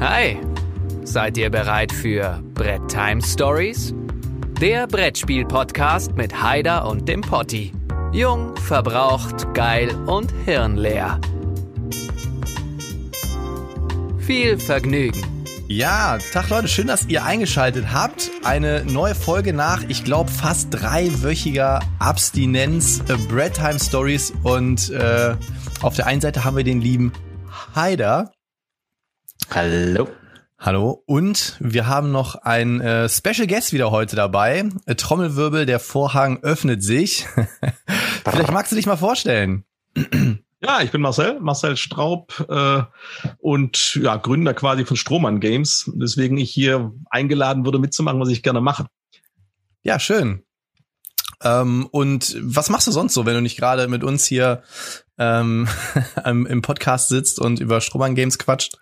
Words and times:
Hi, 0.00 0.38
seid 1.02 1.36
ihr 1.38 1.50
bereit 1.50 1.90
für 1.90 2.40
Brett 2.54 2.86
Time 2.86 3.20
Stories? 3.20 3.92
Der 4.60 4.86
Brettspiel-Podcast 4.86 6.14
mit 6.14 6.40
Haider 6.40 6.86
und 6.86 7.08
dem 7.08 7.20
Potti. 7.20 7.72
Jung, 8.12 8.54
verbraucht, 8.58 9.52
geil 9.54 9.92
und 10.06 10.32
hirnleer. 10.44 11.20
Viel 14.20 14.60
Vergnügen. 14.60 15.20
Ja, 15.66 16.18
Tag 16.32 16.48
Leute, 16.50 16.68
schön, 16.68 16.86
dass 16.86 17.06
ihr 17.06 17.24
eingeschaltet 17.24 17.92
habt. 17.92 18.30
Eine 18.44 18.84
neue 18.84 19.16
Folge 19.16 19.52
nach, 19.52 19.82
ich 19.88 20.04
glaube, 20.04 20.30
fast 20.30 20.68
dreiwöchiger 20.70 21.80
Abstinenz, 21.98 23.02
äh, 23.08 23.16
Bread 23.28 23.54
Time 23.54 23.80
Stories 23.80 24.32
und 24.44 24.90
äh, 24.90 25.34
auf 25.82 25.96
der 25.96 26.06
einen 26.06 26.20
Seite 26.20 26.44
haben 26.44 26.56
wir 26.56 26.62
den 26.62 26.80
lieben 26.80 27.12
Haider. 27.74 28.30
Hallo. 29.50 30.08
Hallo. 30.58 31.02
Und 31.06 31.56
wir 31.58 31.86
haben 31.86 32.12
noch 32.12 32.34
einen 32.34 32.80
äh, 32.80 33.08
Special 33.08 33.46
Guest 33.46 33.72
wieder 33.72 33.90
heute 33.90 34.14
dabei. 34.14 34.68
Äh, 34.84 34.94
Trommelwirbel, 34.94 35.64
der 35.64 35.80
Vorhang 35.80 36.42
öffnet 36.42 36.82
sich. 36.82 37.26
Vielleicht 38.24 38.52
magst 38.52 38.72
du 38.72 38.76
dich 38.76 38.86
mal 38.86 38.98
vorstellen. 38.98 39.64
Ja, 40.60 40.82
ich 40.82 40.90
bin 40.90 41.00
Marcel, 41.00 41.40
Marcel 41.40 41.76
Straub 41.76 42.44
äh, 42.48 42.82
und 43.38 43.94
ja, 43.94 44.16
Gründer 44.16 44.52
quasi 44.52 44.84
von 44.84 44.96
Strohmann 44.96 45.40
Games, 45.40 45.90
deswegen 45.94 46.36
ich 46.36 46.50
hier 46.50 46.92
eingeladen 47.08 47.64
wurde 47.64 47.78
mitzumachen, 47.78 48.20
was 48.20 48.28
ich 48.28 48.42
gerne 48.42 48.60
mache. 48.60 48.86
Ja, 49.82 49.98
schön. 49.98 50.42
Ähm, 51.42 51.88
und 51.90 52.36
was 52.42 52.68
machst 52.68 52.86
du 52.86 52.90
sonst 52.90 53.14
so, 53.14 53.24
wenn 53.24 53.34
du 53.34 53.40
nicht 53.40 53.56
gerade 53.56 53.88
mit 53.88 54.04
uns 54.04 54.26
hier 54.26 54.62
ähm, 55.16 55.68
im 56.24 56.60
Podcast 56.60 57.08
sitzt 57.08 57.38
und 57.38 57.60
über 57.60 57.80
Strohmann 57.80 58.14
Games 58.14 58.38
quatscht? 58.38 58.78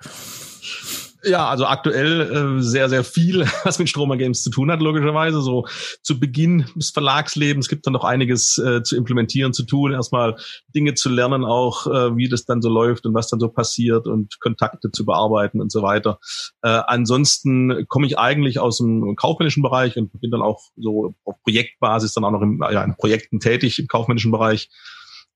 Ja, 1.26 1.48
also 1.48 1.66
aktuell 1.66 2.20
äh, 2.20 2.62
sehr, 2.62 2.88
sehr 2.88 3.02
viel, 3.02 3.40
was 3.64 3.80
mit 3.80 3.88
Stromer 3.88 4.16
Games 4.16 4.42
zu 4.42 4.50
tun 4.50 4.70
hat, 4.70 4.80
logischerweise. 4.80 5.42
So 5.42 5.66
zu 6.02 6.20
Beginn 6.20 6.66
des 6.76 6.90
Verlagslebens 6.90 7.68
gibt 7.68 7.84
dann 7.84 7.94
noch 7.94 8.04
einiges 8.04 8.58
äh, 8.58 8.84
zu 8.84 8.96
implementieren, 8.96 9.52
zu 9.52 9.64
tun, 9.64 9.92
erstmal 9.92 10.36
Dinge 10.72 10.94
zu 10.94 11.08
lernen, 11.08 11.44
auch 11.44 11.88
äh, 11.88 12.16
wie 12.16 12.28
das 12.28 12.44
dann 12.44 12.62
so 12.62 12.68
läuft 12.68 13.06
und 13.06 13.14
was 13.14 13.28
dann 13.28 13.40
so 13.40 13.48
passiert 13.48 14.06
und 14.06 14.38
Kontakte 14.38 14.92
zu 14.92 15.04
bearbeiten 15.04 15.60
und 15.60 15.72
so 15.72 15.82
weiter. 15.82 16.20
Äh, 16.62 16.80
ansonsten 16.86 17.86
komme 17.88 18.06
ich 18.06 18.18
eigentlich 18.18 18.60
aus 18.60 18.78
dem 18.78 19.16
kaufmännischen 19.16 19.64
Bereich 19.64 19.96
und 19.96 20.12
bin 20.20 20.30
dann 20.30 20.42
auch 20.42 20.60
so 20.76 21.14
auf 21.24 21.34
Projektbasis 21.42 22.12
dann 22.12 22.24
auch 22.24 22.30
noch 22.30 22.42
im, 22.42 22.64
ja, 22.70 22.84
in 22.84 22.96
Projekten 22.96 23.40
tätig 23.40 23.80
im 23.80 23.88
kaufmännischen 23.88 24.30
Bereich, 24.30 24.70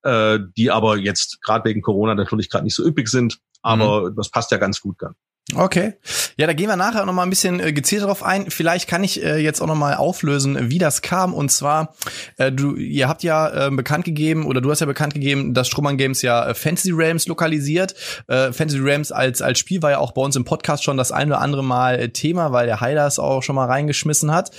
äh, 0.03 0.39
die 0.55 0.71
aber 0.71 0.95
jetzt 0.95 1.41
gerade 1.41 1.65
wegen 1.65 1.81
Corona 1.81 2.15
natürlich 2.15 2.49
gerade 2.49 2.63
nicht 2.63 2.75
so 2.75 2.85
üppig 2.85 3.09
sind. 3.09 3.39
Aber 3.61 4.09
mhm. 4.09 4.15
das 4.15 4.31
passt 4.31 4.51
ja 4.51 4.57
ganz 4.57 4.79
gut 4.79 4.95
dann. 4.99 5.15
Okay. 5.55 5.93
Ja, 6.37 6.47
da 6.47 6.53
gehen 6.53 6.67
wir 6.67 6.75
nachher 6.75 7.05
noch 7.05 7.13
mal 7.13 7.23
ein 7.23 7.29
bisschen 7.29 7.59
äh, 7.59 7.73
gezielt 7.73 8.03
darauf 8.03 8.23
ein. 8.23 8.49
Vielleicht 8.49 8.87
kann 8.87 9.03
ich 9.03 9.23
äh, 9.23 9.37
jetzt 9.37 9.61
auch 9.61 9.67
noch 9.67 9.75
mal 9.75 9.95
auflösen, 9.95 10.69
wie 10.69 10.77
das 10.77 11.01
kam. 11.01 11.33
Und 11.33 11.51
zwar, 11.51 11.95
äh, 12.37 12.51
du, 12.51 12.75
ihr 12.75 13.07
habt 13.07 13.23
ja 13.23 13.67
äh, 13.67 13.71
bekannt 13.71 14.05
gegeben 14.05 14.45
oder 14.45 14.61
du 14.61 14.71
hast 14.71 14.79
ja 14.79 14.85
bekannt 14.85 15.13
gegeben, 15.13 15.53
dass 15.53 15.67
Strohmann 15.67 15.97
Games 15.97 16.21
ja 16.21 16.47
äh, 16.47 16.53
Fantasy 16.53 16.91
Realms 16.91 17.27
lokalisiert. 17.27 17.95
Äh, 18.27 18.53
Fantasy 18.53 18.79
Realms 18.79 19.11
als 19.11 19.41
als 19.41 19.59
Spiel 19.59 19.81
war 19.81 19.91
ja 19.91 19.97
auch 19.99 20.13
bei 20.13 20.21
uns 20.21 20.35
im 20.35 20.45
Podcast 20.45 20.83
schon 20.83 20.97
das 20.97 21.11
ein 21.11 21.27
oder 21.27 21.41
andere 21.41 21.63
Mal 21.63 21.99
äh, 21.99 22.09
Thema, 22.09 22.51
weil 22.51 22.65
der 22.67 22.81
Heiler 22.81 23.05
es 23.07 23.19
auch 23.19 23.43
schon 23.43 23.55
mal 23.55 23.65
reingeschmissen 23.65 24.31
hat. 24.33 24.51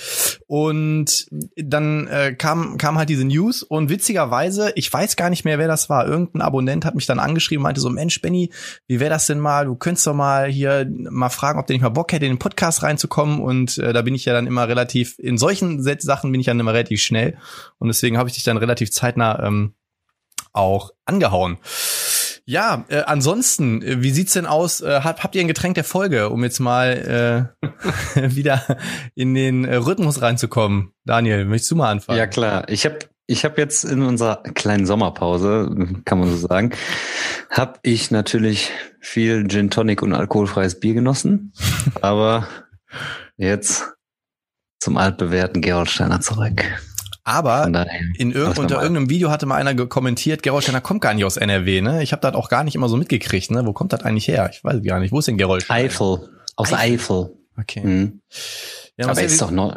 Und 0.47 1.27
dann 1.57 2.07
äh, 2.09 2.35
kam 2.35 2.77
kam 2.77 2.99
halt 2.99 3.09
diese 3.09 3.25
News 3.25 3.63
und 3.63 3.89
witzigerweise, 3.89 4.73
ich 4.75 4.93
weiß 4.93 5.17
gar 5.17 5.31
nicht 5.31 5.45
mehr, 5.45 5.59
wer 5.59 5.69
das 5.69 5.89
war. 5.89 6.07
Irgendein 6.07 6.43
Abonnent 6.43 6.85
hat 6.85 6.95
mich 6.95 7.07
dann 7.07 7.19
angeschrieben, 7.19 7.63
meinte 7.63 7.81
so, 7.81 7.89
Mensch, 7.89 8.21
Benny, 8.21 8.51
wie 8.87 9.01
wäre 9.01 9.11
das 9.11 9.27
denn 9.27 9.41
mal? 9.41 9.65
Du 9.65 9.75
könntest 9.77 10.07
doch 10.07 10.15
mal 10.15 10.49
hier 10.49 10.82
mal 10.87 11.29
fragen, 11.29 11.59
ob 11.59 11.67
der 11.67 11.75
nicht 11.75 11.83
mal 11.83 11.89
Bock 11.89 12.13
hätte, 12.13 12.27
in 12.27 12.33
den 12.33 12.39
Podcast 12.39 12.83
reinzukommen. 12.83 13.41
Und 13.41 13.79
äh, 13.79 13.93
da 13.93 14.03
bin 14.03 14.15
ich 14.15 14.25
ja 14.25 14.33
dann 14.33 14.47
immer 14.47 14.69
relativ, 14.69 15.19
in 15.19 15.39
solchen 15.39 15.83
Sachen 15.83 16.33
bin 16.33 16.41
ich 16.41 16.47
dann 16.47 16.61
immer 16.61 16.73
relativ 16.73 17.03
schnell. 17.03 17.39
Und 17.79 17.89
deswegen 17.89 18.19
habe 18.19 18.29
ich 18.29 18.35
dich 18.35 18.45
dann 18.45 18.57
relativ 18.57 18.91
zeitnah 18.91 19.43
ähm, 19.45 19.75
auch 20.53 20.91
angehauen. 21.05 21.59
Ja, 22.45 22.85
äh, 22.89 23.03
ansonsten, 23.03 23.83
äh, 23.83 24.03
wie 24.03 24.11
sieht's 24.11 24.33
denn 24.33 24.47
aus? 24.47 24.81
Äh, 24.81 25.01
habt, 25.03 25.23
habt 25.23 25.35
ihr 25.35 25.41
ein 25.41 25.49
Getränk 25.49 25.77
der 25.77 25.85
Folge, 25.85 26.31
um 26.31 26.43
jetzt 26.43 26.59
mal 26.59 27.55
äh, 28.17 28.21
wieder 28.35 28.79
in 29.15 29.35
den 29.35 29.65
äh, 29.65 29.77
Rhythmus 29.77 30.21
reinzukommen? 30.23 30.93
Daniel, 31.05 31.45
möchtest 31.45 31.71
du 31.71 31.77
mal 31.77 31.91
anfangen? 31.91 32.19
Ja 32.19 32.27
klar, 32.27 32.69
ich 32.69 32.85
habe 32.85 32.99
ich 33.27 33.45
habe 33.45 33.61
jetzt 33.61 33.85
in 33.85 34.03
unserer 34.03 34.43
kleinen 34.43 34.87
Sommerpause, 34.87 35.75
kann 36.05 36.19
man 36.19 36.31
so 36.31 36.37
sagen, 36.37 36.73
habe 37.51 37.79
ich 37.83 38.11
natürlich 38.11 38.71
viel 39.01 39.47
Gin 39.49 39.71
Tonic 39.71 40.03
und 40.03 40.13
alkoholfreies 40.13 40.81
Bier 40.81 40.95
genossen, 40.95 41.53
aber 42.01 42.49
jetzt 43.37 43.85
zum 44.81 44.97
altbewährten 44.97 45.63
Gerolsteiner 45.63 46.21
zurück. 46.21 46.65
Aber 47.25 47.69
in 48.19 48.33
irg 48.33 48.59
unter 48.59 48.83
irgendeinem 48.83 49.09
Video 49.09 49.31
hatte 49.31 49.47
mal 49.47 49.55
einer 49.55 49.75
kommentiert, 49.87 50.43
Gerolsteiner 50.43 50.81
kommt 50.81 51.01
gar 51.03 51.15
nicht 51.15 51.25
aus 51.25 51.37
NRW, 51.37 51.81
ne? 51.81 52.03
Ich 52.03 52.11
habe 52.11 52.21
das 52.21 52.35
auch 52.35 52.49
gar 52.49 52.65
nicht 52.65 52.75
immer 52.75 52.89
so 52.89 52.97
mitgekriegt, 52.97 53.53
ne? 53.53 53.65
Wo 53.65 53.73
kommt 53.73 53.93
das 53.93 54.03
eigentlich 54.03 54.27
her? 54.27 54.51
Ich 54.53 54.65
weiß 54.65 54.83
gar 54.83 54.99
nicht. 54.99 55.13
Wo 55.13 55.21
ist 55.21 55.29
denn 55.29 55.39
Gerolsteiner? 55.39 55.85
Eifel. 55.85 56.29
Aus 56.57 56.73
Eifel. 56.73 56.95
Eifel. 56.95 57.31
Okay. 57.57 57.81
Mhm. 57.85 58.23
Ja, 58.97 59.09
aber 59.09 59.23
ist 59.23 59.41
doch 59.41 59.53
neu. 59.53 59.73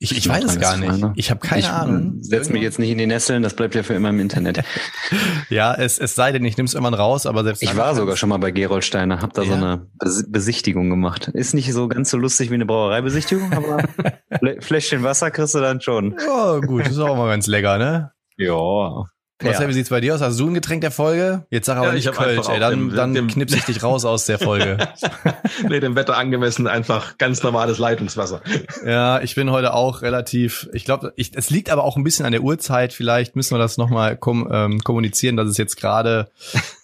Ich, 0.00 0.16
ich 0.16 0.28
weiß 0.28 0.44
es 0.44 0.60
gar 0.60 0.76
nicht. 0.76 1.04
Ich 1.16 1.30
habe 1.30 1.40
keine 1.40 1.60
ich 1.60 1.68
Ahnung. 1.68 2.18
Setz 2.20 2.50
mich 2.50 2.62
jetzt 2.62 2.78
nicht 2.78 2.90
in 2.90 2.98
die 2.98 3.06
Nesseln, 3.06 3.42
das 3.42 3.54
bleibt 3.54 3.74
ja 3.74 3.82
für 3.82 3.94
immer 3.94 4.10
im 4.10 4.20
Internet. 4.20 4.62
ja, 5.48 5.74
es, 5.74 5.98
es 5.98 6.14
sei 6.14 6.30
denn, 6.30 6.44
ich 6.44 6.56
nehme 6.56 6.66
es 6.66 6.74
irgendwann 6.74 6.94
raus, 6.94 7.26
aber 7.26 7.42
selbst 7.42 7.64
Ich 7.64 7.76
war 7.76 7.96
sogar 7.96 8.16
schon 8.16 8.28
mal 8.28 8.38
bei 8.38 8.52
Geroldsteiner, 8.52 9.20
hab 9.20 9.32
da 9.32 9.42
ja. 9.42 9.48
so 9.48 9.54
eine 9.54 9.88
Besichtigung 10.28 10.88
gemacht. 10.88 11.28
Ist 11.34 11.52
nicht 11.52 11.72
so 11.72 11.88
ganz 11.88 12.10
so 12.10 12.16
lustig 12.16 12.50
wie 12.50 12.54
eine 12.54 12.66
Brauereibesichtigung, 12.66 13.52
aber 13.52 13.82
Fläschchen 14.60 15.02
Wasser 15.02 15.32
kriegst 15.32 15.56
du 15.56 15.60
dann 15.60 15.80
schon. 15.80 16.16
Oh, 16.28 16.60
gut, 16.60 16.86
ist 16.86 16.98
auch 16.98 17.16
mal 17.16 17.28
ganz 17.28 17.48
lecker, 17.48 17.78
ne? 17.78 18.12
Ja. 18.36 19.04
Marcel, 19.42 19.62
ja. 19.62 19.68
wie 19.68 19.72
sieht's 19.72 19.90
bei 19.90 20.00
dir 20.00 20.14
aus? 20.14 20.20
Hast 20.20 20.40
du 20.40 20.48
ein 20.48 20.54
Getränk 20.54 20.80
der 20.80 20.90
Folge? 20.90 21.46
Jetzt 21.50 21.66
sag 21.66 21.76
aber 21.76 21.88
ja, 21.88 21.92
nicht 21.92 22.10
Kölsch, 22.12 22.48
ey. 22.48 22.58
Dann, 22.58 22.70
dem, 22.72 22.94
dann 22.94 23.14
dem, 23.14 23.28
knipse 23.28 23.56
ich 23.56 23.64
dich 23.64 23.82
raus 23.84 24.04
aus 24.04 24.26
der 24.26 24.40
Folge. 24.40 24.78
nee, 25.68 25.78
dem 25.78 25.94
Wetter 25.94 26.16
angemessen 26.16 26.66
einfach 26.66 27.18
ganz 27.18 27.42
normales 27.42 27.78
Leitungswasser. 27.78 28.42
Ja, 28.84 29.20
ich 29.20 29.34
bin 29.34 29.50
heute 29.50 29.74
auch 29.74 30.02
relativ, 30.02 30.68
ich 30.72 30.84
glaube, 30.84 31.12
ich, 31.16 31.32
es 31.34 31.50
liegt 31.50 31.70
aber 31.70 31.84
auch 31.84 31.96
ein 31.96 32.04
bisschen 32.04 32.26
an 32.26 32.32
der 32.32 32.42
Uhrzeit. 32.42 32.92
Vielleicht 32.92 33.36
müssen 33.36 33.54
wir 33.54 33.58
das 33.58 33.76
nochmal 33.76 34.16
kom 34.16 34.48
ähm, 34.50 34.80
kommunizieren, 34.80 35.36
dass 35.36 35.48
es 35.48 35.56
jetzt 35.56 35.76
gerade 35.76 36.30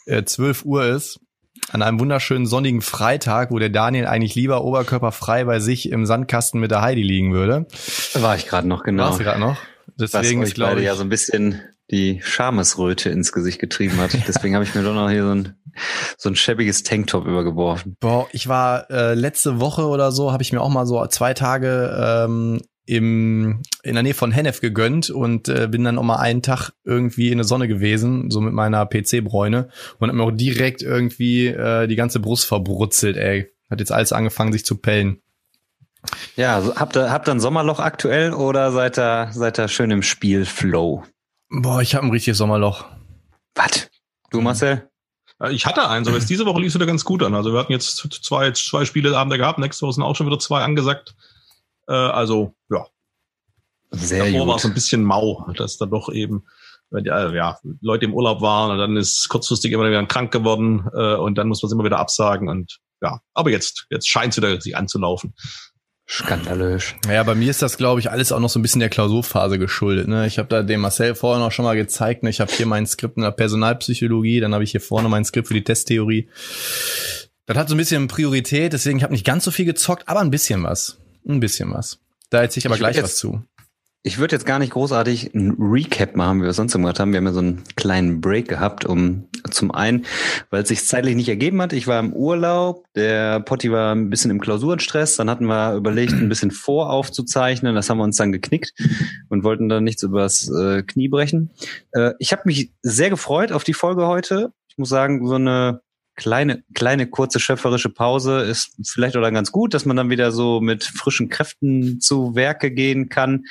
äh, 0.07 0.25
12 0.25 0.65
Uhr 0.65 0.85
ist. 0.85 1.21
An 1.71 1.83
einem 1.83 1.99
wunderschönen 2.01 2.47
sonnigen 2.47 2.83
Freitag, 2.83 3.51
wo 3.51 3.59
der 3.59 3.71
Daniel 3.71 4.07
eigentlich 4.07 4.35
lieber 4.35 4.65
oberkörperfrei 4.65 5.45
bei 5.45 5.61
sich 5.61 5.91
im 5.91 6.05
Sandkasten 6.05 6.61
mit 6.61 6.71
der 6.71 6.83
Heidi 6.83 7.03
liegen 7.03 7.33
würde. 7.33 7.67
War 8.15 8.37
ich 8.37 8.47
gerade 8.47 8.69
noch, 8.69 8.83
genau. 8.83 9.05
Warst 9.05 9.21
du 9.21 9.25
gerade 9.25 9.41
noch? 9.41 9.57
Deswegen 9.99 10.43
Was 10.43 10.49
ist, 10.49 10.55
glaube 10.55 10.81
ich, 10.81 10.87
ja 10.87 10.95
so 10.95 11.03
ein 11.03 11.09
bisschen 11.09 11.61
die 11.91 12.21
Schamesröte 12.23 13.11
ins 13.11 13.33
Gesicht 13.33 13.59
getrieben 13.59 13.99
hat. 13.99 14.17
Deswegen 14.29 14.55
habe 14.55 14.65
ich 14.65 14.75
mir 14.75 14.83
doch 14.83 14.95
noch 14.95 15.11
hier 15.11 15.25
so 15.25 15.35
ein, 15.35 15.55
so 16.17 16.29
ein 16.29 16.37
schäbiges 16.37 16.83
Tanktop 16.83 17.27
übergeworfen. 17.27 17.97
Boah, 18.01 18.27
ich 18.33 18.49
war 18.49 18.91
äh, 18.91 19.15
letzte 19.15 19.61
Woche 19.61 19.87
oder 19.87 20.13
so, 20.13 20.33
habe 20.33 20.43
ich 20.43 20.53
mir 20.53 20.61
auch 20.61 20.71
mal 20.71 20.87
so 20.87 21.05
zwei 21.07 21.35
Tage 21.35 22.25
ähm, 22.27 22.61
im, 22.87 23.63
in 23.83 23.95
der 23.95 24.03
Nähe 24.03 24.15
von 24.15 24.33
Hennef 24.33 24.61
gegönnt 24.61 25.11
und 25.11 25.49
äh, 25.49 25.69
bin 25.71 25.85
dann 25.85 25.99
auch 25.99 26.03
mal 26.03 26.17
einen 26.17 26.43
Tag 26.43 26.73
irgendwie 26.85 27.31
in 27.31 27.39
der 27.39 27.47
Sonne 27.47 27.67
gewesen, 27.67 28.31
so 28.31 28.41
mit 28.41 28.53
meiner 28.53 28.85
PC-Bräune 28.85 29.69
und 29.99 30.09
hab 30.09 30.15
mir 30.15 30.23
auch 30.23 30.31
direkt 30.31 30.83
irgendwie 30.83 31.47
äh, 31.47 31.87
die 31.87 31.97
ganze 31.97 32.21
Brust 32.21 32.47
verbrutzelt, 32.47 33.17
ey. 33.17 33.51
Hat 33.71 33.81
jetzt 33.81 33.93
alles 33.93 34.13
angefangen, 34.13 34.53
sich 34.53 34.67
zu 34.67 34.77
pellen. 34.77 35.23
Ja, 36.37 36.63
habt 36.77 36.97
ihr, 36.97 37.11
habt 37.11 37.29
ihr 37.29 37.33
ein 37.33 37.41
Sommerloch 37.41 37.81
aktuell 37.81 38.35
oder 38.35 38.73
seid 38.73 38.99
ihr, 38.99 39.29
seid 39.33 39.59
ihr 39.59 39.69
schön 39.69 39.91
im 39.91 40.03
Spielflow? 40.03 41.03
Boah, 41.51 41.83
ich 41.83 41.95
habe 41.95 42.07
ein 42.07 42.11
richtiges 42.11 42.39
Sommerloch. 42.39 42.85
Was? 43.55 43.89
Du, 44.31 44.41
Marcel? 44.41 44.89
Ich 45.51 45.67
hatte 45.67 45.89
eins, 45.89 46.09
aber 46.09 46.17
jetzt 46.17 46.31
diese 46.31 46.47
Woche 46.47 46.61
lief 46.61 46.69
es 46.69 46.75
wieder 46.75 46.87
ganz 46.87 47.05
gut 47.05 47.23
an. 47.23 47.35
Also 47.35 47.53
wir 47.53 47.59
hatten 47.59 47.73
jetzt 47.73 47.97
zwei, 48.23 48.53
zwei 48.53 48.85
Spieleabende 48.85 49.37
gehabt, 49.37 49.59
nächste 49.59 49.85
Woche 49.85 49.95
sind 49.95 50.03
auch 50.03 50.17
schon 50.17 50.27
wieder 50.27 50.39
zwei 50.39 50.63
angesagt. 50.63 51.15
Äh, 51.89 51.93
also, 51.93 52.55
ja. 52.71 52.87
Sehr 53.91 54.25
Davor 54.25 54.41
gut. 54.41 54.49
war 54.49 54.57
es 54.57 54.65
ein 54.65 54.75
bisschen 54.75 55.05
mau, 55.05 55.47
dass 55.57 55.77
da 55.77 55.87
doch 55.87 56.09
eben 56.11 56.45
wenn 56.95 57.05
die, 57.05 57.11
äh, 57.11 57.35
ja, 57.35 57.59
Leute 57.81 58.05
im 58.05 58.15
Urlaub 58.15 58.41
waren 58.41 58.71
und 58.71 58.79
dann 58.79 58.97
ist 58.97 59.29
kurzfristig 59.29 59.73
immer 59.73 59.87
wieder 59.87 60.05
krank 60.07 60.33
geworden 60.33 60.89
äh, 60.95 61.17
und 61.17 61.37
dann 61.37 61.49
muss 61.49 61.63
man 61.63 61.69
es 61.69 61.73
immer 61.73 61.85
wieder 61.85 61.99
absagen 61.99 62.49
und 62.49 62.79
ja, 63.03 63.21
aber 63.35 63.51
jetzt, 63.51 63.87
jetzt 63.91 64.09
scheint 64.09 64.33
es 64.33 64.37
wieder 64.39 64.61
sich 64.61 64.77
anzulaufen. 64.77 65.35
Skandalös. 66.07 66.95
Ja, 67.09 67.23
bei 67.23 67.35
mir 67.35 67.51
ist 67.51 67.63
das, 67.63 67.79
glaube 67.79 68.01
ich, 68.01 68.11
alles 68.11 68.31
auch 68.31 68.41
noch 68.41 68.51
so 68.51 68.59
ein 68.59 68.63
bisschen 68.63 68.81
der 68.81 68.91
Klausurphase 68.91 69.59
geschuldet. 69.59 70.07
Ne? 70.07 70.27
Ich 70.27 70.39
habe 70.39 70.49
da 70.49 70.63
dem 70.63 70.81
Marcel 70.81 71.15
vorher 71.15 71.43
noch 71.43 71.51
schon 71.51 71.65
mal 71.65 71.77
gezeigt. 71.77 72.23
Ne? 72.23 72.31
Ich 72.31 72.41
habe 72.41 72.53
hier 72.53 72.67
mein 72.67 72.87
Skript 72.87 73.17
in 73.17 73.23
der 73.23 73.31
Personalpsychologie, 73.31 74.41
dann 74.41 74.53
habe 74.53 74.65
ich 74.65 74.73
hier 74.73 74.83
vorne 74.83 75.09
mein 75.09 75.25
Skript 75.25 75.49
für 75.49 75.55
die 75.55 75.65
Testtheorie. 75.65 76.29
Das 77.47 77.57
hat 77.57 77.69
so 77.69 77.75
ein 77.75 77.79
bisschen 77.79 78.07
Priorität, 78.09 78.73
deswegen 78.73 78.99
ich 78.99 79.03
habe 79.05 79.13
nicht 79.13 79.27
ganz 79.27 79.45
so 79.45 79.51
viel 79.51 79.65
gezockt, 79.65 80.09
aber 80.09 80.21
ein 80.21 80.31
bisschen 80.31 80.63
was. 80.63 80.99
Ein 81.27 81.41
bisschen 81.41 81.73
was. 81.73 81.99
Da 82.31 82.43
erzähle 82.43 82.61
ich 82.61 82.67
aber 82.67 82.75
ich 82.75 82.81
gleich 82.81 82.97
jetzt, 82.97 83.05
was 83.05 83.17
zu. 83.17 83.43
Ich 84.07 84.19
würde 84.19 84.37
jetzt 84.37 84.45
gar 84.45 84.59
nicht 84.59 84.75
großartig 84.75 85.35
ein 85.35 85.57
Recap 85.59 86.15
machen, 86.15 86.39
wie 86.39 86.43
wir 86.43 86.51
es 86.51 86.57
sonst 86.57 86.75
gemacht 86.75 87.01
haben. 87.01 87.13
Wir 87.13 87.17
haben 87.17 87.27
ja 87.27 87.33
so 87.33 87.39
einen 87.39 87.65
kleinen 87.75 88.21
Break 88.21 88.49
gehabt, 88.49 88.85
um 88.85 89.29
zum 89.51 89.71
einen, 89.71 90.05
weil 90.51 90.63
es 90.63 90.69
sich 90.69 90.85
zeitlich 90.85 91.17
nicht 91.17 91.31
ergeben 91.31 91.63
hat. 91.63 91.73
Ich 91.73 91.87
war 91.87 92.01
im 92.01 92.13
Urlaub, 92.13 92.85
der 92.95 93.41
Potti 93.41 93.73
war 93.73 93.95
ein 93.95 94.11
bisschen 94.11 94.31
im 94.31 94.43
Klausurenstress. 94.43 95.17
Dann 95.17 95.31
hatten 95.31 95.47
wir 95.47 95.75
überlegt, 95.75 96.13
ein 96.13 96.29
bisschen 96.29 96.51
voraufzuzeichnen. 96.51 97.75
Das 97.75 97.89
haben 97.89 97.97
wir 97.97 98.05
uns 98.05 98.19
dann 98.19 98.31
geknickt 98.31 98.75
und 99.31 99.43
wollten 99.43 99.71
dann 99.71 99.85
nichts 99.85 100.03
übers 100.03 100.51
äh, 100.51 100.83
Knie 100.83 101.09
brechen. 101.09 101.51
Äh, 101.93 102.13
ich 102.19 102.33
habe 102.33 102.43
mich 102.45 102.73
sehr 102.83 103.09
gefreut 103.09 103.53
auf 103.53 103.65
die 103.65 103.73
Folge 103.73 104.07
heute. 104.07 104.53
Ich 104.69 104.77
muss 104.77 104.91
sagen, 104.91 105.27
so 105.27 105.37
eine 105.37 105.81
kleine, 106.15 106.63
kleine, 106.75 107.07
kurze 107.07 107.41
schöpferische 107.41 107.89
Pause 107.89 108.41
ist 108.41 108.77
vielleicht 108.87 109.17
oder 109.17 109.33
ganz 109.33 109.51
gut, 109.51 109.73
dass 109.73 109.87
man 109.87 109.97
dann 109.97 110.11
wieder 110.11 110.31
so 110.31 110.61
mit 110.61 110.85
frischen 110.85 111.31
Kräften 111.31 112.01
zu 112.01 112.35
Werke 112.35 112.71
gehen 112.71 113.09
kann. 113.09 113.45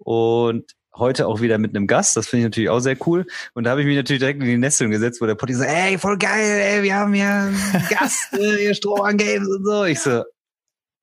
Und 0.00 0.74
heute 0.94 1.26
auch 1.26 1.40
wieder 1.40 1.58
mit 1.58 1.74
einem 1.74 1.86
Gast. 1.86 2.16
Das 2.16 2.28
finde 2.28 2.40
ich 2.40 2.50
natürlich 2.50 2.70
auch 2.70 2.80
sehr 2.80 2.96
cool. 3.06 3.26
Und 3.54 3.64
da 3.64 3.70
habe 3.70 3.80
ich 3.80 3.86
mich 3.86 3.96
natürlich 3.96 4.20
direkt 4.20 4.40
in 4.40 4.46
die 4.46 4.58
Nesseln 4.58 4.90
gesetzt, 4.90 5.20
wo 5.20 5.26
der 5.26 5.34
Potti 5.34 5.54
so, 5.54 5.64
ey, 5.64 5.98
voll 5.98 6.18
geil, 6.18 6.60
ey, 6.60 6.82
wir 6.82 6.94
haben 6.94 7.14
ja 7.14 7.44
einen 7.44 7.56
Gast, 7.90 8.32
äh, 8.34 8.58
hier 8.58 8.74
Strohmann 8.74 9.16
Games 9.16 9.48
und 9.48 9.64
so. 9.64 9.84
Ich 9.84 10.00
so, 10.00 10.24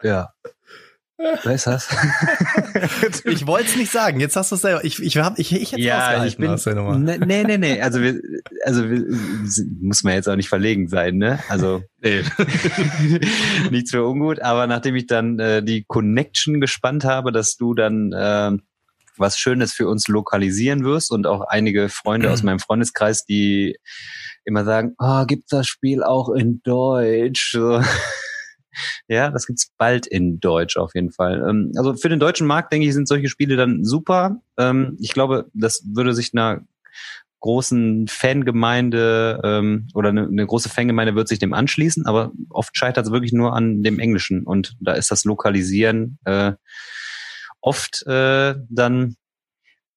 ja. 0.03 0.29
Wer 1.19 1.53
ist 1.53 1.65
das? 1.65 1.89
ich 3.23 3.47
wollte 3.47 3.69
es 3.69 3.75
nicht 3.75 3.91
sagen. 3.91 4.19
Jetzt 4.19 4.35
hast 4.35 4.51
du 4.51 4.55
es 4.55 4.61
selber. 4.61 4.85
Ich, 4.85 5.01
ich, 5.01 5.17
hab, 5.17 5.39
ich, 5.39 5.51
ich 5.51 5.71
hätte 5.71 5.81
ja, 5.81 6.23
ich 6.25 6.37
bin, 6.37 6.51
ne, 6.51 7.17
nee, 7.25 7.43
nee, 7.43 7.57
nee. 7.57 7.81
Also, 7.81 8.01
wir, 8.01 8.21
also 8.63 8.87
wir, 8.87 9.03
muss 9.81 10.03
man 10.03 10.13
jetzt 10.13 10.29
auch 10.29 10.35
nicht 10.35 10.47
verlegen 10.47 10.87
sein, 10.89 11.17
ne? 11.17 11.39
Also 11.49 11.81
nee. 12.03 12.21
nichts 13.71 13.89
für 13.89 14.05
ungut. 14.05 14.41
Aber 14.41 14.67
nachdem 14.67 14.95
ich 14.95 15.07
dann 15.07 15.39
äh, 15.39 15.63
die 15.63 15.85
Connection 15.87 16.61
gespannt 16.61 17.03
habe, 17.03 17.31
dass 17.31 17.57
du 17.57 17.73
dann 17.73 18.13
äh, 18.13 18.51
was 19.19 19.37
Schönes 19.37 19.73
für 19.73 19.87
uns 19.87 20.07
lokalisieren 20.07 20.83
wirst 20.83 21.11
und 21.11 21.27
auch 21.27 21.41
einige 21.41 21.89
Freunde 21.89 22.31
aus 22.31 22.43
meinem 22.43 22.59
Freundeskreis, 22.59 23.25
die 23.25 23.77
immer 24.45 24.63
sagen, 24.63 24.95
oh, 24.99 25.25
gibt 25.25 25.51
das 25.51 25.67
Spiel 25.67 26.03
auch 26.03 26.29
in 26.29 26.61
Deutsch? 26.63 27.51
So. 27.51 27.81
Ja, 29.07 29.31
das 29.31 29.47
gibt's 29.47 29.71
bald 29.77 30.05
in 30.05 30.39
Deutsch 30.39 30.77
auf 30.77 30.93
jeden 30.93 31.11
Fall. 31.11 31.43
Ähm, 31.49 31.71
also 31.75 31.95
für 31.95 32.09
den 32.09 32.19
deutschen 32.19 32.45
Markt, 32.45 32.71
denke 32.71 32.87
ich, 32.87 32.93
sind 32.93 33.07
solche 33.07 33.27
Spiele 33.27 33.55
dann 33.55 33.83
super. 33.83 34.41
Ähm, 34.55 34.97
ich 34.99 35.13
glaube, 35.13 35.49
das 35.53 35.83
würde 35.83 36.13
sich 36.13 36.31
einer 36.33 36.61
großen 37.39 38.07
Fangemeinde 38.07 39.41
ähm, 39.43 39.87
oder 39.93 40.09
eine, 40.09 40.27
eine 40.27 40.45
große 40.45 40.69
Fangemeinde 40.69 41.15
wird 41.15 41.27
sich 41.27 41.39
dem 41.39 41.53
anschließen, 41.53 42.05
aber 42.05 42.31
oft 42.49 42.75
scheitert 42.75 43.05
es 43.05 43.11
wirklich 43.11 43.33
nur 43.33 43.55
an 43.55 43.83
dem 43.83 43.99
Englischen 43.99 44.43
und 44.43 44.75
da 44.79 44.93
ist 44.93 45.11
das 45.11 45.23
Lokalisieren 45.23 46.17
äh, 46.25 46.53
oft 47.61 48.05
äh, 48.07 48.55
dann 48.69 49.15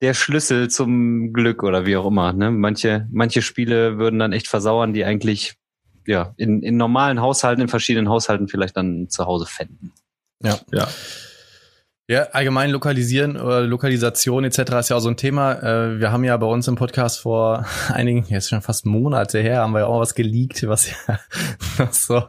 der 0.01 0.15
Schlüssel 0.15 0.69
zum 0.69 1.33
Glück 1.33 1.63
oder 1.63 1.87
wie 1.87 1.97
auch 1.97 2.07
immer. 2.07 2.33
Ne? 2.33 2.51
Manche, 2.51 3.07
manche 3.11 3.43
Spiele 3.43 3.99
würden 3.99 4.19
dann 4.19 4.33
echt 4.33 4.49
versauern, 4.49 4.93
die 4.93 5.05
eigentlich 5.05 5.55
ja 6.07 6.33
in, 6.37 6.63
in 6.63 6.77
normalen 6.77 7.21
Haushalten, 7.21 7.63
in 7.63 7.69
verschiedenen 7.69 8.09
Haushalten 8.09 8.49
vielleicht 8.49 8.77
dann 8.77 9.09
zu 9.11 9.27
Hause 9.27 9.47
fänden. 9.47 9.93
Ja. 10.43 10.59
Ja. 10.73 10.89
Ja, 12.11 12.23
allgemein 12.33 12.71
lokalisieren 12.71 13.37
oder 13.37 13.61
Lokalisation 13.61 14.43
etc. 14.43 14.59
ist 14.81 14.89
ja 14.89 14.97
auch 14.97 15.01
so 15.01 15.11
ein 15.11 15.17
Thema. 15.17 15.63
Äh, 15.63 16.01
wir 16.01 16.11
haben 16.11 16.25
ja 16.25 16.37
bei 16.39 16.47
uns 16.47 16.67
im 16.67 16.75
Podcast 16.75 17.21
vor 17.21 17.65
einigen, 17.89 18.25
jetzt 18.29 18.49
schon 18.49 18.63
fast 18.63 18.85
Monate 18.85 19.39
her, 19.39 19.61
haben 19.61 19.71
wir 19.75 19.83
ja 19.83 19.87
auch 19.87 20.01
was 20.01 20.17
geleakt, 20.17 20.67
was 20.67 20.91
ja 20.91 21.21
noch 21.79 21.93
so 21.93 22.25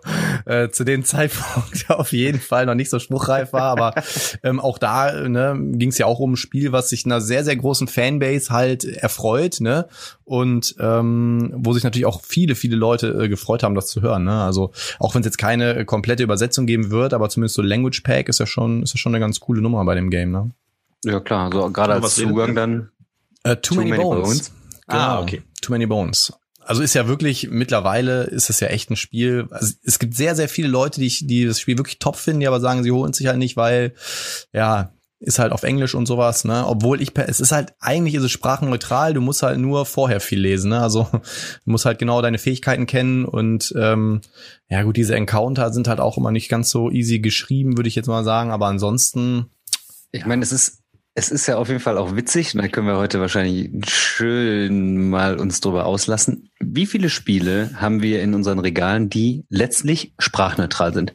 äh, 0.46 0.70
zu 0.70 0.84
dem 0.84 1.04
Zeitpunkt 1.04 1.86
auf 1.90 2.12
jeden 2.12 2.40
Fall 2.40 2.68
noch 2.68 2.76
nicht 2.76 2.92
so 2.92 3.00
spruchreif 3.00 3.54
war. 3.54 3.64
Aber 3.64 3.96
ähm, 4.44 4.60
auch 4.60 4.78
da 4.78 5.28
ne, 5.28 5.58
ging 5.60 5.90
es 5.90 5.98
ja 5.98 6.06
auch 6.06 6.20
um 6.20 6.34
ein 6.34 6.38
Spiel, 6.38 6.72
was 6.72 6.90
sich 6.90 7.08
einer 7.08 7.20
sehr, 7.20 7.44
sehr 7.44 7.56
großen 7.56 7.88
Fanbase 7.88 8.52
halt 8.52 8.86
erfreut, 8.86 9.62
ne? 9.62 9.88
Und 10.32 10.76
ähm, 10.80 11.52
wo 11.58 11.74
sich 11.74 11.84
natürlich 11.84 12.06
auch 12.06 12.22
viele, 12.24 12.56
viele 12.56 12.78
Leute 12.78 13.08
äh, 13.22 13.28
gefreut 13.28 13.64
haben, 13.64 13.76
das 13.76 13.88
zu 13.88 14.02
hören. 14.02 14.24
Ne? 14.24 14.42
Also 14.42 14.72
auch 14.98 15.14
wenn 15.14 15.20
es 15.20 15.26
jetzt 15.26 15.38
keine 15.38 15.84
komplette 15.84 16.24
Übersetzung 16.24 16.66
geben 16.66 16.90
wird, 16.90 17.14
aber 17.14 17.28
zumindest 17.28 17.56
so 17.56 17.62
Language 17.62 18.00
Pack 18.00 18.30
ist 18.30 18.40
ja 18.40 18.46
schon, 18.46 18.82
ist 18.82 18.94
ja 18.94 18.98
schon 18.98 19.14
eine 19.14 19.20
ganz 19.20 19.42
coole 19.42 19.62
Nummer. 19.62 19.84
Bei 19.84 19.94
dem 19.94 20.10
Game, 20.10 20.32
ne? 20.32 20.52
Ja, 21.04 21.20
klar. 21.20 21.50
So 21.52 21.70
gerade 21.70 21.96
als 21.96 22.16
Zugang 22.16 22.56
dann. 22.56 22.92
Uh, 23.46 23.56
too, 23.56 23.76
too, 23.76 23.76
many, 23.76 23.90
many 23.90 24.04
Bones. 24.04 24.24
bones. 24.24 24.52
Ah, 24.88 24.94
genau. 24.94 25.04
Ah, 25.04 25.22
okay. 25.22 25.42
Too 25.62 25.74
Many 25.74 25.86
Bones. 25.86 26.34
Also 26.62 26.82
ist 26.82 26.94
ja 26.94 27.10
wirklich, 27.10 27.50
mittlerweile 27.50 28.24
ist 28.24 28.50
es 28.50 28.62
ja 28.62 28.68
echt 28.70 28.90
ein 28.90 28.96
Spiel. 28.96 29.48
Also 29.50 29.74
es 29.84 30.00
gibt 30.00 30.16
sehr, 30.16 30.38
sehr 30.38 30.48
viele 30.48 30.70
Leute, 30.70 31.02
die, 31.02 31.10
die 31.28 31.44
das 31.44 31.60
Spiel 31.60 31.78
wirklich 31.78 32.00
top 32.00 32.16
finden, 32.16 32.40
die 32.40 32.48
aber 32.48 32.62
sagen, 32.62 32.84
sie 32.84 32.92
holen 32.92 33.12
sich 33.12 33.28
halt 33.28 33.38
nicht, 33.38 33.58
weil, 33.58 33.96
ja, 34.54 34.94
ist 35.22 35.40
halt 35.40 35.54
auf 35.54 35.64
Englisch 35.64 35.96
und 35.96 36.06
sowas, 36.06 36.44
ne? 36.44 36.66
Obwohl 36.68 37.02
ich, 37.02 37.16
es 37.16 37.40
ist 37.40 37.52
halt, 37.52 37.74
eigentlich 37.80 38.16
ist 38.16 38.24
es 38.24 38.32
sprachenneutral, 38.32 39.14
du 39.14 39.22
musst 39.22 39.44
halt 39.44 39.60
nur 39.60 39.86
vorher 39.86 40.20
viel 40.20 40.40
lesen, 40.40 40.70
ne? 40.70 40.82
Also 40.82 41.08
du 41.12 41.72
musst 41.72 41.86
halt 41.86 42.00
genau 42.00 42.22
deine 42.22 42.38
Fähigkeiten 42.40 42.86
kennen 42.88 43.26
und 43.26 43.74
ähm, 43.78 44.22
ja 44.70 44.84
gut, 44.84 44.98
diese 44.98 45.16
Encounter 45.16 45.72
sind 45.72 45.88
halt 45.88 46.00
auch 46.00 46.18
immer 46.18 46.32
nicht 46.32 46.50
ganz 46.50 46.70
so 46.70 46.92
easy 46.92 47.20
geschrieben, 47.20 47.78
würde 47.78 47.88
ich 47.88 47.96
jetzt 47.96 48.08
mal 48.08 48.24
sagen, 48.24 48.52
aber 48.52 48.68
ansonsten 48.68 49.46
ich 50.12 50.26
meine, 50.26 50.44
es 50.44 50.52
ist, 50.52 50.80
es 51.14 51.32
ist 51.32 51.48
ja 51.48 51.58
auf 51.58 51.70
jeden 51.70 51.80
Fall 51.80 51.98
auch 51.98 52.16
witzig, 52.16 52.54
und 52.54 52.62
da 52.62 52.68
können 52.68 52.88
wir 52.88 52.98
heute 52.98 53.20
wahrscheinlich 53.20 53.70
schön 53.90 55.10
mal 55.10 55.40
uns 55.40 55.60
drüber 55.62 55.86
auslassen. 55.86 56.50
Wie 56.60 56.86
viele 56.86 57.10
Spiele 57.10 57.72
haben 57.76 58.02
wir 58.02 58.22
in 58.22 58.34
unseren 58.34 58.60
Regalen, 58.60 59.10
die 59.10 59.46
letztlich 59.50 60.14
sprachneutral 60.20 60.94
sind? 60.94 61.14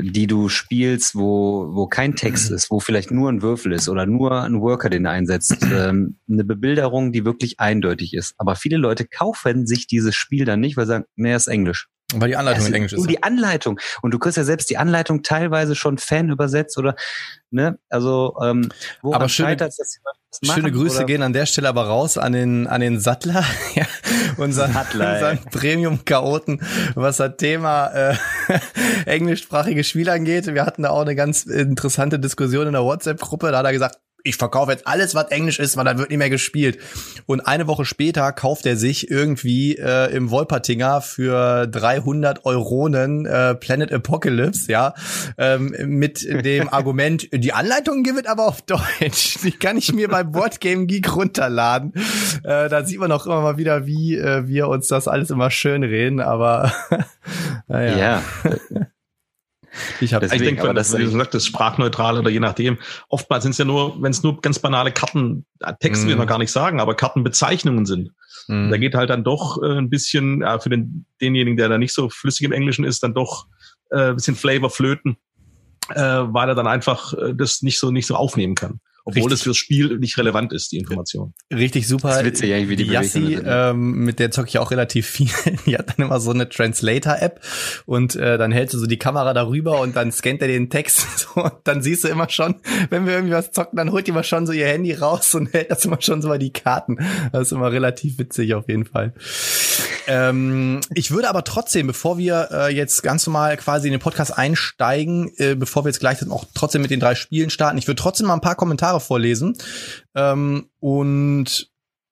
Die 0.00 0.26
du 0.26 0.48
spielst, 0.48 1.14
wo, 1.14 1.74
wo 1.74 1.86
kein 1.86 2.14
Text 2.14 2.50
ist, 2.50 2.70
wo 2.70 2.80
vielleicht 2.80 3.10
nur 3.10 3.30
ein 3.30 3.42
Würfel 3.42 3.72
ist 3.72 3.88
oder 3.88 4.06
nur 4.06 4.42
ein 4.42 4.60
Worker, 4.60 4.90
den 4.90 5.04
du 5.04 5.10
einsetzt. 5.10 5.56
Ähm, 5.78 6.18
eine 6.28 6.44
Bebilderung, 6.44 7.12
die 7.12 7.24
wirklich 7.24 7.60
eindeutig 7.60 8.14
ist. 8.14 8.34
Aber 8.38 8.56
viele 8.56 8.78
Leute 8.78 9.06
kaufen 9.06 9.66
sich 9.66 9.86
dieses 9.86 10.16
Spiel 10.16 10.44
dann 10.44 10.60
nicht, 10.60 10.76
weil 10.76 10.86
sie 10.86 10.92
sagen, 10.92 11.04
nee, 11.14 11.34
ist 11.34 11.46
Englisch. 11.46 11.88
Weil 12.14 12.28
die 12.28 12.36
Anleitung 12.36 12.66
in 12.66 12.74
Englisch 12.74 12.94
ist. 12.94 13.10
Die 13.10 13.22
Anleitung. 13.22 13.78
Und 14.00 14.12
du 14.12 14.18
kriegst 14.18 14.38
ja 14.38 14.44
selbst 14.44 14.70
die 14.70 14.78
Anleitung 14.78 15.22
teilweise 15.22 15.74
schon 15.74 15.98
Fan 15.98 16.30
übersetzt 16.30 16.78
oder, 16.78 16.96
ne, 17.50 17.78
also, 17.90 18.34
ähm, 18.42 18.70
wo 19.02 19.12
aber 19.12 19.28
schöne, 19.28 19.56
dass 19.56 19.76
machen, 20.42 20.60
schöne 20.62 20.72
Grüße 20.72 20.98
oder? 20.98 21.04
gehen 21.04 21.22
an 21.22 21.34
der 21.34 21.44
Stelle 21.44 21.68
aber 21.68 21.86
raus 21.86 22.16
an 22.16 22.32
den, 22.32 22.66
an 22.66 22.80
den 22.80 22.98
Sattler, 22.98 23.44
ja, 23.74 23.84
unseren, 24.38 24.72
Sattler, 24.72 25.14
unseren 25.14 25.38
Premium-Chaoten, 25.50 26.62
was 26.94 27.18
das 27.18 27.36
Thema, 27.36 27.88
äh, 27.88 28.16
englischsprachige 29.04 29.84
Spiel 29.84 30.08
angeht. 30.08 30.46
Wir 30.46 30.64
hatten 30.64 30.84
da 30.84 30.90
auch 30.90 31.02
eine 31.02 31.14
ganz 31.14 31.44
interessante 31.44 32.18
Diskussion 32.18 32.66
in 32.66 32.72
der 32.72 32.84
WhatsApp-Gruppe. 32.84 33.50
Da 33.50 33.58
hat 33.58 33.66
er 33.66 33.72
gesagt, 33.72 33.98
ich 34.24 34.36
verkaufe 34.36 34.72
jetzt 34.72 34.86
alles, 34.86 35.14
was 35.14 35.30
Englisch 35.30 35.58
ist, 35.58 35.76
weil 35.76 35.84
dann 35.84 35.98
wird 35.98 36.10
nicht 36.10 36.18
mehr 36.18 36.30
gespielt. 36.30 36.78
Und 37.26 37.40
eine 37.40 37.66
Woche 37.66 37.84
später 37.84 38.32
kauft 38.32 38.66
er 38.66 38.76
sich 38.76 39.10
irgendwie 39.10 39.76
äh, 39.76 40.12
im 40.14 40.30
Wolpertinger 40.30 41.00
für 41.00 41.66
300 41.66 42.44
Euronen 42.44 43.26
äh, 43.26 43.54
Planet 43.54 43.92
Apocalypse, 43.92 44.70
ja, 44.70 44.94
ähm, 45.38 45.74
mit 45.86 46.24
dem 46.24 46.68
Argument, 46.72 47.28
die 47.32 47.52
Anleitung 47.52 48.02
gibt 48.02 48.20
es 48.20 48.26
aber 48.26 48.46
auf 48.46 48.62
Deutsch. 48.62 49.38
Die 49.42 49.52
kann 49.52 49.76
ich 49.76 49.92
mir 49.92 50.08
beim 50.08 50.32
Boardgame 50.32 50.86
Geek 50.86 51.14
runterladen. 51.14 51.92
Äh, 52.42 52.68
da 52.68 52.84
sieht 52.84 52.98
man 52.98 53.12
auch 53.12 53.26
immer 53.26 53.40
mal 53.40 53.56
wieder, 53.56 53.86
wie 53.86 54.16
äh, 54.16 54.46
wir 54.46 54.68
uns 54.68 54.88
das 54.88 55.08
alles 55.08 55.30
immer 55.30 55.50
schön 55.50 55.82
reden, 55.82 56.20
aber 56.20 56.72
naja. 57.68 58.22
Ja. 58.40 58.86
Ich, 60.00 60.14
hab, 60.14 60.20
Deswegen, 60.20 60.42
ich 60.42 60.48
denke, 60.56 60.74
das, 60.74 60.96
wie 60.96 61.04
du 61.04 61.10
sagtest, 61.10 61.46
sprachneutral 61.46 62.18
oder 62.18 62.30
je 62.30 62.40
nachdem. 62.40 62.78
Oftmals 63.08 63.42
sind 63.42 63.52
es 63.52 63.58
ja 63.58 63.64
nur, 63.64 64.00
wenn 64.02 64.10
es 64.10 64.22
nur 64.22 64.40
ganz 64.40 64.58
banale 64.58 64.92
Karten, 64.92 65.44
äh, 65.60 65.72
Texte 65.80 66.06
mm. 66.06 66.08
will 66.08 66.16
noch 66.16 66.26
gar 66.26 66.38
nicht 66.38 66.52
sagen, 66.52 66.80
aber 66.80 66.94
Kartenbezeichnungen 66.94 67.86
sind. 67.86 68.10
Mm. 68.48 68.70
Da 68.70 68.76
geht 68.76 68.94
halt 68.94 69.10
dann 69.10 69.24
doch 69.24 69.62
äh, 69.62 69.78
ein 69.78 69.90
bisschen, 69.90 70.42
äh, 70.42 70.58
für 70.60 70.70
den, 70.70 71.06
denjenigen, 71.20 71.56
der 71.56 71.68
da 71.68 71.78
nicht 71.78 71.94
so 71.94 72.08
flüssig 72.08 72.44
im 72.46 72.52
Englischen 72.52 72.84
ist, 72.84 73.02
dann 73.02 73.14
doch 73.14 73.46
äh, 73.90 74.10
ein 74.10 74.16
bisschen 74.16 74.36
Flavor 74.36 74.70
flöten, 74.70 75.16
äh, 75.94 76.00
weil 76.00 76.48
er 76.48 76.54
dann 76.54 76.66
einfach 76.66 77.14
äh, 77.14 77.34
das 77.34 77.62
nicht 77.62 77.78
so 77.78 77.90
nicht 77.90 78.06
so 78.06 78.14
aufnehmen 78.14 78.54
kann 78.54 78.80
obwohl 79.08 79.32
es 79.32 79.42
fürs 79.42 79.56
Spiel 79.56 79.98
nicht 79.98 80.18
relevant 80.18 80.52
ist, 80.52 80.70
die 80.72 80.78
Information. 80.78 81.32
Richtig 81.52 81.88
super. 81.88 82.08
Das 82.08 82.18
ist 82.18 82.24
witzig, 82.24 82.52
eigentlich, 82.52 82.68
wie 82.68 82.76
die, 82.76 82.84
die 82.84 82.90
Yassi, 82.90 83.38
ähm, 83.42 84.04
mit 84.04 84.18
der 84.18 84.30
zocke 84.30 84.48
ich 84.48 84.58
auch 84.58 84.70
relativ 84.70 85.06
viel. 85.06 85.30
die 85.66 85.76
hat 85.76 85.88
dann 85.88 86.06
immer 86.06 86.20
so 86.20 86.30
eine 86.30 86.48
Translator-App 86.48 87.40
und 87.86 88.16
äh, 88.16 88.36
dann 88.36 88.52
hältst 88.52 88.74
du 88.74 88.78
so 88.78 88.86
die 88.86 88.98
Kamera 88.98 89.32
darüber 89.32 89.80
und 89.80 89.96
dann 89.96 90.12
scannt 90.12 90.42
er 90.42 90.48
den 90.48 90.68
Text 90.68 91.06
so, 91.34 91.42
und 91.42 91.54
dann 91.64 91.82
siehst 91.82 92.04
du 92.04 92.08
immer 92.08 92.28
schon, 92.28 92.56
wenn 92.90 93.06
wir 93.06 93.14
irgendwie 93.14 93.34
was 93.34 93.50
zocken, 93.50 93.76
dann 93.76 93.92
holt 93.92 94.06
die 94.06 94.10
immer 94.10 94.24
schon 94.24 94.46
so 94.46 94.52
ihr 94.52 94.66
Handy 94.66 94.92
raus 94.92 95.34
und 95.34 95.46
hält 95.52 95.70
das 95.70 95.84
immer 95.84 96.00
schon 96.00 96.20
so 96.20 96.28
bei 96.28 96.38
die 96.38 96.52
Karten. 96.52 96.98
Das 97.32 97.48
ist 97.48 97.52
immer 97.52 97.72
relativ 97.72 98.18
witzig 98.18 98.54
auf 98.54 98.68
jeden 98.68 98.84
Fall. 98.84 99.14
ähm, 100.06 100.80
ich 100.94 101.10
würde 101.10 101.28
aber 101.30 101.44
trotzdem, 101.44 101.86
bevor 101.86 102.18
wir 102.18 102.48
äh, 102.52 102.74
jetzt 102.74 103.02
ganz 103.02 103.26
normal 103.26 103.56
quasi 103.56 103.88
in 103.88 103.92
den 103.92 104.00
Podcast 104.00 104.36
einsteigen, 104.36 105.32
äh, 105.36 105.54
bevor 105.54 105.84
wir 105.84 105.88
jetzt 105.88 106.00
gleich 106.00 106.18
auch 106.30 106.44
trotzdem 106.54 106.82
mit 106.82 106.90
den 106.90 107.00
drei 107.00 107.14
Spielen 107.14 107.50
starten, 107.50 107.78
ich 107.78 107.86
würde 107.86 108.00
trotzdem 108.00 108.26
mal 108.26 108.34
ein 108.34 108.40
paar 108.40 108.54
Kommentare 108.54 108.97
Kommentare 108.98 109.00
vorlesen. 109.00 109.56
Ähm, 110.14 110.68
und 110.80 111.70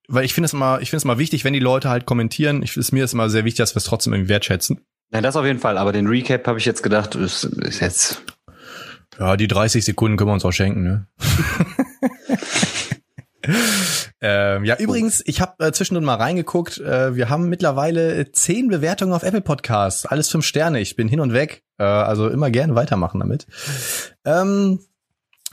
weil 0.08 0.24
ich 0.24 0.34
finde 0.34 0.46
es 0.46 0.52
immer, 0.52 0.80
ich 0.80 0.90
finde 0.90 0.98
es 0.98 1.04
mal 1.04 1.18
wichtig, 1.18 1.44
wenn 1.44 1.52
die 1.52 1.58
Leute 1.58 1.88
halt 1.88 2.06
kommentieren. 2.06 2.62
Ich 2.62 2.76
ist 2.76 2.92
mir 2.92 3.04
ist 3.04 3.12
immer 3.12 3.28
sehr 3.28 3.44
wichtig, 3.44 3.58
dass 3.58 3.74
wir 3.74 3.78
es 3.78 3.84
trotzdem 3.84 4.12
irgendwie 4.12 4.30
wertschätzen. 4.30 4.80
Ja, 5.12 5.20
das 5.20 5.36
auf 5.36 5.44
jeden 5.44 5.58
Fall. 5.58 5.78
Aber 5.78 5.92
den 5.92 6.06
Recap 6.06 6.46
habe 6.46 6.58
ich 6.58 6.64
jetzt 6.64 6.82
gedacht, 6.82 7.14
ist, 7.14 7.44
ist 7.44 7.80
jetzt. 7.80 8.22
Ja, 9.18 9.36
die 9.36 9.48
30 9.48 9.84
Sekunden 9.84 10.16
können 10.16 10.30
wir 10.30 10.34
uns 10.34 10.44
auch 10.44 10.52
schenken, 10.52 10.82
ne? 10.82 11.06
ähm, 14.20 14.64
ja, 14.64 14.76
übrigens, 14.76 15.22
ich 15.24 15.40
habe 15.40 15.64
äh, 15.64 15.72
zwischendurch 15.72 16.04
mal 16.04 16.16
reingeguckt. 16.16 16.78
Äh, 16.78 17.16
wir 17.16 17.28
haben 17.28 17.48
mittlerweile 17.48 18.30
zehn 18.32 18.68
Bewertungen 18.68 19.12
auf 19.12 19.22
Apple 19.22 19.40
Podcasts. 19.40 20.06
Alles 20.06 20.28
fünf 20.28 20.44
Sterne. 20.44 20.80
Ich 20.80 20.96
bin 20.96 21.08
hin 21.08 21.20
und 21.20 21.32
weg. 21.32 21.62
Äh, 21.78 21.84
also 21.84 22.28
immer 22.28 22.50
gerne 22.50 22.74
weitermachen 22.74 23.20
damit. 23.20 23.46
Ähm, 24.24 24.80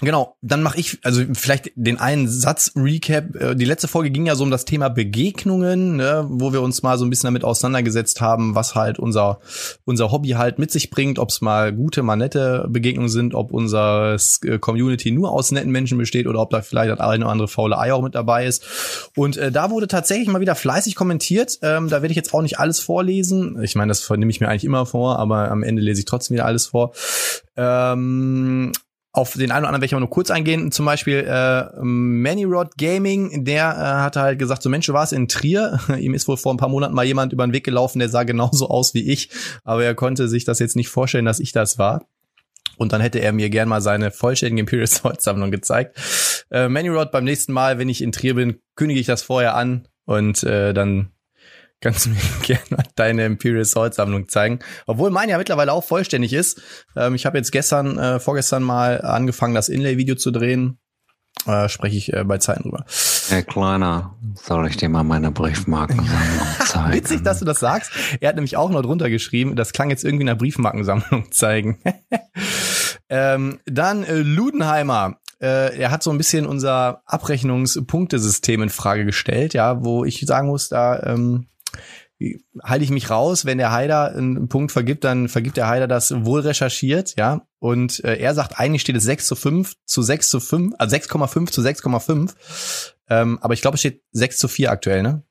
Genau, 0.03 0.35
dann 0.41 0.61
mache 0.61 0.79
ich 0.79 0.99
also 1.03 1.23
vielleicht 1.33 1.71
den 1.75 1.99
einen 1.99 2.27
Satz 2.27 2.71
Recap. 2.75 3.35
Äh, 3.35 3.55
die 3.55 3.65
letzte 3.65 3.87
Folge 3.87 4.11
ging 4.11 4.25
ja 4.25 4.35
so 4.35 4.43
um 4.43 4.51
das 4.51 4.65
Thema 4.65 4.89
Begegnungen, 4.89 5.95
ne, 5.97 6.25
wo 6.29 6.53
wir 6.53 6.61
uns 6.61 6.83
mal 6.83 6.97
so 6.97 7.05
ein 7.05 7.09
bisschen 7.09 7.27
damit 7.27 7.43
auseinandergesetzt 7.43 8.21
haben, 8.21 8.55
was 8.55 8.75
halt 8.75 8.99
unser 8.99 9.39
unser 9.85 10.11
Hobby 10.11 10.29
halt 10.29 10.59
mit 10.59 10.71
sich 10.71 10.89
bringt, 10.89 11.19
ob 11.19 11.29
es 11.29 11.41
mal 11.41 11.73
gute, 11.73 12.03
mal 12.03 12.15
nette 12.15 12.67
Begegnungen 12.69 13.09
sind, 13.09 13.35
ob 13.35 13.51
unser 13.51 14.17
äh, 14.43 14.59
Community 14.59 15.11
nur 15.11 15.31
aus 15.31 15.51
netten 15.51 15.71
Menschen 15.71 15.97
besteht 15.97 16.27
oder 16.27 16.39
ob 16.39 16.49
da 16.49 16.61
vielleicht 16.61 16.91
das 16.91 16.99
eine 16.99 17.25
oder 17.25 17.31
andere 17.31 17.47
faule 17.47 17.77
Ei 17.77 17.93
auch 17.93 18.01
mit 18.01 18.15
dabei 18.15 18.45
ist. 18.45 19.11
Und 19.15 19.37
äh, 19.37 19.51
da 19.51 19.69
wurde 19.69 19.87
tatsächlich 19.87 20.27
mal 20.27 20.41
wieder 20.41 20.55
fleißig 20.55 20.95
kommentiert. 20.95 21.59
Ähm, 21.61 21.89
da 21.89 22.01
werde 22.01 22.11
ich 22.11 22.17
jetzt 22.17 22.33
auch 22.33 22.41
nicht 22.41 22.59
alles 22.59 22.79
vorlesen. 22.79 23.61
Ich 23.61 23.75
meine, 23.75 23.89
das 23.89 24.09
nehme 24.09 24.31
ich 24.31 24.41
mir 24.41 24.49
eigentlich 24.49 24.65
immer 24.65 24.85
vor, 24.85 25.19
aber 25.19 25.51
am 25.51 25.63
Ende 25.63 25.81
lese 25.81 25.99
ich 25.99 26.05
trotzdem 26.05 26.35
wieder 26.35 26.45
alles 26.45 26.67
vor. 26.67 26.93
Ähm, 27.55 28.71
auf 29.15 29.33
den 29.33 29.51
einen 29.51 29.63
oder 29.65 29.73
anderen 29.73 29.93
aber 29.93 29.99
nur 29.99 30.09
kurz 30.09 30.31
eingehen. 30.31 30.71
Zum 30.71 30.87
Beispiel 30.87 31.19
äh, 31.19 31.65
Manyrod 31.81 32.77
Gaming, 32.79 33.45
der 33.45 33.69
äh, 33.69 34.01
hat 34.01 34.15
halt 34.15 34.39
gesagt, 34.39 34.63
so 34.63 34.69
Mensch, 34.69 34.87
du 34.87 34.93
warst 34.93 35.13
in 35.13 35.27
Trier. 35.27 35.79
Ihm 35.99 36.15
ist 36.15 36.27
wohl 36.27 36.35
vor 36.35 36.51
ein 36.51 36.57
paar 36.57 36.69
Monaten 36.69 36.95
mal 36.95 37.05
jemand 37.05 37.31
über 37.31 37.45
den 37.45 37.53
Weg 37.53 37.63
gelaufen, 37.63 37.99
der 37.99 38.09
sah 38.09 38.23
genauso 38.23 38.69
aus 38.69 38.95
wie 38.95 39.11
ich, 39.11 39.29
aber 39.63 39.83
er 39.85 39.93
konnte 39.93 40.27
sich 40.27 40.45
das 40.45 40.57
jetzt 40.57 40.75
nicht 40.75 40.89
vorstellen, 40.89 41.25
dass 41.25 41.39
ich 41.39 41.51
das 41.51 41.77
war. 41.77 42.07
Und 42.77 42.91
dann 42.91 43.01
hätte 43.01 43.19
er 43.19 43.33
mir 43.33 43.51
gern 43.51 43.69
mal 43.69 43.81
seine 43.81 44.09
vollständige 44.09 44.61
Imperial 44.61 44.87
Sword 44.87 45.21
Sammlung 45.21 45.51
gezeigt. 45.51 45.95
Äh, 46.49 46.67
Manyrod 46.67 47.11
beim 47.11 47.23
nächsten 47.23 47.53
Mal, 47.53 47.77
wenn 47.77 47.89
ich 47.89 48.01
in 48.01 48.11
Trier 48.11 48.33
bin, 48.33 48.61
kündige 48.75 48.99
ich 48.99 49.05
das 49.05 49.21
vorher 49.21 49.55
an 49.55 49.87
und 50.05 50.41
äh, 50.43 50.73
dann 50.73 51.11
kannst 51.83 52.05
du 52.05 52.11
mir 52.11 52.17
gerne 52.41 52.83
deine 52.95 53.25
Imperial 53.25 53.65
Sword 53.65 53.93
Sammlung 53.93 54.29
zeigen. 54.29 54.59
Obwohl 54.87 55.11
meine 55.11 55.33
ja 55.33 55.37
mittlerweile 55.37 55.73
auch 55.73 55.83
vollständig 55.83 56.33
ist. 56.33 56.61
Ähm, 56.95 57.13
ich 57.13 57.25
habe 57.25 57.37
jetzt 57.37 57.51
gestern, 57.51 57.97
äh, 57.99 58.19
vorgestern 58.19 58.63
mal 58.63 59.01
angefangen, 59.01 59.53
das 59.53 59.69
Inlay-Video 59.69 60.15
zu 60.15 60.31
drehen. 60.31 60.79
Äh, 61.45 61.67
spreche 61.67 61.97
ich 61.97 62.13
äh, 62.13 62.23
bei 62.23 62.37
Zeiten 62.37 62.63
drüber. 62.63 62.85
Herr 63.27 63.43
Kleiner, 63.43 64.15
soll 64.35 64.67
ich 64.67 64.77
dir 64.77 64.87
mal 64.87 65.03
meine 65.03 65.31
Briefmarkensammlung 65.31 66.47
zeigen? 66.65 66.93
Witzig, 66.93 67.23
dass 67.23 67.39
du 67.39 67.45
das 67.45 67.59
sagst. 67.59 67.91
Er 68.21 68.29
hat 68.29 68.35
nämlich 68.35 68.55
auch 68.55 68.69
noch 68.69 68.81
drunter 68.81 69.09
geschrieben, 69.09 69.55
das 69.55 69.73
klang 69.73 69.89
jetzt 69.89 70.05
irgendwie 70.05 70.23
in 70.23 70.27
der 70.27 70.35
Briefmarkensammlung 70.35 71.31
zeigen. 71.31 71.79
ähm, 73.09 73.59
dann 73.65 74.03
äh, 74.03 74.19
Ludenheimer 74.19 75.17
äh, 75.41 75.77
er 75.77 75.91
hat 75.91 76.03
so 76.03 76.11
ein 76.11 76.17
bisschen 76.17 76.45
unser 76.45 77.01
Abrechnungspunktesystem 77.05 78.61
in 78.63 78.69
Frage 78.69 79.03
gestellt, 79.03 79.53
ja, 79.53 79.83
wo 79.83 80.05
ich 80.05 80.21
sagen 80.21 80.47
muss, 80.47 80.69
da 80.69 81.03
ähm, 81.03 81.47
halte 82.61 82.83
ich 82.83 82.91
mich 82.91 83.09
raus, 83.09 83.45
wenn 83.45 83.57
der 83.57 83.71
Heider 83.71 84.13
einen 84.15 84.47
Punkt 84.47 84.71
vergibt, 84.71 85.03
dann 85.03 85.27
vergibt 85.27 85.57
der 85.57 85.67
Heider 85.67 85.87
das 85.87 86.13
wohl 86.25 86.41
recherchiert, 86.41 87.15
ja. 87.17 87.45
Und 87.59 88.03
äh, 88.03 88.17
er 88.17 88.33
sagt, 88.35 88.59
eigentlich 88.59 88.81
steht 88.81 88.95
es 88.95 89.03
6 89.03 89.27
zu 89.27 89.35
5 89.35 89.75
zu 89.85 90.01
6 90.01 90.29
zu 90.29 90.39
5, 90.39 90.75
also 90.77 90.95
6,5 90.95 91.51
zu 91.51 91.61
6,5. 91.61 92.33
Ähm, 93.09 93.39
aber 93.41 93.53
ich 93.53 93.61
glaube, 93.61 93.75
es 93.75 93.81
steht 93.81 94.03
6 94.11 94.37
zu 94.37 94.47
4 94.47 94.71
aktuell, 94.71 95.03
ne? 95.03 95.23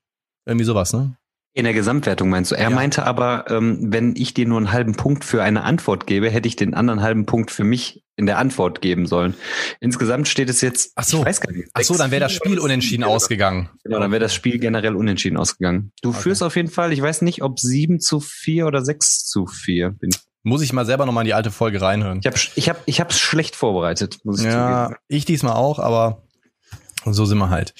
Irgendwie 0.45 0.65
sowas, 0.65 0.93
ne? 0.93 1.17
In 1.55 1.65
der 1.65 1.73
Gesamtwertung 1.73 2.29
meinst 2.29 2.51
du? 2.51 2.55
Er 2.55 2.63
ja. 2.63 2.69
meinte 2.71 3.05
aber, 3.05 3.45
ähm, 3.49 3.77
wenn 3.93 4.15
ich 4.15 4.33
dir 4.33 4.47
nur 4.47 4.57
einen 4.57 4.71
halben 4.71 4.95
Punkt 4.95 5.23
für 5.23 5.43
eine 5.43 5.63
Antwort 5.63 6.07
gebe, 6.07 6.31
hätte 6.31 6.47
ich 6.47 6.55
den 6.55 6.73
anderen 6.73 7.03
halben 7.03 7.27
Punkt 7.27 7.51
für 7.51 7.63
mich 7.63 8.03
in 8.15 8.25
der 8.25 8.39
Antwort 8.39 8.81
geben 8.81 9.05
sollen. 9.05 9.35
Insgesamt 9.79 10.27
steht 10.27 10.49
es 10.49 10.61
jetzt, 10.61 10.93
ach 10.95 11.03
so, 11.03 11.19
ich 11.19 11.25
weiß 11.25 11.41
gar 11.41 11.51
nicht, 11.51 11.69
ach 11.73 11.81
so, 11.83 11.95
dann 11.95 12.09
wäre 12.09 12.21
das 12.21 12.31
Spiel 12.31 12.59
unentschieden 12.59 13.03
ausgegangen. 13.03 13.69
Genau, 13.83 13.99
dann 13.99 14.11
wäre 14.11 14.19
das 14.19 14.33
Spiel 14.33 14.57
generell 14.57 14.95
unentschieden 14.95 15.37
ausgegangen. 15.37 15.91
Du 16.01 16.09
okay. 16.09 16.21
führst 16.21 16.41
auf 16.41 16.55
jeden 16.55 16.69
Fall, 16.69 16.91
ich 16.91 17.01
weiß 17.01 17.21
nicht, 17.21 17.43
ob 17.43 17.59
sieben 17.59 17.99
zu 17.99 18.19
vier 18.19 18.65
oder 18.65 18.83
sechs 18.83 19.25
zu 19.25 19.45
vier 19.45 19.91
bin. 19.91 20.11
Muss 20.43 20.61
ich 20.61 20.73
mal 20.73 20.85
selber 20.85 21.05
nochmal 21.05 21.23
in 21.23 21.27
die 21.27 21.33
alte 21.33 21.51
Folge 21.51 21.81
reinhören. 21.81 22.19
Ich 22.19 22.27
habe 22.27 22.37
ich 22.55 22.69
hab, 22.69 22.81
ich 22.85 22.99
hab's 22.99 23.19
schlecht 23.19 23.55
vorbereitet, 23.55 24.19
muss 24.23 24.39
ich 24.39 24.45
ja, 24.45 24.85
zugeben. 24.85 24.99
ich 25.07 25.25
diesmal 25.25 25.53
auch, 25.53 25.79
aber 25.79 26.23
so 27.05 27.25
sind 27.25 27.37
wir 27.37 27.49
halt. 27.49 27.73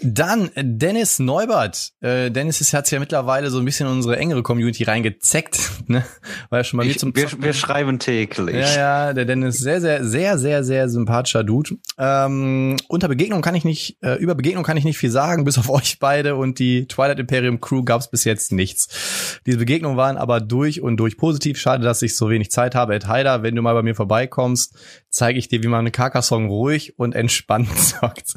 Dann 0.00 0.50
Dennis 0.56 1.18
Neubert. 1.18 1.92
Äh, 2.00 2.30
Dennis 2.30 2.60
ist, 2.60 2.72
hat 2.72 2.90
ja 2.90 3.00
mittlerweile 3.00 3.50
so 3.50 3.58
ein 3.58 3.64
bisschen 3.64 3.86
in 3.86 3.94
unsere 3.94 4.16
engere 4.16 4.42
Community 4.42 4.84
reingezeckt. 4.84 5.58
Ne? 5.90 6.04
War 6.50 6.58
ja 6.58 6.64
schon 6.64 6.76
mal 6.76 6.86
ich, 6.86 6.98
zum 6.98 7.16
wir, 7.16 7.30
wir 7.40 7.54
schreiben 7.54 7.98
täglich. 7.98 8.54
Ja, 8.54 9.06
ja, 9.06 9.12
der 9.14 9.24
Dennis, 9.24 9.56
sehr, 9.56 9.80
sehr, 9.80 10.04
sehr, 10.04 10.36
sehr, 10.36 10.62
sehr 10.62 10.90
sympathischer 10.90 11.44
Dude. 11.44 11.78
Ähm, 11.96 12.76
unter 12.88 13.08
Begegnung 13.08 13.40
kann 13.40 13.54
ich 13.54 13.64
nicht, 13.64 13.96
äh, 14.02 14.16
über 14.16 14.34
Begegnung 14.34 14.64
kann 14.64 14.76
ich 14.76 14.84
nicht 14.84 14.98
viel 14.98 15.10
sagen, 15.10 15.44
bis 15.44 15.56
auf 15.56 15.70
euch 15.70 15.98
beide 15.98 16.36
und 16.36 16.58
die 16.58 16.86
Twilight 16.88 17.18
Imperium 17.18 17.62
Crew 17.62 17.84
gab 17.84 18.02
es 18.02 18.10
bis 18.10 18.24
jetzt 18.24 18.52
nichts. 18.52 19.40
Diese 19.46 19.56
Begegnungen 19.56 19.96
waren 19.96 20.18
aber 20.18 20.40
durch 20.40 20.82
und 20.82 20.98
durch 20.98 21.16
positiv. 21.16 21.58
Schade, 21.58 21.84
dass 21.84 22.02
ich 22.02 22.14
so 22.14 22.28
wenig 22.28 22.50
Zeit 22.50 22.74
habe. 22.74 22.94
Ed 22.94 23.06
Heider, 23.06 23.42
wenn 23.42 23.54
du 23.54 23.62
mal 23.62 23.72
bei 23.72 23.82
mir 23.82 23.94
vorbeikommst, 23.94 24.76
zeige 25.10 25.38
ich 25.38 25.48
dir, 25.48 25.62
wie 25.62 25.68
man 25.68 25.80
eine 25.80 25.90
Carcassonne 25.90 26.48
ruhig 26.48 26.98
und 26.98 27.14
entspannt 27.14 27.76
zockt. 27.78 28.34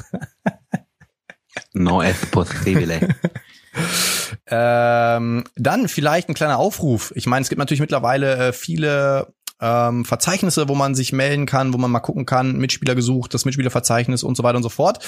No 1.73 2.01
es 2.01 2.25
posible. 2.27 3.15
ähm, 4.47 5.43
dann 5.55 5.87
vielleicht 5.87 6.29
ein 6.29 6.33
kleiner 6.33 6.57
Aufruf. 6.57 7.11
Ich 7.15 7.27
meine, 7.27 7.43
es 7.43 7.49
gibt 7.49 7.59
natürlich 7.59 7.81
mittlerweile 7.81 8.35
äh, 8.47 8.53
viele 8.53 9.33
ähm, 9.61 10.05
Verzeichnisse, 10.05 10.67
wo 10.67 10.75
man 10.75 10.95
sich 10.95 11.13
melden 11.13 11.45
kann, 11.45 11.73
wo 11.73 11.77
man 11.77 11.91
mal 11.91 11.99
gucken 11.99 12.25
kann, 12.25 12.57
Mitspieler 12.57 12.95
gesucht, 12.95 13.33
das 13.33 13.45
Mitspielerverzeichnis 13.45 14.23
und 14.23 14.35
so 14.35 14.43
weiter 14.43 14.57
und 14.57 14.63
so 14.63 14.69
fort. 14.69 14.99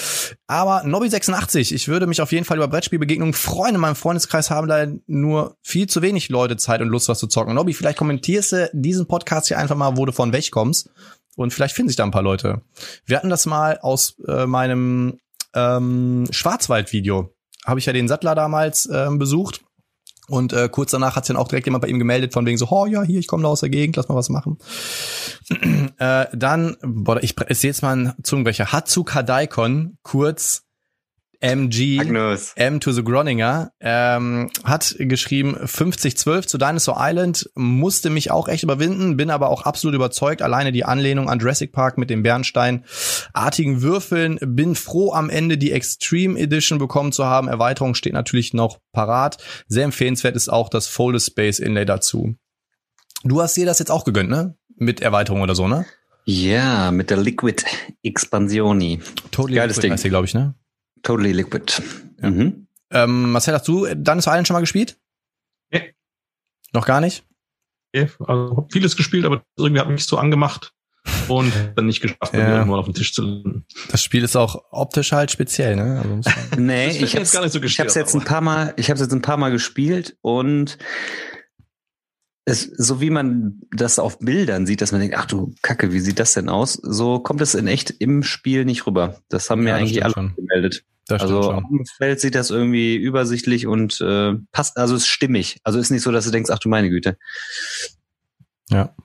Aber 0.48 0.84
Nobby86, 0.86 1.74
ich 1.74 1.88
würde 1.88 2.08
mich 2.08 2.22
auf 2.22 2.32
jeden 2.32 2.46
Fall 2.46 2.58
über 2.58 2.68
Brettspielbegegnungen 2.68 3.34
freuen. 3.34 3.76
In 3.76 3.82
meinem 3.82 3.96
Freundeskreis 3.96 4.52
haben 4.52 4.68
da 4.68 4.86
nur 5.08 5.58
viel 5.64 5.88
zu 5.88 6.02
wenig 6.02 6.30
Leute 6.30 6.56
Zeit 6.56 6.82
und 6.82 6.90
Lust, 6.90 7.10
was 7.10 7.20
zu 7.20 7.28
zocken. 7.28 7.56
Nobby, 7.56 7.74
vielleicht 7.74 7.98
kommentierst 7.98 8.52
du 8.52 8.70
diesen 8.74 9.08
Podcast 9.08 9.48
hier 9.48 9.58
einfach 9.58 9.76
mal, 9.76 9.98
wo 9.98 10.06
du 10.06 10.12
von 10.12 10.32
weg 10.32 10.52
kommst. 10.52 10.90
Und 11.36 11.54
vielleicht 11.54 11.76
finden 11.76 11.90
sich 11.90 11.96
da 11.96 12.04
ein 12.04 12.12
paar 12.12 12.22
Leute. 12.22 12.62
Wir 13.06 13.18
hatten 13.18 13.30
das 13.30 13.46
mal 13.46 13.80
aus 13.80 14.20
äh, 14.28 14.46
meinem 14.46 15.20
ähm, 15.56 16.28
Schwarzwald-Video. 16.30 17.34
Habe 17.66 17.80
ich 17.80 17.86
ja 17.86 17.94
den 17.94 18.08
Sattler 18.08 18.36
damals 18.36 18.90
ähm, 18.92 19.20
besucht. 19.20 19.62
Und 20.30 20.54
äh, 20.54 20.70
kurz 20.70 20.92
danach 20.92 21.16
hat 21.16 21.26
sich 21.26 21.34
dann 21.34 21.42
auch 21.42 21.50
direkt 21.50 21.68
jemand 21.68 21.82
bei 21.82 21.90
ihm 21.90 22.00
gemeldet, 22.00 22.34
von 22.34 22.46
wegen 22.46 22.58
so, 22.58 22.68
oh 22.70 22.86
ja, 22.86 23.04
hier, 23.04 23.20
ich 23.20 23.28
komme 23.28 23.44
da 23.44 23.50
aus 23.50 23.60
der 23.60 23.70
Gegend, 23.70 23.98
lass 23.98 24.08
mal 24.08 24.16
was 24.16 24.30
machen. 24.30 24.58
äh, 25.98 26.28
dann, 26.34 26.78
boah, 26.82 27.22
ich, 27.22 27.36
ich 27.50 27.60
sehe 27.60 27.70
jetzt 27.70 27.82
mal 27.82 27.92
einen 27.92 28.14
Zungenbrecher, 28.24 28.72
Hatsuk 28.72 29.14
Hadaikon, 29.14 29.98
kurz 30.02 30.64
MG 31.44 31.98
Magnus. 31.98 32.54
M 32.56 32.80
to 32.80 32.94
the 32.94 33.04
Groninger 33.04 33.72
ähm, 33.82 34.50
hat 34.64 34.96
geschrieben 34.98 35.56
5012 35.56 36.48
zu 36.48 36.58
Dinosaur 36.58 36.96
Island 36.98 37.50
musste 37.56 38.10
mich 38.10 38.32
auch 38.32 38.48
echt 38.48 38.64
überwinden, 38.64 39.18
bin 39.18 39.30
aber 39.30 39.50
auch 39.50 39.64
absolut 39.64 39.94
überzeugt. 39.94 40.42
Alleine 40.42 40.72
die 40.72 40.86
Anlehnung 40.86 41.30
an 41.30 41.40
Jurassic 41.40 41.74
Park 41.74 41.98
mit 41.98 42.10
den 42.10 42.24
Bernstein-artigen 42.24 43.82
Würfeln. 43.82 44.40
Bin 44.42 44.76
froh 44.76 45.12
am 45.12 45.30
Ende 45.30 45.58
die 45.58 45.74
Extreme 45.74 46.40
Edition 46.40 46.80
bekommen 46.80 47.12
zu 47.12 47.26
haben. 47.26 47.50
Erweiterung 47.50 47.94
steht 47.94 48.14
natürlich 48.14 48.54
noch 48.54 48.80
parat. 48.94 49.38
Sehr 49.68 49.84
empfehlenswert 49.84 50.38
ist 50.38 50.48
auch 50.48 50.70
das 50.70 50.88
Folded 50.88 51.22
Space 51.22 51.60
Inlay 51.60 51.86
dazu. 51.86 52.36
Du 53.26 53.42
hast 53.42 53.58
dir 53.58 53.66
das 53.66 53.80
jetzt 53.80 53.92
auch 53.92 54.06
gegönnt, 54.06 54.30
ne? 54.30 54.56
Mit 54.78 55.02
Erweiterung 55.02 55.42
oder 55.42 55.56
so, 55.56 55.68
ne? 55.68 55.86
Ja, 56.26 56.92
mit 56.92 57.10
der 57.10 57.18
Liquid 57.18 57.66
Expansioni. 58.02 59.02
Totally 59.32 59.58
Geiles 59.58 59.76
Liquid 59.76 60.02
Ding. 60.02 60.10
glaube 60.10 60.26
ich, 60.26 60.34
ne? 60.34 60.56
Totally 61.04 61.34
Liquid. 61.34 61.82
Ja. 62.22 62.30
Mhm. 62.30 62.68
Ähm, 62.92 63.32
Marcel, 63.32 63.54
hast 63.54 63.68
du 63.68 63.86
Dinosaur 63.86 64.34
Island 64.34 64.48
schon 64.48 64.56
mal 64.56 64.62
gespielt? 64.62 64.98
Nee. 65.72 65.94
Noch 66.74 66.86
gar 66.86 67.02
nicht? 67.02 67.26
Nee, 67.94 68.10
also 68.20 68.58
hab 68.58 68.72
vieles 68.72 68.96
gespielt, 68.96 69.26
aber 69.26 69.44
irgendwie 69.58 69.80
hat 69.80 69.90
mich 69.90 70.06
so 70.06 70.18
angemacht 70.18 70.74
und 71.28 71.52
dann 71.76 71.86
nicht 71.86 72.02
geschafft, 72.02 72.34
ja. 72.34 72.58
irgendwann 72.58 72.80
auf 72.80 72.86
den 72.86 72.94
Tisch 72.94 73.14
zu 73.14 73.22
landen. 73.22 73.66
Das 73.90 74.02
Spiel 74.02 74.24
ist 74.24 74.36
auch 74.36 74.64
optisch 74.72 75.12
halt 75.12 75.32
speziell, 75.32 75.76
ne? 75.76 76.02
Also 76.04 76.32
nee, 76.58 76.90
ich 76.90 77.16
hab's, 77.16 77.32
gar 77.32 77.44
nicht 77.44 77.52
so 77.52 77.62
ich 77.62 77.80
hab's 77.80 77.96
jetzt 77.96 78.16
ein 78.16 78.24
paar 78.24 78.42
Mal, 78.42 78.74
ich 78.78 78.90
hab's 78.90 79.02
jetzt 79.02 79.14
ein 79.14 79.22
paar 79.22 79.38
Mal 79.38 79.52
gespielt 79.52 80.18
und 80.22 80.78
es, 82.46 82.64
so 82.64 83.00
wie 83.00 83.10
man 83.10 83.62
das 83.72 84.00
auf 84.00 84.20
Bildern 84.20 84.66
sieht, 84.66 84.82
dass 84.82 84.92
man 84.92 85.02
denkt, 85.02 85.16
ach 85.18 85.26
du 85.26 85.54
Kacke, 85.62 85.94
wie 85.94 86.00
sieht 86.00 86.20
das 86.20 86.34
denn 86.34 86.50
aus? 86.50 86.74
So 86.74 87.20
kommt 87.20 87.42
es 87.42 87.56
in 87.56 87.68
echt 87.68 87.90
im 87.90 88.24
Spiel 88.24 88.66
nicht 88.66 88.86
rüber. 88.86 89.22
Das 89.30 89.50
haben 89.50 89.66
ja, 89.66 89.74
mir 89.74 89.80
eigentlich 89.80 90.04
alle 90.04 90.14
schon. 90.14 90.36
gemeldet. 90.36 90.84
Das 91.08 91.22
also 91.22 91.52
auf 91.52 91.64
dem 91.70 91.86
Feld 91.98 92.22
sieht 92.22 92.36
das 92.36 92.50
irgendwie 92.50 92.96
übersichtlich 92.96 93.68
und 93.68 94.00
äh, 94.00 94.36
passt, 94.52 94.78
also 94.78 94.96
ist 94.96 95.08
stimmig. 95.08 95.60
Also 95.64 95.80
ist 95.80 95.90
nicht 95.90 96.02
so, 96.02 96.12
dass 96.12 96.26
du 96.26 96.32
denkst, 96.32 96.50
ach 96.52 96.60
du 96.60 96.70
meine 96.70 96.90
Güte. 96.90 97.18
Ja. 98.70 98.96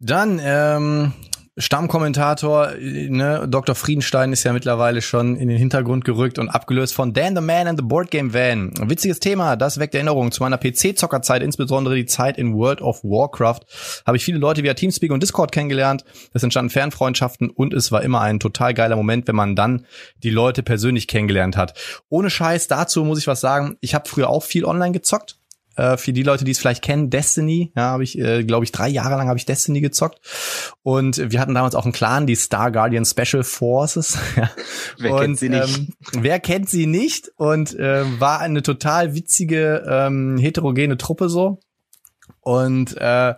Dann, 0.00 0.40
ähm, 0.42 1.12
Stammkommentator, 1.56 2.72
ne, 2.80 3.46
Dr. 3.48 3.76
Friedenstein 3.76 4.32
ist 4.32 4.42
ja 4.42 4.52
mittlerweile 4.52 5.00
schon 5.00 5.36
in 5.36 5.46
den 5.46 5.56
Hintergrund 5.56 6.04
gerückt 6.04 6.40
und 6.40 6.48
abgelöst 6.48 6.94
von 6.94 7.12
Dan 7.12 7.36
the 7.36 7.40
Man 7.40 7.68
and 7.68 7.78
the 7.78 7.84
Board 7.84 8.10
Game 8.10 8.34
Van. 8.34 8.72
Witziges 8.80 9.20
Thema, 9.20 9.54
das 9.54 9.78
weckt 9.78 9.94
Erinnerungen 9.94 10.32
zu 10.32 10.42
meiner 10.42 10.58
PC-Zockerzeit, 10.58 11.44
insbesondere 11.44 11.94
die 11.94 12.06
Zeit 12.06 12.38
in 12.38 12.54
World 12.54 12.80
of 12.82 13.04
Warcraft. 13.04 13.60
Habe 14.04 14.16
ich 14.16 14.24
viele 14.24 14.38
Leute 14.38 14.64
via 14.64 14.74
Teamspeak 14.74 15.12
und 15.12 15.22
Discord 15.22 15.52
kennengelernt. 15.52 16.04
Es 16.32 16.42
entstanden 16.42 16.70
Fernfreundschaften 16.70 17.50
und 17.50 17.72
es 17.72 17.92
war 17.92 18.02
immer 18.02 18.20
ein 18.20 18.40
total 18.40 18.74
geiler 18.74 18.96
Moment, 18.96 19.28
wenn 19.28 19.36
man 19.36 19.54
dann 19.54 19.86
die 20.24 20.30
Leute 20.30 20.64
persönlich 20.64 21.06
kennengelernt 21.06 21.56
hat. 21.56 21.78
Ohne 22.08 22.30
Scheiß, 22.30 22.66
dazu 22.66 23.04
muss 23.04 23.20
ich 23.20 23.28
was 23.28 23.40
sagen. 23.40 23.76
Ich 23.80 23.94
habe 23.94 24.08
früher 24.08 24.28
auch 24.28 24.42
viel 24.42 24.64
online 24.64 24.90
gezockt 24.90 25.38
äh, 25.76 25.96
für 25.96 26.12
die 26.12 26.22
Leute, 26.22 26.44
die 26.44 26.52
es 26.52 26.58
vielleicht 26.58 26.82
kennen, 26.82 27.10
Destiny, 27.10 27.72
ja, 27.76 27.82
habe 27.82 28.04
ich, 28.04 28.18
äh, 28.18 28.44
glaube 28.44 28.64
ich, 28.64 28.72
drei 28.72 28.88
Jahre 28.88 29.16
lang 29.16 29.28
habe 29.28 29.38
ich 29.38 29.46
Destiny 29.46 29.80
gezockt. 29.80 30.20
Und 30.82 31.30
wir 31.30 31.40
hatten 31.40 31.54
damals 31.54 31.74
auch 31.74 31.84
einen 31.84 31.92
Clan, 31.92 32.26
die 32.26 32.36
Star 32.36 32.70
Guardian 32.70 33.04
Special 33.04 33.44
Forces. 33.44 34.18
ja. 34.36 34.50
Wer 34.98 35.14
und, 35.14 35.20
kennt 35.20 35.38
sie 35.38 35.48
nicht? 35.48 35.78
Ähm, 35.78 35.88
wer 36.12 36.40
kennt 36.40 36.68
sie 36.68 36.86
nicht? 36.86 37.32
Und 37.36 37.78
äh, 37.78 38.04
war 38.20 38.40
eine 38.40 38.62
total 38.62 39.14
witzige, 39.14 39.84
ähm, 39.88 40.38
heterogene 40.38 40.96
Truppe 40.96 41.28
so. 41.28 41.60
Und 42.40 42.96
äh, 42.98 43.34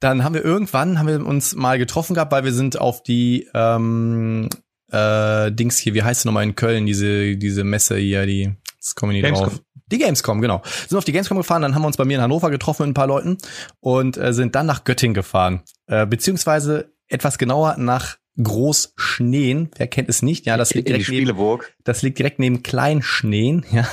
dann 0.00 0.24
haben 0.24 0.34
wir 0.34 0.44
irgendwann 0.44 0.98
haben 0.98 1.06
wir 1.06 1.24
uns 1.24 1.54
mal 1.54 1.78
getroffen 1.78 2.14
gehabt, 2.14 2.32
weil 2.32 2.44
wir 2.44 2.52
sind 2.52 2.80
auf 2.80 3.02
die 3.02 3.48
ähm, 3.54 4.48
äh, 4.90 5.52
Dings 5.52 5.78
hier, 5.78 5.94
wie 5.94 6.02
heißt 6.02 6.20
es 6.20 6.24
nochmal 6.24 6.44
in 6.44 6.54
Köln, 6.54 6.86
diese, 6.86 7.36
diese 7.36 7.64
Messe 7.64 7.96
hier, 7.96 8.26
die, 8.26 8.52
das 8.78 8.94
kommen 8.94 9.14
die 9.14 9.22
Gamescom. 9.22 9.48
drauf. 9.48 9.60
Die 9.92 9.98
Gamescom, 9.98 10.40
genau. 10.40 10.62
Sind 10.88 10.98
auf 10.98 11.04
die 11.04 11.12
Gamescom 11.12 11.36
gefahren, 11.36 11.62
dann 11.62 11.74
haben 11.74 11.82
wir 11.82 11.86
uns 11.86 11.96
bei 11.96 12.04
mir 12.04 12.16
in 12.16 12.22
Hannover 12.22 12.50
getroffen 12.50 12.82
mit 12.82 12.90
ein 12.90 12.94
paar 12.94 13.06
Leuten 13.06 13.38
und 13.80 14.16
äh, 14.16 14.32
sind 14.32 14.54
dann 14.54 14.66
nach 14.66 14.84
Göttingen 14.84 15.14
gefahren. 15.14 15.62
Äh, 15.86 16.06
beziehungsweise 16.06 16.92
etwas 17.08 17.38
genauer 17.38 17.76
nach 17.78 18.16
Großschneen. 18.42 19.70
Wer 19.76 19.86
kennt 19.88 20.08
es 20.08 20.22
nicht? 20.22 20.46
Ja, 20.46 20.56
das 20.56 20.72
liegt 20.72 20.88
in 20.88 20.98
die 20.98 21.04
direkt 21.04 21.28
neben, 21.28 21.60
das 21.84 22.02
liegt 22.02 22.18
direkt 22.18 22.38
neben 22.38 22.62
Kleinschneen, 22.62 23.64
ja. 23.70 23.86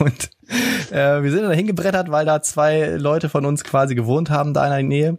Und 0.00 0.30
äh, 0.90 1.22
wir 1.22 1.30
sind 1.30 1.42
dann 1.42 1.52
hingebrettert, 1.52 2.10
weil 2.10 2.26
da 2.26 2.42
zwei 2.42 2.96
Leute 2.96 3.28
von 3.28 3.46
uns 3.46 3.62
quasi 3.64 3.94
gewohnt 3.94 4.30
haben, 4.30 4.52
da 4.52 4.64
in 4.64 4.70
der 4.70 4.82
Nähe. 4.82 5.18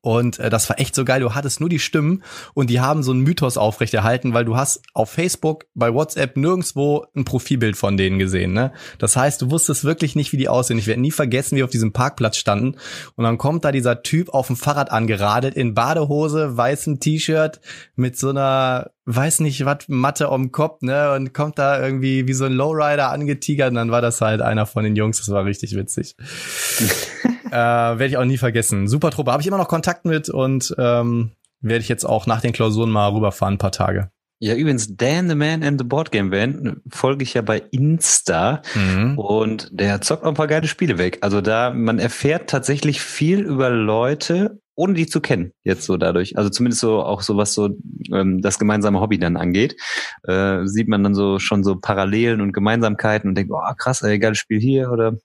Und 0.00 0.38
äh, 0.38 0.50
das 0.50 0.68
war 0.68 0.78
echt 0.78 0.94
so 0.94 1.04
geil. 1.04 1.20
Du 1.20 1.34
hattest 1.34 1.60
nur 1.60 1.68
die 1.68 1.78
Stimmen 1.78 2.22
und 2.54 2.70
die 2.70 2.80
haben 2.80 3.02
so 3.02 3.12
einen 3.12 3.20
Mythos 3.20 3.56
aufrechterhalten, 3.56 4.34
weil 4.34 4.44
du 4.44 4.56
hast 4.56 4.82
auf 4.94 5.10
Facebook, 5.10 5.66
bei 5.74 5.92
WhatsApp 5.92 6.36
nirgendwo 6.36 7.06
ein 7.14 7.24
Profilbild 7.24 7.76
von 7.76 7.96
denen 7.96 8.18
gesehen. 8.18 8.52
Ne? 8.52 8.72
Das 8.98 9.16
heißt, 9.16 9.42
du 9.42 9.50
wusstest 9.50 9.84
wirklich 9.84 10.16
nicht, 10.16 10.32
wie 10.32 10.36
die 10.36 10.48
aussehen. 10.48 10.78
Ich 10.78 10.86
werde 10.86 11.00
nie 11.00 11.10
vergessen, 11.10 11.56
wie 11.56 11.58
wir 11.58 11.64
auf 11.64 11.70
diesem 11.70 11.92
Parkplatz 11.92 12.36
standen. 12.36 12.76
Und 13.16 13.24
dann 13.24 13.38
kommt 13.38 13.64
da 13.64 13.72
dieser 13.72 14.02
Typ 14.02 14.30
auf 14.30 14.46
dem 14.46 14.56
Fahrrad 14.56 14.90
angeradelt, 14.90 15.54
in 15.54 15.74
Badehose, 15.74 16.56
weißem 16.56 17.00
T-Shirt, 17.00 17.60
mit 17.96 18.16
so 18.16 18.30
einer, 18.30 18.90
weiß 19.10 19.40
nicht 19.40 19.64
was, 19.64 19.78
Matte 19.88 20.28
am 20.28 20.52
Kopf, 20.52 20.82
ne? 20.82 21.12
Und 21.14 21.32
kommt 21.32 21.58
da 21.58 21.82
irgendwie 21.82 22.28
wie 22.28 22.34
so 22.34 22.44
ein 22.44 22.52
Lowrider 22.52 23.10
angetigert. 23.10 23.70
Und 23.70 23.76
dann 23.76 23.90
war 23.90 24.02
das 24.02 24.20
halt 24.20 24.42
einer 24.42 24.66
von 24.66 24.84
den 24.84 24.96
Jungs. 24.96 25.18
Das 25.18 25.30
war 25.30 25.44
richtig 25.44 25.74
witzig. 25.74 26.14
äh, 27.50 27.52
werde 27.52 28.06
ich 28.06 28.16
auch 28.18 28.24
nie 28.24 28.38
vergessen. 28.38 28.88
Super 28.88 29.10
Truppe. 29.10 29.32
Habe 29.32 29.40
ich 29.40 29.46
immer 29.46 29.58
noch 29.58 29.68
Kontakt 29.68 30.04
mit 30.04 30.28
und 30.28 30.74
ähm, 30.78 31.32
werde 31.60 31.80
ich 31.82 31.88
jetzt 31.88 32.04
auch 32.04 32.26
nach 32.26 32.40
den 32.40 32.52
Klausuren 32.52 32.90
mal 32.90 33.08
rüberfahren, 33.08 33.54
ein 33.54 33.58
paar 33.58 33.72
Tage. 33.72 34.10
Ja, 34.40 34.54
übrigens, 34.54 34.94
Dan 34.96 35.28
the 35.28 35.34
Man 35.34 35.64
and 35.64 35.80
the 35.80 35.84
Board 35.86 36.12
Game 36.12 36.30
Van 36.30 36.80
folge 36.88 37.24
ich 37.24 37.34
ja 37.34 37.42
bei 37.42 37.60
Insta 37.72 38.62
Mhm. 38.76 39.18
und 39.18 39.68
der 39.72 40.00
zockt 40.00 40.22
auch 40.22 40.28
ein 40.28 40.34
paar 40.34 40.46
geile 40.46 40.68
Spiele 40.68 40.96
weg. 40.98 41.18
Also 41.22 41.40
da, 41.40 41.70
man 41.70 41.98
erfährt 41.98 42.48
tatsächlich 42.48 43.00
viel 43.00 43.40
über 43.40 43.68
Leute, 43.70 44.60
ohne 44.78 44.94
die 44.94 45.06
zu 45.08 45.20
kennen, 45.20 45.52
jetzt 45.64 45.84
so 45.84 45.96
dadurch. 45.96 46.38
Also 46.38 46.50
zumindest 46.50 46.80
so 46.80 47.02
auch 47.02 47.22
so 47.22 47.36
was 47.36 47.52
so 47.52 47.70
ähm, 48.12 48.40
das 48.40 48.60
gemeinsame 48.60 49.00
Hobby 49.00 49.18
dann 49.18 49.36
angeht, 49.36 49.74
äh, 50.22 50.64
sieht 50.66 50.86
man 50.86 51.02
dann 51.02 51.14
so 51.14 51.40
schon 51.40 51.64
so 51.64 51.74
Parallelen 51.74 52.40
und 52.40 52.52
Gemeinsamkeiten 52.52 53.28
und 53.28 53.34
denkt, 53.34 53.50
oh 53.52 53.74
krass, 53.76 54.02
ey, 54.02 54.20
geiles 54.20 54.38
Spiel 54.38 54.60
hier 54.60 54.92
oder 54.92 55.18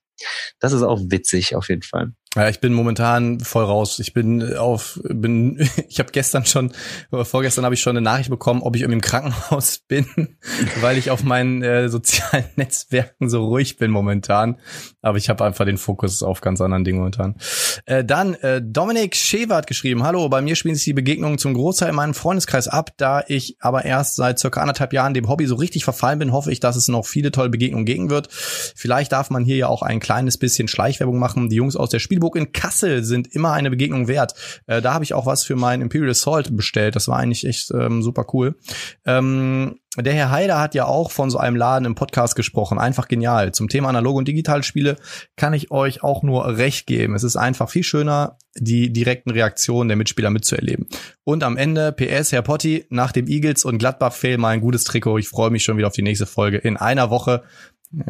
das 0.58 0.72
ist 0.72 0.82
auch 0.82 1.00
witzig 1.08 1.54
auf 1.54 1.68
jeden 1.68 1.82
Fall. 1.82 2.12
Ja, 2.36 2.48
ich 2.48 2.60
bin 2.60 2.72
momentan 2.72 3.38
voll 3.38 3.64
raus. 3.64 4.00
Ich 4.00 4.12
bin 4.12 4.56
auf, 4.56 5.00
bin, 5.04 5.68
ich 5.88 6.00
habe 6.00 6.10
gestern 6.10 6.44
schon, 6.44 6.72
vorgestern 7.10 7.64
habe 7.64 7.74
ich 7.74 7.80
schon 7.80 7.96
eine 7.96 8.04
Nachricht 8.04 8.30
bekommen, 8.30 8.62
ob 8.62 8.74
ich 8.74 8.82
im 8.82 9.00
Krankenhaus 9.00 9.78
bin, 9.86 10.06
weil 10.80 10.98
ich 10.98 11.10
auf 11.10 11.22
meinen 11.22 11.62
äh, 11.62 11.88
sozialen 11.88 12.46
Netzwerken 12.56 13.28
so 13.28 13.44
ruhig 13.44 13.76
bin 13.76 13.92
momentan. 13.92 14.58
Aber 15.04 15.18
ich 15.18 15.28
habe 15.28 15.44
einfach 15.44 15.66
den 15.66 15.76
Fokus 15.76 16.22
auf 16.22 16.40
ganz 16.40 16.60
anderen 16.60 16.82
Dingen 16.82 16.98
momentan. 16.98 17.36
Äh, 17.84 18.04
dann 18.04 18.34
äh, 18.34 18.62
Dominik 18.64 19.14
Schewer 19.14 19.56
hat 19.56 19.66
geschrieben, 19.66 20.02
hallo, 20.02 20.28
bei 20.30 20.40
mir 20.40 20.56
spielen 20.56 20.74
sich 20.74 20.84
die 20.84 20.94
Begegnungen 20.94 21.36
zum 21.36 21.52
Großteil 21.52 21.90
in 21.90 21.94
meinem 21.94 22.14
Freundeskreis 22.14 22.68
ab, 22.68 22.92
da 22.96 23.22
ich 23.28 23.56
aber 23.60 23.84
erst 23.84 24.16
seit 24.16 24.38
circa 24.38 24.62
anderthalb 24.62 24.94
Jahren 24.94 25.12
dem 25.12 25.28
Hobby 25.28 25.46
so 25.46 25.56
richtig 25.56 25.84
verfallen 25.84 26.18
bin, 26.18 26.32
hoffe 26.32 26.50
ich, 26.50 26.58
dass 26.58 26.76
es 26.76 26.88
noch 26.88 27.04
viele 27.04 27.32
tolle 27.32 27.50
Begegnungen 27.50 27.84
geben 27.84 28.08
wird. 28.08 28.28
Vielleicht 28.30 29.12
darf 29.12 29.28
man 29.28 29.44
hier 29.44 29.56
ja 29.56 29.68
auch 29.68 29.82
ein 29.82 30.00
kleines 30.00 30.38
bisschen 30.38 30.68
Schleichwerbung 30.68 31.18
machen. 31.18 31.50
Die 31.50 31.56
Jungs 31.56 31.76
aus 31.76 31.90
der 31.90 31.98
Spielburg 31.98 32.36
in 32.36 32.52
Kassel 32.52 33.04
sind 33.04 33.28
immer 33.34 33.52
eine 33.52 33.68
Begegnung 33.68 34.08
wert. 34.08 34.34
Äh, 34.66 34.80
da 34.80 34.94
habe 34.94 35.04
ich 35.04 35.12
auch 35.12 35.26
was 35.26 35.44
für 35.44 35.56
mein 35.56 35.82
Imperial 35.82 36.10
Assault 36.10 36.56
bestellt. 36.56 36.96
Das 36.96 37.08
war 37.08 37.18
eigentlich 37.18 37.46
echt 37.46 37.70
ähm, 37.72 38.02
super 38.02 38.24
cool. 38.32 38.56
Ähm, 39.04 39.80
der 39.96 40.12
Herr 40.12 40.30
Heider 40.30 40.60
hat 40.60 40.74
ja 40.74 40.86
auch 40.86 41.10
von 41.10 41.30
so 41.30 41.38
einem 41.38 41.56
Laden 41.56 41.84
im 41.84 41.94
Podcast 41.94 42.34
gesprochen. 42.34 42.78
Einfach 42.78 43.06
genial. 43.06 43.52
Zum 43.52 43.68
Thema 43.68 43.88
analoge 43.88 44.18
und 44.18 44.28
digitale 44.28 44.62
Spiele 44.62 44.96
kann 45.36 45.54
ich 45.54 45.70
euch 45.70 46.02
auch 46.02 46.22
nur 46.22 46.56
recht 46.56 46.86
geben. 46.86 47.14
Es 47.14 47.22
ist 47.22 47.36
einfach 47.36 47.70
viel 47.70 47.84
schöner, 47.84 48.36
die 48.56 48.92
direkten 48.92 49.30
Reaktionen 49.30 49.88
der 49.88 49.96
Mitspieler 49.96 50.30
mitzuerleben. 50.30 50.88
Und 51.22 51.44
am 51.44 51.56
Ende, 51.56 51.92
PS, 51.92 52.32
Herr 52.32 52.42
Potti, 52.42 52.86
nach 52.90 53.12
dem 53.12 53.28
Eagles 53.28 53.64
und 53.64 53.78
Gladbach-Fail 53.78 54.38
mal 54.38 54.50
ein 54.50 54.60
gutes 54.60 54.84
Trikot. 54.84 55.18
Ich 55.18 55.28
freue 55.28 55.50
mich 55.50 55.62
schon 55.62 55.76
wieder 55.76 55.86
auf 55.86 55.94
die 55.94 56.02
nächste 56.02 56.26
Folge. 56.26 56.58
In 56.58 56.76
einer 56.76 57.10
Woche, 57.10 57.42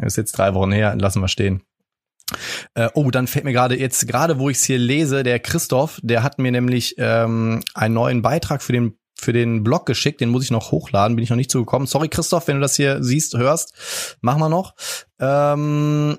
ist 0.01 0.17
jetzt 0.17 0.31
drei 0.31 0.53
Wochen 0.53 0.71
her, 0.71 0.95
lassen 0.97 1.21
wir 1.21 1.27
stehen. 1.27 1.61
Äh, 2.73 2.89
oh, 2.95 3.11
dann 3.11 3.27
fällt 3.27 3.45
mir 3.45 3.53
gerade 3.53 3.77
jetzt, 3.77 4.07
gerade 4.07 4.39
wo 4.39 4.49
ich 4.49 4.57
es 4.57 4.63
hier 4.63 4.79
lese, 4.79 5.21
der 5.21 5.39
Christoph, 5.39 5.99
der 6.01 6.23
hat 6.23 6.39
mir 6.39 6.51
nämlich 6.51 6.95
ähm, 6.97 7.63
einen 7.75 7.93
neuen 7.93 8.21
Beitrag 8.23 8.63
für 8.63 8.73
den 8.73 8.97
für 9.25 9.33
den 9.33 9.63
Blog 9.63 9.85
geschickt, 9.85 10.21
den 10.21 10.29
muss 10.29 10.43
ich 10.43 10.51
noch 10.51 10.71
hochladen, 10.71 11.15
bin 11.15 11.23
ich 11.23 11.29
noch 11.29 11.37
nicht 11.37 11.51
zugekommen. 11.51 11.87
Sorry, 11.87 12.07
Christoph, 12.07 12.47
wenn 12.47 12.57
du 12.57 12.61
das 12.61 12.75
hier 12.75 13.03
siehst, 13.03 13.35
hörst, 13.37 14.17
machen 14.21 14.39
wir 14.39 14.49
noch. 14.49 14.75
Ähm, 15.19 16.17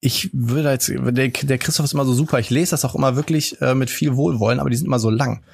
ich 0.00 0.30
würde 0.32 0.70
jetzt, 0.70 0.88
der, 0.88 1.28
der 1.28 1.58
Christoph 1.58 1.84
ist 1.84 1.92
immer 1.92 2.06
so 2.06 2.14
super. 2.14 2.38
Ich 2.38 2.48
lese 2.48 2.70
das 2.70 2.86
auch 2.86 2.94
immer 2.94 3.16
wirklich 3.16 3.60
äh, 3.60 3.74
mit 3.74 3.90
viel 3.90 4.16
Wohlwollen, 4.16 4.60
aber 4.60 4.70
die 4.70 4.76
sind 4.76 4.86
immer 4.86 4.98
so 4.98 5.10
lang. 5.10 5.44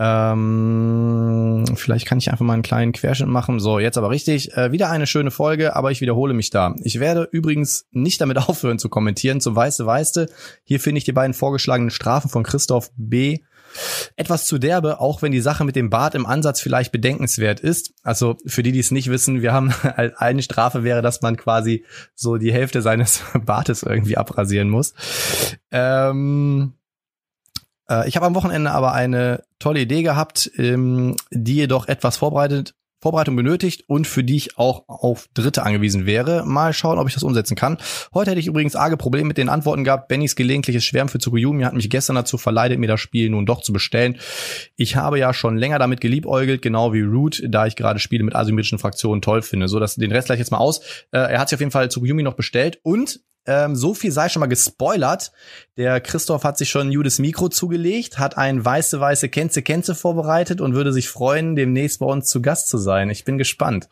Ähm, 0.00 1.64
vielleicht 1.74 2.06
kann 2.06 2.18
ich 2.18 2.30
einfach 2.30 2.44
mal 2.44 2.52
einen 2.52 2.62
kleinen 2.62 2.92
Querschnitt 2.92 3.28
machen. 3.28 3.58
So, 3.58 3.78
jetzt 3.78 3.98
aber 3.98 4.10
richtig. 4.10 4.56
Äh, 4.56 4.70
wieder 4.70 4.90
eine 4.90 5.06
schöne 5.06 5.30
Folge, 5.30 5.74
aber 5.74 5.90
ich 5.90 6.00
wiederhole 6.00 6.34
mich 6.34 6.50
da. 6.50 6.74
Ich 6.82 7.00
werde 7.00 7.28
übrigens 7.32 7.86
nicht 7.90 8.20
damit 8.20 8.36
aufhören 8.48 8.78
zu 8.78 8.88
kommentieren. 8.88 9.40
Zum 9.40 9.56
Weiße 9.56 9.86
Weißte. 9.86 10.28
Hier 10.64 10.80
finde 10.80 10.98
ich 10.98 11.04
die 11.04 11.12
beiden 11.12 11.34
vorgeschlagenen 11.34 11.90
Strafen 11.90 12.28
von 12.28 12.44
Christoph 12.44 12.90
B. 12.96 13.38
Etwas 14.16 14.46
zu 14.46 14.58
derbe, 14.58 15.00
auch 15.00 15.22
wenn 15.22 15.32
die 15.32 15.40
Sache 15.40 15.64
mit 15.64 15.76
dem 15.76 15.90
Bart 15.90 16.14
im 16.14 16.26
Ansatz 16.26 16.60
vielleicht 16.60 16.92
bedenkenswert 16.92 17.60
ist. 17.60 17.92
Also 18.02 18.36
für 18.46 18.62
die, 18.62 18.72
die 18.72 18.80
es 18.80 18.90
nicht 18.90 19.10
wissen, 19.10 19.42
wir 19.42 19.52
haben 19.52 19.72
eine 20.16 20.42
Strafe 20.42 20.84
wäre, 20.84 21.02
dass 21.02 21.22
man 21.22 21.36
quasi 21.36 21.84
so 22.14 22.36
die 22.36 22.52
Hälfte 22.52 22.82
seines 22.82 23.22
Bartes 23.44 23.82
irgendwie 23.82 24.16
abrasieren 24.16 24.70
muss. 24.70 24.94
Ähm, 25.70 26.74
äh, 27.88 28.08
ich 28.08 28.16
habe 28.16 28.26
am 28.26 28.34
Wochenende 28.34 28.70
aber 28.70 28.92
eine 28.92 29.44
tolle 29.58 29.80
Idee 29.80 30.02
gehabt, 30.02 30.50
ähm, 30.56 31.16
die 31.30 31.56
jedoch 31.56 31.88
etwas 31.88 32.16
vorbereitet, 32.16 32.74
Vorbereitung 33.00 33.36
benötigt 33.36 33.84
und 33.86 34.06
für 34.06 34.24
die 34.24 34.36
ich 34.36 34.58
auch 34.58 34.88
auf 34.88 35.28
Dritte 35.34 35.62
angewiesen 35.62 36.06
wäre. 36.06 36.44
Mal 36.44 36.72
schauen, 36.72 36.98
ob 36.98 37.06
ich 37.06 37.14
das 37.14 37.22
umsetzen 37.22 37.54
kann. 37.54 37.78
Heute 38.12 38.30
hätte 38.30 38.40
ich 38.40 38.46
übrigens 38.48 38.74
arge 38.74 38.96
Probleme 38.96 39.28
mit 39.28 39.38
den 39.38 39.48
Antworten 39.48 39.84
gehabt. 39.84 40.08
Bennys 40.08 40.34
gelegentliches 40.34 40.84
Schwärmen 40.84 41.08
für 41.08 41.18
Tsukuyomi 41.18 41.62
hat 41.62 41.74
mich 41.74 41.90
gestern 41.90 42.16
dazu 42.16 42.38
verleitet, 42.38 42.78
mir 42.78 42.88
das 42.88 43.00
Spiel 43.00 43.30
nun 43.30 43.46
doch 43.46 43.62
zu 43.62 43.72
bestellen. 43.72 44.18
Ich 44.76 44.96
habe 44.96 45.18
ja 45.18 45.32
schon 45.32 45.56
länger 45.56 45.78
damit 45.78 46.00
geliebäugelt, 46.00 46.60
genau 46.60 46.92
wie 46.92 47.02
Root, 47.02 47.42
da 47.46 47.66
ich 47.66 47.76
gerade 47.76 48.00
Spiele 48.00 48.24
mit 48.24 48.34
asymmetrischen 48.34 48.78
Fraktionen 48.78 49.22
toll 49.22 49.42
finde. 49.42 49.68
So, 49.68 49.78
dass 49.78 49.94
den 49.94 50.12
Rest 50.12 50.26
gleich 50.26 50.40
jetzt 50.40 50.50
mal 50.50 50.58
aus. 50.58 50.80
Äh, 51.12 51.18
er 51.18 51.38
hat 51.38 51.48
sich 51.48 51.56
auf 51.56 51.60
jeden 51.60 51.72
Fall 51.72 51.90
Tsukuyomi 51.90 52.22
noch 52.22 52.34
bestellt 52.34 52.80
und 52.82 53.20
ähm, 53.48 53.74
so 53.74 53.94
viel 53.94 54.12
sei 54.12 54.28
schon 54.28 54.40
mal 54.40 54.46
gespoilert. 54.46 55.32
Der 55.78 56.00
Christoph 56.00 56.44
hat 56.44 56.58
sich 56.58 56.68
schon 56.68 56.88
ein 56.88 56.92
Judes 56.92 57.18
Mikro 57.18 57.48
zugelegt, 57.48 58.18
hat 58.18 58.36
ein 58.36 58.62
weiße, 58.62 59.00
weiße 59.00 59.30
Kenze 59.30 59.62
Kenze 59.62 59.94
vorbereitet 59.94 60.60
und 60.60 60.74
würde 60.74 60.92
sich 60.92 61.08
freuen, 61.08 61.56
demnächst 61.56 62.00
bei 62.00 62.06
uns 62.06 62.28
zu 62.28 62.42
Gast 62.42 62.68
zu 62.68 62.76
sein. 62.76 63.08
Ich 63.08 63.24
bin 63.24 63.38
gespannt. 63.38 63.88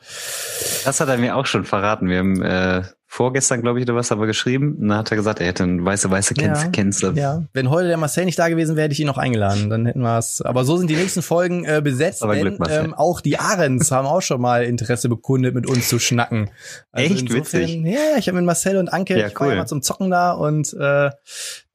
Das 0.85 1.01
hat 1.01 1.09
er 1.09 1.17
mir 1.17 1.37
auch 1.37 1.47
schon 1.47 1.65
verraten. 1.65 2.09
Wir 2.09 2.19
haben 2.19 2.43
äh, 2.43 2.83
vorgestern, 3.09 3.63
glaube 3.63 3.79
ich, 3.79 3.85
oder 3.85 3.95
was 3.95 4.13
aber 4.13 4.27
geschrieben. 4.27 4.77
Und 4.81 4.89
dann 4.89 4.99
hat 4.99 5.11
er 5.11 5.17
gesagt, 5.17 5.41
er 5.41 5.47
hätte 5.47 5.65
ein 5.65 5.85
weiße, 5.85 6.11
weiße 6.11 6.35
Kenze 6.35 7.07
Ja. 7.09 7.13
Ja, 7.15 7.43
wenn 7.53 7.71
heute 7.71 7.89
der 7.89 7.97
Marcel 7.97 8.25
nicht 8.25 8.39
da 8.39 8.49
gewesen 8.49 8.77
wäre, 8.77 8.85
hätte 8.85 8.93
ich 8.95 9.01
ihn 9.01 9.07
noch 9.07 9.19
eingeladen. 9.19 9.71
Dann 9.71 9.87
hätten 9.87 10.01
wir 10.01 10.19
es. 10.19 10.43
Aber 10.43 10.65
so 10.65 10.77
sind 10.77 10.91
die 10.91 10.97
nächsten 10.97 11.23
Folgen 11.23 11.65
äh, 11.65 11.81
besetzt. 11.83 12.23
Aber 12.23 12.35
denn 12.35 12.57
Glück, 12.57 12.69
ähm, 12.69 12.95
auch 12.95 13.21
die 13.21 13.39
Ahrens 13.39 13.91
haben 13.91 14.07
auch 14.07 14.23
schon 14.23 14.41
mal 14.41 14.65
Interesse 14.65 15.09
bekundet, 15.09 15.55
mit 15.55 15.67
uns 15.67 15.89
zu 15.89 15.99
schnacken. 15.99 16.51
Also 16.93 17.15
Echt 17.15 17.33
witzig. 17.33 17.81
Ja, 17.85 18.19
ich 18.19 18.29
habe 18.29 18.37
mit 18.37 18.45
Marcel 18.47 18.77
und 18.77 18.89
Anke, 18.89 19.19
Ja, 19.19 19.29
ich 19.29 19.39
war 19.39 19.47
ja 19.47 19.53
cool. 19.53 19.59
mal 19.59 19.67
zum 19.67 19.83
Zocken 19.83 20.11
da 20.11 20.33
und 20.33 20.75
äh, 20.75 21.11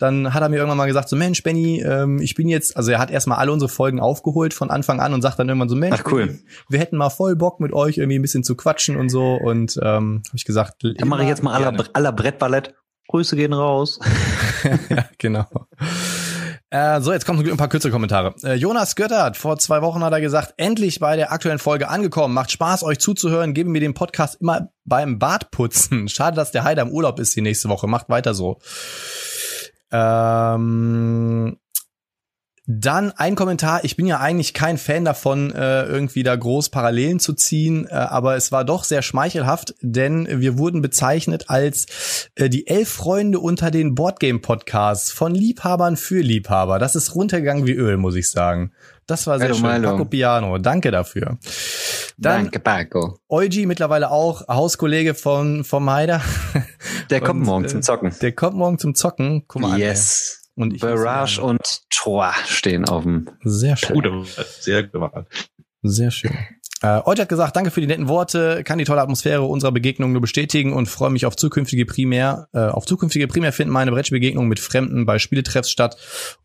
dann 0.01 0.33
hat 0.33 0.41
er 0.41 0.49
mir 0.49 0.57
irgendwann 0.57 0.77
mal 0.77 0.87
gesagt, 0.87 1.09
so 1.09 1.15
Mensch, 1.15 1.43
Benny, 1.43 1.81
ähm, 1.81 2.19
ich 2.19 2.35
bin 2.35 2.47
jetzt, 2.49 2.75
also 2.75 2.91
er 2.91 2.99
hat 2.99 3.11
erstmal 3.11 3.37
alle 3.37 3.51
unsere 3.51 3.69
Folgen 3.69 3.99
aufgeholt 3.99 4.53
von 4.53 4.69
Anfang 4.69 4.99
an 4.99 5.13
und 5.13 5.21
sagt 5.21 5.39
dann 5.39 5.47
irgendwann 5.47 5.69
so, 5.69 5.75
Mensch, 5.75 5.97
Ach, 5.99 6.11
cool. 6.11 6.27
Benny, 6.27 6.39
wir 6.69 6.79
hätten 6.79 6.97
mal 6.97 7.09
voll 7.09 7.35
Bock 7.35 7.59
mit 7.59 7.73
euch 7.73 7.97
irgendwie 7.97 8.17
ein 8.19 8.21
bisschen 8.21 8.43
zu 8.43 8.55
quatschen 8.55 8.97
und 8.97 9.09
so. 9.09 9.35
Und 9.35 9.79
ähm, 9.81 10.23
habe 10.27 10.37
ich 10.37 10.45
gesagt, 10.45 10.83
Dann 10.83 11.07
mache 11.07 11.23
ich 11.23 11.29
jetzt 11.29 11.43
mal 11.43 11.53
aller, 11.53 11.85
aller 11.93 12.11
Brettballett. 12.11 12.73
Grüße 13.07 13.35
gehen 13.35 13.53
raus. 13.53 13.99
ja, 14.89 15.05
genau. 15.17 15.45
Äh, 16.69 17.01
so, 17.01 17.11
jetzt 17.11 17.25
kommen 17.25 17.45
ein 17.45 17.57
paar 17.57 17.67
kürzere 17.67 17.91
Kommentare. 17.91 18.33
Äh, 18.43 18.53
Jonas 18.53 18.95
Göttert, 18.95 19.35
vor 19.35 19.59
zwei 19.59 19.81
Wochen 19.81 20.01
hat 20.03 20.13
er 20.13 20.21
gesagt, 20.21 20.53
endlich 20.55 21.01
bei 21.01 21.17
der 21.17 21.33
aktuellen 21.33 21.59
Folge 21.59 21.89
angekommen. 21.89 22.33
Macht 22.33 22.51
Spaß, 22.51 22.83
euch 22.83 22.99
zuzuhören. 22.99 23.53
Geben 23.53 23.73
mir 23.73 23.81
den 23.81 23.93
Podcast 23.93 24.39
immer 24.39 24.69
beim 24.85 25.19
Badputzen. 25.19 26.07
Schade, 26.07 26.37
dass 26.37 26.51
der 26.51 26.63
Heider 26.63 26.83
im 26.83 26.89
Urlaub 26.91 27.19
ist 27.19 27.35
die 27.35 27.41
nächste 27.41 27.67
Woche. 27.67 27.87
Macht 27.87 28.07
weiter 28.07 28.33
so. 28.33 28.59
Ähm, 29.91 31.57
dann 32.67 33.11
ein 33.11 33.35
Kommentar. 33.35 33.83
Ich 33.83 33.95
bin 33.97 34.05
ja 34.05 34.19
eigentlich 34.19 34.53
kein 34.53 34.77
Fan 34.77 35.03
davon, 35.03 35.51
äh, 35.51 35.83
irgendwie 35.83 36.23
da 36.23 36.35
groß 36.35 36.69
Parallelen 36.69 37.19
zu 37.19 37.33
ziehen, 37.33 37.87
äh, 37.87 37.93
aber 37.93 38.35
es 38.35 38.51
war 38.51 38.63
doch 38.63 38.83
sehr 38.83 39.01
schmeichelhaft, 39.01 39.75
denn 39.81 40.27
wir 40.29 40.57
wurden 40.57 40.81
bezeichnet 40.81 41.49
als 41.49 42.29
äh, 42.35 42.49
die 42.49 42.67
elf 42.67 42.89
Freunde 42.89 43.39
unter 43.39 43.71
den 43.71 43.95
Boardgame-Podcasts 43.95 45.11
von 45.11 45.33
Liebhabern 45.33 45.97
für 45.97 46.21
Liebhaber. 46.21 46.79
Das 46.79 46.95
ist 46.95 47.15
runtergegangen 47.15 47.65
wie 47.65 47.73
Öl, 47.73 47.97
muss 47.97 48.15
ich 48.15 48.29
sagen. 48.29 48.71
Das 49.11 49.27
war 49.27 49.39
sehr 49.39 49.49
Hallo, 49.49 49.57
schön. 49.57 49.81
Milo. 49.81 49.91
Paco 49.91 50.05
Piano, 50.05 50.57
danke 50.57 50.89
dafür. 50.89 51.37
Dann 52.17 52.43
Danke, 52.43 52.59
Paco. 52.59 53.19
Eugi, 53.27 53.65
mittlerweile 53.65 54.09
auch 54.09 54.47
Hauskollege 54.47 55.15
von 55.15 55.65
vom 55.65 55.91
Heider. 55.91 56.21
Der 57.09 57.19
kommt 57.19 57.41
Und, 57.41 57.45
morgen 57.45 57.65
äh, 57.65 57.67
zum 57.67 57.81
Zocken. 57.81 58.15
Der 58.21 58.31
kommt 58.31 58.55
morgen 58.55 58.79
zum 58.79 58.95
Zocken. 58.95 59.43
Guck 59.49 59.63
mal 59.63 59.73
an, 59.73 59.79
yes. 59.79 60.45
ey. 60.55 60.63
Und 60.63 60.73
ich 60.75 60.79
Barrage 60.79 61.41
und 61.41 61.59
Troyes 61.89 62.47
stehen 62.47 62.87
auf 62.87 63.03
dem. 63.03 63.29
sehr 63.43 63.75
schön. 63.75 63.95
Gute 63.95 64.23
sehr 64.61 64.89
Wahl. 64.93 65.25
Sehr 65.81 66.11
schön. 66.11 66.31
Äh, 66.81 67.01
Eugi 67.05 67.21
hat 67.21 67.29
gesagt, 67.29 67.55
danke 67.55 67.69
für 67.69 67.81
die 67.81 67.87
netten 67.87 68.07
Worte, 68.07 68.63
kann 68.63 68.79
die 68.79 68.85
tolle 68.85 69.01
Atmosphäre 69.01 69.43
unserer 69.43 69.71
Begegnung 69.71 70.11
nur 70.11 70.21
bestätigen 70.21 70.73
und 70.73 70.87
freue 70.87 71.11
mich 71.11 71.25
auf 71.25 71.35
zukünftige 71.35 71.85
primär, 71.85 72.47
äh, 72.53 72.59
auf 72.59 72.85
zukünftige 72.85 73.27
primär 73.27 73.53
finden 73.53 73.71
meine 73.71 73.91
Brettspielbegegnungen 73.91 74.49
mit 74.49 74.59
Fremden 74.59 75.05
bei 75.05 75.19
Spieletreffs 75.19 75.69
statt 75.69 75.97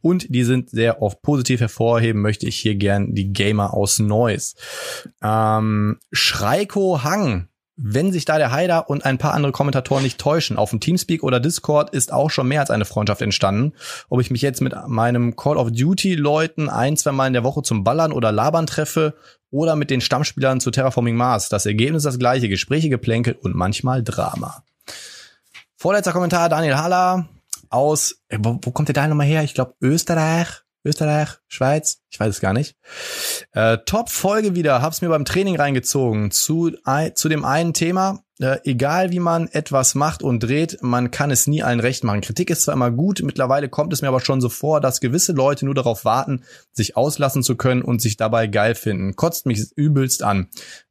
und 0.02 0.26
die 0.28 0.44
sind 0.44 0.70
sehr 0.70 1.00
oft 1.00 1.22
positiv 1.22 1.60
hervorheben, 1.60 2.20
möchte 2.20 2.46
ich 2.46 2.56
hier 2.56 2.74
gern 2.74 3.14
die 3.14 3.32
Gamer 3.32 3.72
aus 3.72 3.98
Neuss. 3.98 4.54
Ähm, 5.22 5.98
Schreiko 6.12 7.02
Hang. 7.02 7.48
Wenn 7.78 8.10
sich 8.10 8.24
da 8.24 8.38
der 8.38 8.52
Haider 8.52 8.88
und 8.88 9.04
ein 9.04 9.18
paar 9.18 9.34
andere 9.34 9.52
Kommentatoren 9.52 10.02
nicht 10.02 10.18
täuschen, 10.18 10.56
auf 10.56 10.70
dem 10.70 10.80
Teamspeak 10.80 11.22
oder 11.22 11.40
Discord 11.40 11.90
ist 11.90 12.10
auch 12.10 12.30
schon 12.30 12.48
mehr 12.48 12.60
als 12.60 12.70
eine 12.70 12.86
Freundschaft 12.86 13.20
entstanden. 13.20 13.74
Ob 14.08 14.20
ich 14.22 14.30
mich 14.30 14.40
jetzt 14.40 14.62
mit 14.62 14.74
meinem 14.86 15.36
Call 15.36 15.58
of 15.58 15.70
Duty 15.72 16.14
Leuten 16.14 16.70
ein, 16.70 16.96
zwei 16.96 17.12
Mal 17.12 17.26
in 17.26 17.34
der 17.34 17.44
Woche 17.44 17.62
zum 17.62 17.84
Ballern 17.84 18.12
oder 18.12 18.32
Labern 18.32 18.66
treffe 18.66 19.14
oder 19.50 19.76
mit 19.76 19.90
den 19.90 20.00
Stammspielern 20.00 20.60
zu 20.60 20.70
Terraforming 20.70 21.16
Mars. 21.16 21.50
Das 21.50 21.66
Ergebnis 21.66 22.00
ist 22.00 22.06
das 22.06 22.18
gleiche, 22.18 22.48
Gespräche, 22.48 22.88
Geplänkel 22.88 23.34
und 23.34 23.54
manchmal 23.54 24.02
Drama. 24.02 24.64
Vorletzter 25.76 26.12
Kommentar, 26.12 26.48
Daniel 26.48 26.76
Haller 26.76 27.28
aus, 27.68 28.22
äh, 28.28 28.38
wo, 28.40 28.58
wo 28.62 28.70
kommt 28.70 28.88
der 28.88 28.94
da 28.94 29.06
nochmal 29.06 29.26
her? 29.26 29.42
Ich 29.42 29.52
glaube 29.52 29.74
Österreich. 29.82 30.62
Österreich, 30.86 31.30
Schweiz, 31.48 31.98
ich 32.10 32.18
weiß 32.20 32.28
es 32.36 32.40
gar 32.40 32.52
nicht. 32.52 32.76
Äh, 33.52 33.78
Top-Folge 33.84 34.54
wieder, 34.54 34.80
hab's 34.82 35.02
mir 35.02 35.08
beim 35.08 35.24
Training 35.24 35.56
reingezogen. 35.56 36.30
Zu, 36.30 36.72
ei- 36.84 37.10
zu 37.10 37.28
dem 37.28 37.44
einen 37.44 37.74
Thema, 37.74 38.22
äh, 38.38 38.58
egal 38.64 39.10
wie 39.12 39.18
man 39.18 39.48
etwas 39.48 39.94
macht 39.94 40.22
und 40.22 40.40
dreht, 40.40 40.78
man 40.82 41.10
kann 41.10 41.30
es 41.30 41.46
nie 41.46 41.62
allen 41.62 41.80
recht 41.80 42.04
machen. 42.04 42.20
Kritik 42.20 42.50
ist 42.50 42.62
zwar 42.62 42.74
immer 42.74 42.90
gut, 42.90 43.22
mittlerweile 43.24 43.68
kommt 43.68 43.92
es 43.92 44.02
mir 44.02 44.08
aber 44.08 44.20
schon 44.20 44.40
so 44.40 44.48
vor, 44.48 44.80
dass 44.80 45.00
gewisse 45.00 45.32
Leute 45.32 45.64
nur 45.64 45.74
darauf 45.74 46.04
warten, 46.04 46.44
sich 46.72 46.96
auslassen 46.96 47.42
zu 47.42 47.56
können 47.56 47.82
und 47.82 48.00
sich 48.00 48.16
dabei 48.16 48.46
geil 48.46 48.74
finden. 48.74 49.16
Kotzt 49.16 49.46
mich 49.46 49.70
übelst 49.76 50.22
an. 50.22 50.48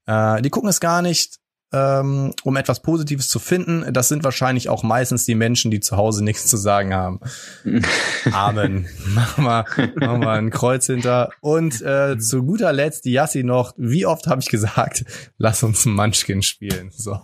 Äh, 0.07 0.41
die 0.41 0.49
gucken 0.49 0.69
es 0.69 0.79
gar 0.79 1.01
nicht, 1.01 1.37
ähm, 1.75 2.33
um 2.43 2.55
etwas 2.55 2.81
Positives 2.81 3.27
zu 3.27 3.39
finden. 3.39 3.91
Das 3.91 4.07
sind 4.07 4.23
wahrscheinlich 4.23 4.69
auch 4.69 4.83
meistens 4.83 5.25
die 5.25 5.35
Menschen, 5.35 5.71
die 5.71 5.81
zu 5.81 5.97
Hause 5.97 6.23
nichts 6.23 6.47
zu 6.47 6.55
sagen 6.55 6.93
haben. 6.93 7.19
Amen. 8.31 8.87
Machen 9.13 9.43
wir, 9.43 9.65
machen 9.95 10.21
wir 10.21 10.29
ein 10.29 10.49
Kreuz 10.51 10.85
hinter. 10.85 11.31
Und 11.41 11.81
äh, 11.81 12.17
zu 12.17 12.43
guter 12.43 12.71
Letzt 12.71 13.05
die 13.05 13.11
Yassi 13.11 13.43
noch. 13.43 13.73
Wie 13.77 14.05
oft 14.05 14.27
habe 14.27 14.41
ich 14.41 14.47
gesagt, 14.47 15.03
lass 15.37 15.63
uns 15.63 15.85
ein 15.85 15.93
Munchkin 15.93 16.41
spielen. 16.41 16.91
So. 16.95 17.19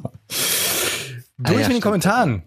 Durch 1.38 1.50
ja, 1.50 1.54
mit 1.54 1.58
den 1.58 1.64
stimmt. 1.66 1.82
Kommentaren. 1.84 2.44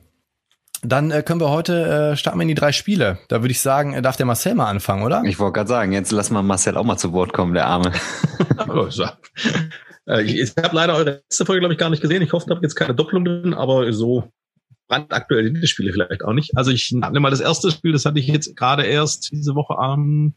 Dann 0.83 1.11
äh, 1.11 1.23
können 1.23 1.41
wir 1.41 1.49
heute 1.49 2.13
äh, 2.13 2.17
starten 2.17 2.39
wir 2.39 2.43
in 2.43 2.49
die 2.49 2.55
drei 2.55 2.73
Spiele. 2.73 3.19
Da 3.29 3.41
würde 3.41 3.53
ich 3.53 3.61
sagen, 3.61 3.95
äh, 3.95 4.03
darf 4.03 4.19
der 4.19 4.27
Marcel 4.27 4.55
mal 4.55 4.69
anfangen, 4.69 5.03
oder? 5.03 5.23
Ich 5.25 5.39
wollte 5.39 5.55
gerade 5.55 5.69
sagen, 5.69 5.93
jetzt 5.93 6.13
lass 6.13 6.29
mal 6.29 6.43
Marcel 6.43 6.77
auch 6.77 6.85
mal 6.85 6.99
zu 6.99 7.15
Wort 7.15 7.33
kommen, 7.33 7.55
der 7.55 7.67
Arme. 7.67 7.93
Äh, 10.07 10.23
Ich, 10.23 10.39
ich 10.41 10.53
habe 10.63 10.75
leider 10.77 10.95
eure 10.95 11.05
letzte 11.29 11.45
Folge, 11.47 11.61
glaube 11.61 11.75
ich, 11.75 11.79
gar 11.79 11.91
nicht 11.91 12.03
gesehen. 12.03 12.23
Ich 12.23 12.33
hoffe, 12.33 12.47
da 12.49 12.55
habt 12.55 12.63
jetzt 12.63 12.75
keine 12.77 12.95
Doppelung 12.95 13.25
drin, 13.25 13.55
aber 13.55 13.93
so 13.93 14.31
brandaktuell 14.89 15.45
sind 15.45 15.61
die 15.63 15.67
Spiele 15.67 15.93
vielleicht 15.93 16.23
auch 16.25 16.33
nicht. 16.35 16.57
Also 16.57 16.71
ich 16.71 16.91
nehme 16.93 17.21
mal 17.21 17.31
das 17.31 17.41
erste 17.41 17.71
Spiel, 17.71 17.93
das 17.93 18.05
hatte 18.05 18.19
ich 18.19 18.27
jetzt 18.27 18.55
gerade 18.57 18.85
erst 18.85 19.31
diese 19.33 19.55
Woche 19.55 19.79
am 19.79 20.35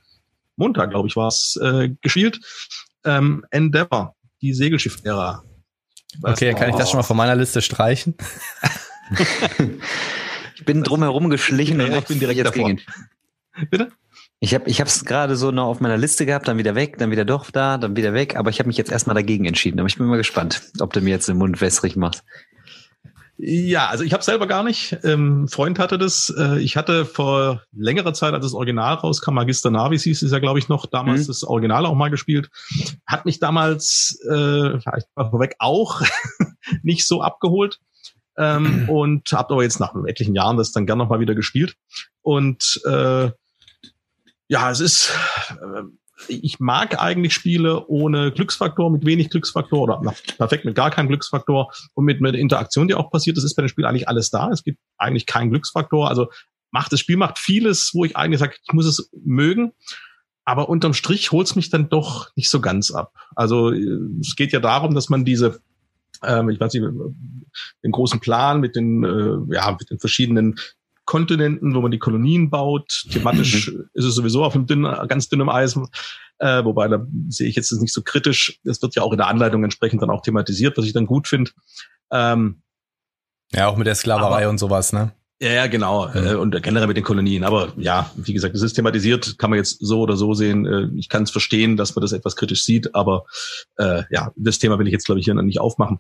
Montag, 0.56 0.90
glaube 0.92 1.08
ich, 1.08 1.16
war 1.16 1.28
es, 1.28 1.60
äh, 1.62 1.90
gespielt. 2.02 2.40
Ähm, 3.04 3.46
Endeavor, 3.52 4.16
die 4.42 4.54
Segelschiff-Ära. 4.54 5.44
Okay, 6.24 6.46
dann 6.52 6.56
kann 6.56 6.70
ich 6.70 6.76
das 6.78 6.90
schon 6.90 6.98
mal 7.00 7.04
von 7.04 7.18
meiner 7.18 7.36
Liste 7.36 7.62
streichen. 7.62 8.16
Ich 10.56 10.66
bin 10.66 10.84
drumherum 10.84 11.30
geschlichen 11.30 11.80
Ja, 11.80 11.86
und 11.86 11.94
ich 12.00 12.06
bin 12.06 12.20
direkt 12.20 12.38
jetzt 12.38 12.48
davor. 12.56 12.68
gegen- 12.68 12.82
Bitte? 13.70 13.90
Ich 14.40 14.54
habe 14.54 14.70
ich 14.70 14.80
es 14.80 15.04
gerade 15.04 15.36
so 15.36 15.50
noch 15.50 15.66
auf 15.66 15.80
meiner 15.80 15.98
Liste 15.98 16.26
gehabt, 16.26 16.48
dann 16.48 16.60
wieder 16.60 16.76
weg, 16.76 16.98
dann 17.00 17.10
wieder 17.10 17.26
doch 17.26 17.50
da, 17.50 17.78
dann 17.78 17.96
wieder 17.96 18.14
weg, 18.14 18.36
aber 18.36 18.52
ich 18.52 18.60
habe 18.60 18.68
mich 18.68 18.78
jetzt 18.78 18.92
erstmal 18.92 19.16
dagegen 19.16 19.46
entschieden. 19.46 19.80
Aber 19.80 19.88
ich 19.88 19.98
bin 19.98 20.06
mal 20.06 20.18
gespannt, 20.18 20.62
ob 20.80 20.94
du 20.94 21.02
mir 21.02 21.10
jetzt 21.10 21.28
den 21.28 21.38
Mund 21.38 21.60
wässrig 21.60 21.96
machst. 21.96 22.24
Ja, 23.40 23.88
also 23.88 24.04
ich 24.04 24.14
habe 24.14 24.24
selber 24.24 24.48
gar 24.48 24.64
nicht. 24.64 24.98
Ähm, 25.04 25.44
ein 25.44 25.48
Freund 25.48 25.78
hatte 25.78 26.00
das. 26.00 26.34
Äh, 26.36 26.60
ich 26.60 26.76
hatte 26.76 27.06
vor 27.06 27.62
längerer 27.72 28.14
Zeit, 28.14 28.34
als 28.34 28.46
das 28.46 28.54
Original 28.56 28.96
rauskam, 28.96 29.36
Magister 29.36 29.70
Navis 29.70 30.04
hieß 30.04 30.24
es 30.24 30.32
ja, 30.32 30.40
glaube 30.40 30.58
ich, 30.58 30.70
noch, 30.70 30.88
damals 30.88 31.22
Mhm. 31.24 31.28
das 31.28 31.44
Original 31.44 31.86
auch 31.86 31.94
mal 31.94 32.10
gespielt. 32.10 32.50
Hat 33.06 33.26
mich 33.26 33.40
damals, 33.40 34.20
äh, 34.28 34.80
vielleicht 34.80 35.08
vorweg, 35.16 35.56
auch 35.60 36.02
nicht 36.82 37.06
so 37.08 37.22
abgeholt. 37.22 37.80
Ähm, 38.38 38.88
und 38.90 39.32
habe 39.32 39.54
aber 39.54 39.64
jetzt 39.64 39.80
nach 39.80 39.94
etlichen 40.08 40.36
Jahren 40.36 40.58
das 40.58 40.72
dann 40.72 40.86
gern 40.88 40.98
noch 40.98 41.10
mal 41.10 41.20
wieder 41.20 41.36
gespielt. 41.36 41.76
Und 42.24 42.82
äh, 42.86 43.30
ja, 44.48 44.72
es 44.72 44.80
ist, 44.80 45.14
äh, 45.50 45.84
ich 46.28 46.60
mag 46.60 47.00
eigentlich 47.00 47.34
Spiele 47.34 47.88
ohne 47.88 48.32
Glücksfaktor, 48.32 48.90
mit 48.90 49.06
wenig 49.06 49.30
Glücksfaktor 49.30 49.82
oder 49.82 50.02
na, 50.04 50.14
perfekt 50.38 50.66
mit 50.66 50.76
gar 50.76 50.90
keinem 50.90 51.08
Glücksfaktor 51.10 51.72
und 51.94 52.06
mit, 52.06 52.22
mit 52.22 52.36
Interaktion, 52.36 52.88
die 52.88 52.96
auch 52.96 53.12
passiert. 53.12 53.38
Das 53.38 53.44
ist 53.44 53.56
bei 53.56 53.62
dem 53.62 53.70
Spiel 53.70 53.86
eigentlich 53.86 54.08
alles 54.08 54.30
da. 54.30 54.50
Es 54.50 54.64
gibt 54.64 54.80
eigentlich 54.98 55.26
keinen 55.26 55.52
Glücksfaktor. 55.52 56.10
Also 56.10 56.30
macht 56.72 56.92
das 56.92 57.00
Spiel 57.00 57.18
macht 57.18 57.38
vieles, 57.38 57.92
wo 57.94 58.04
ich 58.04 58.18
eigentlich 58.18 58.40
sage, 58.40 58.56
ich 58.62 58.74
muss 58.74 58.86
es 58.86 59.12
mögen. 59.24 59.74
Aber 60.44 60.70
unterm 60.70 60.94
Strich 60.94 61.32
holt's 61.32 61.56
mich 61.56 61.70
dann 61.70 61.90
doch 61.90 62.32
nicht 62.36 62.50
so 62.50 62.62
ganz 62.62 62.92
ab. 62.92 63.14
Also 63.36 63.72
äh, 63.72 64.00
es 64.22 64.36
geht 64.36 64.54
ja 64.54 64.60
darum, 64.60 64.96
dass 64.96 65.10
man 65.10 65.24
diese 65.24 65.62
ähm, 66.24 66.50
ich 66.50 66.60
weiß 66.60 66.74
nicht, 66.74 66.84
den 67.84 67.92
großen 67.92 68.20
Plan 68.20 68.60
mit 68.60 68.76
den, 68.76 69.04
äh, 69.04 69.54
ja, 69.54 69.76
mit 69.80 69.90
den 69.90 70.00
verschiedenen 70.00 70.56
Kontinenten, 71.08 71.74
wo 71.74 71.82
man 71.82 71.90
die 71.90 72.00
Kolonien 72.00 72.52
baut. 72.52 73.06
Thematisch 73.12 73.70
ist 73.94 74.06
es 74.06 74.14
sowieso 74.14 74.44
auf 74.44 74.54
einem 74.54 74.68
dünnen, 74.68 75.08
ganz 75.08 75.30
dünnem 75.30 75.50
Eis. 75.50 75.80
Äh, 76.38 76.64
wobei 76.66 76.88
da 76.88 77.08
sehe 77.30 77.48
ich 77.48 77.56
jetzt 77.56 77.72
das 77.72 77.80
nicht 77.80 77.94
so 77.94 78.04
kritisch. 78.04 78.60
Es 78.66 78.82
wird 78.82 78.94
ja 78.96 79.02
auch 79.02 79.12
in 79.14 79.18
der 79.18 79.28
Anleitung 79.28 79.64
entsprechend 79.64 80.02
dann 80.04 80.12
auch 80.12 80.22
thematisiert, 80.22 80.78
was 80.78 80.86
ich 80.86 80.94
dann 80.94 81.08
gut 81.08 81.28
finde. 81.28 81.50
Ähm, 82.12 82.62
Ja, 83.54 83.68
auch 83.68 83.78
mit 83.78 83.88
der 83.88 83.96
Sklaverei 83.96 84.44
Aber- 84.44 84.50
und 84.50 84.58
sowas, 84.60 84.92
ne? 84.94 85.14
ja, 85.40 85.52
ja, 85.52 85.68
genau. 85.68 86.10
Äh, 86.14 86.36
und 86.36 86.62
generell 86.62 86.88
mit 86.88 86.98
den 86.98 87.04
Kolonien. 87.06 87.44
Aber 87.46 87.72
ja, 87.78 88.12
wie 88.18 88.34
gesagt, 88.34 88.54
es 88.56 88.62
ist 88.62 88.74
thematisiert, 88.74 89.38
kann 89.38 89.50
man 89.52 89.58
jetzt 89.58 89.78
so 89.80 90.02
oder 90.02 90.18
so 90.18 90.34
sehen. 90.34 90.66
Äh, 90.66 90.90
ich 90.98 91.08
kann 91.10 91.24
es 91.24 91.32
verstehen, 91.32 91.78
dass 91.78 91.96
man 91.96 92.02
das 92.02 92.12
etwas 92.12 92.36
kritisch 92.36 92.64
sieht, 92.64 92.94
aber 92.96 93.24
äh, 93.78 94.04
ja, 94.10 94.32
das 94.36 94.60
Thema 94.60 94.78
will 94.78 94.88
ich 94.88 94.94
jetzt, 94.94 95.06
glaube 95.06 95.20
ich, 95.20 95.26
hier 95.26 95.36
noch 95.36 95.44
nicht 95.44 95.60
aufmachen. 95.62 96.00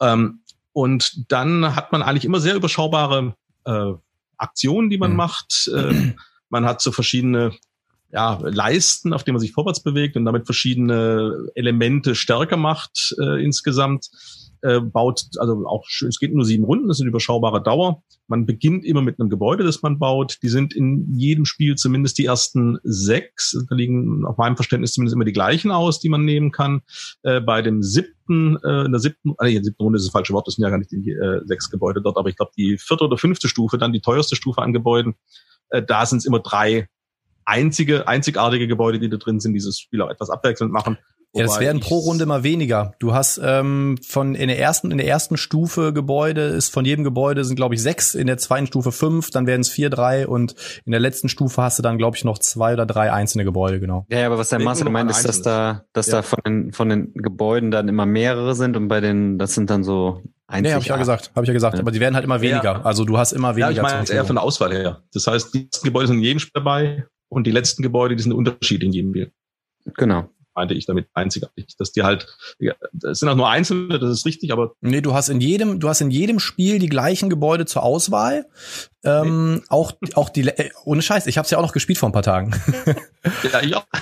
Ähm, 0.00 0.40
und 0.72 1.30
dann 1.32 1.74
hat 1.74 1.92
man 1.92 2.02
eigentlich 2.02 2.24
immer 2.24 2.40
sehr 2.40 2.54
überschaubare 2.56 3.34
äh, 3.64 3.92
Aktionen, 4.44 4.90
die 4.90 4.98
man 4.98 5.10
Mhm. 5.12 5.16
macht. 5.16 5.70
Äh, 5.74 6.14
man 6.48 6.64
hat 6.64 6.80
so 6.80 6.92
verschiedene 6.92 7.52
ja, 8.12 8.38
Leisten, 8.42 9.12
auf 9.12 9.24
denen 9.24 9.34
man 9.34 9.40
sich 9.40 9.52
vorwärts 9.52 9.82
bewegt 9.82 10.16
und 10.16 10.24
damit 10.24 10.46
verschiedene 10.46 11.48
Elemente 11.56 12.14
stärker 12.14 12.56
macht 12.56 13.14
äh, 13.20 13.42
insgesamt. 13.44 14.08
Äh, 14.64 14.80
baut, 14.80 15.26
also 15.36 15.66
auch 15.66 15.84
es 16.08 16.18
geht 16.18 16.32
nur 16.32 16.46
sieben 16.46 16.64
Runden, 16.64 16.88
das 16.88 16.96
ist 16.96 17.02
eine 17.02 17.10
überschaubare 17.10 17.62
Dauer. 17.62 18.02
Man 18.28 18.46
beginnt 18.46 18.86
immer 18.86 19.02
mit 19.02 19.20
einem 19.20 19.28
Gebäude, 19.28 19.62
das 19.62 19.82
man 19.82 19.98
baut. 19.98 20.38
Die 20.42 20.48
sind 20.48 20.74
in 20.74 21.12
jedem 21.12 21.44
Spiel 21.44 21.74
zumindest 21.74 22.16
die 22.16 22.24
ersten 22.24 22.78
sechs. 22.82 23.62
Da 23.68 23.74
liegen 23.74 24.20
nach 24.20 24.38
meinem 24.38 24.56
Verständnis 24.56 24.94
zumindest 24.94 25.16
immer 25.16 25.26
die 25.26 25.34
gleichen 25.34 25.70
aus, 25.70 26.00
die 26.00 26.08
man 26.08 26.24
nehmen 26.24 26.50
kann. 26.50 26.80
Äh, 27.24 27.42
bei 27.42 27.60
dem 27.60 27.82
siebten, 27.82 28.56
äh, 28.64 28.86
in 28.86 28.92
der 28.92 29.00
siebten, 29.00 29.34
nee, 29.42 29.50
in 29.50 29.54
der 29.56 29.64
siebten 29.64 29.82
Runde 29.82 29.98
ist 29.98 30.06
das 30.06 30.12
falsche 30.12 30.32
Wort, 30.32 30.46
das 30.46 30.54
sind 30.54 30.64
ja 30.64 30.70
gar 30.70 30.78
nicht 30.78 30.92
die 30.92 31.10
äh, 31.10 31.42
sechs 31.44 31.68
Gebäude 31.68 32.00
dort, 32.00 32.16
aber 32.16 32.30
ich 32.30 32.36
glaube 32.36 32.52
die 32.56 32.78
vierte 32.78 33.04
oder 33.04 33.18
fünfte 33.18 33.48
Stufe, 33.48 33.76
dann 33.76 33.92
die 33.92 34.00
teuerste 34.00 34.34
Stufe 34.34 34.62
an 34.62 34.72
Gebäuden, 34.72 35.14
Äh, 35.68 35.82
da 35.82 36.06
sind 36.06 36.18
es 36.18 36.24
immer 36.24 36.40
drei 36.40 36.88
einzige, 37.44 38.08
einzigartige 38.08 38.66
Gebäude, 38.66 38.98
die 38.98 39.10
da 39.10 39.16
drin 39.18 39.40
sind, 39.40 39.52
dieses 39.52 39.78
Spiel 39.78 40.00
auch 40.00 40.10
etwas 40.10 40.30
abwechselnd 40.30 40.72
machen. 40.72 40.96
Ja, 41.34 41.46
das 41.46 41.58
werden 41.58 41.80
pro 41.80 41.98
Runde 41.98 42.22
immer 42.22 42.44
weniger. 42.44 42.94
Du 43.00 43.12
hast 43.12 43.40
ähm, 43.42 43.98
von 44.06 44.36
in 44.36 44.46
der 44.46 44.58
ersten 44.58 44.92
in 44.92 44.98
der 44.98 45.08
ersten 45.08 45.36
Stufe 45.36 45.92
Gebäude 45.92 46.42
ist 46.42 46.68
von 46.68 46.84
jedem 46.84 47.02
Gebäude 47.02 47.44
sind 47.44 47.56
glaube 47.56 47.74
ich 47.74 47.82
sechs, 47.82 48.14
in 48.14 48.28
der 48.28 48.38
zweiten 48.38 48.68
Stufe 48.68 48.92
fünf, 48.92 49.30
dann 49.30 49.46
werden 49.46 49.62
es 49.62 49.68
vier, 49.68 49.90
drei 49.90 50.28
und 50.28 50.54
in 50.84 50.92
der 50.92 51.00
letzten 51.00 51.28
Stufe 51.28 51.60
hast 51.60 51.78
du 51.78 51.82
dann 51.82 51.98
glaube 51.98 52.16
ich 52.16 52.24
noch 52.24 52.38
zwei 52.38 52.74
oder 52.74 52.86
drei 52.86 53.12
einzelne 53.12 53.44
Gebäude 53.44 53.80
genau. 53.80 54.06
Ja, 54.10 54.20
ja 54.20 54.26
aber 54.26 54.38
was 54.38 54.50
der 54.50 54.60
Master 54.60 54.88
meint 54.88 55.10
ist, 55.10 55.26
dass 55.26 55.42
da 55.42 55.84
dass 55.92 56.06
ja. 56.06 56.16
da 56.16 56.22
von 56.22 56.38
den 56.46 56.72
von 56.72 56.88
den 56.88 57.12
Gebäuden 57.14 57.72
dann 57.72 57.88
immer 57.88 58.06
mehrere 58.06 58.54
sind 58.54 58.76
und 58.76 58.86
bei 58.86 59.00
den 59.00 59.38
das 59.38 59.54
sind 59.54 59.70
dann 59.70 59.82
so 59.82 60.22
Einzig 60.46 60.68
nee, 60.68 60.72
habe 60.74 60.82
ich 60.82 60.88
ja 60.88 60.96
gesagt, 60.98 61.32
habe 61.34 61.44
ich 61.44 61.48
ja 61.48 61.54
gesagt, 61.54 61.76
ja. 61.76 61.80
aber 61.80 61.90
die 61.90 62.00
werden 62.00 62.14
halt 62.14 62.24
immer 62.24 62.42
weniger. 62.42 62.62
Ja. 62.74 62.82
Also 62.82 63.06
du 63.06 63.16
hast 63.16 63.32
immer 63.32 63.56
weniger. 63.56 63.70
Ja, 63.70 63.76
ich 63.76 63.82
meine 63.82 64.10
eher 64.10 64.26
von 64.26 64.36
der 64.36 64.42
Auswahl 64.42 64.72
her. 64.72 65.02
Das 65.14 65.26
heißt, 65.26 65.54
die 65.54 65.70
Gebäude 65.82 66.08
sind 66.08 66.18
in 66.18 66.22
jedem 66.22 66.38
Spiel 66.38 66.52
dabei 66.54 67.06
und 67.30 67.46
die 67.46 67.50
letzten 67.50 67.82
Gebäude, 67.82 68.14
die 68.14 68.22
sind 68.22 68.32
Unterschied 68.32 68.82
in 68.82 68.92
jedem 68.92 69.12
Spiel. 69.12 69.32
Genau 69.96 70.28
meinte 70.54 70.74
ich 70.74 70.86
damit 70.86 71.08
einzigartig, 71.14 71.76
dass 71.78 71.92
die 71.92 72.02
halt, 72.02 72.26
es 73.02 73.18
sind 73.18 73.28
auch 73.28 73.36
nur 73.36 73.48
einzelne, 73.48 73.98
das 73.98 74.10
ist 74.10 74.26
richtig, 74.26 74.52
aber. 74.52 74.72
Nee, 74.80 75.00
du 75.00 75.14
hast 75.14 75.28
in 75.28 75.40
jedem, 75.40 75.80
du 75.80 75.88
hast 75.88 76.00
in 76.00 76.10
jedem 76.10 76.40
Spiel 76.40 76.78
die 76.78 76.88
gleichen 76.88 77.30
Gebäude 77.30 77.66
zur 77.66 77.82
Auswahl. 77.82 78.46
Ähm, 79.04 79.54
nee. 79.54 79.60
auch, 79.68 79.92
auch 80.14 80.30
die, 80.30 80.48
äh, 80.48 80.70
ohne 80.84 81.02
Scheiß, 81.02 81.26
ich 81.26 81.36
habe 81.36 81.44
es 81.44 81.50
ja 81.50 81.58
auch 81.58 81.62
noch 81.62 81.72
gespielt 81.72 81.98
vor 81.98 82.08
ein 82.08 82.12
paar 82.12 82.22
Tagen. 82.22 82.52
ja, 83.52 83.62
ich 83.62 83.74
auch. 83.76 83.84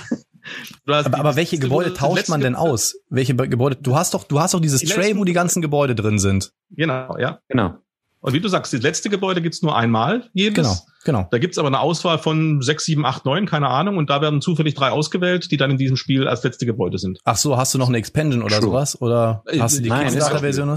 Aber, 0.85 1.17
aber 1.17 1.35
welche 1.37 1.57
Gebäude 1.57 1.93
tauscht 1.93 2.27
man 2.27 2.41
denn 2.41 2.55
aus? 2.55 2.97
Welche 3.09 3.33
Gebäude? 3.33 3.77
Du 3.77 3.95
hast 3.95 4.13
doch, 4.13 4.25
du 4.25 4.41
hast 4.41 4.53
doch 4.53 4.59
dieses 4.59 4.81
Tray, 4.81 5.17
wo 5.17 5.23
die 5.23 5.31
ganzen 5.31 5.61
Gebäude 5.61 5.95
drin 5.95 6.19
sind. 6.19 6.51
Genau, 6.69 7.17
ja. 7.17 7.39
Genau. 7.47 7.77
Und 8.23 8.31
wie 8.31 8.39
du 8.39 8.47
sagst, 8.47 8.71
das 8.71 8.81
letzte 8.81 9.09
Gebäude 9.09 9.41
gibt's 9.41 9.61
nur 9.61 9.75
einmal 9.75 10.29
jedes. 10.31 10.55
Genau, 10.55 10.77
genau. 11.03 11.27
Da 11.29 11.39
gibt's 11.39 11.57
aber 11.57 11.67
eine 11.67 11.81
Auswahl 11.81 12.17
von 12.19 12.61
sechs, 12.61 12.85
sieben, 12.85 13.05
acht, 13.05 13.25
neun, 13.25 13.45
keine 13.45 13.67
Ahnung. 13.67 13.97
Und 13.97 14.09
da 14.09 14.21
werden 14.21 14.39
zufällig 14.39 14.75
drei 14.75 14.91
ausgewählt, 14.91 15.51
die 15.51 15.57
dann 15.57 15.71
in 15.71 15.77
diesem 15.77 15.97
Spiel 15.97 16.25
als 16.25 16.41
letzte 16.41 16.65
Gebäude 16.65 16.97
sind. 16.97 17.19
Ach 17.25 17.35
so, 17.35 17.57
hast 17.57 17.73
du 17.73 17.77
noch 17.77 17.89
eine 17.89 17.97
Expansion 17.97 18.41
oder 18.41 18.59
True. 18.59 18.69
sowas? 18.69 19.01
Oder 19.01 19.43
äh, 19.47 19.59
hast 19.59 19.77
du 19.77 19.81
die 19.81 19.89
Kickstarter-Version? 19.89 20.73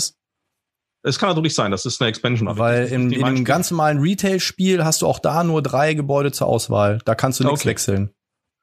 Es 1.04 1.20
kann 1.20 1.28
natürlich 1.28 1.54
sein, 1.54 1.70
das 1.70 1.86
ist 1.86 2.02
eine 2.02 2.08
Expansion. 2.08 2.58
Weil 2.58 2.86
im, 2.86 3.12
in 3.12 3.22
einem 3.22 3.44
ganz 3.44 3.70
normalen 3.70 4.00
Retail-Spiel 4.00 4.84
hast 4.84 5.02
du 5.02 5.06
auch 5.06 5.20
da 5.20 5.44
nur 5.44 5.62
drei 5.62 5.94
Gebäude 5.94 6.32
zur 6.32 6.48
Auswahl. 6.48 6.98
Da 7.04 7.14
kannst 7.14 7.38
du 7.38 7.44
nichts 7.44 7.60
okay. 7.60 7.68
wechseln. 7.68 8.10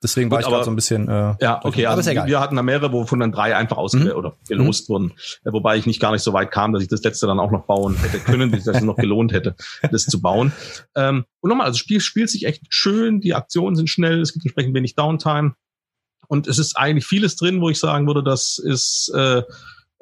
Deswegen 0.03 0.29
war 0.29 0.39
Gut, 0.39 0.45
ich 0.45 0.51
gerade 0.51 0.65
so 0.65 0.71
ein 0.71 0.75
bisschen. 0.75 1.07
Äh, 1.07 1.35
ja, 1.39 1.61
okay. 1.63 1.85
Also 1.85 2.11
wir 2.11 2.39
hatten 2.41 2.57
da 2.57 2.61
mehrere, 2.61 2.91
wovon 2.91 3.21
dann 3.21 3.31
drei 3.31 3.55
einfach 3.55 3.77
ausgewählt 3.77 4.13
mhm. 4.13 4.19
oder 4.19 4.37
gelost 4.47 4.89
mhm. 4.89 4.93
wurden. 4.93 5.13
Äh, 5.45 5.53
wobei 5.53 5.77
ich 5.77 5.85
nicht 5.85 6.01
gar 6.01 6.11
nicht 6.11 6.21
so 6.21 6.33
weit 6.33 6.51
kam, 6.51 6.73
dass 6.73 6.83
ich 6.83 6.89
das 6.89 7.01
letzte 7.03 7.25
dann 7.25 7.39
auch 7.39 7.51
noch 7.51 7.65
bauen 7.65 7.95
hätte 7.95 8.19
können, 8.19 8.51
dass 8.51 8.67
es 8.67 8.81
noch 8.81 8.97
gelohnt 8.97 9.31
hätte, 9.31 9.55
das 9.91 10.05
zu 10.05 10.21
bauen. 10.21 10.51
Ähm, 10.95 11.23
und 11.39 11.49
nochmal, 11.49 11.67
also 11.67 11.75
das 11.75 11.79
Spiel 11.79 12.01
spielt 12.01 12.29
sich 12.29 12.45
echt 12.45 12.63
schön, 12.69 13.21
die 13.21 13.33
Aktionen 13.33 13.75
sind 13.75 13.89
schnell, 13.89 14.19
es 14.19 14.33
gibt 14.33 14.45
entsprechend 14.45 14.75
wenig 14.75 14.95
Downtime. 14.95 15.55
Und 16.27 16.47
es 16.47 16.59
ist 16.59 16.75
eigentlich 16.75 17.05
vieles 17.05 17.35
drin, 17.35 17.61
wo 17.61 17.69
ich 17.69 17.79
sagen 17.79 18.05
würde, 18.05 18.23
das 18.23 18.57
ist 18.57 19.11
äh, 19.15 19.43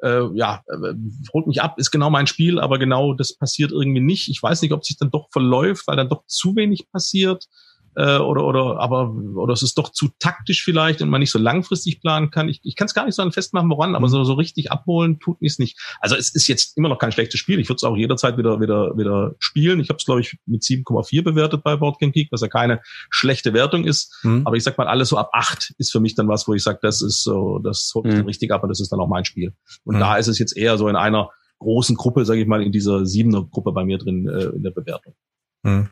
äh, 0.02 0.28
ja, 0.34 0.62
äh, 0.66 0.94
holt 1.32 1.46
mich 1.46 1.62
ab, 1.62 1.78
ist 1.78 1.90
genau 1.90 2.10
mein 2.10 2.26
Spiel, 2.26 2.58
aber 2.58 2.78
genau 2.78 3.14
das 3.14 3.36
passiert 3.36 3.70
irgendwie 3.70 4.00
nicht. 4.00 4.28
Ich 4.28 4.42
weiß 4.42 4.62
nicht, 4.62 4.72
ob 4.72 4.84
sich 4.84 4.96
dann 4.96 5.10
doch 5.10 5.28
verläuft, 5.30 5.86
weil 5.86 5.96
dann 5.96 6.08
doch 6.08 6.24
zu 6.26 6.56
wenig 6.56 6.90
passiert 6.90 7.46
äh, 7.96 8.18
oder 8.18 8.44
oder 8.44 8.78
aber 8.80 9.12
oder 9.12 9.52
es 9.52 9.62
ist 9.62 9.76
doch 9.76 9.90
zu 9.90 10.08
taktisch 10.18 10.62
vielleicht 10.62 11.02
und 11.02 11.08
man 11.08 11.20
nicht 11.20 11.30
so 11.30 11.38
langfristig 11.38 12.00
planen 12.00 12.30
kann. 12.30 12.48
Ich, 12.48 12.60
ich 12.62 12.76
kann 12.76 12.86
es 12.86 12.94
gar 12.94 13.04
nicht 13.04 13.14
so 13.14 13.30
festmachen, 13.30 13.68
woran, 13.70 13.94
aber 13.94 14.06
mhm. 14.06 14.10
so, 14.10 14.24
so 14.24 14.34
richtig 14.34 14.72
abholen 14.72 15.18
tut 15.20 15.40
mich 15.42 15.58
nicht. 15.58 15.78
Also 16.00 16.16
es 16.16 16.34
ist 16.34 16.48
jetzt 16.48 16.76
immer 16.76 16.88
noch 16.88 16.98
kein 16.98 17.12
schlechtes 17.12 17.38
Spiel. 17.38 17.58
Ich 17.60 17.68
würde 17.68 17.76
es 17.76 17.84
auch 17.84 17.96
jederzeit 17.96 18.38
wieder 18.38 18.60
wieder 18.60 18.96
wieder 18.96 19.34
spielen. 19.38 19.80
Ich 19.80 19.88
habe 19.88 19.98
es 19.98 20.04
glaube 20.04 20.20
ich 20.20 20.38
mit 20.46 20.62
7,4 20.62 21.22
bewertet 21.22 21.62
bei 21.62 21.76
Board 21.76 21.98
Game 21.98 22.12
Geek, 22.12 22.28
was 22.30 22.40
ja 22.40 22.48
keine 22.48 22.80
schlechte 23.10 23.52
Wertung 23.52 23.84
ist. 23.84 24.18
Mhm. 24.22 24.42
Aber 24.46 24.56
ich 24.56 24.62
sag 24.62 24.78
mal 24.78 24.86
alles 24.86 25.10
so 25.10 25.18
ab 25.18 25.30
8 25.32 25.74
ist 25.78 25.92
für 25.92 26.00
mich 26.00 26.14
dann 26.14 26.28
was, 26.28 26.48
wo 26.48 26.54
ich 26.54 26.62
sage, 26.62 26.78
das 26.82 27.02
ist 27.02 27.22
so, 27.22 27.58
das 27.58 27.92
holt 27.94 28.06
mich 28.06 28.14
mhm. 28.14 28.18
dann 28.18 28.26
richtig 28.26 28.50
ab 28.52 28.62
und 28.62 28.68
das 28.68 28.80
ist 28.80 28.90
dann 28.90 29.00
auch 29.00 29.08
mein 29.08 29.24
Spiel. 29.24 29.52
Und 29.84 29.96
mhm. 29.96 30.00
da 30.00 30.16
ist 30.16 30.28
es 30.28 30.38
jetzt 30.38 30.56
eher 30.56 30.78
so 30.78 30.88
in 30.88 30.96
einer 30.96 31.30
großen 31.58 31.96
Gruppe, 31.96 32.24
sage 32.24 32.40
ich 32.40 32.46
mal, 32.46 32.62
in 32.62 32.72
dieser 32.72 33.06
siebener 33.06 33.44
Gruppe 33.44 33.72
bei 33.72 33.84
mir 33.84 33.98
drin 33.98 34.28
äh, 34.28 34.46
in 34.56 34.62
der 34.62 34.70
Bewertung. 34.70 35.14
Mhm. 35.62 35.90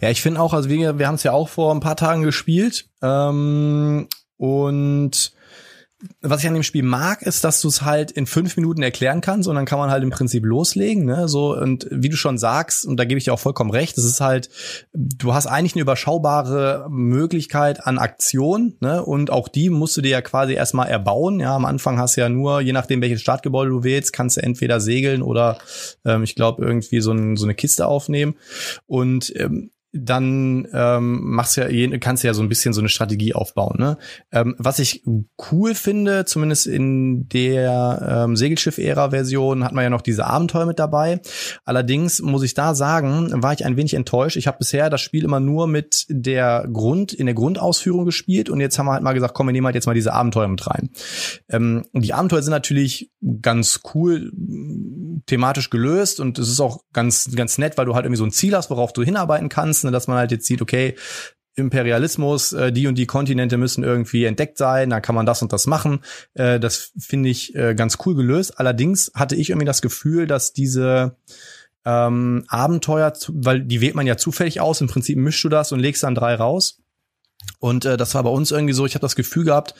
Ja, 0.00 0.10
ich 0.10 0.22
finde 0.22 0.40
auch, 0.40 0.54
also 0.54 0.68
wir, 0.68 0.98
wir 0.98 1.06
haben 1.06 1.16
es 1.16 1.22
ja 1.22 1.32
auch 1.32 1.48
vor 1.48 1.74
ein 1.74 1.80
paar 1.80 1.96
Tagen 1.96 2.22
gespielt. 2.22 2.88
Ähm, 3.02 4.08
und 4.36 5.32
was 6.20 6.42
ich 6.42 6.48
an 6.48 6.54
dem 6.54 6.62
Spiel 6.62 6.84
mag, 6.84 7.22
ist, 7.22 7.42
dass 7.42 7.60
du 7.60 7.66
es 7.66 7.82
halt 7.82 8.12
in 8.12 8.26
fünf 8.26 8.56
Minuten 8.56 8.82
erklären 8.82 9.20
kannst 9.20 9.48
und 9.48 9.56
dann 9.56 9.64
kann 9.64 9.80
man 9.80 9.90
halt 9.90 10.04
im 10.04 10.10
Prinzip 10.10 10.44
loslegen, 10.44 11.04
ne? 11.04 11.28
So 11.28 11.56
und 11.56 11.88
wie 11.90 12.08
du 12.08 12.16
schon 12.16 12.38
sagst 12.38 12.86
und 12.86 12.96
da 12.98 13.04
gebe 13.04 13.18
ich 13.18 13.24
dir 13.24 13.34
auch 13.34 13.40
vollkommen 13.40 13.70
recht, 13.70 13.98
es 13.98 14.04
ist 14.04 14.20
halt, 14.20 14.48
du 14.92 15.34
hast 15.34 15.46
eigentlich 15.46 15.74
eine 15.74 15.82
überschaubare 15.82 16.86
Möglichkeit 16.88 17.84
an 17.84 17.98
Aktion, 17.98 18.76
ne? 18.80 19.04
Und 19.04 19.30
auch 19.30 19.48
die 19.48 19.70
musst 19.70 19.96
du 19.96 20.00
dir 20.00 20.10
ja 20.10 20.22
quasi 20.22 20.54
erstmal 20.54 20.88
erbauen. 20.88 21.40
Ja, 21.40 21.56
am 21.56 21.64
Anfang 21.64 21.98
hast 21.98 22.16
du 22.16 22.20
ja 22.20 22.28
nur, 22.28 22.60
je 22.60 22.72
nachdem 22.72 23.00
welches 23.02 23.20
Startgebäude 23.20 23.70
du 23.70 23.82
wählst, 23.82 24.12
kannst 24.12 24.36
du 24.36 24.42
entweder 24.42 24.80
segeln 24.80 25.22
oder 25.22 25.58
ähm, 26.04 26.22
ich 26.22 26.36
glaube 26.36 26.64
irgendwie 26.64 27.00
so, 27.00 27.10
ein, 27.10 27.36
so 27.36 27.44
eine 27.44 27.54
Kiste 27.54 27.86
aufnehmen 27.88 28.36
und 28.86 29.32
ähm, 29.36 29.72
dann 29.92 30.68
ähm, 30.72 31.30
machst 31.30 31.56
ja, 31.56 31.66
kannst 31.98 32.22
du 32.22 32.28
ja 32.28 32.34
so 32.34 32.42
ein 32.42 32.48
bisschen 32.48 32.74
so 32.74 32.80
eine 32.80 32.90
Strategie 32.90 33.34
aufbauen. 33.34 33.76
Ne? 33.78 33.96
Ähm, 34.30 34.54
was 34.58 34.78
ich 34.78 35.02
cool 35.50 35.74
finde, 35.74 36.26
zumindest 36.26 36.66
in 36.66 37.28
der 37.28 38.24
ähm, 38.26 38.36
Segelschiff-Ära-Version 38.36 39.64
hat 39.64 39.72
man 39.72 39.84
ja 39.84 39.90
noch 39.90 40.02
diese 40.02 40.26
Abenteuer 40.26 40.66
mit 40.66 40.78
dabei. 40.78 41.20
Allerdings 41.64 42.20
muss 42.20 42.42
ich 42.42 42.52
da 42.52 42.74
sagen, 42.74 43.30
war 43.42 43.54
ich 43.54 43.64
ein 43.64 43.76
wenig 43.76 43.94
enttäuscht. 43.94 44.36
Ich 44.36 44.46
habe 44.46 44.58
bisher 44.58 44.90
das 44.90 45.00
Spiel 45.00 45.24
immer 45.24 45.40
nur 45.40 45.66
mit 45.66 46.04
der 46.08 46.68
Grund 46.70 47.14
in 47.14 47.24
der 47.24 47.34
Grundausführung 47.34 48.04
gespielt 48.04 48.50
und 48.50 48.60
jetzt 48.60 48.78
haben 48.78 48.86
wir 48.86 48.92
halt 48.92 49.02
mal 49.02 49.14
gesagt, 49.14 49.34
komm, 49.34 49.46
wir 49.46 49.52
nehmen 49.52 49.66
halt 49.66 49.74
jetzt 49.74 49.86
mal 49.86 49.94
diese 49.94 50.12
Abenteuer 50.12 50.48
mit 50.48 50.66
rein. 50.66 50.90
Ähm, 51.48 51.84
die 51.94 52.12
Abenteuer 52.12 52.42
sind 52.42 52.50
natürlich 52.50 53.10
ganz 53.40 53.80
cool 53.94 54.32
thematisch 55.26 55.70
gelöst 55.70 56.20
und 56.20 56.38
es 56.38 56.48
ist 56.48 56.60
auch 56.60 56.82
ganz 56.92 57.30
ganz 57.34 57.58
nett, 57.58 57.76
weil 57.78 57.86
du 57.86 57.94
halt 57.94 58.04
irgendwie 58.04 58.18
so 58.18 58.24
ein 58.24 58.30
Ziel 58.30 58.54
hast, 58.54 58.70
worauf 58.70 58.92
du 58.92 59.02
hinarbeiten 59.02 59.48
kannst, 59.48 59.77
ne, 59.84 59.90
dass 59.90 60.08
man 60.08 60.18
halt 60.18 60.32
jetzt 60.32 60.46
sieht, 60.46 60.62
okay, 60.62 60.94
Imperialismus, 61.58 62.52
äh, 62.52 62.72
die 62.72 62.86
und 62.86 62.96
die 62.96 63.06
Kontinente 63.06 63.56
müssen 63.56 63.84
irgendwie 63.84 64.24
entdeckt 64.24 64.58
sein, 64.58 64.90
dann 64.90 65.02
kann 65.02 65.14
man 65.14 65.26
das 65.26 65.42
und 65.42 65.52
das 65.52 65.66
machen. 65.66 66.00
Äh, 66.34 66.60
das 66.60 66.92
finde 66.98 67.28
ich 67.28 67.54
äh, 67.54 67.74
ganz 67.74 67.98
cool 68.06 68.14
gelöst. 68.14 68.58
Allerdings 68.58 69.10
hatte 69.14 69.34
ich 69.34 69.50
irgendwie 69.50 69.66
das 69.66 69.82
Gefühl, 69.82 70.26
dass 70.26 70.52
diese 70.52 71.16
ähm, 71.84 72.44
Abenteuer, 72.48 73.12
weil 73.28 73.62
die 73.62 73.80
wählt 73.80 73.94
man 73.94 74.06
ja 74.06 74.16
zufällig 74.16 74.60
aus, 74.60 74.80
im 74.80 74.88
Prinzip 74.88 75.18
mischst 75.18 75.44
du 75.44 75.48
das 75.48 75.72
und 75.72 75.80
legst 75.80 76.02
dann 76.02 76.14
drei 76.14 76.34
raus. 76.34 76.80
Und 77.58 77.84
äh, 77.84 77.96
das 77.96 78.14
war 78.14 78.22
bei 78.22 78.30
uns 78.30 78.50
irgendwie 78.50 78.74
so, 78.74 78.86
ich 78.86 78.94
habe 78.94 79.02
das 79.02 79.16
Gefühl 79.16 79.44
gehabt, 79.44 79.74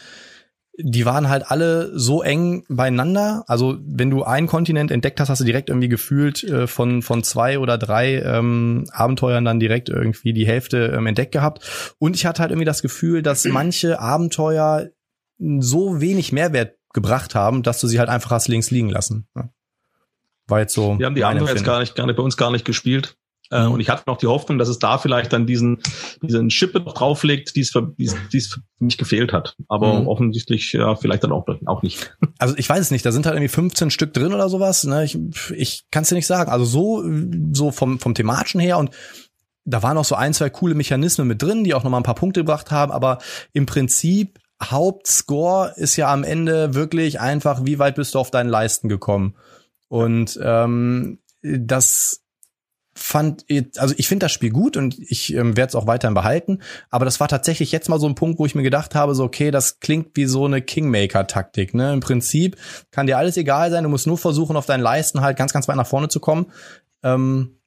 die 0.80 1.04
waren 1.04 1.28
halt 1.28 1.50
alle 1.50 1.90
so 1.98 2.22
eng 2.22 2.64
beieinander. 2.68 3.44
Also 3.48 3.78
wenn 3.84 4.10
du 4.10 4.22
einen 4.22 4.46
Kontinent 4.46 4.92
entdeckt 4.92 5.18
hast, 5.18 5.28
hast 5.28 5.40
du 5.40 5.44
direkt 5.44 5.70
irgendwie 5.70 5.88
gefühlt 5.88 6.44
äh, 6.44 6.68
von 6.68 7.02
von 7.02 7.24
zwei 7.24 7.58
oder 7.58 7.78
drei 7.78 8.22
ähm, 8.22 8.84
Abenteuern 8.92 9.44
dann 9.44 9.58
direkt 9.58 9.88
irgendwie 9.88 10.32
die 10.32 10.46
Hälfte 10.46 10.94
ähm, 10.96 11.06
entdeckt 11.06 11.32
gehabt. 11.32 11.94
Und 11.98 12.14
ich 12.14 12.26
hatte 12.26 12.42
halt 12.42 12.52
irgendwie 12.52 12.64
das 12.64 12.82
Gefühl, 12.82 13.22
dass 13.22 13.44
manche 13.46 13.98
Abenteuer 13.98 14.90
so 15.38 16.00
wenig 16.00 16.32
Mehrwert 16.32 16.76
gebracht 16.92 17.34
haben, 17.34 17.62
dass 17.62 17.80
du 17.80 17.88
sie 17.88 17.98
halt 17.98 18.08
einfach 18.08 18.30
hast 18.30 18.48
links 18.48 18.70
liegen 18.70 18.88
lassen. 18.88 19.28
War 20.46 20.60
jetzt 20.60 20.74
so. 20.74 20.98
Wir 20.98 21.06
haben 21.06 21.14
die 21.14 21.24
Abenteuer 21.24 21.50
jetzt 21.50 21.64
gar 21.64 21.80
nicht, 21.80 21.96
gar 21.96 22.06
nicht 22.06 22.16
bei 22.16 22.22
uns 22.22 22.36
gar 22.36 22.50
nicht 22.52 22.64
gespielt. 22.64 23.16
Äh, 23.50 23.66
mhm. 23.66 23.72
Und 23.72 23.80
ich 23.80 23.88
hatte 23.88 24.04
noch 24.06 24.18
die 24.18 24.26
Hoffnung, 24.26 24.58
dass 24.58 24.68
es 24.68 24.78
da 24.78 24.98
vielleicht 24.98 25.32
dann 25.32 25.46
diesen, 25.46 25.78
diesen 26.22 26.50
Schippe 26.50 26.80
noch 26.80 26.94
drauflegt, 26.94 27.56
die 27.56 27.60
es 27.60 27.70
für, 27.70 27.94
die 27.96 28.06
es 28.36 28.46
für 28.46 28.60
mich 28.78 28.98
gefehlt 28.98 29.32
hat. 29.32 29.56
Aber 29.68 30.00
mhm. 30.00 30.06
offensichtlich 30.06 30.72
ja, 30.72 30.96
vielleicht 30.96 31.24
dann 31.24 31.32
auch, 31.32 31.46
auch 31.66 31.82
nicht. 31.82 32.16
Also 32.40 32.54
ich 32.56 32.68
weiß 32.68 32.78
es 32.78 32.90
nicht, 32.92 33.04
da 33.04 33.10
sind 33.10 33.26
halt 33.26 33.34
irgendwie 33.34 33.48
15 33.48 33.90
Stück 33.90 34.14
drin 34.14 34.32
oder 34.32 34.48
sowas. 34.48 34.84
Ne? 34.84 35.04
Ich, 35.04 35.18
ich 35.50 35.86
kann 35.90 36.04
es 36.04 36.08
dir 36.08 36.14
nicht 36.14 36.28
sagen. 36.28 36.52
Also 36.52 36.64
so, 36.64 37.04
so 37.52 37.72
vom, 37.72 37.98
vom 37.98 38.14
thematischen 38.14 38.60
her 38.60 38.78
und 38.78 38.90
da 39.64 39.82
waren 39.82 39.98
auch 39.98 40.04
so 40.04 40.14
ein, 40.14 40.32
zwei 40.34 40.48
coole 40.50 40.76
Mechanismen 40.76 41.26
mit 41.26 41.42
drin, 41.42 41.64
die 41.64 41.74
auch 41.74 41.82
nochmal 41.82 42.00
ein 42.00 42.04
paar 42.04 42.14
Punkte 42.14 42.40
gebracht 42.40 42.70
haben, 42.70 42.92
aber 42.92 43.18
im 43.52 43.66
Prinzip 43.66 44.38
Hauptscore 44.62 45.74
ist 45.76 45.96
ja 45.96 46.12
am 46.12 46.24
Ende 46.24 46.74
wirklich 46.74 47.20
einfach, 47.20 47.64
wie 47.64 47.78
weit 47.78 47.96
bist 47.96 48.14
du 48.14 48.18
auf 48.18 48.30
deinen 48.30 48.48
Leisten 48.48 48.88
gekommen? 48.88 49.34
Und 49.88 50.38
ähm, 50.42 51.18
das 51.42 52.24
fand, 52.98 53.44
also 53.76 53.94
ich 53.96 54.08
finde 54.08 54.24
das 54.24 54.32
Spiel 54.32 54.50
gut 54.50 54.76
und 54.76 54.98
ich 54.98 55.34
ähm, 55.34 55.56
werde 55.56 55.68
es 55.68 55.74
auch 55.74 55.86
weiterhin 55.86 56.14
behalten, 56.14 56.58
aber 56.90 57.04
das 57.04 57.20
war 57.20 57.28
tatsächlich 57.28 57.72
jetzt 57.72 57.88
mal 57.88 58.00
so 58.00 58.08
ein 58.08 58.14
Punkt, 58.14 58.38
wo 58.38 58.46
ich 58.46 58.54
mir 58.54 58.62
gedacht 58.62 58.94
habe, 58.94 59.14
so 59.14 59.24
okay, 59.24 59.50
das 59.50 59.80
klingt 59.80 60.16
wie 60.16 60.26
so 60.26 60.44
eine 60.44 60.62
Kingmaker-Taktik. 60.62 61.74
Ne? 61.74 61.92
Im 61.92 62.00
Prinzip 62.00 62.56
kann 62.90 63.06
dir 63.06 63.18
alles 63.18 63.36
egal 63.36 63.70
sein, 63.70 63.84
du 63.84 63.90
musst 63.90 64.06
nur 64.06 64.18
versuchen, 64.18 64.56
auf 64.56 64.66
deinen 64.66 64.82
Leisten 64.82 65.20
halt 65.20 65.36
ganz, 65.36 65.52
ganz 65.52 65.68
weit 65.68 65.76
nach 65.76 65.86
vorne 65.86 66.08
zu 66.08 66.20
kommen. 66.20 66.46
Ähm, 67.02 67.57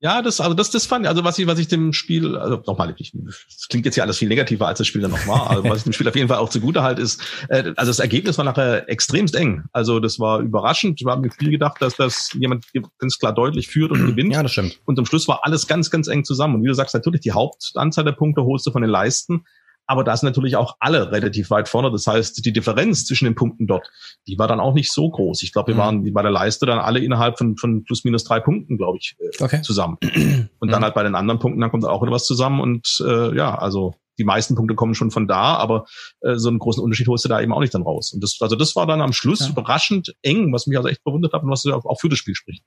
Ja, 0.00 0.22
das, 0.22 0.40
also 0.40 0.54
das, 0.54 0.70
das 0.70 0.86
fand 0.86 1.04
ich, 1.04 1.08
also 1.08 1.24
was 1.24 1.38
ich, 1.40 1.48
was 1.48 1.58
ich 1.58 1.66
dem 1.66 1.92
Spiel, 1.92 2.36
also 2.36 2.62
nochmal, 2.66 2.94
ich, 2.98 3.12
das 3.12 3.66
klingt 3.68 3.84
jetzt 3.84 3.96
ja 3.96 4.04
alles 4.04 4.18
viel 4.18 4.28
negativer, 4.28 4.68
als 4.68 4.78
das 4.78 4.86
Spiel 4.86 5.02
dann 5.02 5.10
noch 5.10 5.26
war, 5.26 5.50
aber 5.50 5.70
was 5.70 5.78
ich 5.78 5.84
dem 5.84 5.92
Spiel 5.92 6.08
auf 6.08 6.14
jeden 6.14 6.28
Fall 6.28 6.38
auch 6.38 6.50
zugute 6.50 6.82
halt 6.82 7.00
ist, 7.00 7.20
äh, 7.48 7.72
also 7.76 7.90
das 7.90 7.98
Ergebnis 7.98 8.38
war 8.38 8.44
nachher 8.44 8.88
extremst 8.88 9.34
eng. 9.34 9.64
Also 9.72 9.98
das 9.98 10.20
war 10.20 10.38
überraschend. 10.38 11.00
Wir 11.00 11.10
haben 11.10 11.22
mit 11.22 11.34
viel 11.34 11.50
gedacht, 11.50 11.82
dass 11.82 11.96
das 11.96 12.32
jemand 12.34 12.66
ganz 12.98 13.18
klar 13.18 13.34
deutlich 13.34 13.66
führt 13.66 13.90
und 13.90 14.06
gewinnt. 14.06 14.32
Ja, 14.32 14.42
das 14.42 14.52
stimmt. 14.52 14.78
Und 14.84 14.98
am 15.00 15.06
Schluss 15.06 15.26
war 15.26 15.40
alles 15.42 15.66
ganz, 15.66 15.90
ganz 15.90 16.06
eng 16.06 16.24
zusammen. 16.24 16.56
Und 16.56 16.62
wie 16.62 16.68
du 16.68 16.74
sagst, 16.74 16.94
natürlich 16.94 17.22
die 17.22 17.32
Hauptanzahl 17.32 18.04
der 18.04 18.12
Punkte 18.12 18.44
holst 18.44 18.66
du 18.66 18.70
von 18.70 18.82
den 18.82 18.90
Leisten, 18.90 19.44
aber 19.88 20.04
da 20.04 20.14
sind 20.16 20.28
natürlich 20.28 20.56
auch 20.56 20.76
alle 20.80 21.10
relativ 21.10 21.50
weit 21.50 21.66
vorne. 21.66 21.90
Das 21.90 22.06
heißt, 22.06 22.44
die 22.44 22.52
Differenz 22.52 23.06
zwischen 23.06 23.24
den 23.24 23.34
Punkten 23.34 23.66
dort, 23.66 23.90
die 24.26 24.38
war 24.38 24.46
dann 24.46 24.60
auch 24.60 24.74
nicht 24.74 24.92
so 24.92 25.08
groß. 25.08 25.42
Ich 25.42 25.52
glaube, 25.52 25.68
wir 25.68 25.74
mhm. 25.74 25.78
waren 25.78 26.12
bei 26.12 26.22
der 26.22 26.30
Leiste 26.30 26.66
dann 26.66 26.78
alle 26.78 27.00
innerhalb 27.00 27.38
von, 27.38 27.56
von 27.56 27.84
plus 27.84 28.04
minus 28.04 28.22
drei 28.24 28.38
Punkten, 28.38 28.76
glaube 28.76 28.98
ich, 29.00 29.16
äh, 29.18 29.42
okay. 29.42 29.62
zusammen. 29.62 29.96
Und 30.60 30.70
dann 30.70 30.80
mhm. 30.80 30.84
halt 30.84 30.94
bei 30.94 31.02
den 31.02 31.14
anderen 31.14 31.40
Punkten, 31.40 31.62
dann 31.62 31.70
kommt 31.70 31.86
auch 31.86 32.02
wieder 32.02 32.12
was 32.12 32.26
zusammen. 32.26 32.60
Und 32.60 33.02
äh, 33.06 33.34
ja, 33.34 33.56
also 33.56 33.94
die 34.18 34.24
meisten 34.24 34.56
Punkte 34.56 34.74
kommen 34.74 34.94
schon 34.94 35.10
von 35.10 35.26
da, 35.26 35.54
aber 35.54 35.86
äh, 36.20 36.36
so 36.36 36.50
einen 36.50 36.58
großen 36.58 36.82
Unterschied 36.82 37.08
holst 37.08 37.24
du 37.24 37.30
da 37.30 37.40
eben 37.40 37.54
auch 37.54 37.60
nicht 37.60 37.72
dann 37.72 37.82
raus. 37.82 38.12
Und 38.12 38.22
das, 38.22 38.36
also 38.40 38.56
das 38.56 38.76
war 38.76 38.86
dann 38.86 39.00
am 39.00 39.14
Schluss 39.14 39.40
ja. 39.40 39.48
überraschend 39.48 40.14
eng, 40.20 40.52
was 40.52 40.66
mich 40.66 40.76
also 40.76 40.90
echt 40.90 41.02
verwundert 41.02 41.32
hat 41.32 41.44
und 41.44 41.50
was 41.50 41.64
auch 41.66 41.98
für 41.98 42.10
das 42.10 42.18
Spiel 42.18 42.34
spricht. 42.34 42.62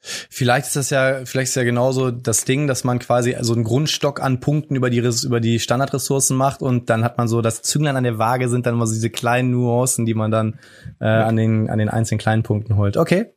Vielleicht 0.00 0.66
ist 0.66 0.76
das 0.76 0.90
ja, 0.90 1.24
vielleicht 1.24 1.48
ist 1.50 1.56
ja 1.56 1.64
genauso 1.64 2.10
das 2.10 2.44
Ding, 2.44 2.66
dass 2.66 2.84
man 2.84 2.98
quasi 2.98 3.36
so 3.40 3.54
einen 3.54 3.64
Grundstock 3.64 4.20
an 4.20 4.40
Punkten 4.40 4.76
über 4.76 4.90
die, 4.90 4.98
über 4.98 5.40
die 5.40 5.58
Standardressourcen 5.58 6.36
macht 6.36 6.62
und 6.62 6.90
dann 6.90 7.02
hat 7.02 7.18
man 7.18 7.28
so 7.28 7.42
das 7.42 7.62
Zünglein 7.62 7.96
an 7.96 8.04
der 8.04 8.18
Waage 8.18 8.48
sind 8.48 8.66
dann 8.66 8.74
immer 8.74 8.86
so 8.86 8.94
diese 8.94 9.10
kleinen 9.10 9.50
Nuancen, 9.50 10.06
die 10.06 10.14
man 10.14 10.30
dann 10.30 10.58
äh, 11.00 11.06
an 11.06 11.36
den, 11.36 11.68
an 11.68 11.78
den 11.78 11.88
einzelnen 11.88 12.18
kleinen 12.18 12.42
Punkten 12.42 12.76
holt. 12.76 12.96
Okay. 12.96 13.32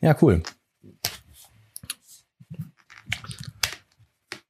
Ja, 0.00 0.16
cool. 0.20 0.42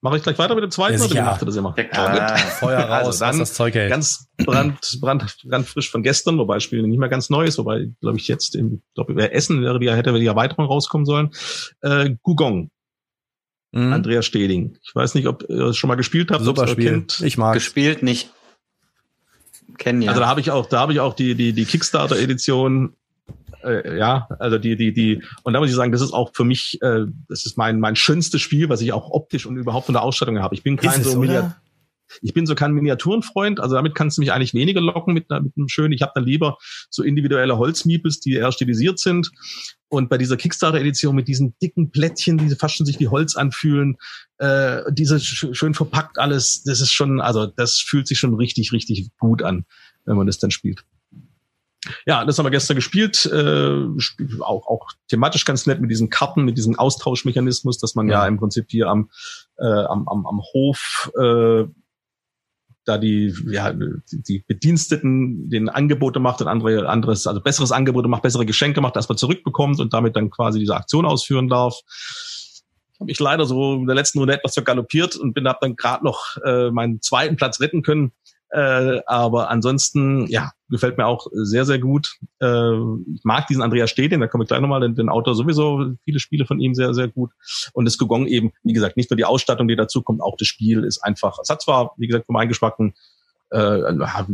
Mache 0.05 0.19
ich 0.19 0.23
gleich 0.23 0.39
weiter 0.39 0.55
mit 0.55 0.63
dem 0.63 0.71
zweiten 0.71 0.99
ja, 0.99 1.05
oder 1.07 1.15
wie 1.15 1.23
macht 1.23 1.43
ihr 1.43 1.47
das 1.47 1.57
immer? 1.57 1.75
Ja, 1.79 1.87
ah, 1.93 2.37
Feuer 2.61 2.81
raus, 2.81 3.07
also 3.07 3.25
dann 3.25 3.39
das 3.39 3.55
Zeug 3.55 3.75
hält. 3.75 3.89
Ganz 3.89 4.29
brand, 4.37 4.99
brand, 5.01 5.39
brandfrisch 5.43 5.91
von 5.91 6.03
gestern, 6.03 6.37
wobei 6.37 6.57
das 6.57 6.63
Spiel 6.63 6.83
nicht 6.83 6.99
mehr 6.99 7.09
ganz 7.09 7.31
neu 7.31 7.47
ist, 7.47 7.57
wobei, 7.57 7.89
glaube 8.03 8.19
ich, 8.19 8.29
jetzt 8.29 8.55
im 8.55 8.83
glaub, 8.93 9.09
Essen 9.09 9.63
wäre 9.63 9.81
die, 9.81 9.91
hätte 9.91 10.13
die 10.13 10.27
Erweiterung 10.27 10.67
rauskommen 10.67 11.07
sollen. 11.07 11.31
Äh, 11.81 12.17
Gugong. 12.23 12.71
Mhm. 13.73 13.95
Andreas 13.95 14.27
Steding. 14.27 14.77
Ich 14.83 14.95
weiß 14.95 15.15
nicht, 15.15 15.27
ob 15.27 15.43
ihr 15.49 15.69
es 15.69 15.79
schon 15.79 15.89
mal 15.89 15.95
gespielt 15.95 16.31
habt. 16.31 16.45
Super 16.45 16.69
Spiel. 16.69 16.91
Kennt. 16.91 17.21
Ich 17.21 17.39
mag. 17.39 17.55
Gespielt 17.55 18.03
nicht. 18.03 18.31
Kennen 19.79 20.03
ja. 20.03 20.11
Also 20.11 20.21
da 20.21 20.29
habe 20.29 20.41
ich 20.41 20.51
auch, 20.51 20.67
da 20.67 20.81
habe 20.81 20.93
ich 20.93 21.01
auch 21.01 21.15
die 21.15 21.35
die 21.35 21.55
die 21.55 21.65
Kickstarter 21.65 22.19
Edition 22.19 22.95
äh, 23.65 23.99
ja, 23.99 24.29
also 24.39 24.59
die, 24.59 24.77
die, 24.77 24.93
die, 24.93 25.23
und 25.43 25.53
da 25.53 25.61
muss 25.61 25.71
ich 25.71 25.75
sagen, 25.75 25.93
das 25.93 26.01
ist 26.01 26.13
auch 26.13 26.31
für 26.35 26.45
mich, 26.45 26.79
äh, 26.83 27.07
das 27.29 27.47
ist 27.47 27.57
mein, 27.57 27.81
mein 27.81 27.97
schönstes 27.97 28.41
Spiel, 28.41 28.69
was 28.69 28.81
ich 28.81 28.93
auch 28.93 29.11
optisch 29.11 29.47
und 29.47 29.57
überhaupt 29.57 29.87
von 29.87 29.95
der 29.95 30.03
Ausstattung 30.03 30.39
habe. 30.41 30.55
Ich 30.55 30.63
bin 30.63 30.77
kein 30.77 31.03
so 31.03 31.19
Miniat 31.19 31.57
ich 32.23 32.35
bin 32.35 32.47
so 32.47 32.55
kein 32.55 32.73
Miniaturenfreund, 32.73 33.61
also 33.61 33.75
damit 33.75 33.95
kannst 33.95 34.17
du 34.17 34.23
mich 34.23 34.33
eigentlich 34.33 34.55
weniger 34.55 34.81
locken 34.81 35.15
mit, 35.15 35.31
mit 35.31 35.53
einem 35.57 35.69
schönen. 35.69 35.93
Ich 35.93 36.03
habe 36.03 36.13
dann 36.15 36.25
lieber 36.25 36.59
so 36.91 37.03
individuelle 37.03 37.59
Holzmiepels, 37.59 38.21
die 38.21 38.35
eher 38.35 38.53
stilisiert 38.53 38.99
sind. 38.99 39.31
Und 39.89 40.09
bei 40.09 40.19
dieser 40.19 40.37
Kickstarter-Edition 40.37 41.15
mit 41.15 41.29
diesen 41.29 41.55
dicken 41.63 41.91
Plättchen, 41.91 42.39
die 42.39 42.55
fast 42.57 42.77
schon 42.77 42.87
sich 42.87 42.99
wie 42.99 43.09
Holz 43.09 43.37
anfühlen, 43.37 43.97
äh, 44.39 44.83
diese 44.91 45.21
schön 45.21 45.75
verpackt 45.75 46.19
alles, 46.19 46.63
das 46.65 46.81
ist 46.81 46.93
schon, 46.93 47.21
also 47.21 47.47
das 47.47 47.79
fühlt 47.79 48.09
sich 48.09 48.19
schon 48.19 48.35
richtig, 48.35 48.73
richtig 48.73 49.11
gut 49.19 49.43
an, 49.43 49.65
wenn 50.05 50.17
man 50.17 50.27
das 50.27 50.39
dann 50.39 50.51
spielt. 50.51 50.85
Ja, 52.07 52.25
das 52.25 52.39
haben 52.39 52.47
wir 52.47 52.51
gestern 52.51 52.77
gespielt, 52.77 53.27
äh, 53.27 53.87
auch, 54.41 54.67
auch 54.67 54.89
thematisch 55.09 55.45
ganz 55.45 55.67
nett 55.67 55.81
mit 55.81 55.91
diesen 55.91 56.11
Karten, 56.11 56.45
mit 56.45 56.57
diesem 56.57 56.79
Austauschmechanismus, 56.79 57.79
dass 57.79 57.95
man 57.95 58.09
ja, 58.09 58.23
ja 58.23 58.27
im 58.27 58.39
Prinzip 58.39 58.67
hier 58.69 58.89
am, 58.89 59.11
äh, 59.59 59.65
am, 59.65 60.09
am, 60.09 60.27
am 60.27 60.41
Hof 60.53 61.11
äh, 61.21 61.65
da 62.85 62.99
die, 62.99 63.35
ja, 63.47 63.73
die 63.73 64.45
Bediensteten 64.47 65.49
den 65.49 65.69
Angebote 65.69 66.21
macht 66.21 66.41
und 66.41 66.49
andere, 66.49 66.89
anderes, 66.89 67.27
also 67.27 67.41
besseres 67.41 67.73
Angebote 67.73 68.09
macht, 68.09 68.23
bessere 68.23 68.47
Geschenke 68.47 68.81
macht, 68.81 68.97
als 68.97 69.09
man 69.09 69.19
zurückbekommt 69.19 69.81
und 69.81 69.93
damit 69.93 70.17
dann 70.17 70.31
quasi 70.31 70.59
diese 70.59 70.77
Aktion 70.77 71.07
ausführen 71.07 71.49
darf. 71.49 71.81
Ich 72.93 73.01
habe 73.01 73.07
mich 73.07 73.21
leider 73.21 73.47
so 73.47 73.75
in 73.75 73.87
der 73.87 73.97
letzten 73.97 74.19
Runde 74.19 74.35
etwas 74.35 74.55
vergaloppiert 74.55 75.17
und 75.17 75.33
bin 75.33 75.49
hab 75.49 75.61
dann 75.61 75.77
gerade 75.77 76.05
noch 76.05 76.37
äh, 76.45 76.71
meinen 76.71 77.01
zweiten 77.01 77.37
Platz 77.37 77.61
retten 77.61 77.83
können. 77.83 78.13
Äh, 78.55 79.03
aber 79.07 79.51
ansonsten, 79.51 80.29
ja, 80.29 80.53
gefällt 80.69 80.97
mir 80.97 81.07
auch 81.07 81.27
sehr, 81.33 81.65
sehr 81.65 81.81
gut. 81.81 82.19
Äh, 82.41 82.77
ich 83.13 83.25
mag 83.25 83.49
diesen 83.49 83.63
Andreas 83.63 83.91
Stedin, 83.91 84.21
da 84.21 84.29
komme 84.29 84.45
ich 84.45 84.49
gleich 84.49 84.61
nochmal, 84.61 84.81
den, 84.81 84.95
den 84.95 85.09
Autor 85.09 85.35
sowieso, 85.35 85.97
viele 86.05 86.21
Spiele 86.21 86.47
von 86.47 86.61
ihm 86.61 86.73
sehr, 86.73 86.95
sehr 86.95 87.09
gut. 87.09 87.33
Und 87.73 87.85
das 87.85 87.99
Gugong 87.99 88.29
eben, 88.29 88.53
wie 88.63 88.73
gesagt, 88.73 88.97
nicht 88.97 89.11
nur 89.11 89.17
die 89.17 89.25
Ausstattung, 89.25 89.67
die 89.67 89.75
dazu 89.75 90.03
kommt, 90.03 90.23
auch 90.23 90.37
das 90.39 90.47
Spiel 90.47 90.85
ist 90.85 91.03
einfach, 91.03 91.37
es 91.43 91.49
hat 91.49 91.63
zwar, 91.63 91.95
wie 91.97 92.07
gesagt, 92.07 92.27
für 92.27 92.33
meinen 92.33 92.47
Geschmack 92.47 92.79
ein, 92.79 92.95
äh, 93.51 93.81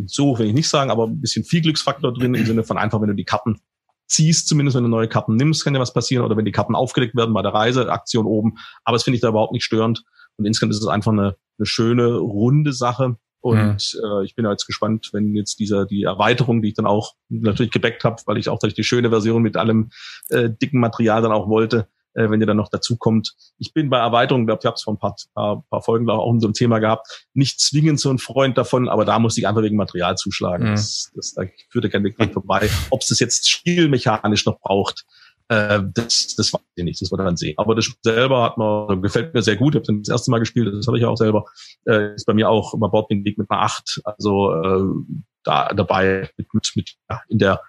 so 0.04 0.38
will 0.38 0.48
ich 0.48 0.54
nicht 0.54 0.68
sagen, 0.68 0.90
aber 0.90 1.06
ein 1.06 1.22
bisschen 1.22 1.44
viel 1.44 1.62
Glücksfaktor 1.62 2.12
drin, 2.12 2.34
im 2.34 2.44
Sinne 2.44 2.62
von 2.62 2.76
einfach, 2.76 3.00
wenn 3.00 3.08
du 3.08 3.14
die 3.14 3.24
Karten 3.24 3.58
ziehst, 4.06 4.48
zumindest 4.48 4.76
wenn 4.76 4.84
du 4.84 4.90
neue 4.90 5.08
Karten 5.08 5.36
nimmst, 5.36 5.64
kann 5.64 5.74
ja 5.74 5.80
was 5.80 5.94
passieren, 5.94 6.26
oder 6.26 6.36
wenn 6.36 6.44
die 6.44 6.52
Karten 6.52 6.74
aufgedeckt 6.74 7.16
werden 7.16 7.32
bei 7.32 7.40
der 7.40 7.54
Reiseaktion 7.54 8.26
oben. 8.26 8.58
Aber 8.84 8.96
das 8.96 9.04
finde 9.04 9.14
ich 9.14 9.22
da 9.22 9.30
überhaupt 9.30 9.54
nicht 9.54 9.64
störend. 9.64 10.04
Und 10.36 10.44
insgesamt 10.44 10.74
ist 10.74 10.82
es 10.82 10.88
einfach 10.88 11.12
eine, 11.12 11.36
eine 11.58 11.66
schöne, 11.66 12.16
runde 12.16 12.74
Sache, 12.74 13.16
und 13.40 13.94
mhm. 13.94 14.20
äh, 14.20 14.24
ich 14.24 14.34
bin 14.34 14.44
jetzt 14.44 14.66
gespannt, 14.66 15.10
wenn 15.12 15.34
jetzt 15.34 15.58
dieser 15.58 15.86
die 15.86 16.02
Erweiterung, 16.02 16.60
die 16.60 16.68
ich 16.68 16.74
dann 16.74 16.86
auch 16.86 17.14
natürlich 17.28 17.72
gebackt 17.72 18.04
habe, 18.04 18.22
weil 18.26 18.36
ich 18.36 18.48
auch 18.48 18.58
die 18.58 18.84
schöne 18.84 19.08
Version 19.08 19.42
mit 19.42 19.56
allem 19.56 19.90
äh, 20.28 20.50
dicken 20.50 20.78
Material 20.78 21.22
dann 21.22 21.32
auch 21.32 21.48
wollte, 21.48 21.88
äh, 22.14 22.28
wenn 22.28 22.40
ihr 22.40 22.46
dann 22.46 22.58
noch 22.58 22.68
dazu 22.68 22.96
kommt. 22.98 23.34
Ich 23.56 23.72
bin 23.72 23.88
bei 23.88 23.98
Erweiterungen, 23.98 24.46
glaube 24.46 24.60
ich, 24.62 24.66
habe 24.66 24.74
es 24.74 24.82
vor 24.82 24.92
ein 24.92 24.98
paar, 24.98 25.16
paar, 25.34 25.64
paar 25.70 25.82
Folgen 25.82 26.08
auch 26.10 26.30
in 26.32 26.40
so 26.40 26.48
einem 26.48 26.54
Thema 26.54 26.80
gehabt, 26.80 27.26
nicht 27.32 27.60
zwingend 27.60 27.98
so 27.98 28.10
ein 28.10 28.18
Freund 28.18 28.58
davon, 28.58 28.88
aber 28.88 29.06
da 29.06 29.18
muss 29.18 29.38
ich 29.38 29.48
einfach 29.48 29.62
wegen 29.62 29.76
Material 29.76 30.16
zuschlagen. 30.16 30.68
Mhm. 30.68 30.72
Das, 30.72 31.10
das, 31.14 31.32
da 31.32 31.44
führt 31.70 31.84
ja 31.84 31.90
kein 31.90 32.04
Weg 32.04 32.18
dran 32.18 32.32
vorbei. 32.32 32.68
Ob 32.90 33.00
es 33.00 33.08
das 33.08 33.20
jetzt 33.20 33.48
spielmechanisch 33.48 34.44
noch 34.44 34.60
braucht, 34.60 35.06
äh, 35.50 35.82
das, 35.94 36.36
das 36.36 36.52
weiß 36.52 36.60
ich 36.76 36.84
nicht, 36.84 37.02
das 37.02 37.10
wird 37.10 37.20
dann 37.20 37.36
sehen. 37.36 37.54
Aber 37.56 37.74
das 37.74 37.90
selber 38.02 38.44
hat 38.44 38.56
mir, 38.56 39.00
gefällt 39.02 39.34
mir 39.34 39.42
sehr 39.42 39.56
gut. 39.56 39.74
Ich 39.74 39.82
habe 39.82 39.98
das 39.98 40.08
erste 40.08 40.30
Mal 40.30 40.38
gespielt, 40.38 40.72
das 40.72 40.86
habe 40.86 40.96
ich 40.96 41.02
ja 41.02 41.08
auch 41.08 41.16
selber. 41.16 41.44
Äh, 41.86 42.14
ist 42.14 42.24
bei 42.24 42.34
mir 42.34 42.48
auch 42.48 42.72
Bord 42.78 43.10
den 43.10 43.24
Weg 43.24 43.36
mit 43.36 43.50
einer 43.50 43.62
8. 43.62 44.00
Also 44.04 44.54
äh, 44.54 45.14
da 45.42 45.74
dabei 45.74 46.30
mit, 46.36 46.54
mit, 46.54 46.72
mit 46.76 46.94
ja, 47.10 47.20
in 47.28 47.38
der 47.38 47.60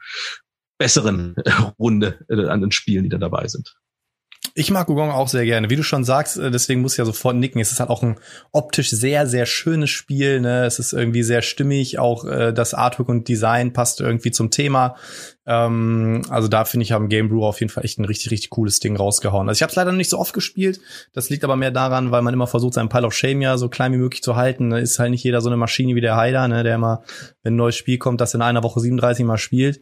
besseren 0.78 1.36
Runde 1.80 2.24
äh, 2.30 2.48
an 2.48 2.62
den 2.62 2.72
Spielen, 2.72 3.04
die 3.04 3.10
da 3.10 3.18
dabei 3.18 3.48
sind. 3.48 3.76
Ich 4.54 4.72
mag 4.72 4.88
Gugong 4.88 5.12
auch 5.12 5.28
sehr 5.28 5.46
gerne. 5.46 5.70
Wie 5.70 5.76
du 5.76 5.84
schon 5.84 6.04
sagst, 6.04 6.38
äh, 6.38 6.52
deswegen 6.52 6.82
muss 6.82 6.94
ich 6.94 6.98
ja 6.98 7.06
sofort 7.06 7.36
nicken. 7.36 7.60
Es 7.62 7.72
ist 7.72 7.80
halt 7.80 7.90
auch 7.90 8.04
ein 8.04 8.18
optisch 8.52 8.90
sehr, 8.90 9.28
sehr 9.28 9.46
schönes 9.46 9.90
Spiel. 9.90 10.42
Ne? 10.42 10.66
Es 10.66 10.80
ist 10.80 10.94
irgendwie 10.94 11.24
sehr 11.24 11.42
stimmig. 11.42 12.00
Auch 12.00 12.26
äh, 12.26 12.52
das 12.54 12.74
Artwork 12.74 13.10
und 13.10 13.28
Design 13.28 13.74
passt 13.74 14.02
irgendwie 14.02 14.32
zum 14.32 14.52
Thema. 14.52 14.96
Ähm, 15.46 16.22
also 16.30 16.48
da 16.48 16.66
finde 16.66 16.84
ich, 16.84 16.92
haben 16.92 17.10
Game 17.10 17.30
Brew 17.30 17.46
auf 17.46 17.60
jeden 17.60 17.72
Fall 17.72 17.86
echt 17.86 18.00
ein 18.00 18.06
richtig, 18.06 18.32
richtig 18.32 18.50
cooles 18.50 18.80
Ding 18.80 18.96
rausgehauen. 18.96 19.48
Also 19.48 19.60
ich 19.60 19.64
habe 19.64 19.72
es 19.72 19.76
leider 19.76 19.92
nicht 19.92 20.10
so 20.10 20.20
oft 20.20 20.34
gespielt. 20.34 20.82
Das 21.14 21.30
liegt 21.30 21.44
aber 21.44 21.56
mehr 21.56 21.72
daran, 21.72 22.12
weil 22.12 22.22
man 22.22 22.34
immer 22.34 22.48
versucht, 22.48 22.74
seinen 22.74 22.90
Pile 22.90 23.08
of 23.08 23.14
Shame 23.14 23.42
ja 23.42 23.58
so 23.58 23.70
klein 23.70 23.94
wie 23.94 23.98
möglich 23.98 24.22
zu 24.22 24.36
halten. 24.36 24.70
Da 24.70 24.78
ist 24.78 25.00
halt 25.00 25.12
nicht 25.12 25.24
jeder 25.24 25.42
so 25.42 25.50
eine 25.50 25.58
Maschine 25.58 25.96
wie 25.96 26.02
der 26.02 26.16
Heider, 26.16 26.48
ne? 26.48 26.64
der 26.64 26.76
immer, 26.76 27.04
wenn 27.44 27.54
ein 27.54 27.58
neues 27.58 27.76
Spiel 27.76 27.98
kommt, 27.98 28.22
das 28.22 28.34
in 28.34 28.42
einer 28.42 28.64
Woche 28.64 28.80
37 28.80 29.26
Mal 29.26 29.38
spielt. 29.38 29.82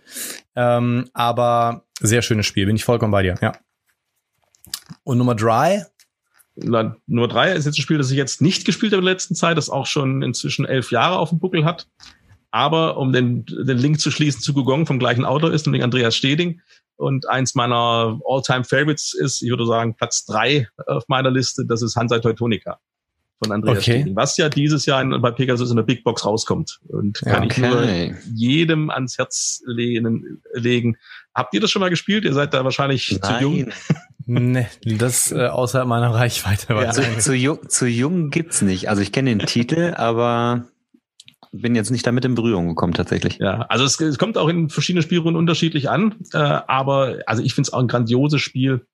Ähm, 0.56 1.10
aber 1.14 1.86
sehr 2.02 2.22
schönes 2.22 2.46
Spiel, 2.46 2.66
bin 2.66 2.76
ich 2.76 2.86
vollkommen 2.86 3.12
bei 3.12 3.24
dir, 3.24 3.36
ja. 3.42 3.54
Und 5.04 5.18
Nummer 5.18 5.36
drei? 5.36 5.86
Na, 6.56 6.96
Nummer 7.08 7.28
drei 7.28 7.54
ist 7.54 7.66
jetzt 7.66 7.78
ein 7.78 7.82
Spiel, 7.82 7.98
das 7.98 8.12
ich 8.12 8.18
jetzt 8.18 8.42
nicht 8.42 8.66
gespielt 8.66 8.92
habe 8.92 9.00
in 9.00 9.06
der 9.06 9.14
letzten 9.14 9.36
Zeit, 9.36 9.58
das 9.58 9.70
auch 9.70 9.86
schon 9.86 10.22
inzwischen 10.22 10.66
elf 10.66 10.92
Jahre 10.92 11.20
auf 11.20 11.30
dem 11.30 11.40
Buckel 11.40 11.66
hat. 11.66 11.88
Aber 12.52 12.98
um 12.98 13.14
den, 13.14 13.46
den 13.46 13.78
Link 13.78 14.00
zu 14.00 14.12
schließen 14.12 14.42
zu 14.42 14.54
Gugong 14.54 14.86
vom 14.86 15.00
gleichen 15.00 15.26
Autor 15.26 15.54
ist, 15.54 15.66
nämlich 15.66 15.84
Andreas 15.84 16.16
Steding. 16.16 16.62
Und 16.96 17.30
eins 17.30 17.56
meiner 17.56 18.20
All-Time-Favorites 18.28 19.14
ist, 19.14 19.42
ich 19.42 19.50
würde 19.50 19.66
sagen, 19.66 19.96
Platz 19.96 20.26
drei 20.26 20.68
auf 20.88 21.08
meiner 21.08 21.32
Liste, 21.32 21.66
das 21.66 21.82
ist 21.82 21.96
Hansa 21.96 22.20
Teutonica 22.20 22.80
von 23.42 23.52
Andreas 23.52 23.80
okay. 23.80 24.02
Steding, 24.02 24.16
was 24.16 24.38
ja 24.38 24.50
dieses 24.50 24.86
Jahr 24.86 25.02
in, 25.02 25.22
bei 25.22 25.32
Pegasus 25.32 25.70
in 25.70 25.78
der 25.78 25.84
Big 25.84 26.04
Box 26.04 26.26
rauskommt. 26.26 26.80
Und 26.88 27.22
kann 27.22 27.46
okay. 27.46 27.52
ich 27.52 27.58
nur 27.58 28.36
jedem 28.36 28.90
ans 28.90 29.18
Herz 29.18 29.62
legen, 29.66 30.42
legen. 30.54 30.98
Habt 31.34 31.54
ihr 31.54 31.62
das 31.62 31.72
schon 31.72 31.80
mal 31.80 31.90
gespielt? 31.90 32.26
Ihr 32.26 32.34
seid 32.34 32.54
da 32.54 32.64
wahrscheinlich 32.64 33.20
Nein. 33.22 33.34
zu 33.34 33.42
jung. 33.42 33.72
Nee, 34.32 34.68
das 34.84 35.32
äh, 35.32 35.48
außerhalb 35.48 35.88
meiner 35.88 36.14
Reichweite. 36.14 36.72
Ja. 36.72 36.92
Zu, 36.92 37.18
zu, 37.18 37.34
jung, 37.34 37.68
zu 37.68 37.88
jung 37.88 38.30
gibt's 38.30 38.62
nicht. 38.62 38.88
Also 38.88 39.02
ich 39.02 39.12
kenne 39.12 39.36
den 39.36 39.40
Titel, 39.48 39.96
aber 39.98 40.68
bin 41.52 41.74
jetzt 41.74 41.90
nicht 41.90 42.06
damit 42.06 42.26
in 42.26 42.36
Berührung 42.36 42.68
gekommen 42.68 42.94
tatsächlich. 42.94 43.40
Ja, 43.40 43.62
also 43.70 43.86
es, 43.86 44.00
es 44.00 44.20
kommt 44.20 44.38
auch 44.38 44.48
in 44.48 44.70
verschiedenen 44.70 45.02
Spielrunden 45.02 45.36
unterschiedlich 45.36 45.90
an, 45.90 46.14
äh, 46.34 46.38
aber 46.38 47.18
also 47.26 47.42
ich 47.42 47.56
finde 47.56 47.70
es 47.70 47.74
auch 47.74 47.80
ein 47.80 47.88
grandioses 47.88 48.40
Spiel 48.40 48.86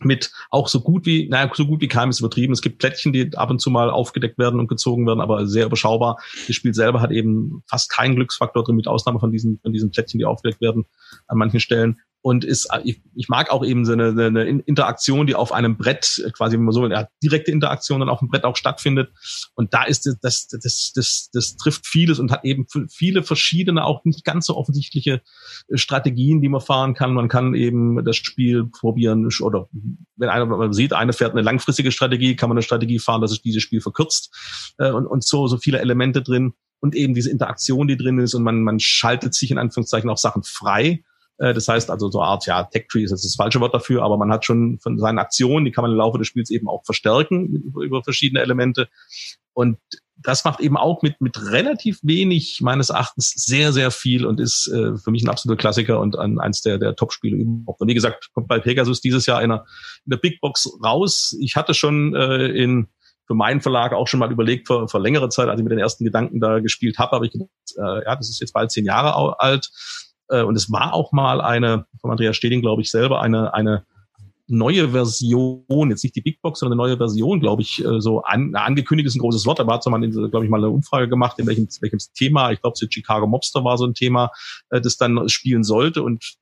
mit 0.00 0.32
auch 0.50 0.68
so 0.68 0.80
gut 0.80 1.04
wie, 1.06 1.28
naja, 1.28 1.50
so 1.54 1.66
gut 1.66 1.80
wie 1.80 1.88
keinem 1.88 2.10
ist 2.10 2.20
übertrieben. 2.20 2.52
Es 2.52 2.62
gibt 2.62 2.78
Plättchen, 2.78 3.12
die 3.12 3.36
ab 3.36 3.50
und 3.50 3.60
zu 3.60 3.70
mal 3.70 3.90
aufgedeckt 3.90 4.38
werden 4.38 4.60
und 4.60 4.68
gezogen 4.68 5.06
werden, 5.06 5.20
aber 5.20 5.46
sehr 5.46 5.66
überschaubar. 5.66 6.18
Das 6.46 6.56
Spiel 6.56 6.74
selber 6.74 7.00
hat 7.00 7.10
eben 7.10 7.62
fast 7.66 7.90
keinen 7.90 8.16
Glücksfaktor 8.16 8.64
drin, 8.64 8.76
mit 8.76 8.88
Ausnahme 8.88 9.20
von 9.20 9.32
diesen, 9.32 9.58
von 9.60 9.72
diesen 9.72 9.90
Plättchen, 9.90 10.18
die 10.18 10.24
aufgedeckt 10.24 10.60
werden 10.60 10.86
an 11.26 11.38
manchen 11.38 11.60
Stellen. 11.60 12.00
Und 12.22 12.44
ist, 12.44 12.68
ich, 12.84 13.00
ich 13.14 13.28
mag 13.28 13.50
auch 13.50 13.64
eben 13.64 13.84
so 13.84 13.92
eine, 13.92 14.10
eine 14.10 14.44
Interaktion, 14.44 15.26
die 15.26 15.34
auf 15.34 15.52
einem 15.52 15.78
Brett 15.78 16.22
quasi, 16.36 16.56
wenn 16.56 16.64
man 16.64 16.74
so, 16.74 16.86
ja, 16.86 17.08
direkte 17.22 17.50
Interaktion 17.50 18.00
dann 18.00 18.10
auf 18.10 18.18
dem 18.18 18.28
Brett 18.28 18.44
auch 18.44 18.56
stattfindet. 18.56 19.10
Und 19.54 19.72
da 19.72 19.84
ist 19.84 20.04
das, 20.06 20.18
das, 20.20 20.48
das, 20.48 20.92
das, 20.94 21.30
das 21.32 21.56
trifft 21.56 21.86
vieles 21.86 22.18
und 22.18 22.30
hat 22.30 22.44
eben 22.44 22.66
viele 22.90 23.22
verschiedene, 23.22 23.84
auch 23.84 24.04
nicht 24.04 24.24
ganz 24.24 24.46
so 24.46 24.56
offensichtliche 24.56 25.22
äh, 25.68 25.76
Strategien, 25.78 26.42
die 26.42 26.48
man 26.50 26.60
fahren 26.60 26.94
kann. 26.94 27.14
Man 27.14 27.28
kann 27.28 27.54
eben 27.54 28.04
das 28.04 28.16
Spiel 28.16 28.64
probieren 28.64 29.28
oder 29.40 29.68
wenn 30.16 30.28
einer 30.28 30.44
man 30.44 30.72
sieht, 30.74 30.92
eine 30.92 31.14
fährt 31.14 31.32
eine 31.32 31.42
langfristige 31.42 31.90
Strategie, 31.90 32.36
kann 32.36 32.50
man 32.50 32.58
eine 32.58 32.62
Strategie 32.62 32.98
fahren, 32.98 33.22
dass 33.22 33.30
sich 33.30 33.42
dieses 33.42 33.62
Spiel 33.62 33.80
verkürzt 33.80 34.34
äh, 34.78 34.90
und, 34.90 35.06
und 35.06 35.24
so, 35.24 35.46
so 35.46 35.56
viele 35.56 35.78
Elemente 35.78 36.20
drin 36.20 36.52
und 36.80 36.94
eben 36.94 37.14
diese 37.14 37.30
Interaktion, 37.30 37.88
die 37.88 37.96
drin 37.96 38.18
ist 38.18 38.34
und 38.34 38.42
man, 38.42 38.62
man 38.62 38.78
schaltet 38.78 39.34
sich 39.34 39.50
in 39.50 39.58
Anführungszeichen 39.58 40.10
auch 40.10 40.18
Sachen 40.18 40.42
frei 40.42 40.86
äh, 40.86 41.02
das 41.40 41.68
heißt 41.68 41.90
also 41.90 42.10
so 42.10 42.20
eine 42.20 42.28
Art, 42.28 42.46
ja, 42.46 42.64
Tech 42.64 42.86
Tree 42.88 43.02
ist 43.02 43.12
jetzt 43.12 43.24
das 43.24 43.34
falsche 43.34 43.60
Wort 43.60 43.72
dafür, 43.72 44.02
aber 44.02 44.18
man 44.18 44.30
hat 44.30 44.44
schon 44.44 44.78
von 44.78 44.98
seinen 44.98 45.18
Aktionen, 45.18 45.64
die 45.64 45.70
kann 45.70 45.82
man 45.82 45.92
im 45.92 45.96
Laufe 45.96 46.18
des 46.18 46.26
Spiels 46.26 46.50
eben 46.50 46.68
auch 46.68 46.84
verstärken 46.84 47.46
über, 47.46 47.80
über 47.82 48.02
verschiedene 48.02 48.42
Elemente. 48.42 48.88
Und 49.54 49.78
das 50.18 50.44
macht 50.44 50.60
eben 50.60 50.76
auch 50.76 51.00
mit, 51.00 51.20
mit 51.20 51.50
relativ 51.50 51.98
wenig 52.02 52.60
meines 52.60 52.90
Erachtens 52.90 53.30
sehr, 53.30 53.72
sehr 53.72 53.90
viel 53.90 54.26
und 54.26 54.38
ist 54.38 54.68
äh, 54.68 54.96
für 54.98 55.10
mich 55.10 55.22
ein 55.22 55.30
absoluter 55.30 55.58
Klassiker 55.58 55.98
und 56.00 56.18
ein, 56.18 56.38
eins 56.38 56.60
der, 56.60 56.76
der 56.76 56.94
Top-Spiele 56.94 57.36
überhaupt. 57.36 57.80
Und 57.80 57.88
wie 57.88 57.94
gesagt, 57.94 58.30
kommt 58.34 58.46
bei 58.46 58.58
Pegasus 58.58 59.00
dieses 59.00 59.24
Jahr 59.24 59.42
in 59.42 59.48
der, 59.48 59.64
in 60.04 60.10
der 60.10 60.18
Big 60.18 60.40
Box 60.42 60.70
raus. 60.84 61.34
Ich 61.40 61.56
hatte 61.56 61.72
schon 61.72 62.14
äh, 62.14 62.48
in 62.48 62.88
für 63.26 63.34
meinen 63.34 63.60
Verlag 63.60 63.92
auch 63.92 64.08
schon 64.08 64.18
mal 64.18 64.32
überlegt 64.32 64.66
vor, 64.66 64.88
vor 64.88 65.00
längerer 65.00 65.30
Zeit, 65.30 65.48
als 65.48 65.60
ich 65.60 65.64
mit 65.64 65.70
den 65.70 65.78
ersten 65.78 66.04
Gedanken 66.04 66.40
da 66.40 66.58
gespielt 66.58 66.98
habe, 66.98 67.12
habe 67.12 67.26
ich 67.26 67.32
gedacht, 67.32 67.48
äh, 67.76 68.04
ja, 68.04 68.16
das 68.16 68.28
ist 68.28 68.40
jetzt 68.40 68.52
bald 68.52 68.72
zehn 68.72 68.84
Jahre 68.84 69.38
alt 69.38 69.70
äh, 70.30 70.42
und 70.42 70.56
es 70.56 70.70
war 70.70 70.94
auch 70.94 71.12
mal 71.12 71.40
eine, 71.40 71.86
von 72.00 72.10
Andreas 72.10 72.36
Steding, 72.36 72.60
glaube 72.60 72.82
ich, 72.82 72.90
selber 72.90 73.20
eine, 73.20 73.54
eine 73.54 73.84
neue 74.50 74.90
Version, 74.90 75.90
jetzt 75.90 76.02
nicht 76.02 76.16
die 76.16 76.20
Big 76.20 76.42
Box, 76.42 76.58
sondern 76.58 76.78
eine 76.78 76.88
neue 76.88 76.96
Version, 76.96 77.40
glaube 77.40 77.62
ich, 77.62 77.84
äh, 77.84 78.00
so 78.00 78.22
an, 78.22 78.54
angekündigt 78.54 79.06
ist 79.06 79.14
ein 79.14 79.20
großes 79.20 79.46
Wort. 79.46 79.60
Da 79.60 79.66
war 79.66 79.80
zwar 79.80 79.96
mal, 79.96 80.10
glaube 80.10 80.44
ich, 80.44 80.50
mal 80.50 80.58
eine 80.58 80.70
Umfrage 80.70 81.08
gemacht, 81.08 81.38
in 81.38 81.46
welchem, 81.46 81.68
welchem 81.80 81.98
Thema, 82.14 82.50
ich 82.50 82.60
glaube, 82.60 82.76
so 82.76 82.86
Chicago 82.88 83.26
Mobster 83.26 83.64
war 83.64 83.78
so 83.78 83.86
ein 83.86 83.94
Thema, 83.94 84.30
äh, 84.70 84.80
das 84.80 84.96
dann 84.96 85.28
spielen 85.28 85.64
sollte. 85.64 86.02
Und 86.02 86.36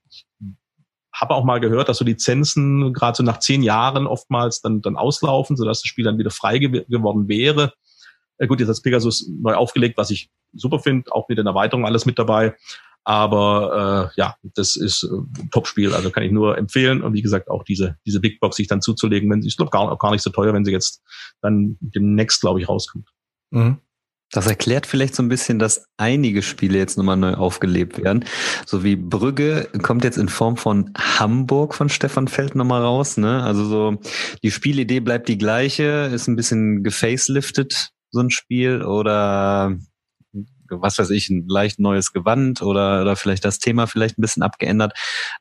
habe 1.12 1.34
auch 1.34 1.44
mal 1.44 1.58
gehört, 1.60 1.88
dass 1.88 1.98
so 1.98 2.04
Lizenzen 2.04 2.92
gerade 2.92 3.16
so 3.16 3.22
nach 3.22 3.40
zehn 3.40 3.62
Jahren 3.62 4.06
oftmals 4.06 4.60
dann, 4.60 4.80
dann 4.82 4.96
auslaufen, 4.96 5.56
sodass 5.56 5.82
das 5.82 5.88
Spiel 5.88 6.04
dann 6.04 6.18
wieder 6.18 6.30
frei 6.30 6.58
gew 6.58 6.84
geworden 6.88 7.28
wäre. 7.28 7.72
Äh, 8.38 8.46
gut, 8.46 8.60
jetzt 8.60 8.68
hat 8.68 8.82
Pegasus 8.82 9.28
neu 9.28 9.54
aufgelegt, 9.54 9.98
was 9.98 10.10
ich 10.10 10.30
super 10.54 10.78
finde, 10.78 11.12
auch 11.12 11.28
mit 11.28 11.38
den 11.38 11.46
Erweiterungen 11.46 11.86
alles 11.86 12.06
mit 12.06 12.18
dabei. 12.18 12.56
Aber 13.04 14.10
äh, 14.14 14.20
ja, 14.20 14.36
das 14.54 14.76
ist 14.76 15.04
äh, 15.04 15.48
Top-Spiel, 15.50 15.94
also 15.94 16.10
kann 16.10 16.22
ich 16.22 16.32
nur 16.32 16.58
empfehlen. 16.58 17.02
Und 17.02 17.14
wie 17.14 17.22
gesagt, 17.22 17.48
auch 17.48 17.64
diese, 17.64 17.96
diese 18.04 18.20
Big 18.20 18.38
Box 18.40 18.56
sich 18.56 18.66
dann 18.66 18.82
zuzulegen, 18.82 19.30
wenn 19.30 19.40
sie, 19.40 19.48
ich 19.48 19.56
glaube, 19.56 19.70
gar, 19.70 19.96
gar 19.96 20.10
nicht 20.10 20.22
so 20.22 20.30
teuer, 20.30 20.52
wenn 20.52 20.64
sie 20.64 20.72
jetzt 20.72 21.02
dann 21.40 21.78
demnächst, 21.80 22.40
glaube 22.40 22.60
ich, 22.60 22.68
rauskommt. 22.68 23.08
Mhm. 23.50 23.78
Das 24.30 24.46
erklärt 24.46 24.86
vielleicht 24.86 25.14
so 25.14 25.22
ein 25.22 25.30
bisschen, 25.30 25.58
dass 25.58 25.86
einige 25.96 26.42
Spiele 26.42 26.76
jetzt 26.76 26.98
nochmal 26.98 27.16
neu 27.16 27.32
aufgelebt 27.32 28.02
werden. 28.02 28.26
So 28.66 28.84
wie 28.84 28.94
Brügge 28.94 29.68
kommt 29.82 30.04
jetzt 30.04 30.18
in 30.18 30.28
Form 30.28 30.58
von 30.58 30.92
Hamburg 30.98 31.74
von 31.74 31.88
Stefan 31.88 32.28
Feld 32.28 32.54
nochmal 32.54 32.82
raus. 32.82 33.16
Ne? 33.16 33.42
Also 33.42 33.64
so 33.64 33.96
die 34.42 34.50
Spielidee 34.50 35.00
bleibt 35.00 35.28
die 35.28 35.38
gleiche, 35.38 36.10
ist 36.12 36.28
ein 36.28 36.36
bisschen 36.36 36.84
gefaceliftet, 36.84 37.88
so 38.10 38.20
ein 38.20 38.28
Spiel. 38.28 38.82
Oder 38.82 39.78
was 40.70 40.98
weiß 40.98 41.10
ich, 41.10 41.30
ein 41.30 41.46
leicht 41.48 41.78
neues 41.78 42.12
Gewand 42.12 42.62
oder, 42.62 43.02
oder 43.02 43.16
vielleicht 43.16 43.44
das 43.44 43.58
Thema 43.58 43.86
vielleicht 43.86 44.18
ein 44.18 44.22
bisschen 44.22 44.42
abgeändert. 44.42 44.92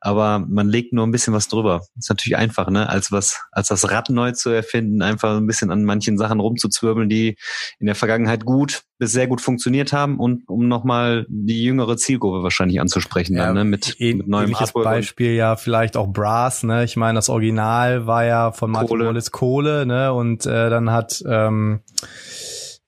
Aber 0.02 0.40
man 0.40 0.68
legt 0.68 0.94
nur 0.94 1.06
ein 1.06 1.12
bisschen 1.12 1.34
was 1.34 1.48
drüber. 1.48 1.82
Ist 1.98 2.10
natürlich 2.10 2.38
einfach, 2.38 2.70
ne, 2.70 2.90
als 2.90 3.12
was, 3.12 3.42
als 3.52 3.68
das 3.68 3.90
Rad 3.90 4.10
neu 4.10 4.32
zu 4.32 4.50
erfinden, 4.50 5.02
einfach 5.02 5.38
ein 5.38 5.48
bisschen 5.48 5.72
an 5.72 5.84
manchen 5.84 6.18
Sachen 6.18 6.40
rumzuzwirbeln, 6.40 7.10
die 7.10 7.38
in 7.80 7.86
der 7.86 7.96
Vergangenheit 7.96 8.46
gut 8.46 8.84
bis 9.00 9.12
sehr 9.12 9.28
gut 9.28 9.42
funktioniert 9.42 9.94
haben 9.94 10.20
und 10.20 10.48
um 10.50 10.68
nochmal 10.68 11.26
die 11.30 11.64
jüngere 11.64 11.98
Zielgruppe 11.98 12.42
wahrscheinlich 12.44 12.82
anzusprechen 12.82 13.36
ja, 13.36 13.48
dann, 13.48 13.56
ne, 13.56 13.64
mit, 13.64 14.00
ähn, 14.00 14.18
mit 14.18 14.28
neuem 14.28 14.56
Artwork 14.56 14.86
Beispiel 14.86 15.34
ja 15.34 15.56
vielleicht 15.56 15.98
auch 15.98 16.08
Brass, 16.08 16.64
ne, 16.64 16.84
ich 16.84 16.96
meine, 16.96 17.18
das 17.18 17.30
Original 17.30 18.08
war 18.08 18.26
ja 18.26 18.52
von 18.52 18.72
Martin 18.72 18.90
Kohle. 18.90 19.06
Wallace 19.06 19.32
Kohle, 19.32 19.86
ne, 19.86 20.14
und 20.14 20.46
äh, 20.46 20.70
dann 20.70 20.92
hat, 20.92 21.24
ähm, 21.28 21.82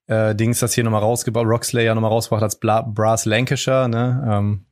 äh, 0.10 0.36
Dings 0.36 0.60
das 0.60 0.74
hier 0.74 0.84
nochmal 0.84 1.02
rausgebaut, 1.02 1.46
Rockslayer 1.48 1.94
nochmal 1.94 2.12
rausgebracht 2.12 2.44
als 2.44 2.60
Bla 2.60 2.82
Brass 2.82 3.26
Lancashire, 3.26 3.88
ne? 3.88 4.28
Ähm, 4.28 4.66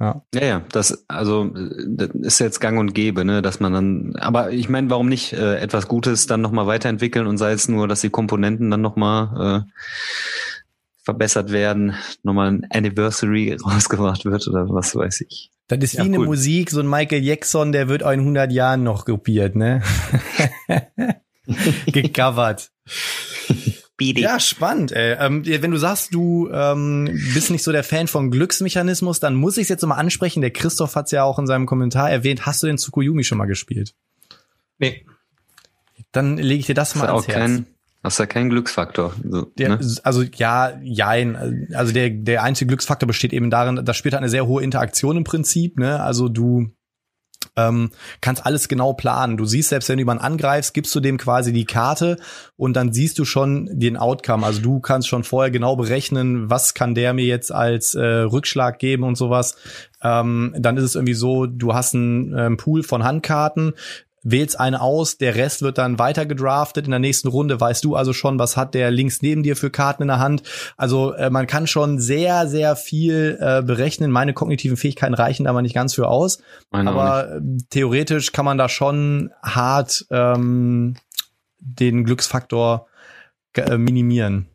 ja. 0.00 0.22
ja, 0.32 0.44
ja, 0.44 0.62
das 0.70 1.04
also 1.08 1.50
das 1.88 2.10
ist 2.10 2.38
jetzt 2.38 2.60
Gang 2.60 2.78
und 2.78 2.94
Gäbe, 2.94 3.24
ne, 3.24 3.42
dass 3.42 3.58
man 3.58 3.72
dann. 3.72 4.16
Aber 4.16 4.52
ich 4.52 4.68
meine, 4.68 4.88
warum 4.90 5.08
nicht 5.08 5.32
äh, 5.32 5.56
etwas 5.56 5.88
Gutes 5.88 6.28
dann 6.28 6.40
nochmal 6.40 6.68
weiterentwickeln 6.68 7.26
und 7.26 7.36
sei 7.36 7.50
es 7.50 7.68
nur, 7.68 7.88
dass 7.88 8.02
die 8.02 8.10
Komponenten 8.10 8.70
dann 8.70 8.80
nochmal 8.80 9.66
äh, 9.66 9.70
verbessert 11.02 11.50
werden, 11.50 11.94
nochmal 12.22 12.52
ein 12.52 12.66
Anniversary 12.70 13.56
rausgebracht 13.64 14.24
wird 14.24 14.46
oder 14.46 14.68
was 14.68 14.94
weiß 14.94 15.22
ich. 15.22 15.50
Das 15.66 15.80
ist 15.80 15.94
wie 15.94 15.98
ja, 15.98 16.04
eine 16.04 16.20
Musik, 16.20 16.70
so 16.70 16.78
ein 16.78 16.88
Michael 16.88 17.24
Jackson, 17.24 17.72
der 17.72 17.88
wird 17.88 18.04
auch 18.04 18.12
in 18.12 18.20
100 18.20 18.52
Jahren 18.52 18.84
noch 18.84 19.04
kopiert, 19.04 19.56
ne? 19.56 19.82
Gecovert. 21.86 22.70
BD. 23.98 24.22
Ja, 24.22 24.40
spannend. 24.40 24.92
Ey. 24.92 25.16
Ähm, 25.20 25.44
wenn 25.44 25.70
du 25.70 25.76
sagst, 25.76 26.14
du 26.14 26.48
ähm, 26.50 27.20
bist 27.34 27.50
nicht 27.50 27.62
so 27.62 27.72
der 27.72 27.84
Fan 27.84 28.06
von 28.06 28.30
Glücksmechanismus, 28.30 29.20
dann 29.20 29.34
muss 29.34 29.58
ich 29.58 29.64
es 29.64 29.68
jetzt 29.68 29.84
mal 29.84 29.96
ansprechen. 29.96 30.40
Der 30.40 30.52
Christoph 30.52 30.94
hat 30.96 31.06
es 31.06 31.10
ja 31.10 31.24
auch 31.24 31.38
in 31.38 31.46
seinem 31.46 31.66
Kommentar 31.66 32.10
erwähnt. 32.10 32.46
Hast 32.46 32.62
du 32.62 32.68
den 32.68 32.78
Tsukuyomi 32.78 33.24
schon 33.24 33.36
mal 33.36 33.46
gespielt? 33.46 33.94
Nee. 34.78 35.04
Dann 36.12 36.38
lege 36.38 36.60
ich 36.60 36.66
dir 36.66 36.74
das, 36.74 36.92
das 36.92 37.02
mal 37.02 37.08
ans 37.08 37.26
Herz. 37.26 37.36
Kein, 37.36 37.66
das 38.02 38.14
ist 38.14 38.18
ja 38.20 38.26
kein 38.26 38.48
Glücksfaktor. 38.48 39.14
So, 39.28 39.42
der, 39.58 39.68
ne? 39.70 39.80
Also 40.04 40.22
ja, 40.22 40.78
jein. 40.80 41.68
Also 41.74 41.92
der, 41.92 42.10
der 42.10 42.44
einzige 42.44 42.68
Glücksfaktor 42.68 43.06
besteht 43.08 43.32
eben 43.32 43.50
darin, 43.50 43.84
das 43.84 43.96
Spiel 43.96 44.12
hat 44.12 44.18
eine 44.18 44.28
sehr 44.28 44.46
hohe 44.46 44.62
Interaktion 44.62 45.16
im 45.16 45.24
Prinzip. 45.24 45.76
Ne? 45.76 46.00
Also 46.00 46.28
du 46.28 46.70
ähm, 47.58 47.90
kannst 48.20 48.46
alles 48.46 48.68
genau 48.68 48.92
planen. 48.92 49.36
Du 49.36 49.44
siehst 49.44 49.70
selbst, 49.70 49.88
wenn 49.88 49.96
du 49.96 50.02
jemanden 50.02 50.24
angreifst, 50.24 50.72
gibst 50.74 50.94
du 50.94 51.00
dem 51.00 51.18
quasi 51.18 51.52
die 51.52 51.64
Karte 51.64 52.16
und 52.56 52.74
dann 52.74 52.92
siehst 52.92 53.18
du 53.18 53.24
schon 53.24 53.68
den 53.72 53.96
Outcome. 53.96 54.46
Also 54.46 54.60
du 54.60 54.78
kannst 54.80 55.08
schon 55.08 55.24
vorher 55.24 55.50
genau 55.50 55.74
berechnen, 55.74 56.48
was 56.48 56.74
kann 56.74 56.94
der 56.94 57.12
mir 57.12 57.24
jetzt 57.24 57.52
als 57.52 57.94
äh, 57.94 58.04
Rückschlag 58.04 58.78
geben 58.78 59.02
und 59.02 59.16
sowas. 59.16 59.56
Ähm, 60.02 60.54
dann 60.56 60.76
ist 60.76 60.84
es 60.84 60.94
irgendwie 60.94 61.14
so, 61.14 61.46
du 61.46 61.74
hast 61.74 61.94
einen 61.94 62.32
ähm, 62.38 62.56
Pool 62.56 62.84
von 62.84 63.02
Handkarten, 63.02 63.74
wählst 64.22 64.58
eine 64.58 64.80
aus, 64.80 65.18
der 65.18 65.34
Rest 65.34 65.62
wird 65.62 65.78
dann 65.78 65.98
weiter 65.98 66.26
gedraftet. 66.26 66.86
In 66.86 66.90
der 66.90 67.00
nächsten 67.00 67.28
Runde 67.28 67.60
weißt 67.60 67.84
du 67.84 67.96
also 67.96 68.12
schon, 68.12 68.38
was 68.38 68.56
hat 68.56 68.74
der 68.74 68.90
links 68.90 69.22
neben 69.22 69.42
dir 69.42 69.56
für 69.56 69.70
Karten 69.70 70.02
in 70.02 70.08
der 70.08 70.18
Hand. 70.18 70.42
Also 70.76 71.12
äh, 71.12 71.30
man 71.30 71.46
kann 71.46 71.66
schon 71.66 71.98
sehr, 71.98 72.48
sehr 72.48 72.76
viel 72.76 73.38
äh, 73.40 73.62
berechnen. 73.62 74.10
Meine 74.10 74.34
kognitiven 74.34 74.76
Fähigkeiten 74.76 75.14
reichen 75.14 75.44
da 75.44 75.50
aber 75.50 75.62
nicht 75.62 75.74
ganz 75.74 75.94
für 75.94 76.08
aus. 76.08 76.38
Meine 76.70 76.90
aber 76.90 77.36
äh, 77.36 77.40
theoretisch 77.70 78.32
kann 78.32 78.44
man 78.44 78.58
da 78.58 78.68
schon 78.68 79.30
hart 79.42 80.06
ähm, 80.10 80.96
den 81.58 82.04
Glücksfaktor 82.04 82.86
äh, 83.54 83.78
minimieren. 83.78 84.48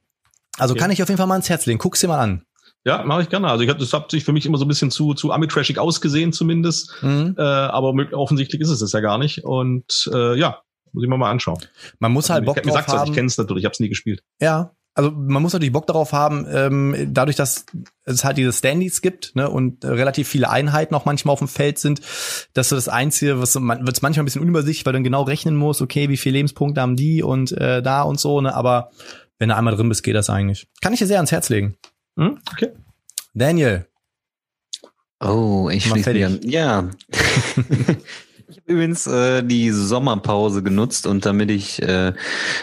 Also 0.58 0.74
okay. 0.74 0.82
kann 0.82 0.92
ich 0.92 1.02
auf 1.02 1.10
jeden 1.10 1.18
Fall 1.18 1.28
mal 1.28 1.36
ins 1.36 1.50
Herz 1.50 1.66
legen. 1.66 1.80
Guck's 1.80 2.00
dir 2.00 2.08
mal 2.08 2.20
an. 2.20 2.46
Ja, 2.86 3.04
mache 3.04 3.22
ich 3.22 3.30
gerne. 3.30 3.50
Also 3.50 3.64
ich 3.64 3.70
hab, 3.70 3.80
das 3.80 3.94
hat 3.94 4.12
sich 4.12 4.26
für 4.26 4.34
mich 4.34 4.46
immer 4.46 4.58
so 4.58 4.66
ein 4.66 4.68
bisschen 4.68 4.92
zu, 4.92 5.14
zu 5.14 5.32
Amitrashig 5.32 5.80
ausgesehen 5.80 6.34
zumindest. 6.34 6.94
Mhm. 7.02 7.36
Äh, 7.38 7.42
aber 7.42 7.94
offensichtlich 8.14 8.62
ist 8.62 8.70
es 8.70 8.80
das 8.80 8.92
ja 8.92 9.00
gar 9.00 9.18
nicht. 9.18 9.44
Und 9.44 10.10
äh, 10.14 10.38
ja, 10.38 10.60
muss 10.92 11.04
ich 11.04 11.10
mir 11.10 11.18
mal 11.18 11.32
anschauen. 11.32 11.60
Man 12.00 12.12
muss 12.12 12.30
halt 12.30 12.46
Bock 12.46 12.58
ich, 12.58 12.64
drauf 12.64 12.88
haben. 12.88 13.10
Ich 13.10 13.16
kenne 13.16 13.28
es 13.28 13.38
natürlich, 13.38 13.64
ich 13.64 13.66
habe 13.66 13.74
es 13.74 13.80
nie 13.80 13.90
gespielt. 13.90 14.24
Ja, 14.40 14.72
also 14.96 15.10
man 15.10 15.42
muss 15.42 15.54
natürlich 15.54 15.74
Bock 15.74 15.88
darauf 15.88 16.14
haben, 16.14 16.46
ähm, 16.52 17.10
dadurch, 17.12 17.36
dass 17.36 17.66
es 18.06 18.24
halt 18.24 18.38
diese 18.38 18.54
Standys 18.54 19.02
gibt 19.02 19.36
ne, 19.36 19.50
und 19.50 19.84
relativ 19.84 20.28
viele 20.28 20.50
Einheiten 20.50 20.94
auch 20.94 21.06
manchmal 21.06 21.34
auf 21.34 21.40
dem 21.40 21.48
Feld 21.48 21.80
sind, 21.80 22.02
dass 22.54 22.70
du 22.70 22.76
das 22.76 22.90
Einzige, 22.90 23.42
was 23.42 23.56
man 23.56 23.88
wird 23.88 23.96
es 23.96 24.04
manchmal 24.04 24.22
ein 24.22 24.26
bisschen 24.26 24.44
unübersichtlich, 24.44 24.86
weil 24.86 24.94
du 24.94 24.98
dann 24.98 25.04
genau 25.04 25.24
rechnen 25.24 25.56
musst, 25.56 25.82
okay, 25.82 26.10
wie 26.10 26.18
viele 26.18 26.38
Lebenspunkte 26.38 26.80
haben 26.80 26.96
die 26.96 27.24
und 27.24 27.52
äh, 27.54 27.82
da 27.82 28.04
und 28.04 28.20
so, 28.20 28.40
ne, 28.40 28.54
aber 28.54 28.92
wenn 29.40 29.50
du 29.50 29.56
einmal 29.56 29.76
drin 29.76 29.90
bist, 29.90 30.04
geht 30.04 30.16
das 30.16 30.30
eigentlich. 30.30 30.68
Kann 30.80 30.94
ich 30.94 31.00
dir 31.00 31.08
sehr 31.08 31.18
ans 31.18 31.32
Herz 31.32 31.50
legen. 31.50 31.76
Hm? 32.18 32.40
Okay. 32.52 32.72
Daniel. 33.34 33.88
Oh, 35.20 35.70
ich 35.72 35.86
schließe 35.86 36.14
mich 36.14 36.26
an. 36.26 36.40
Ja. 36.44 36.90
ich 37.10 38.58
habe 38.58 38.62
übrigens 38.66 39.08
äh, 39.08 39.42
die 39.44 39.72
Sommerpause 39.72 40.62
genutzt 40.64 41.08
und 41.08 41.26
damit 41.26 41.50
ich, 41.50 41.82
äh, 41.82 42.14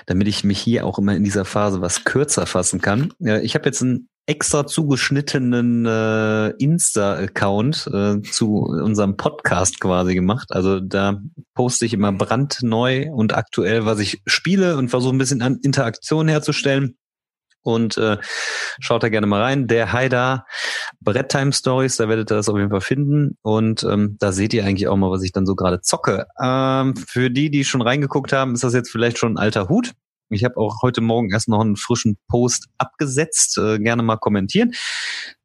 damit 0.06 0.28
ich 0.28 0.44
mich 0.44 0.60
hier 0.60 0.86
auch 0.86 0.98
immer 0.98 1.14
in 1.14 1.24
dieser 1.24 1.44
Phase 1.44 1.80
was 1.80 2.04
kürzer 2.04 2.46
fassen 2.46 2.80
kann. 2.80 3.12
Äh, 3.24 3.40
ich 3.40 3.54
habe 3.54 3.64
jetzt 3.64 3.82
einen 3.82 4.08
extra 4.26 4.66
zugeschnittenen 4.66 5.86
äh, 5.86 6.50
Insta-Account 6.50 7.90
äh, 7.92 8.22
zu 8.22 8.58
unserem 8.58 9.16
Podcast 9.16 9.80
quasi 9.80 10.14
gemacht. 10.14 10.52
Also 10.52 10.78
da 10.78 11.20
poste 11.54 11.86
ich 11.86 11.94
immer 11.94 12.12
brandneu 12.12 13.10
und 13.10 13.34
aktuell, 13.34 13.86
was 13.86 13.98
ich 13.98 14.22
spiele 14.26 14.76
und 14.76 14.90
versuche 14.90 15.14
ein 15.14 15.18
bisschen 15.18 15.42
an 15.42 15.58
Interaktion 15.62 16.28
herzustellen 16.28 16.96
und 17.62 17.96
äh, 17.98 18.18
schaut 18.80 19.02
da 19.02 19.08
gerne 19.08 19.26
mal 19.26 19.42
rein. 19.42 19.66
Der 19.66 19.92
Haida 19.92 20.46
Brett 21.00 21.30
Time 21.30 21.52
Stories, 21.52 21.96
da 21.96 22.08
werdet 22.08 22.30
ihr 22.30 22.36
das 22.36 22.48
auf 22.48 22.56
jeden 22.56 22.70
Fall 22.70 22.80
finden. 22.80 23.38
Und 23.42 23.84
ähm, 23.84 24.16
da 24.18 24.32
seht 24.32 24.54
ihr 24.54 24.64
eigentlich 24.64 24.88
auch 24.88 24.96
mal, 24.96 25.10
was 25.10 25.22
ich 25.22 25.32
dann 25.32 25.46
so 25.46 25.54
gerade 25.54 25.80
zocke. 25.80 26.26
Ähm, 26.42 26.94
für 26.96 27.30
die, 27.30 27.50
die 27.50 27.64
schon 27.64 27.82
reingeguckt 27.82 28.32
haben, 28.32 28.54
ist 28.54 28.64
das 28.64 28.74
jetzt 28.74 28.90
vielleicht 28.90 29.18
schon 29.18 29.34
ein 29.34 29.38
alter 29.38 29.68
Hut. 29.68 29.92
Ich 30.32 30.44
habe 30.44 30.56
auch 30.58 30.82
heute 30.82 31.00
Morgen 31.00 31.30
erst 31.32 31.48
noch 31.48 31.60
einen 31.60 31.76
frischen 31.76 32.16
Post 32.28 32.68
abgesetzt. 32.78 33.58
Äh, 33.58 33.78
gerne 33.78 34.02
mal 34.02 34.16
kommentieren. 34.16 34.72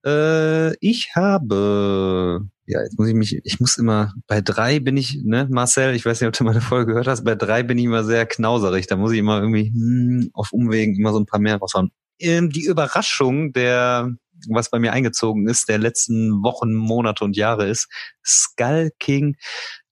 Äh, 0.06 0.76
ich 0.78 1.16
habe, 1.16 2.42
ja, 2.68 2.82
jetzt 2.82 2.98
muss 3.00 3.08
ich 3.08 3.16
mich, 3.16 3.40
ich 3.44 3.60
muss 3.60 3.78
immer, 3.78 4.14
bei 4.28 4.42
drei 4.42 4.80
bin 4.80 4.96
ich, 4.96 5.22
ne, 5.24 5.48
Marcel, 5.50 5.96
ich 5.96 6.06
weiß 6.06 6.22
nicht, 6.22 6.28
ob 6.28 6.36
du 6.36 6.44
meine 6.44 6.62
Folge 6.62 6.92
gehört 6.92 7.08
hast, 7.08 7.24
bei 7.24 7.34
drei 7.34 7.64
bin 7.64 7.80
ich 7.80 7.86
immer 7.86 8.04
sehr 8.04 8.28
knauserig. 8.28 8.86
Da 8.86 8.96
muss 8.96 9.12
ich 9.12 9.20
immer 9.20 9.40
irgendwie 9.40 9.72
hm, 9.72 10.30
auf 10.34 10.52
Umwegen 10.52 10.96
immer 10.96 11.14
so 11.14 11.20
ein 11.20 11.26
paar 11.26 11.40
mehr 11.40 11.58
raushauen. 11.58 11.92
Ähm, 12.20 12.50
die 12.50 12.66
Überraschung 12.66 13.54
der, 13.54 14.10
was 14.50 14.70
bei 14.70 14.80
mir 14.80 14.94
eingezogen 14.94 15.48
ist, 15.48 15.70
der 15.70 15.78
letzten 15.78 16.44
Wochen, 16.44 16.74
Monate 16.74 17.24
und 17.24 17.36
Jahre 17.36 17.68
ist, 17.68 17.88
Skull 18.24 18.92
King 19.00 19.36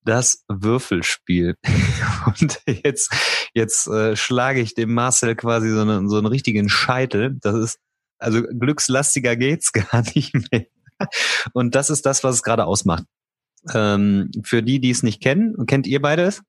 das 0.05 0.43
Würfelspiel. 0.47 1.55
Und 2.25 2.59
jetzt, 2.65 3.13
jetzt 3.53 3.87
äh, 3.87 4.15
schlage 4.15 4.59
ich 4.59 4.73
dem 4.73 4.93
Marcel 4.93 5.35
quasi 5.35 5.69
so, 5.69 5.81
eine, 5.81 6.07
so 6.09 6.17
einen 6.17 6.25
richtigen 6.25 6.69
Scheitel. 6.69 7.37
Das 7.41 7.55
ist, 7.55 7.79
also 8.17 8.41
glückslastiger 8.43 9.35
geht's 9.35 9.71
gar 9.73 10.03
nicht 10.13 10.33
mehr. 10.51 10.65
Und 11.53 11.75
das 11.75 11.89
ist 11.89 12.05
das, 12.05 12.23
was 12.23 12.35
es 12.35 12.43
gerade 12.43 12.65
ausmacht. 12.65 13.05
Ähm, 13.73 14.29
für 14.43 14.61
die, 14.61 14.79
die 14.79 14.89
es 14.89 15.03
nicht 15.03 15.21
kennen, 15.21 15.65
kennt 15.65 15.87
ihr 15.87 16.01
beide 16.01 16.23
es? 16.23 16.41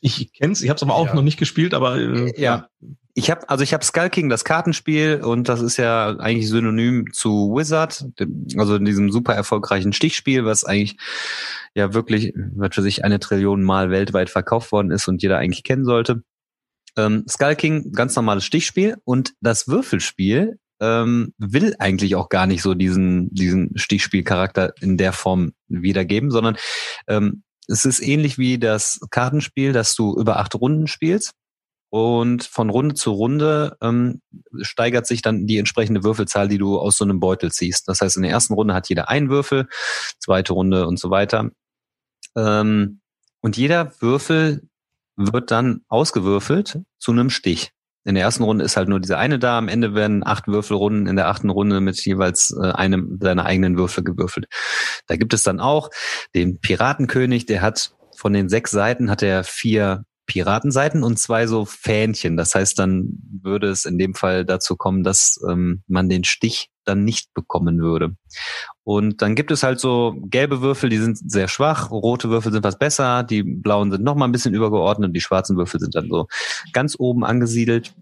Ich 0.00 0.32
kenn's, 0.32 0.62
ich 0.62 0.68
habe 0.68 0.76
es 0.76 0.82
aber 0.82 0.94
auch 0.94 1.06
ja. 1.06 1.14
noch 1.14 1.22
nicht 1.22 1.38
gespielt, 1.38 1.74
aber 1.74 1.96
äh, 1.96 2.40
ja. 2.40 2.68
Ich 3.18 3.30
habe 3.30 3.48
also 3.48 3.64
ich 3.64 3.72
habe 3.72 3.82
Skull 3.82 4.10
King, 4.10 4.28
das 4.28 4.44
Kartenspiel, 4.44 5.22
und 5.24 5.48
das 5.48 5.62
ist 5.62 5.78
ja 5.78 6.16
eigentlich 6.18 6.50
synonym 6.50 7.12
zu 7.14 7.50
Wizard, 7.56 8.04
also 8.58 8.76
in 8.76 8.84
diesem 8.84 9.10
super 9.10 9.34
erfolgreichen 9.34 9.94
Stichspiel, 9.94 10.44
was 10.44 10.64
eigentlich 10.64 10.98
ja 11.74 11.94
wirklich, 11.94 12.34
was 12.54 12.74
für 12.74 12.82
sich 12.82 13.04
eine 13.04 13.18
Trillion 13.18 13.62
Mal 13.62 13.90
weltweit 13.90 14.28
verkauft 14.28 14.70
worden 14.70 14.90
ist 14.90 15.08
und 15.08 15.22
jeder 15.22 15.38
eigentlich 15.38 15.64
kennen 15.64 15.86
sollte. 15.86 16.22
Ähm, 16.98 17.24
Skull 17.26 17.56
King, 17.56 17.92
ganz 17.92 18.14
normales 18.16 18.44
Stichspiel 18.44 18.98
und 19.04 19.32
das 19.40 19.66
Würfelspiel 19.66 20.58
ähm, 20.80 21.32
will 21.38 21.74
eigentlich 21.78 22.16
auch 22.16 22.28
gar 22.28 22.46
nicht 22.46 22.60
so 22.60 22.74
diesen 22.74 23.30
diesen 23.32 23.78
Stichspielcharakter 23.78 24.74
in 24.82 24.98
der 24.98 25.14
Form 25.14 25.52
wiedergeben, 25.68 26.30
sondern 26.30 26.56
ähm, 27.08 27.44
es 27.68 27.84
ist 27.84 28.00
ähnlich 28.00 28.38
wie 28.38 28.58
das 28.58 29.00
Kartenspiel, 29.10 29.72
das 29.72 29.94
du 29.94 30.16
über 30.18 30.38
acht 30.38 30.54
Runden 30.54 30.86
spielst. 30.86 31.32
Und 31.88 32.42
von 32.42 32.68
Runde 32.68 32.94
zu 32.94 33.12
Runde 33.12 33.76
ähm, 33.80 34.20
steigert 34.60 35.06
sich 35.06 35.22
dann 35.22 35.46
die 35.46 35.58
entsprechende 35.58 36.02
Würfelzahl, 36.02 36.48
die 36.48 36.58
du 36.58 36.78
aus 36.78 36.98
so 36.98 37.04
einem 37.04 37.20
Beutel 37.20 37.52
ziehst. 37.52 37.88
Das 37.88 38.00
heißt, 38.00 38.16
in 38.16 38.22
der 38.22 38.32
ersten 38.32 38.54
Runde 38.54 38.74
hat 38.74 38.88
jeder 38.88 39.08
einen 39.08 39.30
Würfel, 39.30 39.68
zweite 40.18 40.52
Runde 40.52 40.86
und 40.86 40.98
so 40.98 41.10
weiter. 41.10 41.50
Ähm, 42.36 43.00
und 43.40 43.56
jeder 43.56 43.92
Würfel 44.00 44.68
wird 45.16 45.50
dann 45.50 45.82
ausgewürfelt 45.88 46.80
zu 46.98 47.12
einem 47.12 47.30
Stich. 47.30 47.72
In 48.06 48.14
der 48.14 48.22
ersten 48.22 48.44
Runde 48.44 48.64
ist 48.64 48.76
halt 48.76 48.88
nur 48.88 49.00
diese 49.00 49.18
eine 49.18 49.38
da. 49.38 49.58
Am 49.58 49.68
Ende 49.68 49.94
werden 49.94 50.24
acht 50.24 50.46
Würfelrunden 50.46 51.08
in 51.08 51.16
der 51.16 51.28
achten 51.28 51.50
Runde 51.50 51.80
mit 51.80 52.02
jeweils 52.04 52.56
äh, 52.56 52.70
einem 52.70 53.18
seiner 53.20 53.44
eigenen 53.44 53.76
Würfel 53.76 54.04
gewürfelt. 54.04 54.46
Da 55.08 55.16
gibt 55.16 55.34
es 55.34 55.42
dann 55.42 55.58
auch 55.58 55.90
den 56.34 56.60
Piratenkönig, 56.60 57.46
der 57.46 57.62
hat 57.62 57.92
von 58.16 58.32
den 58.32 58.48
sechs 58.48 58.70
Seiten 58.70 59.10
hat 59.10 59.22
er 59.22 59.44
vier 59.44 60.04
Piratenseiten 60.26 61.02
und 61.02 61.18
zwei 61.18 61.46
so 61.46 61.64
Fähnchen. 61.64 62.36
Das 62.36 62.54
heißt, 62.54 62.78
dann 62.78 63.18
würde 63.42 63.68
es 63.68 63.84
in 63.84 63.98
dem 63.98 64.14
Fall 64.14 64.44
dazu 64.44 64.76
kommen, 64.76 65.02
dass 65.02 65.40
ähm, 65.48 65.82
man 65.86 66.08
den 66.08 66.24
Stich 66.24 66.70
dann 66.86 67.04
nicht 67.04 67.32
bekommen 67.34 67.80
würde. 67.80 68.16
Und 68.84 69.22
dann 69.22 69.34
gibt 69.34 69.50
es 69.50 69.62
halt 69.62 69.80
so 69.80 70.16
gelbe 70.22 70.60
Würfel, 70.60 70.90
die 70.90 70.98
sind 70.98 71.18
sehr 71.30 71.48
schwach, 71.48 71.90
rote 71.90 72.30
Würfel 72.30 72.52
sind 72.52 72.64
was 72.64 72.78
besser, 72.78 73.22
die 73.22 73.42
blauen 73.42 73.90
sind 73.90 74.04
noch 74.04 74.14
mal 74.14 74.26
ein 74.26 74.32
bisschen 74.32 74.54
übergeordnet 74.54 75.08
und 75.08 75.14
die 75.14 75.20
schwarzen 75.20 75.56
Würfel 75.56 75.80
sind 75.80 75.94
dann 75.94 76.08
so 76.08 76.26
ganz 76.72 76.96
oben 76.98 77.24
angesiedelt. 77.24 77.94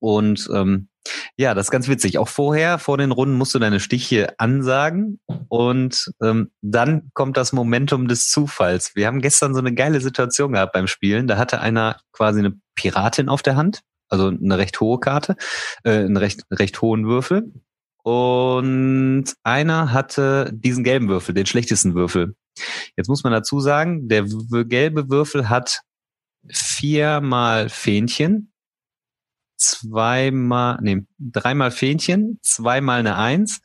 Und 0.00 0.48
ähm, 0.52 0.88
ja, 1.36 1.54
das 1.54 1.66
ist 1.66 1.70
ganz 1.70 1.88
witzig. 1.88 2.18
Auch 2.18 2.28
vorher, 2.28 2.78
vor 2.78 2.98
den 2.98 3.10
Runden, 3.10 3.36
musst 3.36 3.54
du 3.54 3.58
deine 3.58 3.80
Stiche 3.80 4.38
ansagen 4.38 5.20
und 5.48 6.12
ähm, 6.22 6.50
dann 6.62 7.10
kommt 7.14 7.36
das 7.36 7.52
Momentum 7.52 8.08
des 8.08 8.28
Zufalls. 8.28 8.94
Wir 8.94 9.06
haben 9.06 9.20
gestern 9.20 9.54
so 9.54 9.60
eine 9.60 9.74
geile 9.74 10.00
Situation 10.00 10.52
gehabt 10.52 10.72
beim 10.72 10.86
Spielen. 10.86 11.26
Da 11.26 11.36
hatte 11.36 11.60
einer 11.60 12.00
quasi 12.12 12.40
eine 12.40 12.54
Piratin 12.74 13.28
auf 13.28 13.42
der 13.42 13.56
Hand, 13.56 13.82
also 14.08 14.28
eine 14.28 14.58
recht 14.58 14.80
hohe 14.80 15.00
Karte, 15.00 15.36
äh, 15.84 15.90
einen 15.90 16.16
recht, 16.16 16.42
recht 16.50 16.80
hohen 16.80 17.06
Würfel. 17.06 17.52
Und 18.04 19.24
einer 19.42 19.92
hatte 19.92 20.50
diesen 20.52 20.84
gelben 20.84 21.08
Würfel, 21.08 21.34
den 21.34 21.46
schlechtesten 21.46 21.94
Würfel. 21.94 22.36
Jetzt 22.96 23.08
muss 23.08 23.24
man 23.24 23.32
dazu 23.32 23.60
sagen, 23.60 24.08
der 24.08 24.26
gelbe 24.66 25.08
Würfel 25.08 25.48
hat 25.48 25.80
viermal 26.46 27.70
Fähnchen, 27.70 28.52
zweimal, 29.56 30.78
nee, 30.82 31.06
dreimal 31.18 31.70
Fähnchen, 31.70 32.38
zweimal 32.42 32.98
eine 32.98 33.16
Eins 33.16 33.62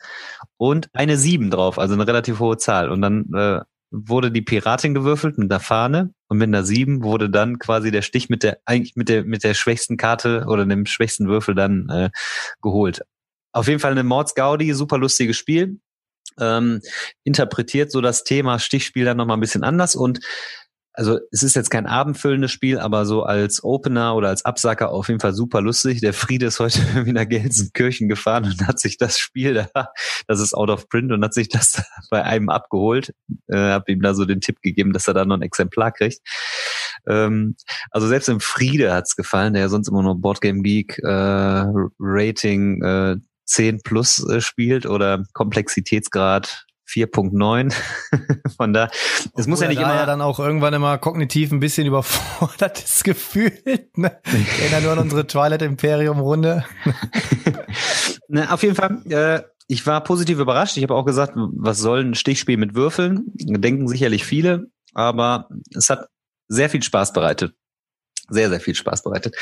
und 0.55 0.89
eine 0.93 1.17
Sieben 1.17 1.51
drauf, 1.51 1.77
also 1.77 1.93
eine 1.93 2.07
relativ 2.07 2.39
hohe 2.39 2.57
Zahl. 2.57 2.89
Und 2.89 3.01
dann 3.01 3.25
äh, 3.33 3.59
wurde 3.91 4.31
die 4.31 4.41
Piratin 4.41 4.93
gewürfelt 4.93 5.37
mit 5.37 5.51
der 5.51 5.59
Fahne 5.59 6.13
und 6.29 6.37
mit 6.37 6.47
einer 6.47 6.63
Sieben 6.63 7.03
wurde 7.03 7.29
dann 7.29 7.59
quasi 7.59 7.91
der 7.91 8.03
Stich 8.03 8.29
mit 8.29 8.43
der 8.43 8.59
eigentlich 8.65 8.95
mit 8.95 9.09
der 9.09 9.25
mit 9.25 9.43
der 9.43 9.53
schwächsten 9.55 9.97
Karte 9.97 10.45
oder 10.47 10.65
dem 10.65 10.85
schwächsten 10.85 11.27
Würfel 11.27 11.55
dann 11.55 11.89
äh, 11.89 12.09
geholt. 12.61 13.01
Auf 13.51 13.67
jeden 13.67 13.79
Fall 13.79 13.91
eine 13.91 14.03
Mordsgaudi, 14.03 14.73
super 14.73 14.97
lustiges 14.97 15.37
Spiel. 15.37 15.79
Ähm, 16.39 16.81
interpretiert 17.23 17.91
so 17.91 18.01
das 18.01 18.23
Thema 18.23 18.59
Stichspiel 18.59 19.05
dann 19.05 19.17
nochmal 19.17 19.37
ein 19.37 19.41
bisschen 19.41 19.63
anders 19.63 19.95
und 19.95 20.19
also 20.99 21.17
es 21.31 21.43
ist 21.43 21.55
jetzt 21.55 21.69
kein 21.69 21.85
abendfüllendes 21.85 22.51
Spiel, 22.51 22.77
aber 22.77 23.05
so 23.05 23.23
als 23.23 23.63
Opener 23.63 24.15
oder 24.15 24.27
als 24.27 24.43
Absacker 24.43 24.91
auf 24.91 25.07
jeden 25.07 25.21
Fall 25.21 25.33
super 25.33 25.61
lustig. 25.61 26.01
Der 26.01 26.13
Friede 26.13 26.47
ist 26.47 26.59
heute 26.59 26.79
irgendwie 26.93 27.13
nach 27.13 27.27
Gelsenkirchen 27.27 28.09
gefahren 28.09 28.43
und 28.43 28.67
hat 28.67 28.79
sich 28.79 28.97
das 28.97 29.17
Spiel 29.17 29.53
da, 29.73 29.87
das 30.27 30.41
ist 30.41 30.53
out 30.53 30.69
of 30.69 30.89
print 30.89 31.13
und 31.13 31.23
hat 31.23 31.33
sich 31.33 31.47
das 31.47 31.81
bei 32.09 32.23
einem 32.23 32.49
abgeholt. 32.49 33.13
Äh, 33.47 33.57
hab 33.57 33.87
ihm 33.87 34.01
da 34.01 34.13
so 34.13 34.25
den 34.25 34.41
Tipp 34.41 34.61
gegeben, 34.61 34.91
dass 34.91 35.07
er 35.07 35.13
da 35.13 35.23
noch 35.23 35.37
ein 35.37 35.41
Exemplar 35.41 35.93
kriegt. 35.93 36.19
Ähm, 37.07 37.55
also 37.91 38.07
selbst 38.07 38.27
im 38.27 38.41
Friede 38.41 38.93
hat's 38.93 39.15
gefallen, 39.15 39.53
der 39.53 39.63
ja 39.63 39.69
sonst 39.69 39.87
immer 39.87 40.03
nur 40.03 40.19
Boardgame 40.19 40.61
Geek 40.63 40.99
äh, 40.99 41.63
Rating 41.99 42.83
äh, 42.83 43.15
10 43.49 43.81
plus 43.81 44.27
äh, 44.29 44.41
spielt 44.41 44.85
oder 44.85 45.23
Komplexitätsgrad 45.33 46.65
4.9. 46.87 47.73
Von 48.57 48.73
da, 48.73 48.89
es 49.35 49.47
muss 49.47 49.61
ja 49.61 49.67
nicht 49.67 49.79
immer. 49.79 49.93
ja 49.93 50.05
dann 50.05 50.21
auch 50.21 50.39
irgendwann 50.39 50.73
immer 50.73 50.97
kognitiv 50.97 51.51
ein 51.51 51.59
bisschen 51.59 51.85
überfordert 51.87 52.79
ist 52.83 53.03
gefühlt. 53.03 53.97
Ne? 53.97 54.17
Erinnern 54.61 54.83
nur 54.83 54.91
an 54.93 54.99
unsere 54.99 55.27
Twilight 55.27 55.61
Imperium 55.61 56.19
Runde. 56.19 56.65
ne, 58.27 58.51
auf 58.51 58.63
jeden 58.63 58.75
Fall. 58.75 59.01
Äh, 59.09 59.43
ich 59.67 59.85
war 59.85 60.03
positiv 60.03 60.39
überrascht. 60.39 60.77
Ich 60.77 60.83
habe 60.83 60.95
auch 60.95 61.05
gesagt, 61.05 61.33
was 61.35 61.77
soll 61.77 62.03
ein 62.03 62.15
Stichspiel 62.15 62.57
mit 62.57 62.73
Würfeln? 62.73 63.25
Denken 63.35 63.87
sicherlich 63.87 64.25
viele, 64.25 64.71
aber 64.95 65.47
es 65.75 65.91
hat 65.91 66.07
sehr 66.47 66.71
viel 66.71 66.81
Spaß 66.81 67.13
bereitet. 67.13 67.53
Sehr, 68.29 68.49
sehr 68.49 68.59
viel 68.59 68.73
Spaß 68.73 69.03
bereitet. 69.03 69.35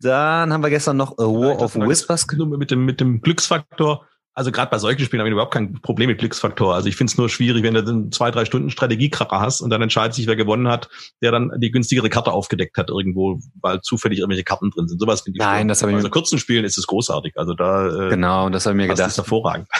Dann 0.00 0.52
haben 0.52 0.62
wir 0.62 0.70
gestern 0.70 0.96
noch 0.96 1.18
A 1.18 1.24
War 1.24 1.60
of 1.60 1.74
Whispers. 1.76 2.26
Mit 2.36 2.70
dem, 2.70 2.84
mit 2.84 3.00
dem 3.00 3.20
Glücksfaktor 3.20 4.06
also 4.38 4.52
gerade 4.52 4.70
bei 4.70 4.78
solchen 4.78 5.04
Spielen 5.04 5.18
habe 5.18 5.28
ich 5.28 5.32
überhaupt 5.32 5.52
kein 5.52 5.72
Problem 5.82 6.06
mit 6.06 6.18
Glücksfaktor. 6.18 6.72
Also 6.72 6.88
ich 6.88 6.94
finde 6.94 7.10
es 7.10 7.18
nur 7.18 7.28
schwierig, 7.28 7.64
wenn 7.64 7.74
du 7.74 7.82
dann 7.82 8.12
zwei, 8.12 8.30
drei 8.30 8.44
Stunden 8.44 8.70
Strategiekracher 8.70 9.40
hast 9.40 9.60
und 9.60 9.70
dann 9.70 9.82
entscheidet 9.82 10.14
sich, 10.14 10.28
wer 10.28 10.36
gewonnen 10.36 10.68
hat, 10.68 10.88
der 11.20 11.32
dann 11.32 11.50
die 11.56 11.72
günstigere 11.72 12.08
Karte 12.08 12.30
aufgedeckt 12.30 12.78
hat 12.78 12.88
irgendwo, 12.88 13.40
weil 13.60 13.80
zufällig 13.80 14.20
irgendwelche 14.20 14.44
Karten 14.44 14.70
drin 14.70 14.86
sind. 14.86 15.00
Sowas 15.00 15.22
finde 15.22 15.38
ich. 15.38 15.40
Nein, 15.40 15.66
das 15.66 15.82
habe 15.82 15.90
ich 15.90 15.94
mir. 15.94 15.98
Also 15.98 16.10
kurzen 16.10 16.38
Spielen 16.38 16.64
ist 16.64 16.78
es 16.78 16.86
großartig. 16.86 17.32
Also 17.34 17.54
da. 17.54 17.88
Äh, 17.88 18.10
genau, 18.10 18.48
das 18.48 18.64
habe 18.64 18.74
ich 18.74 18.76
mir 18.76 18.82
gedacht. 18.84 19.00
Das 19.00 19.12
ist 19.14 19.18
hervorragend. 19.18 19.66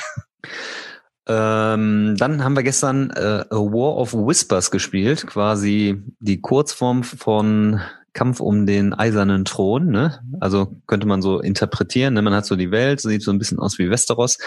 Ähm, 1.31 2.17
dann 2.17 2.43
haben 2.43 2.57
wir 2.57 2.63
gestern 2.63 3.11
äh, 3.11 3.45
A 3.51 3.57
War 3.57 3.99
of 3.99 4.15
Whispers 4.15 4.71
gespielt, 4.71 5.27
quasi 5.27 6.03
die 6.21 6.41
Kurzform 6.41 7.05
von 7.05 7.83
Kampf 8.19 8.41
um 8.41 8.67
den 8.67 8.95
eisernen 8.95 9.45
Thron. 9.45 9.91
Ne? 9.91 10.21
Also 10.41 10.81
könnte 10.89 11.07
man 11.07 11.23
so 11.23 11.39
interpretieren. 11.39 12.15
Ne? 12.15 12.23
Man 12.23 12.35
hat 12.35 12.47
so 12.47 12.57
die 12.57 12.73
Welt, 12.73 13.01
sieht 13.01 13.23
so 13.23 13.31
ein 13.31 13.39
bisschen 13.39 13.61
aus 13.61 13.79
wie 13.79 13.91
Westeros. 13.91 14.39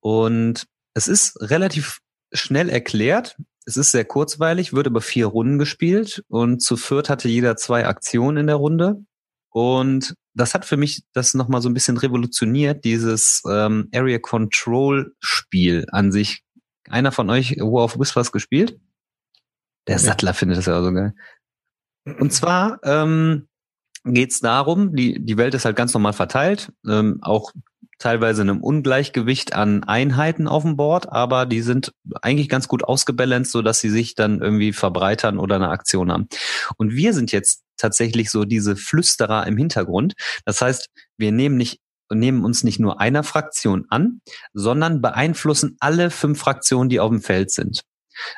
Und 0.00 0.66
es 0.92 1.08
ist 1.08 1.40
relativ 1.40 2.00
schnell 2.30 2.68
erklärt. 2.68 3.36
Es 3.64 3.78
ist 3.78 3.92
sehr 3.92 4.04
kurzweilig, 4.04 4.74
wird 4.74 4.86
über 4.86 5.00
vier 5.00 5.26
Runden 5.26 5.58
gespielt 5.58 6.22
und 6.28 6.60
zu 6.60 6.76
viert 6.76 7.08
hatte 7.08 7.28
jeder 7.28 7.56
zwei 7.56 7.86
Aktionen 7.86 8.36
in 8.36 8.46
der 8.48 8.56
Runde. 8.56 8.96
Und 9.48 10.14
das 10.34 10.52
hat 10.52 10.66
für 10.66 10.76
mich 10.76 11.02
das 11.14 11.32
nochmal 11.32 11.62
so 11.62 11.70
ein 11.70 11.74
bisschen 11.74 11.96
revolutioniert, 11.96 12.84
dieses 12.84 13.42
ähm, 13.48 13.88
Area 13.94 14.18
Control 14.18 15.14
Spiel 15.20 15.86
an 15.90 16.12
sich. 16.12 16.42
Einer 16.88 17.12
von 17.12 17.30
euch 17.30 17.56
War 17.58 17.84
of 17.84 17.98
Whispers 17.98 18.30
gespielt? 18.30 18.78
Der 19.86 19.98
Sattler 19.98 20.34
findet 20.34 20.58
das 20.58 20.66
ja 20.66 20.78
auch 20.78 20.84
so 20.84 20.92
geil. 20.92 21.14
Und 22.18 22.32
zwar 22.32 22.78
ähm, 22.82 23.48
geht 24.04 24.32
es 24.32 24.40
darum, 24.40 24.94
die, 24.94 25.24
die 25.24 25.36
Welt 25.36 25.54
ist 25.54 25.64
halt 25.64 25.76
ganz 25.76 25.92
normal 25.94 26.12
verteilt, 26.12 26.72
ähm, 26.86 27.18
auch 27.22 27.52
teilweise 27.98 28.40
einem 28.40 28.62
Ungleichgewicht 28.62 29.52
an 29.52 29.84
Einheiten 29.84 30.48
auf 30.48 30.62
dem 30.62 30.76
Board, 30.76 31.12
aber 31.12 31.44
die 31.44 31.60
sind 31.60 31.92
eigentlich 32.22 32.48
ganz 32.48 32.66
gut 32.66 32.82
ausgebalanced, 32.82 33.52
so 33.52 33.60
dass 33.60 33.78
sie 33.80 33.90
sich 33.90 34.14
dann 34.14 34.40
irgendwie 34.40 34.72
verbreitern 34.72 35.38
oder 35.38 35.56
eine 35.56 35.68
Aktion 35.68 36.10
haben. 36.10 36.28
Und 36.78 36.92
wir 36.92 37.12
sind 37.12 37.30
jetzt 37.30 37.62
tatsächlich 37.76 38.30
so 38.30 38.44
diese 38.44 38.74
Flüsterer 38.74 39.46
im 39.46 39.56
Hintergrund. 39.56 40.14
Das 40.46 40.60
heißt, 40.60 40.88
wir 41.18 41.30
nehmen 41.30 41.56
nicht 41.56 41.80
nehmen 42.12 42.44
uns 42.44 42.64
nicht 42.64 42.80
nur 42.80 43.00
einer 43.00 43.22
Fraktion 43.22 43.86
an, 43.88 44.20
sondern 44.52 45.00
beeinflussen 45.00 45.76
alle 45.78 46.10
fünf 46.10 46.40
Fraktionen, 46.40 46.88
die 46.88 46.98
auf 46.98 47.10
dem 47.10 47.22
Feld 47.22 47.52
sind. 47.52 47.82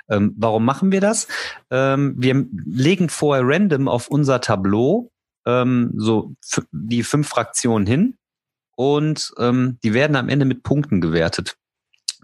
Ähm, 0.09 0.35
warum 0.37 0.65
machen 0.65 0.93
wir 0.93 1.01
das? 1.01 1.29
Ähm, 1.71 2.15
wir 2.17 2.47
legen 2.67 3.09
vorher 3.09 3.45
random 3.47 3.89
auf 3.89 4.09
unser 4.09 4.41
Tableau 4.41 5.11
ähm, 5.47 5.93
so 5.97 6.35
die 6.71 7.03
fünf 7.03 7.29
Fraktionen 7.29 7.87
hin 7.87 8.17
und 8.77 9.33
ähm, 9.39 9.79
die 9.83 9.95
werden 9.95 10.17
am 10.17 10.29
Ende 10.29 10.45
mit 10.45 10.63
Punkten 10.63 11.01
gewertet. 11.01 11.57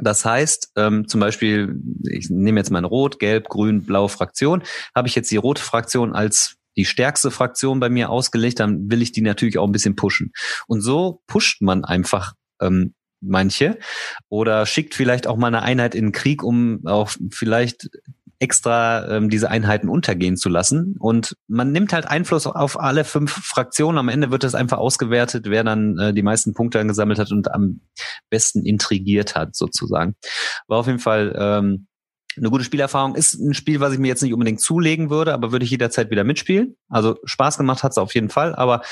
Das 0.01 0.25
heißt, 0.25 0.73
ähm, 0.77 1.09
zum 1.09 1.21
Beispiel, 1.21 1.75
ich 2.09 2.31
nehme 2.31 2.61
jetzt 2.61 2.71
meine 2.71 2.87
Rot, 2.87 3.19
Gelb, 3.19 3.49
Grün, 3.49 3.85
Blaue 3.85 4.09
Fraktion, 4.09 4.63
habe 4.95 5.09
ich 5.09 5.17
jetzt 5.17 5.31
die 5.31 5.37
rote 5.37 5.63
Fraktion 5.63 6.15
als 6.15 6.57
die 6.77 6.85
stärkste 6.85 7.33
Fraktion 7.33 7.81
bei 7.81 7.89
mir 7.89 8.09
ausgelegt, 8.09 8.61
dann 8.61 8.89
will 8.89 9.03
ich 9.03 9.11
die 9.11 9.21
natürlich 9.21 9.59
auch 9.59 9.67
ein 9.67 9.73
bisschen 9.73 9.97
pushen. 9.97 10.33
Und 10.69 10.81
so 10.81 11.23
pusht 11.27 11.61
man 11.61 11.85
einfach 11.85 12.35
ähm, 12.61 12.95
manche 13.21 13.79
oder 14.29 14.67
schickt 14.67 14.95
vielleicht 14.95 15.27
auch 15.27 15.37
mal 15.37 15.49
eine 15.49 15.63
Einheit 15.63 15.95
in 15.95 16.07
den 16.07 16.13
Krieg, 16.13 16.43
um 16.43 16.87
auch 16.87 17.11
vielleicht 17.31 17.89
extra 18.41 19.09
ähm, 19.09 19.31
diese 19.31 19.51
Einheiten 19.51 19.89
untergehen 19.89 20.37
zu 20.37 20.49
lassen. 20.49 20.95
Und 20.99 21.37
man 21.49 21.73
nimmt 21.73 21.93
halt 21.93 22.07
Einfluss 22.07 22.47
auf 22.47 22.79
alle 22.79 23.05
fünf 23.05 23.33
Fraktionen. 23.33 23.99
Am 23.99 24.09
Ende 24.09 24.31
wird 24.31 24.45
es 24.45 24.55
einfach 24.55 24.79
ausgewertet, 24.79 25.47
wer 25.49 25.65
dann 25.65 25.99
äh, 25.99 26.15
die 26.15 26.23
meisten 26.23 26.55
Punkte 26.55 26.79
angesammelt 26.79 27.19
hat 27.19 27.33
und 27.33 27.53
am 27.53 27.81
besten 28.31 28.65
intrigiert 28.65 29.35
hat, 29.35 29.57
sozusagen. 29.57 30.15
War 30.69 30.79
auf 30.79 30.87
jeden 30.87 31.01
Fall 31.01 31.35
ähm, 31.37 31.89
eine 32.37 32.51
gute 32.51 32.65
Spielerfahrung. 32.65 33.17
Ist 33.17 33.35
ein 33.35 33.55
Spiel, 33.55 33.81
was 33.81 33.93
ich 33.93 33.99
mir 33.99 34.09
jetzt 34.09 34.23
nicht 34.23 34.33
unbedingt 34.33 34.61
zulegen 34.61 35.11
würde, 35.11 35.35
aber 35.35 35.51
würde 35.51 35.65
ich 35.65 35.73
jederzeit 35.73 36.11
wieder 36.11 36.23
mitspielen. 36.23 36.77
Also 36.89 37.17
Spaß 37.25 37.59
gemacht 37.59 37.83
hat 37.83 37.93
es 37.93 37.99
auf 37.99 38.15
jeden 38.15 38.31
Fall, 38.31 38.55
aber 38.55 38.83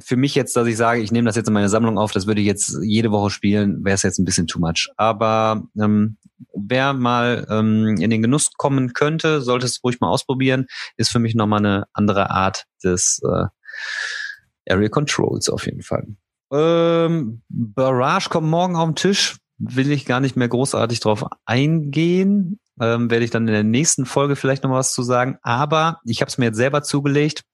für 0.00 0.16
mich 0.16 0.34
jetzt, 0.34 0.56
dass 0.56 0.66
ich 0.66 0.76
sage, 0.76 1.00
ich 1.00 1.12
nehme 1.12 1.26
das 1.26 1.36
jetzt 1.36 1.48
in 1.48 1.54
meine 1.54 1.68
Sammlung 1.68 1.98
auf, 1.98 2.12
das 2.12 2.26
würde 2.26 2.40
ich 2.40 2.46
jetzt 2.46 2.78
jede 2.82 3.10
Woche 3.10 3.30
spielen, 3.30 3.84
wäre 3.84 3.94
es 3.94 4.02
jetzt 4.02 4.18
ein 4.18 4.24
bisschen 4.24 4.46
too 4.46 4.60
much. 4.60 4.88
Aber 4.96 5.64
ähm, 5.80 6.16
wer 6.54 6.92
mal 6.92 7.46
ähm, 7.50 7.96
in 7.98 8.10
den 8.10 8.22
Genuss 8.22 8.52
kommen 8.56 8.92
könnte, 8.92 9.40
sollte 9.40 9.66
es 9.66 9.82
ruhig 9.82 10.00
mal 10.00 10.08
ausprobieren, 10.08 10.66
ist 10.96 11.10
für 11.10 11.18
mich 11.18 11.34
nochmal 11.34 11.60
eine 11.60 11.86
andere 11.92 12.30
Art 12.30 12.66
des 12.82 13.20
äh, 13.24 13.46
Area 14.72 14.88
Controls 14.88 15.48
auf 15.48 15.66
jeden 15.66 15.82
Fall. 15.82 16.06
Ähm, 16.52 17.42
Barrage 17.48 18.28
kommt 18.30 18.48
morgen 18.48 18.76
auf 18.76 18.88
den 18.88 18.96
Tisch, 18.96 19.36
will 19.58 19.90
ich 19.90 20.06
gar 20.06 20.20
nicht 20.20 20.36
mehr 20.36 20.48
großartig 20.48 21.00
drauf 21.00 21.24
eingehen. 21.44 22.60
Ähm, 22.80 23.08
werde 23.08 23.24
ich 23.24 23.30
dann 23.30 23.46
in 23.46 23.54
der 23.54 23.62
nächsten 23.62 24.04
Folge 24.04 24.34
vielleicht 24.34 24.64
noch 24.64 24.70
was 24.70 24.92
zu 24.92 25.02
sagen. 25.02 25.38
Aber 25.42 26.00
ich 26.04 26.20
habe 26.20 26.28
es 26.28 26.38
mir 26.38 26.46
jetzt 26.46 26.56
selber 26.56 26.82
zugelegt 26.82 27.44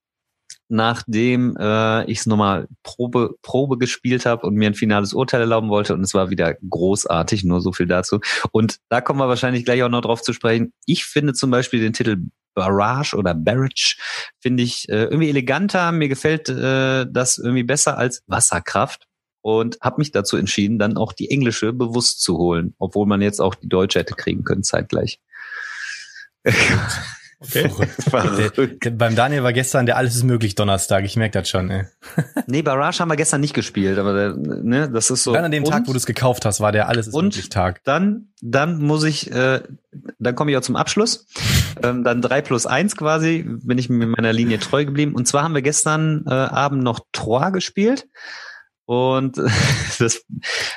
nachdem 0.71 1.57
äh, 1.59 2.05
ich 2.11 2.21
es 2.21 2.27
nochmal 2.27 2.69
Probe, 2.83 3.35
Probe 3.43 3.79
gespielt 3.79 4.27
habe 4.27 4.47
und 4.47 4.55
mir 4.55 4.69
ein 4.69 4.75
finales 4.75 5.13
Urteil 5.13 5.41
erlauben 5.41 5.69
wollte. 5.69 5.95
Und 5.95 6.03
es 6.03 6.15
war 6.15 6.31
wieder 6.31 6.55
großartig, 6.55 7.45
nur 7.45 7.61
so 7.61 7.73
viel 7.73 7.87
dazu. 7.87 8.21
Und 8.53 8.79
da 8.89 9.01
kommen 9.01 9.21
wir 9.21 9.29
wahrscheinlich 9.29 9.65
gleich 9.65 9.83
auch 9.83 9.89
noch 9.89 10.01
drauf 10.01 10.23
zu 10.23 10.33
sprechen. 10.33 10.73
Ich 10.87 11.05
finde 11.05 11.35
zum 11.35 11.51
Beispiel 11.51 11.81
den 11.81 11.93
Titel 11.93 12.19
Barrage 12.55 13.17
oder 13.17 13.35
Barrage 13.35 13.97
finde 14.41 14.63
ich 14.63 14.89
äh, 14.89 15.05
irgendwie 15.05 15.29
eleganter. 15.29 15.93
Mir 15.93 16.09
gefällt 16.09 16.49
äh, 16.49 17.07
das 17.11 17.39
irgendwie 17.39 17.65
besser 17.65 17.99
als 17.99 18.23
Wasserkraft 18.27 19.07
und 19.43 19.79
habe 19.81 19.97
mich 19.99 20.13
dazu 20.13 20.37
entschieden, 20.37 20.79
dann 20.79 20.97
auch 20.97 21.13
die 21.13 21.31
englische 21.31 21.73
bewusst 21.73 22.23
zu 22.23 22.39
holen, 22.39 22.75
obwohl 22.79 23.07
man 23.07 23.23
jetzt 23.23 23.41
auch 23.41 23.55
die 23.55 23.69
deutsche 23.69 24.01
hätte 24.01 24.15
kriegen 24.15 24.45
können 24.45 24.63
zeitgleich. 24.63 25.21
Okay. 27.43 27.71
Verrückt. 27.99 28.85
Der, 28.85 28.91
beim 28.91 29.17
Daniel 29.17 29.43
war 29.43 29.55
gestern 29.55 29.87
der 29.87 29.97
Alles 29.97 30.15
ist 30.15 30.25
möglich 30.25 30.57
Donnerstag. 30.57 31.05
Ich 31.05 31.17
merke 31.17 31.39
das 31.39 31.49
schon. 31.49 31.71
Ey. 31.71 31.85
nee, 32.47 32.61
Barrage 32.61 32.99
haben 33.01 33.09
wir 33.09 33.17
gestern 33.17 33.41
nicht 33.41 33.55
gespielt, 33.55 33.99
aber 33.99 34.13
der, 34.13 34.37
ne, 34.37 34.91
das 34.91 35.11
ist 35.11 35.25
so. 35.25 35.33
Dann 35.33 35.47
an 35.47 35.51
dem 35.51 35.65
und, 35.65 35.71
Tag, 35.71 35.89
wo 35.89 35.93
du 35.93 35.97
es 35.97 36.05
gekauft 36.05 36.45
hast, 36.45 36.61
war 36.61 36.71
der 36.71 36.89
Alles 36.89 37.09
ist 37.09 37.17
möglich 37.17 37.49
Tag. 37.49 37.83
Dann, 37.85 38.29
dann 38.43 38.79
muss 38.83 39.05
ich, 39.05 39.33
äh, 39.33 39.63
dann 40.19 40.35
komme 40.35 40.51
ich 40.51 40.57
auch 40.59 40.63
zum 40.63 40.77
Abschluss. 40.77 41.27
ähm, 41.83 42.05
dann 42.05 42.21
drei 42.21 42.43
plus 42.43 42.67
eins 42.67 42.95
quasi, 42.95 43.45
bin 43.47 43.79
ich 43.79 43.89
mit 43.89 44.11
meiner 44.11 44.35
Linie 44.35 44.59
treu 44.59 44.85
geblieben. 44.85 45.15
Und 45.15 45.27
zwar 45.27 45.43
haben 45.43 45.55
wir 45.55 45.63
gestern 45.63 46.25
äh, 46.27 46.31
Abend 46.31 46.83
noch 46.83 47.01
Trois 47.13 47.51
gespielt. 47.51 48.07
Und 48.91 49.37
das 50.01 50.25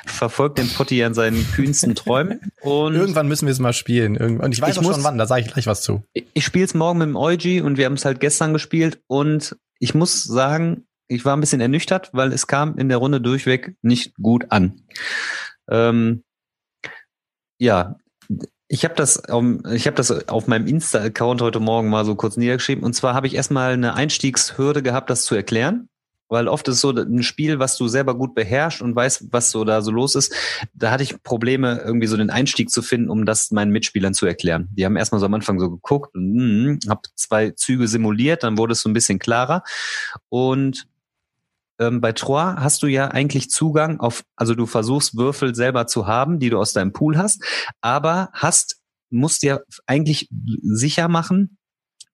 verfolgt 0.06 0.58
den 0.58 0.68
Potti 0.68 1.02
an 1.02 1.14
seinen 1.14 1.44
kühnsten 1.50 1.96
Träumen. 1.96 2.52
Und 2.60 2.94
Irgendwann 2.94 3.26
müssen 3.26 3.46
wir 3.46 3.50
es 3.50 3.58
mal 3.58 3.72
spielen. 3.72 4.16
Und 4.16 4.52
ich 4.52 4.60
weiß 4.60 4.70
ich 4.70 4.78
auch 4.78 4.82
muss, 4.84 4.94
schon 4.94 5.02
wann, 5.02 5.18
da 5.18 5.26
sage 5.26 5.40
ich 5.40 5.52
gleich 5.52 5.66
was 5.66 5.82
zu. 5.82 6.04
Ich 6.12 6.44
spiele 6.44 6.64
es 6.64 6.74
morgen 6.74 7.00
mit 7.00 7.08
dem 7.08 7.16
Eugi 7.16 7.60
und 7.60 7.76
wir 7.76 7.86
haben 7.86 7.94
es 7.94 8.04
halt 8.04 8.20
gestern 8.20 8.52
gespielt. 8.52 9.02
Und 9.08 9.56
ich 9.80 9.94
muss 9.96 10.22
sagen, 10.22 10.86
ich 11.08 11.24
war 11.24 11.36
ein 11.36 11.40
bisschen 11.40 11.60
ernüchtert, 11.60 12.10
weil 12.12 12.32
es 12.32 12.46
kam 12.46 12.78
in 12.78 12.88
der 12.88 12.98
Runde 12.98 13.20
durchweg 13.20 13.74
nicht 13.82 14.14
gut 14.14 14.46
an. 14.50 14.82
Ähm, 15.68 16.22
ja, 17.58 17.96
ich 18.68 18.84
habe 18.84 18.94
das, 18.94 19.16
um, 19.28 19.66
ich 19.66 19.88
hab 19.88 19.96
das 19.96 20.28
auf 20.28 20.46
meinem 20.46 20.68
Insta-Account 20.68 21.42
heute 21.42 21.58
Morgen 21.58 21.90
mal 21.90 22.04
so 22.04 22.14
kurz 22.14 22.36
niedergeschrieben. 22.36 22.84
Und 22.84 22.92
zwar 22.92 23.14
habe 23.14 23.26
ich 23.26 23.34
erstmal 23.34 23.72
eine 23.72 23.94
Einstiegshürde 23.94 24.84
gehabt, 24.84 25.10
das 25.10 25.24
zu 25.24 25.34
erklären. 25.34 25.88
Weil 26.28 26.48
oft 26.48 26.66
ist 26.68 26.80
so 26.80 26.90
ein 26.90 27.22
Spiel, 27.22 27.58
was 27.58 27.76
du 27.76 27.86
selber 27.86 28.16
gut 28.16 28.34
beherrschst 28.34 28.82
und 28.82 28.96
weißt, 28.96 29.26
was 29.30 29.50
so 29.50 29.64
da 29.64 29.82
so 29.82 29.90
los 29.90 30.14
ist. 30.14 30.34
Da 30.72 30.90
hatte 30.90 31.02
ich 31.02 31.22
Probleme, 31.22 31.82
irgendwie 31.84 32.06
so 32.06 32.16
den 32.16 32.30
Einstieg 32.30 32.70
zu 32.70 32.82
finden, 32.82 33.10
um 33.10 33.26
das 33.26 33.50
meinen 33.50 33.70
Mitspielern 33.70 34.14
zu 34.14 34.26
erklären. 34.26 34.68
Die 34.72 34.84
haben 34.84 34.96
erstmal 34.96 35.20
so 35.20 35.26
am 35.26 35.34
Anfang 35.34 35.60
so 35.60 35.70
geguckt 35.70 36.14
und 36.14 36.34
mm, 36.34 36.78
hab 36.88 37.06
zwei 37.14 37.50
Züge 37.50 37.88
simuliert, 37.88 38.42
dann 38.42 38.58
wurde 38.58 38.72
es 38.72 38.80
so 38.80 38.88
ein 38.88 38.94
bisschen 38.94 39.18
klarer. 39.18 39.62
Und 40.28 40.86
ähm, 41.78 42.00
bei 42.00 42.12
Trois 42.12 42.56
hast 42.58 42.82
du 42.82 42.86
ja 42.86 43.08
eigentlich 43.08 43.50
Zugang 43.50 44.00
auf, 44.00 44.22
also 44.36 44.54
du 44.54 44.66
versuchst 44.66 45.16
Würfel 45.16 45.54
selber 45.54 45.86
zu 45.86 46.06
haben, 46.06 46.38
die 46.38 46.50
du 46.50 46.58
aus 46.58 46.72
deinem 46.72 46.92
Pool 46.92 47.18
hast, 47.18 47.42
aber 47.80 48.30
hast 48.32 48.80
musst 49.10 49.42
dir 49.42 49.64
eigentlich 49.86 50.28
sicher 50.30 51.08
machen, 51.08 51.58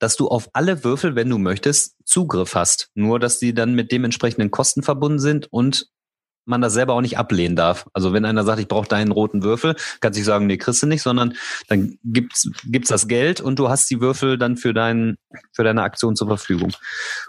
dass 0.01 0.17
du 0.17 0.27
auf 0.27 0.51
alle 0.55 0.83
Würfel, 0.83 1.15
wenn 1.15 1.31
du 1.31 1.39
möchtest, 1.39 1.95
Zugriff 2.05 2.57
hast. 2.57 2.91
Nur, 2.95 3.21
dass 3.21 3.39
die 3.39 3.55
dann 3.55 3.75
mit 3.75 3.93
dementsprechenden 3.93 4.51
Kosten 4.51 4.83
verbunden 4.83 5.21
sind 5.21 5.47
und 5.53 5.87
man 6.47 6.63
das 6.63 6.73
selber 6.73 6.95
auch 6.95 7.03
nicht 7.03 7.19
ablehnen 7.19 7.55
darf. 7.55 7.87
Also 7.93 8.13
wenn 8.13 8.25
einer 8.25 8.43
sagt, 8.45 8.61
ich 8.61 8.67
brauche 8.67 8.89
deinen 8.89 9.13
roten 9.13 9.43
Würfel, 9.43 9.77
kannst 10.01 10.17
du 10.17 10.21
nicht 10.21 10.27
sagen, 10.27 10.47
nee, 10.47 10.57
kriegst 10.57 10.83
du 10.83 10.87
nicht, 10.87 11.03
sondern 11.03 11.35
dann 11.69 11.99
gibt's 12.03 12.51
gibt's 12.65 12.89
das 12.89 13.07
Geld 13.07 13.41
und 13.41 13.59
du 13.59 13.69
hast 13.69 13.89
die 13.91 14.01
Würfel 14.01 14.39
dann 14.39 14.57
für 14.57 14.75
deinen 14.75 15.17
für 15.53 15.65
deine 15.65 15.83
Aktion 15.83 16.17
zur 16.17 16.29
Verfügung. 16.29 16.73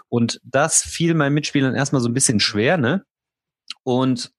Und 0.08 0.40
das 0.42 0.82
fiel 0.82 1.14
meinen 1.14 1.34
Mitspielern 1.34 1.74
erstmal 1.74 2.02
so 2.02 2.08
ein 2.08 2.14
bisschen 2.14 2.40
schwer, 2.40 2.78
ne? 2.78 3.04
Und 3.84 4.32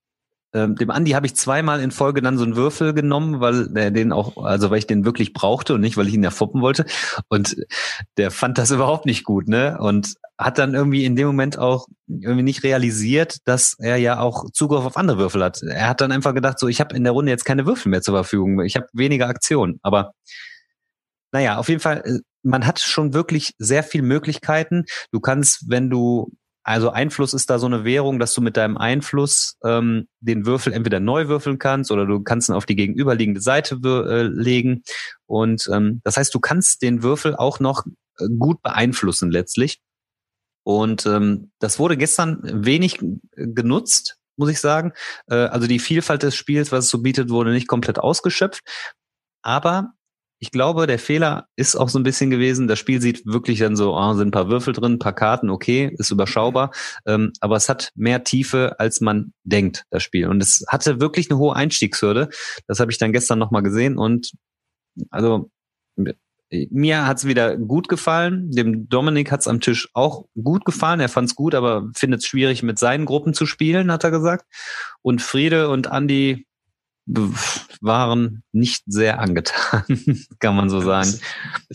ähm, 0.53 0.75
dem 0.75 0.91
Andi 0.91 1.11
habe 1.11 1.25
ich 1.25 1.35
zweimal 1.35 1.81
in 1.81 1.91
Folge 1.91 2.21
dann 2.21 2.37
so 2.37 2.43
einen 2.43 2.55
Würfel 2.55 2.93
genommen, 2.93 3.39
weil 3.39 3.75
er 3.75 3.91
den 3.91 4.11
auch, 4.11 4.43
also 4.43 4.69
weil 4.69 4.77
ich 4.77 4.87
den 4.87 5.03
wirklich 5.03 5.33
brauchte 5.33 5.73
und 5.73 5.81
nicht, 5.81 5.97
weil 5.97 6.07
ich 6.07 6.13
ihn 6.13 6.23
erfoppen 6.23 6.61
wollte. 6.61 6.85
Und 7.27 7.55
der 8.17 8.29
fand 8.29 8.57
das 8.57 8.71
überhaupt 8.71 9.05
nicht 9.05 9.23
gut, 9.23 9.47
ne? 9.47 9.77
Und 9.79 10.13
hat 10.37 10.57
dann 10.57 10.73
irgendwie 10.73 11.05
in 11.05 11.15
dem 11.15 11.27
Moment 11.27 11.57
auch 11.57 11.87
irgendwie 12.07 12.43
nicht 12.43 12.63
realisiert, 12.63 13.37
dass 13.45 13.75
er 13.79 13.97
ja 13.97 14.19
auch 14.19 14.45
Zugriff 14.51 14.85
auf 14.85 14.97
andere 14.97 15.17
Würfel 15.17 15.43
hat. 15.43 15.61
Er 15.63 15.87
hat 15.87 16.01
dann 16.01 16.11
einfach 16.11 16.33
gedacht, 16.33 16.59
so 16.59 16.67
ich 16.67 16.79
habe 16.79 16.95
in 16.95 17.03
der 17.03 17.13
Runde 17.13 17.31
jetzt 17.31 17.45
keine 17.45 17.65
Würfel 17.65 17.89
mehr 17.89 18.01
zur 18.01 18.15
Verfügung. 18.15 18.61
Ich 18.61 18.75
habe 18.75 18.87
weniger 18.93 19.27
Aktionen. 19.27 19.79
Aber 19.81 20.13
naja, 21.31 21.57
auf 21.57 21.69
jeden 21.69 21.81
Fall, 21.81 22.03
äh, 22.05 22.19
man 22.43 22.65
hat 22.67 22.79
schon 22.79 23.13
wirklich 23.13 23.53
sehr 23.57 23.83
viel 23.83 24.01
Möglichkeiten. 24.01 24.85
Du 25.11 25.19
kannst, 25.19 25.69
wenn 25.69 25.89
du 25.89 26.31
also 26.63 26.91
Einfluss 26.91 27.33
ist 27.33 27.49
da 27.49 27.59
so 27.59 27.65
eine 27.65 27.83
Währung, 27.83 28.19
dass 28.19 28.33
du 28.33 28.41
mit 28.41 28.55
deinem 28.55 28.77
Einfluss 28.77 29.57
ähm, 29.65 30.07
den 30.21 30.45
Würfel 30.45 30.71
entweder 30.71 31.01
neu 31.01 31.27
würfeln 31.27 31.59
kannst 31.59 31.91
oder 31.91 32.05
du 32.05 32.21
kannst 32.21 32.49
ihn 32.49 32.55
auf 32.55 32.65
die 32.65 32.77
gegenüberliegende 32.77 33.41
Seite 33.41 33.75
äh, 33.83 34.23
legen. 34.23 34.83
Und 35.25 35.69
ähm, 35.71 35.99
das 36.05 36.15
heißt, 36.15 36.33
du 36.33 36.39
kannst 36.39 36.81
den 36.81 37.03
Würfel 37.03 37.35
auch 37.35 37.59
noch 37.59 37.85
äh, 38.17 38.27
gut 38.39 38.61
beeinflussen 38.61 39.29
letztlich. 39.29 39.81
Und 40.63 41.05
ähm, 41.05 41.51
das 41.59 41.79
wurde 41.79 41.97
gestern 41.97 42.39
wenig 42.65 42.99
genutzt, 43.35 44.17
muss 44.37 44.49
ich 44.49 44.61
sagen. 44.61 44.93
Äh, 45.27 45.35
also 45.35 45.67
die 45.67 45.79
Vielfalt 45.79 46.23
des 46.23 46.35
Spiels, 46.35 46.71
was 46.71 46.85
es 46.85 46.91
so 46.91 47.01
bietet, 47.01 47.29
wurde 47.29 47.51
nicht 47.51 47.67
komplett 47.67 47.99
ausgeschöpft. 47.99 48.61
Aber 49.41 49.91
ich 50.43 50.51
glaube, 50.51 50.87
der 50.87 50.99
Fehler 50.99 51.47
ist 51.55 51.77
auch 51.77 51.87
so 51.87 51.97
ein 51.97 52.03
bisschen 52.03 52.29
gewesen. 52.29 52.67
Das 52.67 52.77
Spiel 52.77 52.99
sieht 52.99 53.25
wirklich 53.25 53.59
dann 53.59 53.77
so, 53.77 53.95
oh, 53.95 54.13
sind 54.13 54.27
ein 54.27 54.31
paar 54.31 54.49
Würfel 54.49 54.73
drin, 54.73 54.95
ein 54.95 54.99
paar 54.99 55.15
Karten, 55.15 55.49
okay, 55.49 55.95
ist 55.97 56.11
überschaubar. 56.11 56.71
Ähm, 57.05 57.31
aber 57.39 57.55
es 57.55 57.69
hat 57.69 57.91
mehr 57.95 58.25
Tiefe, 58.25 58.77
als 58.77 58.99
man 58.99 59.31
denkt, 59.45 59.85
das 59.89 60.03
Spiel. 60.03 60.27
Und 60.27 60.43
es 60.43 60.65
hatte 60.67 60.99
wirklich 60.99 61.31
eine 61.31 61.39
hohe 61.39 61.55
Einstiegshürde. 61.55 62.27
Das 62.67 62.81
habe 62.81 62.91
ich 62.91 62.97
dann 62.97 63.13
gestern 63.13 63.39
nochmal 63.39 63.63
gesehen. 63.63 63.97
Und 63.97 64.33
also 65.11 65.49
mir 66.49 67.07
hat's 67.07 67.23
wieder 67.23 67.55
gut 67.55 67.87
gefallen. 67.87 68.51
Dem 68.51 68.89
Dominik 68.89 69.31
hat's 69.31 69.47
am 69.47 69.61
Tisch 69.61 69.87
auch 69.93 70.25
gut 70.35 70.65
gefallen. 70.65 70.99
Er 70.99 71.07
fand's 71.07 71.35
gut, 71.35 71.55
aber 71.55 71.89
findet 71.95 72.19
es 72.19 72.27
schwierig, 72.27 72.63
mit 72.63 72.77
seinen 72.77 73.05
Gruppen 73.05 73.33
zu 73.33 73.45
spielen, 73.45 73.93
hat 73.93 74.03
er 74.03 74.11
gesagt. 74.11 74.45
Und 75.01 75.21
Friede 75.21 75.69
und 75.69 75.87
Andi 75.87 76.45
waren 77.05 78.43
nicht 78.53 78.83
sehr 78.85 79.19
angetan, 79.19 79.83
kann 80.39 80.55
man 80.55 80.69
so 80.69 80.79
sagen. 80.79 81.13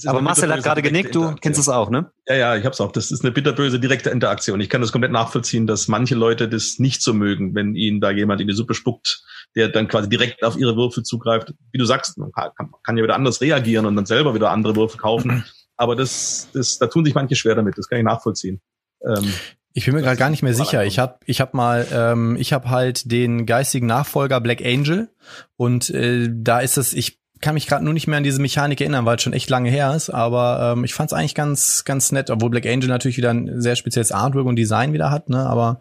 Aber 0.07 0.23
Marcel 0.23 0.51
hat 0.51 0.63
gerade 0.63 0.81
genickt, 0.81 1.15
du 1.15 1.35
kennst 1.35 1.61
es 1.61 1.69
auch, 1.69 1.91
ne? 1.91 2.11
Ja, 2.27 2.35
ja, 2.35 2.57
ich 2.57 2.65
hab's 2.65 2.81
auch. 2.81 2.93
Das 2.93 3.11
ist 3.11 3.23
eine 3.23 3.33
bitterböse 3.33 3.79
direkte 3.79 4.11
Interaktion. 4.11 4.61
Ich 4.61 4.71
kann 4.71 4.81
das 4.81 4.91
komplett 4.91 5.13
nachvollziehen, 5.13 5.67
dass 5.67 5.87
manche 5.87 6.15
Leute 6.15 6.49
das 6.49 6.79
nicht 6.79 7.03
so 7.03 7.13
mögen, 7.13 7.55
wenn 7.55 7.75
ihnen 7.75 8.01
da 8.01 8.11
jemand 8.11 8.41
in 8.41 8.49
die 8.49 8.55
Suppe 8.55 8.75
spuckt, 8.75 9.23
der 9.55 9.69
dann 9.69 9.89
quasi 9.89 10.09
direkt 10.09 10.43
auf 10.45 10.57
ihre 10.57 10.77
Würfel 10.77 11.03
zugreift. 11.03 11.53
Wie 11.73 11.79
du 11.79 11.85
sagst, 11.85 12.17
man 12.17 12.33
kann, 12.33 12.71
kann 12.83 12.97
ja 12.97 13.03
wieder 13.03 13.15
anders 13.15 13.41
reagieren 13.43 13.85
und 13.85 13.97
dann 13.97 14.07
selber 14.07 14.35
wieder 14.35 14.51
andere 14.51 14.77
Würfel 14.77 14.99
kaufen. 14.99 15.45
Aber 15.77 15.95
das, 15.95 16.49
das, 16.55 16.79
da 16.79 16.87
tun 16.87 17.05
sich 17.05 17.15
manche 17.15 17.37
schwer 17.37 17.55
damit. 17.55 17.77
Das 17.77 17.89
kann 17.89 17.99
ich 17.99 18.05
nachvollziehen. 18.05 18.61
Ähm, 19.07 19.33
ich 19.79 19.85
bin 19.85 19.95
mir 19.95 20.03
gerade 20.03 20.17
gar 20.17 20.29
nicht 20.29 20.43
mehr 20.43 20.55
sicher. 20.55 20.85
Ich 20.85 20.99
habe 20.99 21.19
ich 21.25 21.41
hab 21.41 21.55
mal, 21.55 21.87
ähm, 21.93 22.37
ich 22.37 22.53
habe 22.53 22.69
halt 22.69 23.13
den 23.13 23.47
geistigen 23.47 23.87
Nachfolger 23.87 24.41
Black 24.41 24.61
Angel 24.61 25.09
und 25.57 25.89
äh, 25.91 26.29
da 26.33 26.59
ist 26.59 26.77
es, 26.79 26.93
ich 26.93 27.21
kann 27.41 27.55
mich 27.55 27.69
gerade 27.69 27.85
nur 27.85 27.95
nicht 27.95 28.09
mehr 28.09 28.19
an 28.19 28.25
diese 28.25 28.41
Mechanik 28.41 28.81
erinnern, 28.81 29.07
weil 29.07 29.17
es 29.17 29.23
schon 29.23 29.33
echt 29.33 29.49
lange 29.49 29.71
her 29.71 29.95
ist, 29.95 30.11
aber 30.11 30.75
ähm, 30.75 30.83
ich 30.83 30.95
fand 30.95 31.13
es 31.13 31.17
eigentlich 31.17 31.37
ganz 31.37 31.85
ganz 31.85 32.11
nett, 32.11 32.29
obwohl 32.29 32.51
Black 32.51 32.67
Angel 32.67 32.89
natürlich 32.89 33.19
wieder 33.19 33.31
ein 33.31 33.61
sehr 33.61 33.77
spezielles 33.77 34.11
Artwork 34.11 34.47
und 34.47 34.57
Design 34.57 34.93
wieder 34.93 35.13
hat, 35.13 35.29
ne, 35.29 35.47
aber 35.47 35.81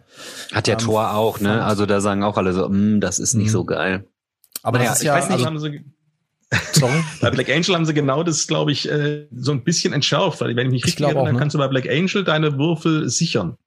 hat 0.54 0.68
ja 0.68 0.74
ähm, 0.76 0.80
Tor 0.80 1.16
auch, 1.16 1.40
ne? 1.40 1.64
Also 1.64 1.88
da 1.88 2.00
sagen 2.00 2.22
auch 2.22 2.38
alle 2.38 2.54
so, 2.54 2.70
mm, 2.70 3.00
das 3.00 3.18
ist 3.18 3.34
nicht 3.34 3.50
so 3.50 3.64
mhm. 3.64 3.68
geil. 3.68 4.08
Aber 4.62 4.78
naja, 4.78 4.92
das 4.92 5.00
ist 5.00 5.06
ja, 5.06 5.16
weiß 5.16 5.30
nicht, 5.30 5.44
also, 5.44 5.66
sie, 5.66 5.84
Sorry? 6.74 7.04
bei 7.22 7.32
Black 7.32 7.50
Angel 7.50 7.74
haben 7.74 7.86
sie 7.86 7.96
genau 7.96 8.22
das, 8.22 8.46
glaube 8.46 8.72
ich, 8.72 8.92
äh, 8.92 9.26
so 9.36 9.52
ein 9.52 9.64
bisschen 9.64 9.92
entschärft, 9.92 10.40
weil 10.42 10.56
wenn 10.56 10.68
ich 10.68 10.72
mich 10.72 10.86
richtig 10.86 11.04
erinnere, 11.04 11.26
dann 11.26 11.34
ne? 11.34 11.40
kannst 11.40 11.56
du 11.56 11.58
bei 11.58 11.68
Black 11.68 11.90
Angel 11.90 12.24
deine 12.24 12.60
Würfel 12.60 13.10
sichern 13.10 13.58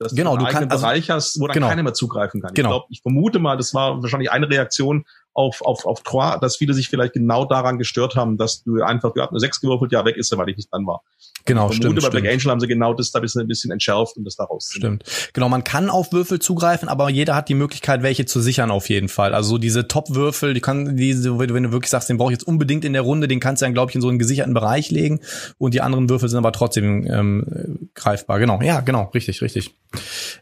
dass 0.00 0.14
genau, 0.14 0.36
du, 0.36 0.46
einen 0.46 0.54
kannst, 0.54 0.72
also, 0.72 0.86
Bereich 0.86 1.10
hast, 1.10 1.38
wo 1.38 1.46
dann 1.46 1.54
genau. 1.54 1.68
keiner 1.68 1.82
mehr 1.82 1.92
zugreifen 1.92 2.40
kann. 2.40 2.54
Genau. 2.54 2.68
Ich, 2.68 2.72
glaub, 2.72 2.86
ich 2.90 3.02
vermute 3.02 3.38
mal, 3.38 3.56
das 3.56 3.74
war 3.74 4.02
wahrscheinlich 4.02 4.30
eine 4.30 4.48
Reaktion 4.48 5.04
auf, 5.40 5.62
auf, 5.62 5.86
auf 5.86 6.02
Trois, 6.02 6.38
dass 6.40 6.56
viele 6.56 6.74
sich 6.74 6.88
vielleicht 6.88 7.14
genau 7.14 7.44
daran 7.44 7.78
gestört 7.78 8.16
haben, 8.16 8.36
dass 8.36 8.62
du 8.62 8.82
einfach, 8.82 9.12
du 9.12 9.22
hast 9.22 9.32
nur 9.32 9.40
sechs 9.40 9.60
gewürfelt, 9.60 9.92
ja, 9.92 10.04
weg 10.04 10.16
ist 10.16 10.32
er, 10.32 10.38
weil 10.38 10.48
ich 10.48 10.56
nicht 10.56 10.72
dran 10.72 10.86
war. 10.86 11.02
Genau, 11.46 11.70
ich 11.70 11.78
vermute, 11.78 12.00
stimmt. 12.00 12.12
Bei 12.12 12.20
Black 12.20 12.32
Angel 12.32 12.50
haben 12.50 12.60
sie 12.60 12.66
genau 12.66 12.94
das 12.94 13.10
da 13.10 13.18
ein 13.18 13.22
bisschen, 13.22 13.40
ein 13.40 13.48
bisschen 13.48 13.70
entschärft 13.70 14.16
und 14.16 14.24
das 14.24 14.36
daraus. 14.36 14.70
Stimmt. 14.72 15.04
Genau, 15.32 15.48
man 15.48 15.64
kann 15.64 15.88
auf 15.88 16.12
Würfel 16.12 16.38
zugreifen, 16.38 16.88
aber 16.88 17.08
jeder 17.08 17.34
hat 17.34 17.48
die 17.48 17.54
Möglichkeit, 17.54 18.02
welche 18.02 18.26
zu 18.26 18.40
sichern 18.40 18.70
auf 18.70 18.88
jeden 18.88 19.08
Fall. 19.08 19.34
Also 19.34 19.58
diese 19.58 19.88
Top-Würfel, 19.88 20.54
die 20.54 20.60
kann, 20.60 20.96
diese, 20.96 21.38
wenn 21.38 21.62
du 21.62 21.72
wirklich 21.72 21.90
sagst, 21.90 22.08
den 22.08 22.18
brauche 22.18 22.32
ich 22.32 22.38
jetzt 22.38 22.46
unbedingt 22.46 22.84
in 22.84 22.92
der 22.92 23.02
Runde, 23.02 23.26
den 23.26 23.40
kannst 23.40 23.62
du 23.62 23.66
dann, 23.66 23.74
glaube 23.74 23.90
ich, 23.90 23.94
in 23.94 24.02
so 24.02 24.08
einen 24.08 24.18
gesicherten 24.18 24.54
Bereich 24.54 24.90
legen 24.90 25.20
und 25.58 25.74
die 25.74 25.80
anderen 25.80 26.08
Würfel 26.10 26.28
sind 26.28 26.38
aber 26.38 26.52
trotzdem 26.52 27.06
ähm, 27.06 27.88
greifbar. 27.94 28.38
Genau, 28.38 28.60
ja, 28.60 28.80
genau, 28.80 29.10
richtig, 29.14 29.40
richtig. 29.42 29.74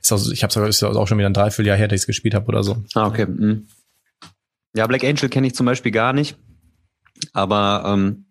Ist 0.01 0.12
also, 0.12 0.32
ich 0.32 0.42
habe 0.42 0.68
es 0.68 0.82
auch 0.82 1.07
schon 1.07 1.18
wieder 1.18 1.28
ein 1.28 1.34
Dreivierteljahr 1.34 1.76
her, 1.76 1.88
dass 1.88 1.96
ich 1.96 2.03
es 2.03 2.07
gespielt 2.07 2.34
habe 2.34 2.46
oder 2.46 2.62
so. 2.62 2.78
Ah, 2.94 3.07
okay. 3.07 3.26
Mhm. 3.26 3.68
Ja, 4.78 4.86
Black 4.86 5.02
Angel 5.02 5.28
kenne 5.28 5.48
ich 5.48 5.56
zum 5.56 5.66
Beispiel 5.66 5.90
gar 5.90 6.12
nicht. 6.12 6.38
Aber 7.32 7.82
ähm, 7.84 8.26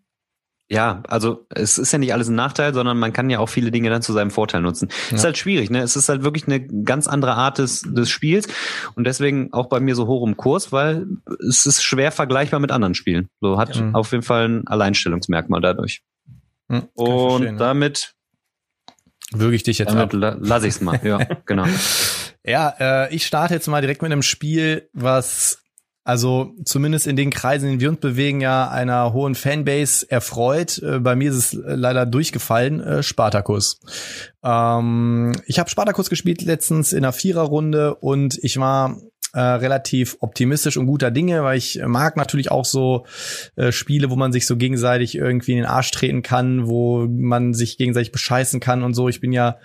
ja, 0.69 1.03
also 1.05 1.45
es 1.49 1.77
ist 1.77 1.91
ja 1.91 1.99
nicht 1.99 2.13
alles 2.13 2.29
ein 2.29 2.35
Nachteil, 2.35 2.73
sondern 2.73 2.97
man 2.97 3.11
kann 3.11 3.29
ja 3.29 3.39
auch 3.39 3.49
viele 3.49 3.69
Dinge 3.69 3.89
dann 3.89 4.01
zu 4.01 4.13
seinem 4.13 4.31
Vorteil 4.31 4.61
nutzen. 4.61 4.87
Ja. 5.09 5.17
Ist 5.17 5.25
halt 5.25 5.37
schwierig, 5.37 5.69
ne? 5.69 5.81
Es 5.81 5.97
ist 5.97 6.07
halt 6.07 6.23
wirklich 6.23 6.47
eine 6.47 6.65
ganz 6.65 7.09
andere 7.09 7.33
Art 7.33 7.57
des, 7.57 7.81
des 7.81 8.09
Spiels 8.09 8.47
und 8.95 9.03
deswegen 9.03 9.51
auch 9.51 9.67
bei 9.67 9.81
mir 9.81 9.93
so 9.93 10.07
hoch 10.07 10.25
im 10.25 10.37
Kurs, 10.37 10.71
weil 10.71 11.07
es 11.45 11.65
ist 11.65 11.83
schwer 11.83 12.13
vergleichbar 12.13 12.61
mit 12.61 12.71
anderen 12.71 12.95
Spielen. 12.95 13.27
So 13.41 13.57
hat 13.57 13.75
ja. 13.75 13.91
auf 13.91 14.13
jeden 14.13 14.23
Fall 14.23 14.47
ein 14.47 14.67
Alleinstellungsmerkmal 14.67 15.59
dadurch. 15.59 16.01
Ja, 16.71 16.83
und 16.93 17.57
damit 17.57 18.13
würge 19.33 19.57
ich 19.57 19.63
dich 19.63 19.79
jetzt 19.79 19.93
damit 19.93 20.15
ab. 20.23 20.37
lass 20.39 20.63
ich's 20.63 20.79
mal. 20.79 20.97
Ja, 21.03 21.17
genau. 21.45 21.65
Ja, 22.45 22.73
äh, 22.79 23.13
ich 23.13 23.25
starte 23.25 23.53
jetzt 23.53 23.67
mal 23.67 23.81
direkt 23.81 24.01
mit 24.01 24.13
einem 24.13 24.21
Spiel, 24.21 24.87
was 24.93 25.61
also 26.07 26.53
zumindest 26.63 27.05
in 27.05 27.17
den 27.17 27.31
Kreisen, 27.31 27.65
in 27.65 27.71
denen 27.71 27.81
wir 27.81 27.89
uns 27.89 27.99
bewegen, 27.99 28.39
ja 28.39 28.69
einer 28.69 29.11
hohen 29.11 29.35
Fanbase 29.35 30.09
erfreut. 30.09 30.81
Äh, 30.81 30.99
bei 30.99 31.17
mir 31.17 31.29
ist 31.31 31.53
es 31.53 31.59
leider 31.61 32.05
durchgefallen, 32.05 32.79
äh, 32.79 33.03
Spartacus. 33.03 33.81
Ähm, 34.41 35.33
ich 35.47 35.59
habe 35.59 35.69
Spartacus 35.69 36.09
gespielt 36.09 36.43
letztens 36.43 36.93
in 36.93 36.99
einer 36.99 37.11
Viererrunde 37.11 37.95
und 37.95 38.39
ich 38.41 38.57
war 38.57 39.01
äh, 39.33 39.39
relativ 39.39 40.17
optimistisch 40.19 40.77
und 40.77 40.87
guter 40.87 41.11
Dinge, 41.11 41.43
weil 41.43 41.57
ich 41.57 41.81
mag 41.85 42.17
natürlich 42.17 42.49
auch 42.49 42.65
so 42.65 43.05
äh, 43.55 43.71
Spiele, 43.71 44.09
wo 44.09 44.15
man 44.15 44.31
sich 44.31 44.47
so 44.47 44.57
gegenseitig 44.57 45.15
irgendwie 45.15 45.51
in 45.51 45.57
den 45.57 45.65
Arsch 45.65 45.91
treten 45.91 46.23
kann, 46.23 46.67
wo 46.67 47.05
man 47.07 47.53
sich 47.53 47.77
gegenseitig 47.77 48.11
bescheißen 48.11 48.59
kann 48.59 48.83
und 48.83 48.93
so. 48.93 49.09
Ich 49.09 49.19
bin 49.19 49.33
ja 49.33 49.57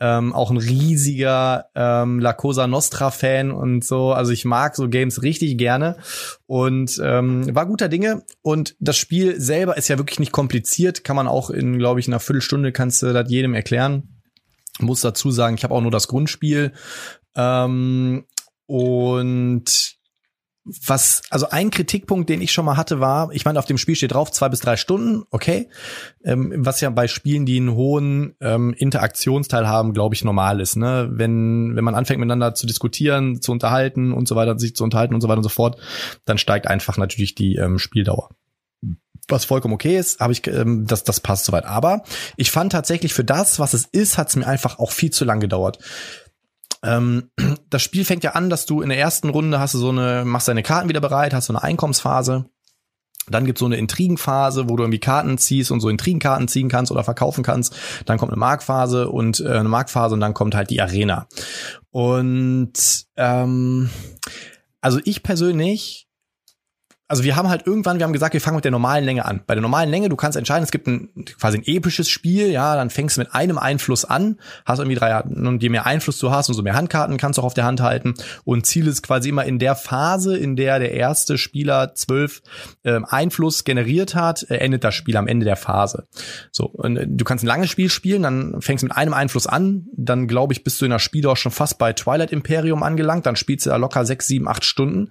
ähm, 0.00 0.32
auch 0.32 0.50
ein 0.50 0.56
riesiger 0.56 1.66
ähm, 1.74 2.18
La 2.18 2.32
Cosa 2.32 2.66
Nostra 2.66 3.10
Fan 3.10 3.52
und 3.52 3.84
so. 3.84 4.12
Also 4.12 4.32
ich 4.32 4.46
mag 4.46 4.74
so 4.74 4.88
Games 4.88 5.22
richtig 5.22 5.58
gerne 5.58 5.96
und 6.46 6.98
ähm, 7.04 7.54
war 7.54 7.66
guter 7.66 7.88
Dinge. 7.88 8.22
Und 8.40 8.74
das 8.80 8.96
Spiel 8.96 9.38
selber 9.38 9.76
ist 9.76 9.88
ja 9.88 9.98
wirklich 9.98 10.18
nicht 10.18 10.32
kompliziert, 10.32 11.04
kann 11.04 11.16
man 11.16 11.28
auch 11.28 11.50
in, 11.50 11.78
glaube 11.78 12.00
ich, 12.00 12.08
einer 12.08 12.20
Viertelstunde 12.20 12.72
kannst 12.72 13.02
du 13.02 13.12
das 13.12 13.30
jedem 13.30 13.54
erklären. 13.54 14.22
Muss 14.80 15.02
dazu 15.02 15.30
sagen, 15.30 15.56
ich 15.56 15.64
habe 15.64 15.74
auch 15.74 15.82
nur 15.82 15.90
das 15.90 16.08
Grundspiel. 16.08 16.72
Ähm, 17.36 18.24
und 18.70 19.98
was, 20.64 21.22
also 21.30 21.48
ein 21.50 21.70
Kritikpunkt, 21.72 22.28
den 22.28 22.40
ich 22.40 22.52
schon 22.52 22.64
mal 22.64 22.76
hatte, 22.76 23.00
war, 23.00 23.32
ich 23.32 23.44
meine, 23.44 23.58
auf 23.58 23.64
dem 23.64 23.78
Spiel 23.78 23.96
steht 23.96 24.12
drauf, 24.12 24.30
zwei 24.30 24.48
bis 24.48 24.60
drei 24.60 24.76
Stunden, 24.76 25.24
okay. 25.30 25.68
Ähm, 26.22 26.54
was 26.58 26.80
ja 26.80 26.90
bei 26.90 27.08
Spielen, 27.08 27.46
die 27.46 27.56
einen 27.56 27.74
hohen 27.74 28.36
ähm, 28.40 28.72
Interaktionsteil 28.74 29.66
haben, 29.66 29.92
glaube 29.92 30.14
ich, 30.14 30.22
normal 30.22 30.60
ist. 30.60 30.76
Ne? 30.76 31.08
Wenn, 31.10 31.74
wenn 31.74 31.82
man 31.82 31.96
anfängt 31.96 32.20
miteinander 32.20 32.54
zu 32.54 32.68
diskutieren, 32.68 33.42
zu 33.42 33.50
unterhalten 33.50 34.12
und 34.12 34.28
so 34.28 34.36
weiter, 34.36 34.56
sich 34.56 34.76
zu 34.76 34.84
unterhalten 34.84 35.14
und 35.14 35.20
so 35.20 35.26
weiter 35.26 35.38
und 35.38 35.44
so 35.44 35.48
fort, 35.48 35.80
dann 36.26 36.38
steigt 36.38 36.68
einfach 36.68 36.96
natürlich 36.96 37.34
die 37.34 37.56
ähm, 37.56 37.78
Spieldauer 37.78 38.28
was 39.28 39.44
vollkommen 39.44 39.74
okay 39.74 39.96
ist, 39.96 40.18
habe 40.18 40.32
ich, 40.32 40.44
ähm, 40.48 40.86
das, 40.88 41.04
das 41.04 41.20
passt 41.20 41.44
soweit. 41.44 41.64
Aber 41.64 42.02
ich 42.36 42.50
fand 42.50 42.72
tatsächlich 42.72 43.14
für 43.14 43.22
das, 43.22 43.60
was 43.60 43.74
es 43.74 43.84
ist, 43.84 44.18
hat 44.18 44.28
es 44.28 44.34
mir 44.34 44.44
einfach 44.44 44.80
auch 44.80 44.90
viel 44.90 45.10
zu 45.10 45.24
lang 45.24 45.38
gedauert. 45.38 45.78
Ähm, 46.82 47.30
das 47.70 47.82
Spiel 47.82 48.04
fängt 48.04 48.24
ja 48.24 48.32
an, 48.32 48.50
dass 48.50 48.66
du 48.66 48.82
in 48.82 48.88
der 48.88 48.98
ersten 48.98 49.28
Runde 49.28 49.60
hast 49.60 49.74
du 49.74 49.78
so 49.78 49.90
eine, 49.90 50.24
machst 50.24 50.48
deine 50.48 50.62
Karten 50.62 50.88
wieder 50.88 51.00
bereit, 51.00 51.34
hast 51.34 51.46
so 51.46 51.52
eine 51.52 51.62
Einkommensphase. 51.62 52.46
Dann 53.28 53.44
gibt's 53.44 53.60
so 53.60 53.66
eine 53.66 53.76
Intrigenphase, 53.76 54.68
wo 54.68 54.76
du 54.76 54.82
irgendwie 54.82 54.98
Karten 54.98 55.38
ziehst 55.38 55.70
und 55.70 55.80
so 55.80 55.88
Intrigenkarten 55.88 56.48
ziehen 56.48 56.68
kannst 56.68 56.90
oder 56.90 57.04
verkaufen 57.04 57.44
kannst. 57.44 57.76
Dann 58.04 58.18
kommt 58.18 58.32
eine 58.32 58.40
Markphase 58.40 59.08
und 59.08 59.40
äh, 59.40 59.50
eine 59.50 59.68
Markphase 59.68 60.14
und 60.14 60.20
dann 60.20 60.34
kommt 60.34 60.54
halt 60.54 60.70
die 60.70 60.80
Arena. 60.80 61.28
Und 61.90 63.06
ähm, 63.16 63.90
also 64.80 64.98
ich 65.04 65.22
persönlich 65.22 66.08
also 67.10 67.24
wir 67.24 67.34
haben 67.34 67.48
halt 67.48 67.66
irgendwann, 67.66 67.98
wir 67.98 68.04
haben 68.04 68.12
gesagt, 68.12 68.34
wir 68.34 68.40
fangen 68.40 68.54
mit 68.54 68.64
der 68.64 68.70
normalen 68.70 69.04
Länge 69.04 69.24
an. 69.24 69.40
Bei 69.44 69.56
der 69.56 69.62
normalen 69.62 69.90
Länge, 69.90 70.08
du 70.08 70.14
kannst 70.14 70.38
entscheiden, 70.38 70.62
es 70.62 70.70
gibt 70.70 70.86
ein 70.86 71.10
quasi 71.40 71.58
ein 71.58 71.64
episches 71.66 72.08
Spiel, 72.08 72.52
ja, 72.52 72.76
dann 72.76 72.88
fängst 72.88 73.16
du 73.16 73.22
mit 73.22 73.34
einem 73.34 73.58
Einfluss 73.58 74.04
an, 74.04 74.38
hast 74.64 74.78
irgendwie 74.78 74.94
drei 74.94 75.20
und 75.20 75.60
je 75.60 75.70
mehr 75.70 75.86
Einfluss 75.86 76.18
du 76.20 76.30
hast, 76.30 76.48
umso 76.48 76.62
mehr 76.62 76.74
Handkarten 76.74 77.16
kannst 77.16 77.36
du 77.36 77.42
auch 77.42 77.46
auf 77.46 77.54
der 77.54 77.64
Hand 77.64 77.80
halten. 77.80 78.14
Und 78.44 78.64
Ziel 78.64 78.86
ist 78.86 79.02
quasi 79.02 79.30
immer 79.30 79.44
in 79.44 79.58
der 79.58 79.74
Phase, 79.74 80.36
in 80.36 80.54
der 80.54 80.78
der 80.78 80.92
erste 80.92 81.36
Spieler 81.36 81.96
zwölf 81.96 82.42
äh, 82.84 83.00
Einfluss 83.02 83.64
generiert 83.64 84.14
hat, 84.14 84.48
äh, 84.48 84.58
endet 84.58 84.84
das 84.84 84.94
Spiel 84.94 85.16
am 85.16 85.26
Ende 85.26 85.44
der 85.44 85.56
Phase. 85.56 86.06
So, 86.52 86.66
und 86.66 86.96
äh, 86.96 87.08
du 87.08 87.24
kannst 87.24 87.42
ein 87.42 87.48
langes 87.48 87.70
Spiel 87.70 87.90
spielen, 87.90 88.22
dann 88.22 88.62
fängst 88.62 88.82
du 88.82 88.86
mit 88.86 88.96
einem 88.96 89.14
Einfluss 89.14 89.48
an, 89.48 89.88
dann 89.96 90.28
glaube 90.28 90.52
ich, 90.52 90.62
bist 90.62 90.80
du 90.80 90.84
in 90.84 90.92
der 90.92 91.00
Spiel 91.00 91.26
auch 91.26 91.36
schon 91.36 91.50
fast 91.50 91.76
bei 91.76 91.92
Twilight 91.92 92.30
Imperium 92.30 92.84
angelangt, 92.84 93.26
dann 93.26 93.34
spielst 93.34 93.66
du 93.66 93.70
da 93.70 93.76
locker 93.78 94.04
sechs, 94.04 94.28
sieben, 94.28 94.46
acht 94.46 94.64
Stunden 94.64 95.10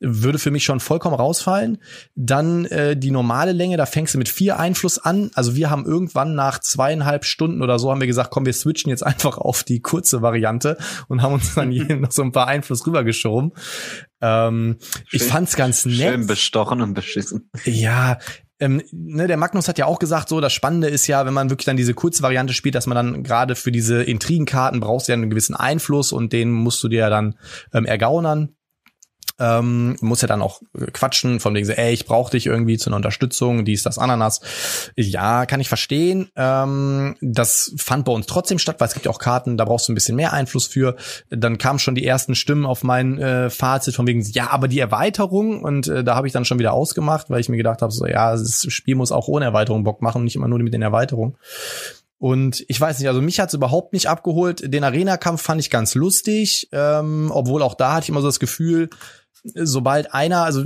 würde 0.00 0.38
für 0.38 0.50
mich 0.50 0.64
schon 0.64 0.80
vollkommen 0.80 1.14
rausfallen. 1.14 1.78
Dann 2.14 2.64
äh, 2.66 2.96
die 2.96 3.10
normale 3.10 3.52
Länge, 3.52 3.76
da 3.76 3.86
fängst 3.86 4.14
du 4.14 4.18
mit 4.18 4.28
vier 4.28 4.58
Einfluss 4.58 4.98
an. 4.98 5.30
Also 5.34 5.54
wir 5.54 5.70
haben 5.70 5.84
irgendwann 5.84 6.34
nach 6.34 6.58
zweieinhalb 6.58 7.24
Stunden 7.24 7.62
oder 7.62 7.78
so 7.78 7.90
haben 7.90 8.00
wir 8.00 8.06
gesagt, 8.06 8.30
komm, 8.30 8.46
wir 8.46 8.52
switchen 8.52 8.90
jetzt 8.90 9.02
einfach 9.06 9.38
auf 9.38 9.62
die 9.62 9.80
kurze 9.80 10.22
Variante 10.22 10.78
und 11.08 11.22
haben 11.22 11.34
uns 11.34 11.54
dann 11.54 11.70
hier 11.70 11.96
noch 11.96 12.12
so 12.12 12.22
ein 12.22 12.32
paar 12.32 12.46
Einfluss 12.46 12.86
rübergeschoben. 12.86 13.52
Ähm, 14.22 14.78
ich 15.12 15.22
fand's 15.22 15.56
ganz 15.56 15.84
nett. 15.84 15.96
Schön 15.96 16.26
bestochen 16.26 16.80
und 16.80 16.94
beschissen. 16.94 17.50
Ja, 17.64 18.18
ähm, 18.60 18.82
ne, 18.92 19.26
der 19.26 19.38
Magnus 19.38 19.68
hat 19.68 19.78
ja 19.78 19.86
auch 19.86 19.98
gesagt, 19.98 20.28
so 20.28 20.40
das 20.40 20.52
Spannende 20.52 20.88
ist 20.88 21.06
ja, 21.06 21.24
wenn 21.24 21.32
man 21.32 21.48
wirklich 21.48 21.64
dann 21.64 21.78
diese 21.78 21.94
kurze 21.94 22.22
Variante 22.22 22.52
spielt, 22.52 22.74
dass 22.74 22.86
man 22.86 22.94
dann 22.94 23.22
gerade 23.22 23.56
für 23.56 23.72
diese 23.72 24.02
Intrigenkarten 24.02 24.80
brauchst 24.80 25.08
ja 25.08 25.14
einen 25.14 25.30
gewissen 25.30 25.56
Einfluss 25.56 26.12
und 26.12 26.32
den 26.34 26.50
musst 26.50 26.82
du 26.84 26.88
dir 26.88 27.00
ja 27.00 27.10
dann 27.10 27.36
ähm, 27.72 27.86
ergaunern. 27.86 28.54
Ähm, 29.40 29.96
muss 30.00 30.20
ja 30.20 30.28
dann 30.28 30.42
auch 30.42 30.60
quatschen, 30.92 31.40
von 31.40 31.54
wegen 31.54 31.66
so, 31.66 31.72
ey, 31.72 31.92
ich 31.92 32.06
brauche 32.06 32.30
dich 32.30 32.46
irgendwie 32.46 32.78
zu 32.78 32.90
einer 32.90 32.96
Unterstützung, 32.96 33.64
dies, 33.64 33.82
das, 33.82 33.98
Ananas. 33.98 34.40
Ja, 34.96 35.46
kann 35.46 35.60
ich 35.60 35.68
verstehen. 35.68 36.28
Ähm, 36.36 37.16
das 37.20 37.72
fand 37.76 38.04
bei 38.04 38.12
uns 38.12 38.26
trotzdem 38.26 38.58
statt, 38.58 38.76
weil 38.78 38.88
es 38.88 38.94
gibt 38.94 39.06
ja 39.06 39.12
auch 39.12 39.18
Karten, 39.18 39.56
da 39.56 39.64
brauchst 39.64 39.88
du 39.88 39.92
ein 39.92 39.94
bisschen 39.94 40.16
mehr 40.16 40.32
Einfluss 40.32 40.66
für. 40.66 40.96
Dann 41.30 41.58
kamen 41.58 41.78
schon 41.78 41.94
die 41.94 42.06
ersten 42.06 42.34
Stimmen 42.34 42.66
auf 42.66 42.84
mein 42.84 43.18
äh, 43.18 43.50
Fazit 43.50 43.94
von 43.94 44.06
wegen, 44.06 44.20
ja, 44.32 44.50
aber 44.50 44.68
die 44.68 44.78
Erweiterung 44.78 45.62
und 45.62 45.88
äh, 45.88 46.04
da 46.04 46.14
habe 46.14 46.26
ich 46.26 46.32
dann 46.32 46.44
schon 46.44 46.58
wieder 46.58 46.72
ausgemacht, 46.72 47.30
weil 47.30 47.40
ich 47.40 47.48
mir 47.48 47.56
gedacht 47.56 47.82
habe, 47.82 47.92
so, 47.92 48.06
ja, 48.06 48.32
das 48.32 48.66
Spiel 48.68 48.94
muss 48.94 49.12
auch 49.12 49.28
ohne 49.28 49.46
Erweiterung 49.46 49.84
Bock 49.84 50.02
machen, 50.02 50.24
nicht 50.24 50.36
immer 50.36 50.48
nur 50.48 50.58
mit 50.58 50.74
den 50.74 50.82
Erweiterungen. 50.82 51.36
Und 52.20 52.66
ich 52.68 52.78
weiß 52.78 52.98
nicht, 52.98 53.08
also 53.08 53.22
mich 53.22 53.40
hat's 53.40 53.54
überhaupt 53.54 53.94
nicht 53.94 54.06
abgeholt. 54.06 54.74
Den 54.74 54.84
Arena-Kampf 54.84 55.40
fand 55.40 55.58
ich 55.58 55.70
ganz 55.70 55.94
lustig, 55.94 56.68
ähm, 56.70 57.30
obwohl 57.32 57.62
auch 57.62 57.74
da 57.74 57.94
hatte 57.94 58.04
ich 58.04 58.08
immer 58.10 58.20
so 58.20 58.28
das 58.28 58.38
Gefühl, 58.38 58.90
sobald 59.42 60.14
einer, 60.14 60.44
also 60.44 60.64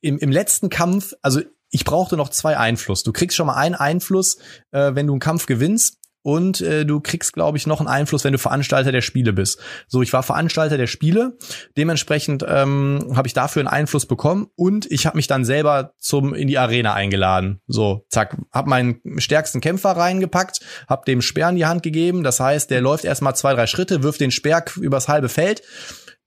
im, 0.00 0.18
im 0.18 0.30
letzten 0.30 0.68
Kampf, 0.68 1.14
also 1.22 1.40
ich 1.70 1.84
brauchte 1.84 2.16
noch 2.16 2.28
zwei 2.28 2.56
Einfluss. 2.56 3.02
Du 3.02 3.12
kriegst 3.12 3.36
schon 3.36 3.46
mal 3.46 3.56
einen 3.56 3.74
Einfluss, 3.74 4.36
äh, 4.70 4.94
wenn 4.94 5.06
du 5.06 5.14
einen 5.14 5.20
Kampf 5.20 5.46
gewinnst. 5.46 5.98
Und 6.24 6.60
äh, 6.60 6.86
du 6.86 7.00
kriegst, 7.00 7.32
glaube 7.32 7.58
ich, 7.58 7.66
noch 7.66 7.80
einen 7.80 7.88
Einfluss, 7.88 8.22
wenn 8.22 8.32
du 8.32 8.38
Veranstalter 8.38 8.92
der 8.92 9.00
Spiele 9.00 9.32
bist. 9.32 9.58
So, 9.88 10.02
ich 10.02 10.12
war 10.12 10.22
Veranstalter 10.22 10.76
der 10.76 10.86
Spiele. 10.86 11.36
Dementsprechend 11.76 12.44
ähm, 12.46 13.12
habe 13.16 13.26
ich 13.26 13.34
dafür 13.34 13.60
einen 13.60 13.68
Einfluss 13.68 14.06
bekommen 14.06 14.46
und 14.54 14.88
ich 14.90 15.04
habe 15.04 15.16
mich 15.16 15.26
dann 15.26 15.44
selber 15.44 15.94
zum 15.98 16.32
in 16.32 16.46
die 16.46 16.58
Arena 16.58 16.94
eingeladen. 16.94 17.60
So, 17.66 18.06
zack, 18.08 18.36
habe 18.52 18.70
meinen 18.70 19.00
stärksten 19.18 19.60
Kämpfer 19.60 19.90
reingepackt, 19.96 20.60
habe 20.88 21.02
dem 21.06 21.22
Speer 21.22 21.48
in 21.48 21.56
die 21.56 21.66
Hand 21.66 21.82
gegeben. 21.82 22.22
Das 22.22 22.38
heißt, 22.38 22.70
der 22.70 22.80
läuft 22.82 23.04
erstmal 23.04 23.34
zwei, 23.34 23.54
drei 23.54 23.66
Schritte, 23.66 24.04
wirft 24.04 24.20
den 24.20 24.30
Speer 24.30 24.64
übers 24.76 25.08
halbe 25.08 25.28
Feld 25.28 25.62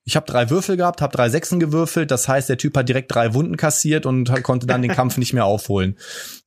ich 0.08 0.16
habe 0.16 0.28
drei 0.28 0.51
Würfel 0.51 0.78
gehabt, 0.78 1.01
habe 1.01 1.16
drei 1.16 1.30
Sechsen 1.30 1.60
gewürfelt. 1.60 2.12
Das 2.12 2.28
heißt, 2.28 2.47
der 2.47 2.60
Typ 2.60 2.78
hat 2.78 2.88
direkt 2.88 3.14
drei 3.14 3.34
Wunden 3.34 3.58
kassiert 3.58 4.06
und 4.06 4.32
konnte 4.43 4.68
dann 4.68 4.84
den 4.84 4.91
Kampf 4.95 5.18
nicht 5.18 5.34
mehr 5.34 5.45
aufholen. 5.45 5.97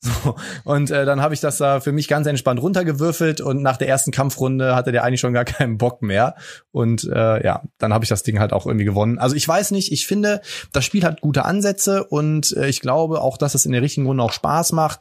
So. 0.01 0.37
Und 0.63 0.93
äh, 0.93 1.05
dann 1.05 1.21
habe 1.21 1.35
ich 1.35 1.41
das 1.41 1.59
da 1.59 1.81
für 1.81 1.91
mich 1.91 2.07
ganz 2.07 2.29
entspannt 2.29 2.63
runtergewürfelt 2.63 3.41
und 3.41 3.61
nach 3.61 3.77
der 3.77 3.89
ersten 3.89 4.13
Kampfrunde 4.13 4.77
hatte 4.77 4.93
der 4.93 5.03
eigentlich 5.03 5.19
schon 5.19 5.33
gar 5.33 5.45
keinen 5.45 5.77
Bock 5.77 6.03
mehr. 6.03 6.37
Und 6.71 7.03
äh, 7.03 7.45
ja, 7.45 7.63
dann 7.79 7.93
habe 7.93 8.05
ich 8.05 8.09
das 8.09 8.23
Ding 8.23 8.39
halt 8.39 8.53
auch 8.53 8.65
irgendwie 8.65 8.85
gewonnen. 8.85 9.19
Also 9.19 9.35
ich 9.35 9.47
weiß 9.49 9.73
nicht, 9.73 9.91
ich 9.91 10.07
finde, 10.07 10.41
das 10.73 10.85
Spiel 10.85 11.03
hat 11.03 11.21
gute 11.21 11.45
Ansätze 11.45 12.05
und 12.05 12.57
äh, 12.57 12.69
ich 12.69 12.81
glaube 12.81 13.21
auch, 13.21 13.37
dass 13.37 13.57
es 13.57 13.67
in 13.67 13.73
der 13.73 13.83
richtigen 13.83 14.07
Runde 14.07 14.23
auch 14.23 14.33
Spaß 14.33 14.71
macht. 14.71 15.01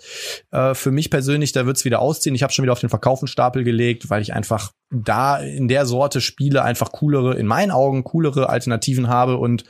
Äh, 0.49 0.73
für 0.73 0.89
mich 0.89 1.11
persönlich, 1.11 1.51
da 1.51 1.67
wird's 1.67 1.85
wieder 1.85 1.99
ausziehen. 1.99 2.33
Ich 2.33 2.41
habe 2.41 2.51
schon 2.51 2.63
wieder 2.63 2.73
auf 2.73 2.79
den 2.79 2.89
Verkaufenstapel 2.89 3.63
gelegt, 3.63 4.09
weil 4.09 4.23
ich 4.23 4.33
einfach 4.33 4.71
da 4.89 5.37
in 5.37 5.67
der 5.67 5.85
Sorte 5.85 6.21
Spiele 6.21 6.63
einfach 6.63 6.91
coolere, 6.91 7.35
in 7.35 7.45
meinen 7.45 7.71
Augen 7.71 8.03
coolere 8.03 8.49
Alternativen 8.49 9.07
habe 9.07 9.37
und 9.37 9.63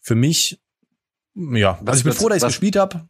für 0.00 0.14
mich, 0.14 0.60
ja, 1.34 1.78
was, 1.80 1.88
also 1.88 1.98
ich 1.98 2.04
bin 2.04 2.12
froh, 2.12 2.28
dass 2.28 2.38
ich 2.38 2.44
gespielt 2.44 2.76
habe. 2.76 3.08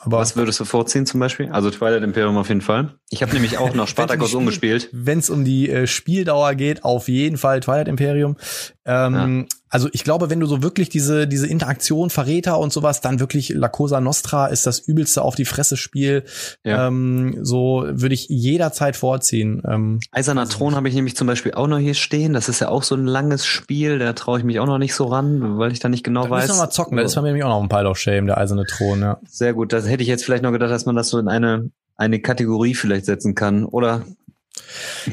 Aber 0.00 0.18
was 0.18 0.36
würdest 0.36 0.60
du 0.60 0.64
vorziehen 0.64 1.06
zum 1.06 1.20
Beispiel? 1.20 1.48
Also 1.50 1.70
Twilight 1.70 2.02
Imperium 2.02 2.36
auf 2.36 2.48
jeden 2.48 2.60
Fall. 2.60 2.94
Ich 3.10 3.22
habe 3.22 3.32
nämlich 3.32 3.56
auch 3.58 3.74
noch 3.74 3.88
Spartacus 3.88 4.34
umgespielt. 4.34 4.90
Wenn 4.92 5.20
es 5.20 5.30
um 5.30 5.44
die 5.44 5.70
äh, 5.70 5.86
Spieldauer 5.86 6.54
geht, 6.54 6.84
auf 6.84 7.08
jeden 7.08 7.38
Fall 7.38 7.60
Twilight 7.60 7.88
Imperium. 7.88 8.36
Ähm, 8.84 9.14
ja. 9.14 9.46
Also 9.76 9.90
ich 9.92 10.04
glaube, 10.04 10.30
wenn 10.30 10.40
du 10.40 10.46
so 10.46 10.62
wirklich 10.62 10.88
diese 10.88 11.28
diese 11.28 11.46
Interaktion 11.46 12.08
Verräter 12.08 12.58
und 12.58 12.72
sowas, 12.72 13.02
dann 13.02 13.20
wirklich 13.20 13.50
La 13.50 13.68
Cosa 13.68 14.00
Nostra 14.00 14.46
ist 14.46 14.66
das 14.66 14.78
übelste 14.78 15.20
auf 15.20 15.34
die 15.34 15.44
Fresse 15.44 15.76
Spiel. 15.76 16.24
Ja. 16.64 16.86
Ähm, 16.86 17.40
so 17.42 17.84
würde 17.86 18.14
ich 18.14 18.26
jederzeit 18.30 18.96
vorziehen. 18.96 19.60
Ähm, 19.68 20.00
Eiserner 20.12 20.40
also 20.40 20.56
Thron 20.56 20.76
habe 20.76 20.88
ich 20.88 20.94
nämlich 20.94 21.14
zum 21.14 21.26
Beispiel 21.26 21.52
auch 21.52 21.66
noch 21.66 21.76
hier 21.76 21.92
stehen. 21.92 22.32
Das 22.32 22.48
ist 22.48 22.60
ja 22.60 22.70
auch 22.70 22.84
so 22.84 22.94
ein 22.94 23.04
langes 23.04 23.44
Spiel. 23.44 23.98
Da 23.98 24.14
traue 24.14 24.38
ich 24.38 24.46
mich 24.46 24.60
auch 24.60 24.66
noch 24.66 24.78
nicht 24.78 24.94
so 24.94 25.04
ran, 25.04 25.58
weil 25.58 25.72
ich 25.72 25.78
da 25.78 25.90
nicht 25.90 26.04
genau 26.04 26.24
da 26.24 26.30
weiß. 26.30 26.46
Müssen 26.46 26.56
wir 26.56 26.64
mal 26.64 26.70
zocken. 26.70 26.96
Da 26.96 27.02
ist 27.02 27.14
bei 27.14 27.20
mir 27.20 27.26
nämlich 27.26 27.44
auch 27.44 27.50
noch 27.50 27.62
ein 27.62 27.68
Pile 27.68 27.90
of 27.90 27.98
Shame, 27.98 28.28
der 28.28 28.38
Eiserne 28.38 28.64
Thron. 28.64 29.02
Ja. 29.02 29.20
Sehr 29.28 29.52
gut. 29.52 29.74
Das 29.74 29.86
hätte 29.86 30.02
ich 30.02 30.08
jetzt 30.08 30.24
vielleicht 30.24 30.42
noch 30.42 30.52
gedacht, 30.52 30.70
dass 30.70 30.86
man 30.86 30.96
das 30.96 31.10
so 31.10 31.18
in 31.18 31.28
eine 31.28 31.70
eine 31.98 32.18
Kategorie 32.20 32.74
vielleicht 32.74 33.04
setzen 33.04 33.34
kann. 33.34 33.66
Oder 33.66 34.04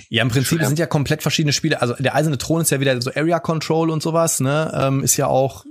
ja, 0.09 0.21
im 0.21 0.29
Prinzip 0.29 0.59
Schwer. 0.59 0.67
sind 0.67 0.79
ja 0.79 0.85
komplett 0.85 1.21
verschiedene 1.21 1.53
Spiele. 1.53 1.81
Also 1.81 1.93
der 1.95 2.15
Eiserne 2.15 2.37
Thron 2.37 2.61
ist 2.61 2.71
ja 2.71 2.79
wieder 2.79 3.01
so 3.01 3.11
Area 3.13 3.39
Control 3.39 3.89
und 3.89 4.01
sowas, 4.01 4.39
ne? 4.39 4.71
Ähm, 4.75 5.03
ist 5.03 5.17
ja 5.17 5.27
auch, 5.27 5.65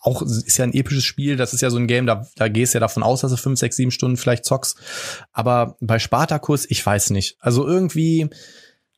auch 0.00 0.22
ist 0.22 0.56
ja 0.56 0.64
ein 0.64 0.72
episches 0.72 1.04
Spiel. 1.04 1.36
Das 1.36 1.52
ist 1.52 1.60
ja 1.60 1.70
so 1.70 1.78
ein 1.78 1.86
Game, 1.86 2.06
da, 2.06 2.26
da 2.36 2.48
gehst 2.48 2.74
du 2.74 2.76
ja 2.76 2.80
davon 2.80 3.02
aus, 3.02 3.22
dass 3.22 3.30
du 3.30 3.36
fünf, 3.36 3.58
sechs, 3.58 3.76
sieben 3.76 3.90
Stunden 3.90 4.16
vielleicht 4.16 4.44
zockst. 4.44 4.78
Aber 5.32 5.76
bei 5.80 5.98
Spartacus, 5.98 6.66
ich 6.68 6.84
weiß 6.84 7.10
nicht. 7.10 7.36
Also 7.40 7.66
irgendwie 7.66 8.30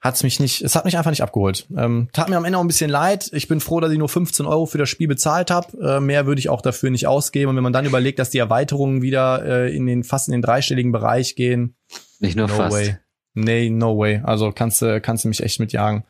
hat's 0.00 0.22
mich 0.22 0.40
nicht, 0.40 0.62
es 0.62 0.76
hat 0.76 0.84
mich 0.84 0.96
einfach 0.96 1.10
nicht 1.10 1.22
abgeholt. 1.22 1.66
Ähm, 1.76 2.08
tat 2.12 2.28
mir 2.28 2.36
am 2.36 2.44
Ende 2.44 2.58
auch 2.58 2.62
ein 2.62 2.68
bisschen 2.68 2.90
leid. 2.90 3.30
Ich 3.32 3.48
bin 3.48 3.60
froh, 3.60 3.80
dass 3.80 3.90
ich 3.90 3.98
nur 3.98 4.08
15 4.08 4.46
Euro 4.46 4.66
für 4.66 4.78
das 4.78 4.88
Spiel 4.88 5.08
bezahlt 5.08 5.50
habe. 5.50 5.78
Äh, 5.78 6.00
mehr 6.00 6.26
würde 6.26 6.38
ich 6.38 6.48
auch 6.48 6.62
dafür 6.62 6.90
nicht 6.90 7.06
ausgeben. 7.06 7.50
Und 7.50 7.56
wenn 7.56 7.62
man 7.62 7.72
dann 7.72 7.86
überlegt, 7.86 8.18
dass 8.18 8.30
die 8.30 8.38
Erweiterungen 8.38 9.02
wieder 9.02 9.44
äh, 9.44 9.76
in 9.76 9.86
den 9.86 10.04
fast 10.04 10.28
in 10.28 10.32
den 10.32 10.42
dreistelligen 10.42 10.92
Bereich 10.92 11.34
gehen, 11.34 11.76
nicht 12.20 12.36
nur 12.36 12.48
no 12.48 12.54
fast. 12.54 12.76
Way. 12.76 12.98
Nee, 13.36 13.68
no 13.68 13.98
way. 13.98 14.22
Also 14.24 14.50
kannst 14.50 14.80
du 14.80 15.00
kannst 15.00 15.24
du 15.24 15.28
mich 15.28 15.42
echt 15.42 15.60
mitjagen. 15.60 16.04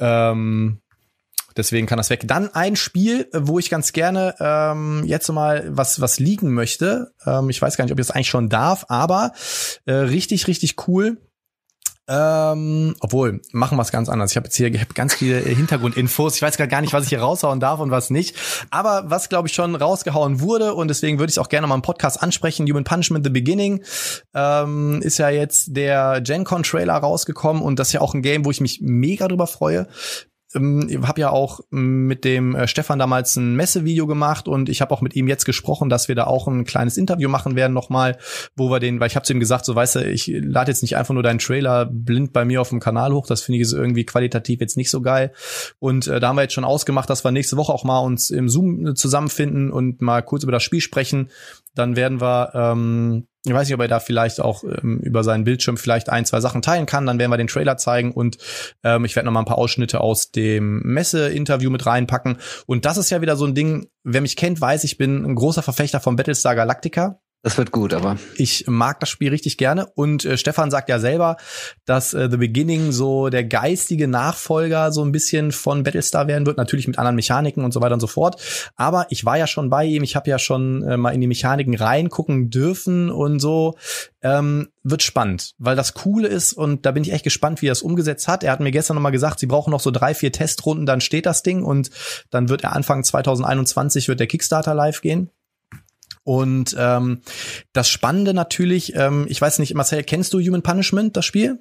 Ähm, 0.00 0.80
deswegen 1.56 1.86
kann 1.86 1.98
das 1.98 2.10
weg. 2.10 2.22
Dann 2.24 2.52
ein 2.52 2.74
Spiel, 2.74 3.28
wo 3.32 3.60
ich 3.60 3.70
ganz 3.70 3.92
gerne 3.92 4.34
ähm, 4.40 5.04
jetzt 5.06 5.30
mal 5.30 5.64
was 5.70 6.00
was 6.00 6.18
liegen 6.18 6.52
möchte. 6.52 7.12
Ähm, 7.24 7.48
ich 7.48 7.62
weiß 7.62 7.76
gar 7.76 7.84
nicht, 7.84 7.92
ob 7.92 8.00
ich 8.00 8.06
das 8.06 8.14
eigentlich 8.14 8.28
schon 8.28 8.48
darf, 8.48 8.86
aber 8.88 9.32
äh, 9.86 9.92
richtig 9.92 10.48
richtig 10.48 10.88
cool 10.88 11.18
ähm, 12.14 12.94
obwohl, 13.00 13.40
machen 13.52 13.78
wir 13.78 13.82
es 13.82 13.90
ganz 13.90 14.10
anders. 14.10 14.32
Ich 14.32 14.36
habe 14.36 14.46
jetzt 14.46 14.56
hier 14.56 14.70
hab 14.78 14.94
ganz 14.94 15.14
viele 15.14 15.38
Hintergrundinfos. 15.38 16.36
Ich 16.36 16.42
weiß 16.42 16.58
gar 16.58 16.80
nicht, 16.82 16.92
was 16.92 17.04
ich 17.04 17.08
hier 17.08 17.22
raushauen 17.22 17.58
darf 17.58 17.80
und 17.80 17.90
was 17.90 18.10
nicht. 18.10 18.36
Aber 18.68 19.04
was, 19.06 19.30
glaube 19.30 19.48
ich, 19.48 19.54
schon 19.54 19.74
rausgehauen 19.74 20.40
wurde, 20.40 20.74
und 20.74 20.88
deswegen 20.88 21.18
würde 21.18 21.30
ich 21.30 21.38
auch 21.38 21.48
gerne 21.48 21.66
mal 21.66 21.74
im 21.74 21.80
Podcast 21.80 22.22
ansprechen, 22.22 22.66
Human 22.68 22.84
Punishment 22.84 23.24
The 23.24 23.30
Beginning, 23.30 23.82
ähm, 24.34 25.00
ist 25.00 25.16
ja 25.16 25.30
jetzt 25.30 25.74
der 25.74 26.20
Gen 26.20 26.44
Con 26.44 26.64
Trailer 26.64 26.96
rausgekommen 26.96 27.62
und 27.62 27.78
das 27.78 27.88
ist 27.88 27.92
ja 27.94 28.02
auch 28.02 28.12
ein 28.12 28.20
Game, 28.20 28.44
wo 28.44 28.50
ich 28.50 28.60
mich 28.60 28.80
mega 28.82 29.26
drüber 29.26 29.46
freue 29.46 29.86
ähm, 30.54 31.06
habe 31.06 31.20
ja 31.20 31.30
auch 31.30 31.60
mit 31.70 32.24
dem 32.24 32.54
äh, 32.54 32.66
Stefan 32.66 32.98
damals 32.98 33.36
ein 33.36 33.56
Messevideo 33.56 34.06
gemacht 34.06 34.48
und 34.48 34.68
ich 34.68 34.80
habe 34.80 34.92
auch 34.92 35.00
mit 35.00 35.14
ihm 35.16 35.28
jetzt 35.28 35.44
gesprochen, 35.44 35.88
dass 35.88 36.08
wir 36.08 36.14
da 36.14 36.24
auch 36.24 36.46
ein 36.48 36.64
kleines 36.64 36.96
Interview 36.96 37.28
machen 37.28 37.56
werden 37.56 37.72
nochmal, 37.72 38.18
wo 38.56 38.70
wir 38.70 38.80
den, 38.80 39.00
weil 39.00 39.06
ich 39.08 39.16
habe 39.16 39.24
zu 39.24 39.32
ihm 39.32 39.40
gesagt, 39.40 39.64
so 39.64 39.74
weißt 39.74 39.96
du, 39.96 40.10
ich 40.10 40.26
lade 40.26 40.70
jetzt 40.70 40.82
nicht 40.82 40.96
einfach 40.96 41.14
nur 41.14 41.22
deinen 41.22 41.38
Trailer 41.38 41.86
blind 41.86 42.32
bei 42.32 42.44
mir 42.44 42.60
auf 42.60 42.68
dem 42.68 42.80
Kanal 42.80 43.12
hoch, 43.12 43.26
das 43.26 43.42
finde 43.42 43.60
ich 43.60 43.68
so 43.68 43.76
irgendwie 43.76 44.04
qualitativ 44.04 44.60
jetzt 44.60 44.76
nicht 44.76 44.90
so 44.90 45.00
geil. 45.00 45.32
Und 45.78 46.06
äh, 46.06 46.20
da 46.20 46.28
haben 46.28 46.36
wir 46.36 46.42
jetzt 46.42 46.54
schon 46.54 46.64
ausgemacht, 46.64 47.08
dass 47.08 47.24
wir 47.24 47.30
nächste 47.30 47.56
Woche 47.56 47.72
auch 47.72 47.84
mal 47.84 48.00
uns 48.00 48.30
im 48.30 48.48
Zoom 48.48 48.94
zusammenfinden 48.94 49.70
und 49.70 50.00
mal 50.00 50.22
kurz 50.22 50.42
über 50.42 50.52
das 50.52 50.62
Spiel 50.62 50.80
sprechen. 50.80 51.30
Dann 51.74 51.96
werden 51.96 52.20
wir 52.20 52.52
ähm, 52.54 53.26
ich 53.44 53.52
weiß 53.52 53.66
nicht, 53.66 53.74
ob 53.74 53.80
er 53.80 53.88
da 53.88 53.98
vielleicht 53.98 54.40
auch 54.40 54.62
ähm, 54.62 55.00
über 55.00 55.24
seinen 55.24 55.44
Bildschirm 55.44 55.76
vielleicht 55.76 56.08
ein, 56.08 56.24
zwei 56.24 56.40
Sachen 56.40 56.62
teilen 56.62 56.86
kann. 56.86 57.06
Dann 57.06 57.18
werden 57.18 57.30
wir 57.30 57.36
den 57.36 57.48
Trailer 57.48 57.76
zeigen 57.76 58.12
und 58.12 58.38
ähm, 58.84 59.04
ich 59.04 59.16
werde 59.16 59.26
noch 59.26 59.32
mal 59.32 59.40
ein 59.40 59.46
paar 59.46 59.58
Ausschnitte 59.58 60.00
aus 60.00 60.30
dem 60.30 60.80
Messe-Interview 60.84 61.68
mit 61.70 61.84
reinpacken. 61.84 62.38
Und 62.66 62.84
das 62.84 62.98
ist 62.98 63.10
ja 63.10 63.20
wieder 63.20 63.36
so 63.36 63.44
ein 63.44 63.54
Ding, 63.54 63.88
wer 64.04 64.20
mich 64.20 64.36
kennt, 64.36 64.60
weiß, 64.60 64.84
ich 64.84 64.96
bin 64.96 65.24
ein 65.24 65.34
großer 65.34 65.62
Verfechter 65.62 65.98
von 65.98 66.14
Battlestar 66.14 66.54
Galactica. 66.54 67.20
Das 67.44 67.58
wird 67.58 67.72
gut, 67.72 67.92
aber. 67.92 68.18
Ich 68.36 68.68
mag 68.68 69.00
das 69.00 69.08
Spiel 69.08 69.30
richtig 69.30 69.58
gerne. 69.58 69.86
Und 69.86 70.24
äh, 70.24 70.36
Stefan 70.36 70.70
sagt 70.70 70.88
ja 70.88 71.00
selber, 71.00 71.38
dass 71.84 72.14
äh, 72.14 72.28
The 72.30 72.36
Beginning 72.36 72.92
so 72.92 73.30
der 73.30 73.42
geistige 73.42 74.06
Nachfolger 74.06 74.92
so 74.92 75.04
ein 75.04 75.10
bisschen 75.10 75.50
von 75.50 75.82
Battlestar 75.82 76.28
werden 76.28 76.46
wird. 76.46 76.56
Natürlich 76.56 76.86
mit 76.86 76.98
anderen 76.98 77.16
Mechaniken 77.16 77.64
und 77.64 77.72
so 77.72 77.80
weiter 77.80 77.94
und 77.94 78.00
so 78.00 78.06
fort. 78.06 78.40
Aber 78.76 79.06
ich 79.10 79.24
war 79.24 79.38
ja 79.38 79.48
schon 79.48 79.70
bei 79.70 79.84
ihm. 79.84 80.04
Ich 80.04 80.14
habe 80.14 80.30
ja 80.30 80.38
schon 80.38 80.84
äh, 80.84 80.96
mal 80.96 81.10
in 81.10 81.20
die 81.20 81.26
Mechaniken 81.26 81.74
reingucken 81.74 82.48
dürfen 82.48 83.10
und 83.10 83.40
so. 83.40 83.76
Ähm, 84.22 84.68
wird 84.84 85.02
spannend, 85.02 85.54
weil 85.58 85.74
das 85.74 85.94
Coole 85.94 86.28
ist 86.28 86.52
und 86.52 86.86
da 86.86 86.92
bin 86.92 87.02
ich 87.02 87.12
echt 87.12 87.24
gespannt, 87.24 87.60
wie 87.60 87.68
er 87.68 87.72
es 87.72 87.82
umgesetzt 87.82 88.28
hat. 88.28 88.44
Er 88.44 88.52
hat 88.52 88.60
mir 88.60 88.70
gestern 88.70 88.94
noch 88.94 89.02
mal 89.02 89.10
gesagt, 89.10 89.40
sie 89.40 89.46
brauchen 89.46 89.70
noch 89.72 89.80
so 89.80 89.90
drei, 89.90 90.14
vier 90.14 90.30
Testrunden, 90.30 90.86
dann 90.86 91.00
steht 91.00 91.26
das 91.26 91.42
Ding 91.42 91.64
und 91.64 91.90
dann 92.30 92.48
wird 92.48 92.62
er 92.62 92.74
Anfang 92.74 93.02
2021 93.02 94.06
wird 94.06 94.20
der 94.20 94.28
Kickstarter 94.28 94.74
live 94.74 95.00
gehen. 95.00 95.30
Und 96.24 96.76
ähm, 96.78 97.22
das 97.72 97.88
Spannende 97.88 98.34
natürlich, 98.34 98.94
ähm, 98.94 99.26
ich 99.28 99.40
weiß 99.40 99.58
nicht, 99.58 99.74
Marcel, 99.74 100.04
kennst 100.04 100.32
du 100.34 100.40
Human 100.40 100.62
Punishment, 100.62 101.16
das 101.16 101.24
Spiel? 101.24 101.58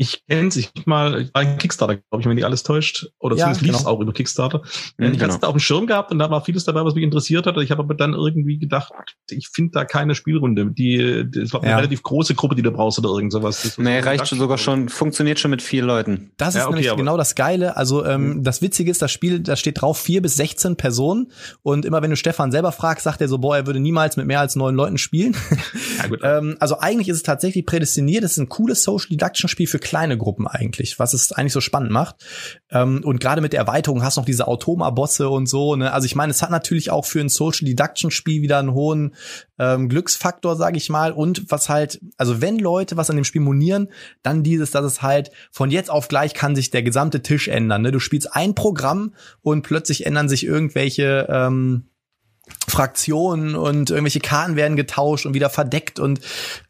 Ich 0.00 0.24
kenn's, 0.26 0.56
ich 0.56 0.70
mal 0.86 1.28
ein 1.34 1.58
Kickstarter, 1.58 1.96
glaube 1.96 2.22
ich, 2.22 2.26
wenn 2.26 2.34
die 2.38 2.44
alles 2.44 2.62
täuscht. 2.62 3.08
Oder 3.18 3.36
ja, 3.36 3.44
zumindest 3.44 3.60
lief 3.60 3.74
es 3.74 3.78
genau. 3.80 3.90
auch 3.90 4.00
über 4.00 4.14
Kickstarter. 4.14 4.62
Mhm, 4.96 5.04
ich 5.04 5.12
genau. 5.12 5.24
hatte 5.24 5.34
es 5.34 5.40
da 5.40 5.48
auf 5.48 5.52
dem 5.52 5.60
Schirm 5.60 5.86
gehabt 5.86 6.10
und 6.10 6.18
da 6.18 6.30
war 6.30 6.42
vieles 6.42 6.64
dabei, 6.64 6.82
was 6.86 6.94
mich 6.94 7.04
interessiert 7.04 7.44
hat. 7.44 7.58
Ich 7.58 7.70
habe 7.70 7.82
aber 7.82 7.92
dann 7.92 8.14
irgendwie 8.14 8.58
gedacht, 8.58 8.90
ich 9.28 9.50
finde 9.52 9.72
da 9.72 9.84
keine 9.84 10.14
Spielrunde. 10.14 10.70
Die, 10.70 11.26
das 11.30 11.52
war 11.52 11.62
ja. 11.62 11.68
eine 11.68 11.76
relativ 11.76 12.02
große 12.02 12.34
Gruppe, 12.34 12.54
die 12.54 12.62
du 12.62 12.70
brauchst 12.70 12.98
oder 12.98 13.10
irgend 13.10 13.30
sowas. 13.30 13.62
Das 13.62 13.76
nee, 13.76 13.98
reicht 13.98 14.26
schon 14.26 14.38
sogar 14.38 14.56
schon, 14.56 14.88
funktioniert 14.88 15.38
schon 15.38 15.50
mit 15.50 15.60
vier 15.60 15.84
Leuten. 15.84 16.32
Das 16.38 16.54
ist 16.54 16.60
ja, 16.60 16.66
okay, 16.66 16.76
nämlich 16.76 16.96
genau 16.96 17.18
das 17.18 17.34
Geile. 17.34 17.76
Also 17.76 18.02
ähm, 18.06 18.36
mhm. 18.36 18.42
das 18.42 18.62
Witzige 18.62 18.90
ist, 18.90 19.02
das 19.02 19.12
Spiel, 19.12 19.40
da 19.40 19.54
steht 19.54 19.82
drauf 19.82 19.98
vier 19.98 20.22
bis 20.22 20.34
16 20.36 20.76
Personen. 20.76 21.30
Und 21.60 21.84
immer 21.84 22.00
wenn 22.00 22.08
du 22.08 22.16
Stefan 22.16 22.52
selber 22.52 22.72
fragst, 22.72 23.04
sagt 23.04 23.20
er 23.20 23.28
so, 23.28 23.36
boah, 23.36 23.54
er 23.54 23.66
würde 23.66 23.80
niemals 23.80 24.16
mit 24.16 24.26
mehr 24.26 24.40
als 24.40 24.56
neun 24.56 24.74
Leuten 24.74 24.96
spielen. 24.96 25.36
Ja, 25.98 26.06
gut. 26.06 26.20
ähm, 26.22 26.56
also 26.60 26.78
eigentlich 26.78 27.08
ist 27.08 27.16
es 27.16 27.22
tatsächlich 27.22 27.66
prädestiniert. 27.66 28.24
Es 28.24 28.32
ist 28.32 28.38
ein 28.38 28.48
cooles 28.48 28.82
Social 28.82 29.08
Deduction 29.10 29.48
Spiel 29.48 29.66
für 29.66 29.78
kleine 29.90 30.16
Gruppen 30.16 30.46
eigentlich, 30.46 31.00
was 31.00 31.14
es 31.14 31.32
eigentlich 31.32 31.52
so 31.52 31.60
spannend 31.60 31.90
macht. 31.90 32.24
Ähm, 32.70 33.00
und 33.02 33.18
gerade 33.18 33.40
mit 33.40 33.52
der 33.52 33.58
Erweiterung 33.58 34.04
hast 34.04 34.16
du 34.16 34.20
noch 34.20 34.26
diese 34.26 34.46
Automa-Bosse 34.46 35.28
und 35.28 35.48
so. 35.48 35.74
Ne? 35.74 35.92
Also 35.92 36.06
ich 36.06 36.14
meine, 36.14 36.30
es 36.30 36.42
hat 36.42 36.52
natürlich 36.52 36.92
auch 36.92 37.04
für 37.04 37.18
ein 37.18 37.28
Social 37.28 37.66
Deduction-Spiel 37.66 38.40
wieder 38.40 38.60
einen 38.60 38.72
hohen 38.72 39.16
ähm, 39.58 39.88
Glücksfaktor, 39.88 40.54
sage 40.54 40.76
ich 40.76 40.90
mal. 40.90 41.10
Und 41.10 41.50
was 41.50 41.68
halt, 41.68 42.00
also 42.16 42.40
wenn 42.40 42.60
Leute 42.60 42.96
was 42.96 43.10
an 43.10 43.16
dem 43.16 43.24
Spiel 43.24 43.40
monieren, 43.40 43.88
dann 44.22 44.44
dieses, 44.44 44.70
dass 44.70 44.84
es 44.84 45.02
halt 45.02 45.32
von 45.50 45.72
jetzt 45.72 45.90
auf 45.90 46.06
gleich 46.06 46.34
kann 46.34 46.54
sich 46.54 46.70
der 46.70 46.84
gesamte 46.84 47.20
Tisch 47.20 47.48
ändern. 47.48 47.82
Ne? 47.82 47.90
Du 47.90 47.98
spielst 47.98 48.32
ein 48.32 48.54
Programm 48.54 49.14
und 49.42 49.62
plötzlich 49.62 50.06
ändern 50.06 50.28
sich 50.28 50.46
irgendwelche 50.46 51.26
ähm, 51.28 51.90
Fraktionen 52.68 53.54
und 53.54 53.90
irgendwelche 53.90 54.20
Karten 54.20 54.56
werden 54.56 54.76
getauscht 54.76 55.26
und 55.26 55.34
wieder 55.34 55.50
verdeckt 55.50 55.98
und 55.98 56.20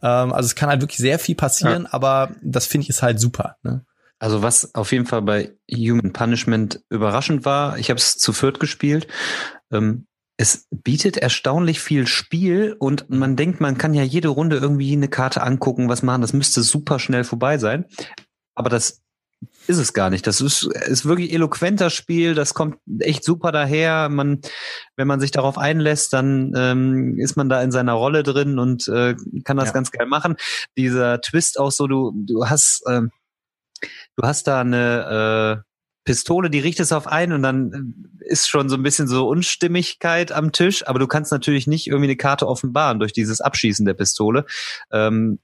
ähm, 0.02 0.32
also 0.32 0.46
es 0.46 0.54
kann 0.54 0.68
halt 0.68 0.80
wirklich 0.80 0.98
sehr 0.98 1.18
viel 1.18 1.34
passieren, 1.34 1.84
ja. 1.84 1.88
aber 1.92 2.30
das 2.42 2.66
finde 2.66 2.84
ich 2.84 2.90
ist 2.90 3.02
halt 3.02 3.20
super. 3.20 3.56
Ne? 3.62 3.84
Also 4.18 4.42
was 4.42 4.74
auf 4.74 4.92
jeden 4.92 5.06
Fall 5.06 5.22
bei 5.22 5.52
Human 5.72 6.12
Punishment 6.12 6.82
überraschend 6.90 7.44
war, 7.44 7.78
ich 7.78 7.90
habe 7.90 7.98
es 7.98 8.16
zu 8.18 8.32
viert 8.32 8.60
gespielt. 8.60 9.08
Ähm, 9.72 10.06
es 10.36 10.66
bietet 10.70 11.18
erstaunlich 11.18 11.80
viel 11.80 12.06
Spiel 12.06 12.74
und 12.78 13.10
man 13.10 13.36
denkt, 13.36 13.60
man 13.60 13.76
kann 13.76 13.92
ja 13.92 14.02
jede 14.02 14.28
Runde 14.28 14.56
irgendwie 14.56 14.92
eine 14.92 15.08
Karte 15.08 15.42
angucken, 15.42 15.90
was 15.90 16.02
machen, 16.02 16.22
das 16.22 16.32
müsste 16.32 16.62
super 16.62 16.98
schnell 16.98 17.24
vorbei 17.24 17.58
sein. 17.58 17.84
Aber 18.54 18.70
das 18.70 19.02
ist 19.70 19.78
es 19.78 19.92
gar 19.92 20.10
nicht. 20.10 20.26
Das 20.26 20.40
ist, 20.40 20.64
ist 20.64 21.06
wirklich 21.06 21.32
eloquenter 21.32 21.90
Spiel. 21.90 22.34
Das 22.34 22.54
kommt 22.54 22.76
echt 22.98 23.24
super 23.24 23.52
daher. 23.52 24.08
Man, 24.08 24.40
wenn 24.96 25.06
man 25.06 25.20
sich 25.20 25.30
darauf 25.30 25.56
einlässt, 25.56 26.12
dann 26.12 26.52
ähm, 26.56 27.18
ist 27.18 27.36
man 27.36 27.48
da 27.48 27.62
in 27.62 27.70
seiner 27.70 27.92
Rolle 27.92 28.22
drin 28.24 28.58
und 28.58 28.88
äh, 28.88 29.14
kann 29.44 29.56
das 29.56 29.68
ja. 29.68 29.72
ganz 29.72 29.92
geil 29.92 30.06
machen. 30.06 30.36
Dieser 30.76 31.20
Twist 31.20 31.58
auch 31.58 31.70
so, 31.70 31.86
du, 31.86 32.12
du 32.14 32.46
hast, 32.46 32.82
ähm, 32.88 33.10
du 34.16 34.26
hast 34.26 34.48
da 34.48 34.60
eine 34.60 35.62
äh, 35.62 35.70
Pistole, 36.04 36.50
die 36.50 36.58
richtest 36.58 36.92
auf 36.92 37.06
einen 37.06 37.32
und 37.32 37.42
dann 37.42 37.94
ist 38.20 38.48
schon 38.48 38.68
so 38.68 38.76
ein 38.76 38.82
bisschen 38.82 39.06
so 39.06 39.28
Unstimmigkeit 39.28 40.32
am 40.32 40.50
Tisch, 40.50 40.86
aber 40.88 40.98
du 40.98 41.06
kannst 41.06 41.30
natürlich 41.30 41.66
nicht 41.66 41.86
irgendwie 41.86 42.06
eine 42.06 42.16
Karte 42.16 42.48
offenbaren 42.48 42.98
durch 42.98 43.12
dieses 43.12 43.40
Abschießen 43.40 43.86
der 43.86 43.94
Pistole. 43.94 44.46
Ähm, 44.90 45.38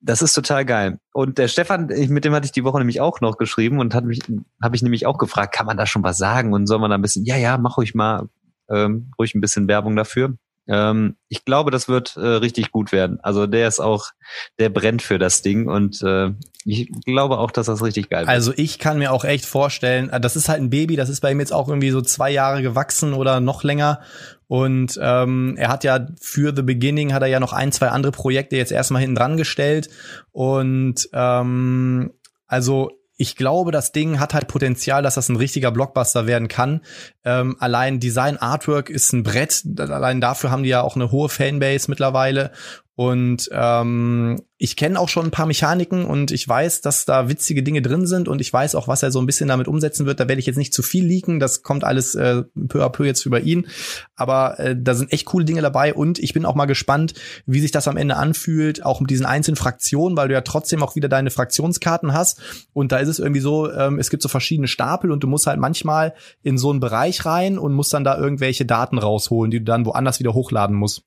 das 0.00 0.22
ist 0.22 0.34
total 0.34 0.64
geil. 0.64 0.98
Und 1.12 1.38
der 1.38 1.48
Stefan, 1.48 1.86
mit 1.86 2.24
dem 2.24 2.34
hatte 2.34 2.46
ich 2.46 2.52
die 2.52 2.64
Woche 2.64 2.78
nämlich 2.78 3.00
auch 3.00 3.20
noch 3.20 3.38
geschrieben 3.38 3.78
und 3.78 3.94
hat 3.94 4.04
mich, 4.04 4.20
habe 4.62 4.76
ich 4.76 4.82
nämlich 4.82 5.06
auch 5.06 5.18
gefragt, 5.18 5.54
kann 5.54 5.66
man 5.66 5.76
da 5.76 5.86
schon 5.86 6.02
was 6.02 6.18
sagen 6.18 6.52
und 6.52 6.66
soll 6.66 6.78
man 6.78 6.90
da 6.90 6.96
ein 6.96 7.02
bisschen, 7.02 7.24
ja, 7.24 7.36
ja, 7.36 7.58
mach 7.58 7.76
ruhig 7.76 7.94
mal, 7.94 8.28
ähm, 8.70 9.10
ruhig 9.18 9.34
ein 9.34 9.40
bisschen 9.40 9.68
Werbung 9.68 9.96
dafür. 9.96 10.34
Ähm, 10.68 11.16
ich 11.28 11.44
glaube, 11.44 11.70
das 11.70 11.88
wird 11.88 12.16
äh, 12.16 12.26
richtig 12.26 12.72
gut 12.72 12.90
werden. 12.90 13.20
Also 13.22 13.46
der 13.46 13.68
ist 13.68 13.78
auch, 13.78 14.10
der 14.58 14.68
brennt 14.68 15.00
für 15.00 15.18
das 15.18 15.42
Ding 15.42 15.68
und 15.68 16.02
äh, 16.02 16.32
ich 16.64 16.90
glaube 17.04 17.38
auch, 17.38 17.52
dass 17.52 17.66
das 17.66 17.82
richtig 17.84 18.08
geil 18.08 18.22
wird. 18.22 18.28
Also 18.28 18.52
ich 18.56 18.80
kann 18.80 18.98
mir 18.98 19.12
auch 19.12 19.24
echt 19.24 19.46
vorstellen, 19.46 20.10
äh, 20.10 20.20
das 20.20 20.34
ist 20.34 20.48
halt 20.48 20.60
ein 20.60 20.70
Baby, 20.70 20.96
das 20.96 21.08
ist 21.08 21.20
bei 21.20 21.30
ihm 21.30 21.38
jetzt 21.38 21.52
auch 21.52 21.68
irgendwie 21.68 21.90
so 21.90 22.02
zwei 22.02 22.30
Jahre 22.30 22.62
gewachsen 22.62 23.14
oder 23.14 23.38
noch 23.40 23.62
länger 23.62 24.00
und 24.48 24.98
ähm, 25.02 25.54
er 25.58 25.68
hat 25.68 25.84
ja 25.84 26.06
für 26.20 26.54
The 26.54 26.62
Beginning 26.62 27.12
hat 27.12 27.22
er 27.22 27.28
ja 27.28 27.40
noch 27.40 27.52
ein, 27.52 27.72
zwei 27.72 27.88
andere 27.88 28.12
Projekte 28.12 28.56
jetzt 28.56 28.72
erstmal 28.72 29.00
hinten 29.00 29.16
dran 29.16 29.36
gestellt. 29.36 29.88
Und 30.32 31.08
ähm, 31.12 32.12
also 32.46 32.90
ich 33.18 33.34
glaube, 33.34 33.72
das 33.72 33.92
Ding 33.92 34.20
hat 34.20 34.34
halt 34.34 34.46
Potenzial, 34.46 35.02
dass 35.02 35.14
das 35.14 35.28
ein 35.28 35.36
richtiger 35.36 35.70
Blockbuster 35.70 36.26
werden 36.26 36.48
kann. 36.48 36.82
Ähm, 37.24 37.56
allein 37.58 37.98
Design 37.98 38.36
Artwork 38.36 38.90
ist 38.90 39.12
ein 39.12 39.22
Brett. 39.22 39.64
Allein 39.78 40.20
dafür 40.20 40.50
haben 40.50 40.62
die 40.62 40.68
ja 40.68 40.82
auch 40.82 40.96
eine 40.96 41.10
hohe 41.10 41.28
Fanbase 41.28 41.90
mittlerweile. 41.90 42.52
Und 42.96 43.50
ähm, 43.52 44.40
ich 44.56 44.74
kenne 44.74 44.98
auch 44.98 45.10
schon 45.10 45.26
ein 45.26 45.30
paar 45.30 45.44
Mechaniken 45.44 46.06
und 46.06 46.30
ich 46.30 46.48
weiß, 46.48 46.80
dass 46.80 47.04
da 47.04 47.28
witzige 47.28 47.62
Dinge 47.62 47.82
drin 47.82 48.06
sind 48.06 48.26
und 48.26 48.40
ich 48.40 48.50
weiß 48.50 48.74
auch, 48.74 48.88
was 48.88 49.02
er 49.02 49.10
so 49.10 49.20
ein 49.20 49.26
bisschen 49.26 49.48
damit 49.48 49.68
umsetzen 49.68 50.06
wird. 50.06 50.18
Da 50.18 50.28
werde 50.28 50.40
ich 50.40 50.46
jetzt 50.46 50.56
nicht 50.56 50.72
zu 50.72 50.82
viel 50.82 51.04
leaken, 51.04 51.38
das 51.38 51.62
kommt 51.62 51.84
alles 51.84 52.14
äh, 52.14 52.42
peu 52.68 52.82
à 52.82 52.88
peu 52.88 53.04
jetzt 53.04 53.26
über 53.26 53.40
ihn. 53.40 53.66
Aber 54.14 54.58
äh, 54.58 54.74
da 54.74 54.94
sind 54.94 55.12
echt 55.12 55.26
coole 55.26 55.44
Dinge 55.44 55.60
dabei 55.60 55.92
und 55.92 56.18
ich 56.18 56.32
bin 56.32 56.46
auch 56.46 56.54
mal 56.54 56.64
gespannt, 56.64 57.12
wie 57.44 57.60
sich 57.60 57.70
das 57.70 57.86
am 57.86 57.98
Ende 57.98 58.16
anfühlt, 58.16 58.82
auch 58.82 59.00
mit 59.00 59.10
diesen 59.10 59.26
einzelnen 59.26 59.56
Fraktionen, 59.56 60.16
weil 60.16 60.28
du 60.28 60.34
ja 60.34 60.40
trotzdem 60.40 60.82
auch 60.82 60.96
wieder 60.96 61.10
deine 61.10 61.30
Fraktionskarten 61.30 62.14
hast. 62.14 62.40
Und 62.72 62.92
da 62.92 62.96
ist 62.96 63.08
es 63.08 63.18
irgendwie 63.18 63.42
so, 63.42 63.70
ähm, 63.70 63.98
es 63.98 64.08
gibt 64.08 64.22
so 64.22 64.30
verschiedene 64.30 64.68
Stapel 64.68 65.10
und 65.10 65.22
du 65.22 65.26
musst 65.26 65.46
halt 65.46 65.60
manchmal 65.60 66.14
in 66.42 66.56
so 66.56 66.70
einen 66.70 66.80
Bereich 66.80 67.26
rein 67.26 67.58
und 67.58 67.74
musst 67.74 67.92
dann 67.92 68.04
da 68.04 68.16
irgendwelche 68.16 68.64
Daten 68.64 68.96
rausholen, 68.96 69.50
die 69.50 69.58
du 69.58 69.64
dann 69.64 69.84
woanders 69.84 70.18
wieder 70.18 70.32
hochladen 70.32 70.74
musst. 70.74 71.05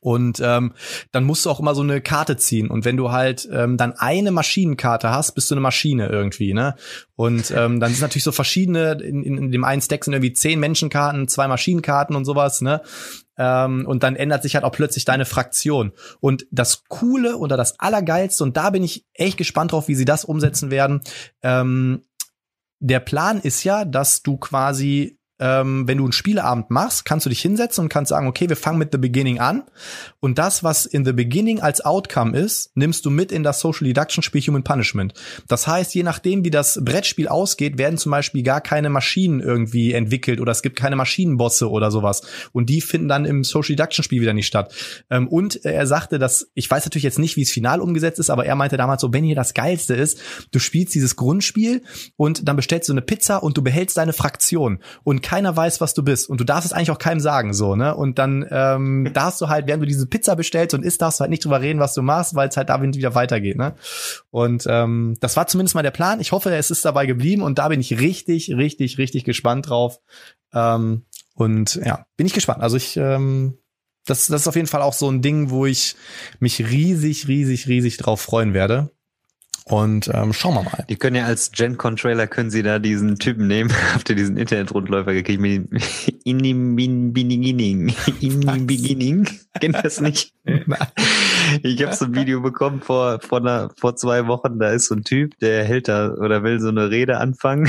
Und 0.00 0.40
ähm, 0.42 0.72
dann 1.12 1.24
musst 1.24 1.44
du 1.44 1.50
auch 1.50 1.60
immer 1.60 1.74
so 1.74 1.82
eine 1.82 2.00
Karte 2.00 2.38
ziehen. 2.38 2.68
Und 2.68 2.86
wenn 2.86 2.96
du 2.96 3.12
halt 3.12 3.46
ähm, 3.52 3.76
dann 3.76 3.92
eine 3.92 4.30
Maschinenkarte 4.30 5.10
hast, 5.10 5.34
bist 5.34 5.50
du 5.50 5.54
eine 5.54 5.60
Maschine 5.60 6.08
irgendwie, 6.08 6.54
ne? 6.54 6.74
Und 7.16 7.50
ähm, 7.50 7.80
dann 7.80 7.90
sind 7.92 8.00
natürlich 8.00 8.24
so 8.24 8.32
verschiedene, 8.32 8.92
in, 8.92 9.22
in, 9.22 9.36
in 9.36 9.50
dem 9.52 9.64
einen 9.64 9.82
Stack 9.82 10.04
sind 10.04 10.14
irgendwie 10.14 10.32
zehn 10.32 10.58
Menschenkarten, 10.58 11.28
zwei 11.28 11.48
Maschinenkarten 11.48 12.16
und 12.16 12.24
sowas, 12.24 12.62
ne? 12.62 12.80
Ähm, 13.36 13.86
und 13.86 14.02
dann 14.02 14.16
ändert 14.16 14.42
sich 14.42 14.54
halt 14.54 14.64
auch 14.64 14.72
plötzlich 14.72 15.04
deine 15.04 15.26
Fraktion. 15.26 15.92
Und 16.20 16.46
das 16.50 16.84
Coole 16.88 17.36
oder 17.36 17.58
das 17.58 17.78
Allergeilste, 17.78 18.42
und 18.42 18.56
da 18.56 18.70
bin 18.70 18.82
ich 18.82 19.06
echt 19.12 19.36
gespannt 19.36 19.72
drauf, 19.72 19.88
wie 19.88 19.94
sie 19.94 20.06
das 20.06 20.24
umsetzen 20.24 20.70
werden. 20.70 21.02
Ähm, 21.42 22.02
der 22.80 23.00
Plan 23.00 23.38
ist 23.38 23.64
ja, 23.64 23.84
dass 23.84 24.22
du 24.22 24.38
quasi 24.38 25.19
ähm, 25.40 25.88
wenn 25.88 25.98
du 25.98 26.04
einen 26.04 26.12
Spieleabend 26.12 26.70
machst, 26.70 27.04
kannst 27.04 27.24
du 27.26 27.30
dich 27.30 27.40
hinsetzen 27.40 27.82
und 27.82 27.88
kannst 27.88 28.10
sagen, 28.10 28.28
okay, 28.28 28.48
wir 28.48 28.56
fangen 28.56 28.78
mit 28.78 28.92
The 28.92 28.98
Beginning 28.98 29.40
an. 29.40 29.64
Und 30.20 30.38
das, 30.38 30.62
was 30.62 30.84
in 30.84 31.04
The 31.04 31.14
Beginning 31.14 31.60
als 31.60 31.80
Outcome 31.80 32.38
ist, 32.38 32.76
nimmst 32.76 33.06
du 33.06 33.10
mit 33.10 33.32
in 33.32 33.42
das 33.42 33.60
Social 33.60 33.86
Deduction 33.86 34.22
Spiel 34.22 34.42
Human 34.42 34.62
Punishment. 34.62 35.14
Das 35.48 35.66
heißt, 35.66 35.94
je 35.94 36.02
nachdem, 36.02 36.44
wie 36.44 36.50
das 36.50 36.78
Brettspiel 36.84 37.26
ausgeht, 37.26 37.78
werden 37.78 37.96
zum 37.96 38.10
Beispiel 38.10 38.42
gar 38.42 38.60
keine 38.60 38.90
Maschinen 38.90 39.40
irgendwie 39.40 39.92
entwickelt 39.92 40.40
oder 40.40 40.52
es 40.52 40.62
gibt 40.62 40.76
keine 40.76 40.96
Maschinenbosse 40.96 41.70
oder 41.70 41.90
sowas. 41.90 42.22
Und 42.52 42.68
die 42.68 42.82
finden 42.82 43.08
dann 43.08 43.24
im 43.24 43.42
Social 43.42 43.74
Deduction 43.76 44.04
Spiel 44.04 44.20
wieder 44.20 44.34
nicht 44.34 44.46
statt. 44.46 44.74
Ähm, 45.08 45.26
und 45.26 45.64
er 45.64 45.86
sagte, 45.86 46.18
dass, 46.18 46.50
ich 46.54 46.70
weiß 46.70 46.84
natürlich 46.84 47.04
jetzt 47.04 47.18
nicht, 47.18 47.36
wie 47.36 47.42
es 47.42 47.50
final 47.50 47.80
umgesetzt 47.80 48.18
ist, 48.18 48.28
aber 48.28 48.44
er 48.44 48.56
meinte 48.56 48.76
damals 48.76 49.00
so, 49.00 49.12
wenn 49.14 49.24
hier 49.24 49.36
das 49.36 49.54
Geilste 49.54 49.94
ist, 49.94 50.20
du 50.50 50.58
spielst 50.58 50.94
dieses 50.94 51.16
Grundspiel 51.16 51.82
und 52.16 52.46
dann 52.46 52.56
bestellst 52.56 52.88
du 52.90 52.92
eine 52.92 53.02
Pizza 53.02 53.42
und 53.42 53.56
du 53.56 53.62
behältst 53.62 53.96
deine 53.96 54.12
Fraktion. 54.12 54.80
Und 55.02 55.22
keiner 55.30 55.56
weiß, 55.56 55.80
was 55.80 55.94
du 55.94 56.02
bist. 56.02 56.28
Und 56.28 56.40
du 56.40 56.44
darfst 56.44 56.66
es 56.66 56.72
eigentlich 56.72 56.90
auch 56.90 56.98
keinem 56.98 57.20
sagen, 57.20 57.54
so, 57.54 57.76
ne? 57.76 57.94
Und 57.94 58.18
dann 58.18 58.44
ähm, 58.50 59.10
darfst 59.14 59.40
du 59.40 59.48
halt, 59.48 59.68
während 59.68 59.80
du 59.80 59.86
diese 59.86 60.08
Pizza 60.08 60.34
bestellst 60.34 60.74
und 60.74 60.84
isst, 60.84 61.00
darfst 61.00 61.20
du 61.20 61.22
halt 61.22 61.30
nicht 61.30 61.44
drüber 61.44 61.60
reden, 61.60 61.78
was 61.78 61.94
du 61.94 62.02
machst, 62.02 62.34
weil 62.34 62.48
es 62.48 62.56
halt 62.56 62.68
da 62.68 62.82
wieder 62.82 63.14
weitergeht, 63.14 63.56
ne? 63.56 63.76
Und 64.30 64.64
ähm, 64.68 65.16
das 65.20 65.36
war 65.36 65.46
zumindest 65.46 65.76
mal 65.76 65.84
der 65.84 65.92
Plan. 65.92 66.18
Ich 66.18 66.32
hoffe, 66.32 66.52
es 66.52 66.72
ist 66.72 66.84
dabei 66.84 67.06
geblieben 67.06 67.42
und 67.42 67.60
da 67.60 67.68
bin 67.68 67.78
ich 67.78 68.00
richtig, 68.00 68.50
richtig, 68.56 68.98
richtig 68.98 69.22
gespannt 69.22 69.68
drauf. 69.68 70.00
Ähm, 70.52 71.04
und 71.36 71.76
ja, 71.76 72.06
bin 72.16 72.26
ich 72.26 72.34
gespannt. 72.34 72.60
Also 72.60 72.76
ich, 72.76 72.96
ähm, 72.96 73.56
das, 74.06 74.26
das 74.26 74.40
ist 74.40 74.48
auf 74.48 74.56
jeden 74.56 74.66
Fall 74.66 74.82
auch 74.82 74.94
so 74.94 75.08
ein 75.08 75.22
Ding, 75.22 75.50
wo 75.50 75.64
ich 75.64 75.94
mich 76.40 76.58
riesig, 76.58 77.28
riesig, 77.28 77.68
riesig 77.68 77.98
drauf 77.98 78.20
freuen 78.20 78.52
werde. 78.52 78.90
Und 79.64 80.10
ähm, 80.12 80.32
schauen 80.32 80.54
wir 80.54 80.62
mal. 80.62 80.84
Die 80.88 80.96
können 80.96 81.16
ja 81.16 81.24
als 81.24 81.52
Gen-Con-Trailer 81.52 82.26
können 82.26 82.50
sie 82.50 82.62
da 82.62 82.78
diesen 82.78 83.18
Typen 83.18 83.46
nehmen. 83.46 83.70
Habt 83.94 84.08
ihr 84.10 84.16
diesen 84.16 84.36
Internet-Rundläufer 84.36 85.12
gekriegt 85.12 85.40
mit 85.40 85.68
In 86.24 86.40
the 86.40 86.52
Beginning? 86.52 87.94
In 88.20 88.42
the 88.42 88.58
Beginning? 88.60 89.28
Kennt 89.60 89.76
das 89.82 90.00
nicht? 90.00 90.32
ich 91.62 91.82
habe 91.82 91.94
so 91.94 92.04
ein 92.06 92.14
Video 92.14 92.40
bekommen 92.40 92.80
vor, 92.80 93.20
vor, 93.20 93.38
einer, 93.38 93.70
vor 93.76 93.96
zwei 93.96 94.26
Wochen. 94.26 94.58
Da 94.58 94.70
ist 94.70 94.88
so 94.88 94.94
ein 94.94 95.04
Typ, 95.04 95.38
der 95.40 95.64
hält 95.64 95.88
da 95.88 96.12
oder 96.14 96.42
will 96.42 96.60
so 96.60 96.68
eine 96.68 96.90
Rede 96.90 97.18
anfangen. 97.18 97.68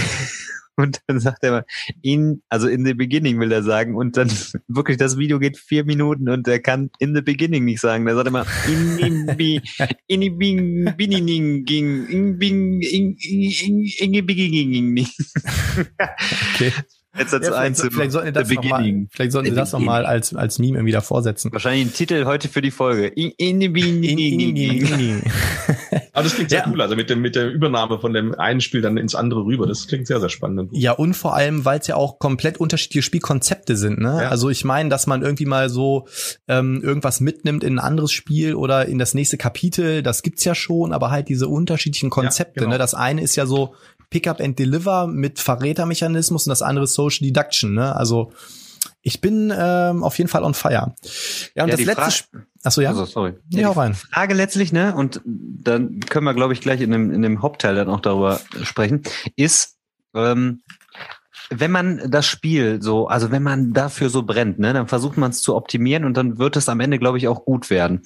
Und 0.82 1.02
dann 1.08 1.20
sagt 1.20 1.44
er 1.44 1.66
in, 2.02 2.42
also 2.50 2.68
in 2.68 2.86
the 2.86 2.94
beginning 2.94 3.40
will 3.40 3.52
er 3.52 3.64
sagen. 3.64 3.96
Und 3.96 4.18
dann 4.18 4.32
wirklich, 4.68 4.98
das 4.98 5.18
Video 5.18 5.40
geht 5.40 5.58
vier 5.58 5.86
Minuten 5.86 6.30
und 6.30 6.48
er 6.48 6.60
kann 6.60 6.90
in 7.00 7.16
the 7.16 7.22
beginning 7.22 7.66
nicht 7.66 7.82
sagen. 7.82 8.06
Da 8.06 8.16
sagt 8.16 8.28
er 8.28 8.32
mal, 8.32 8.46
in, 8.68 9.00
in, 9.00 9.30
in, 9.30 9.62
in, 10.08 10.22
in, 10.22 10.32
in, 10.32 10.88
in, 10.98 11.28
in, 11.28 12.08
in, 12.10 12.82
in, 12.82 12.82
in, 12.82 13.16
in, 14.00 14.74
in, 14.74 14.98
in, 14.98 15.08
Okay. 16.56 16.74
Jetzt 17.18 17.34
dazu 17.34 17.52
ja, 17.52 17.62
vielleicht, 17.62 17.92
vielleicht 17.92 18.12
sollten 18.14 18.28
wir 18.28 18.32
das 18.32 18.50
noch 18.50 18.64
mal, 18.64 19.08
vielleicht 19.12 19.32
sollten 19.34 19.50
wir 19.50 19.56
das 19.56 19.74
noch 19.74 19.80
mal 19.80 20.06
als 20.06 20.34
als 20.34 20.60
Meme 20.60 20.78
irgendwie 20.78 20.94
da 20.94 21.02
vorsetzen. 21.02 21.52
Wahrscheinlich 21.52 21.88
ein 21.88 21.94
Titel 21.94 22.24
heute 22.24 22.48
für 22.48 22.62
die 22.62 22.72
Folge. 22.72 23.08
In, 23.08 23.32
in, 23.36 23.62
in, 23.62 24.04
in, 24.04 24.56
in, 24.56 25.22
Aber 26.14 26.24
das 26.24 26.36
klingt 26.36 26.52
sehr 26.52 26.60
ja. 26.60 26.72
cool, 26.72 26.82
also 26.82 26.96
mit 26.96 27.10
dem 27.10 27.22
mit 27.22 27.36
der 27.36 27.52
Übernahme 27.52 28.00
von 28.00 28.14
dem 28.14 28.34
einen 28.36 28.62
Spiel 28.62 28.82
dann 28.82 28.96
ins 28.96 29.14
andere 29.14 29.44
rüber. 29.44 29.68
Das 29.68 29.88
klingt 29.88 30.08
sehr 30.08 30.22
sehr 30.22 30.30
spannend. 30.30 30.70
Ja 30.72 30.94
und 30.94 31.14
vor 31.14 31.36
allem, 31.36 31.66
weil 31.66 31.80
es 31.80 31.88
ja 31.88 31.96
auch 31.98 32.18
komplett 32.18 32.60
unterschiedliche 32.60 33.02
Spielkonzepte 33.02 33.76
sind. 33.76 34.00
Ne? 34.00 34.20
Ja. 34.22 34.30
Also 34.30 34.50
ich 34.50 34.64
meine, 34.64 34.88
dass 34.88 35.06
man 35.06 35.22
irgendwie 35.22 35.46
mal 35.46 35.70
so 35.70 36.08
ähm, 36.48 36.82
irgendwas 36.82 37.20
mitnimmt 37.20 37.66
in 37.66 37.76
ein 37.76 37.80
anderes 37.80 38.14
Spiel 38.14 38.56
oder 38.56 38.86
in 38.86 39.00
das 39.00 39.14
nächste 39.14 39.36
Kapitel, 39.36 40.02
das 40.02 40.24
gibt's 40.24 40.46
ja 40.46 40.56
schon, 40.56 40.94
aber 40.94 41.12
halt 41.12 41.28
diese 41.28 41.50
unterschiedlichen 41.50 42.10
Konzepte. 42.10 42.62
Ja, 42.62 42.64
genau. 42.64 42.76
ne? 42.76 42.78
Das 42.78 42.94
eine 42.94 43.22
ist 43.22 43.36
ja 43.36 43.46
so 43.46 43.76
Pickup 44.12 44.40
and 44.40 44.60
Deliver 44.60 45.08
mit 45.08 45.40
Verrätermechanismus 45.40 46.46
und 46.46 46.52
das 46.52 46.62
andere 46.62 46.86
Social 46.86 47.26
Deduction. 47.26 47.74
Ne? 47.74 47.96
Also 47.96 48.32
Ich 49.02 49.20
bin 49.22 49.52
ähm, 49.56 50.04
auf 50.04 50.18
jeden 50.20 50.28
Fall 50.30 50.44
on 50.44 50.54
fire. 50.54 50.94
Ja, 51.56 51.64
und 51.64 51.70
Ja, 51.70 51.78
das 51.78 51.84
letzte. 51.86 52.02
Fra- 52.32 52.40
Achso, 52.64 52.82
ja. 52.82 52.90
Also, 52.90 53.06
sorry. 53.06 53.34
Nee, 53.52 53.66
hau 53.66 53.74
die 53.74 53.80
rein. 53.80 53.94
Frage 53.96 54.36
letztlich, 54.36 54.72
ne, 54.72 54.94
und 54.96 55.22
dann 55.26 56.00
können 56.02 56.26
wir, 56.26 56.36
glaube 56.36 56.54
ich, 56.54 56.62
gleich 56.62 56.80
in 56.82 56.92
dem, 56.92 57.12
in 57.12 57.24
dem 57.24 57.42
Hauptteil 57.42 57.74
dann 57.74 57.90
auch 57.90 58.02
darüber 58.02 58.40
sprechen, 58.62 59.02
ist, 59.36 59.78
ähm, 60.14 60.62
wenn 61.54 61.72
man 61.72 62.10
das 62.10 62.26
Spiel 62.26 62.82
so, 62.82 63.08
also 63.08 63.30
wenn 63.30 63.44
man 63.44 63.74
dafür 63.74 64.10
so 64.10 64.24
brennt, 64.24 64.58
ne, 64.58 64.74
dann 64.74 64.88
versucht 64.88 65.18
man 65.18 65.32
es 65.32 65.42
zu 65.42 65.56
optimieren 65.56 66.06
und 66.06 66.16
dann 66.16 66.40
wird 66.40 66.56
es 66.56 66.70
am 66.70 66.80
Ende, 66.80 66.98
glaube 66.98 67.18
ich, 67.18 67.28
auch 67.28 67.44
gut 67.44 67.70
werden. 67.70 68.02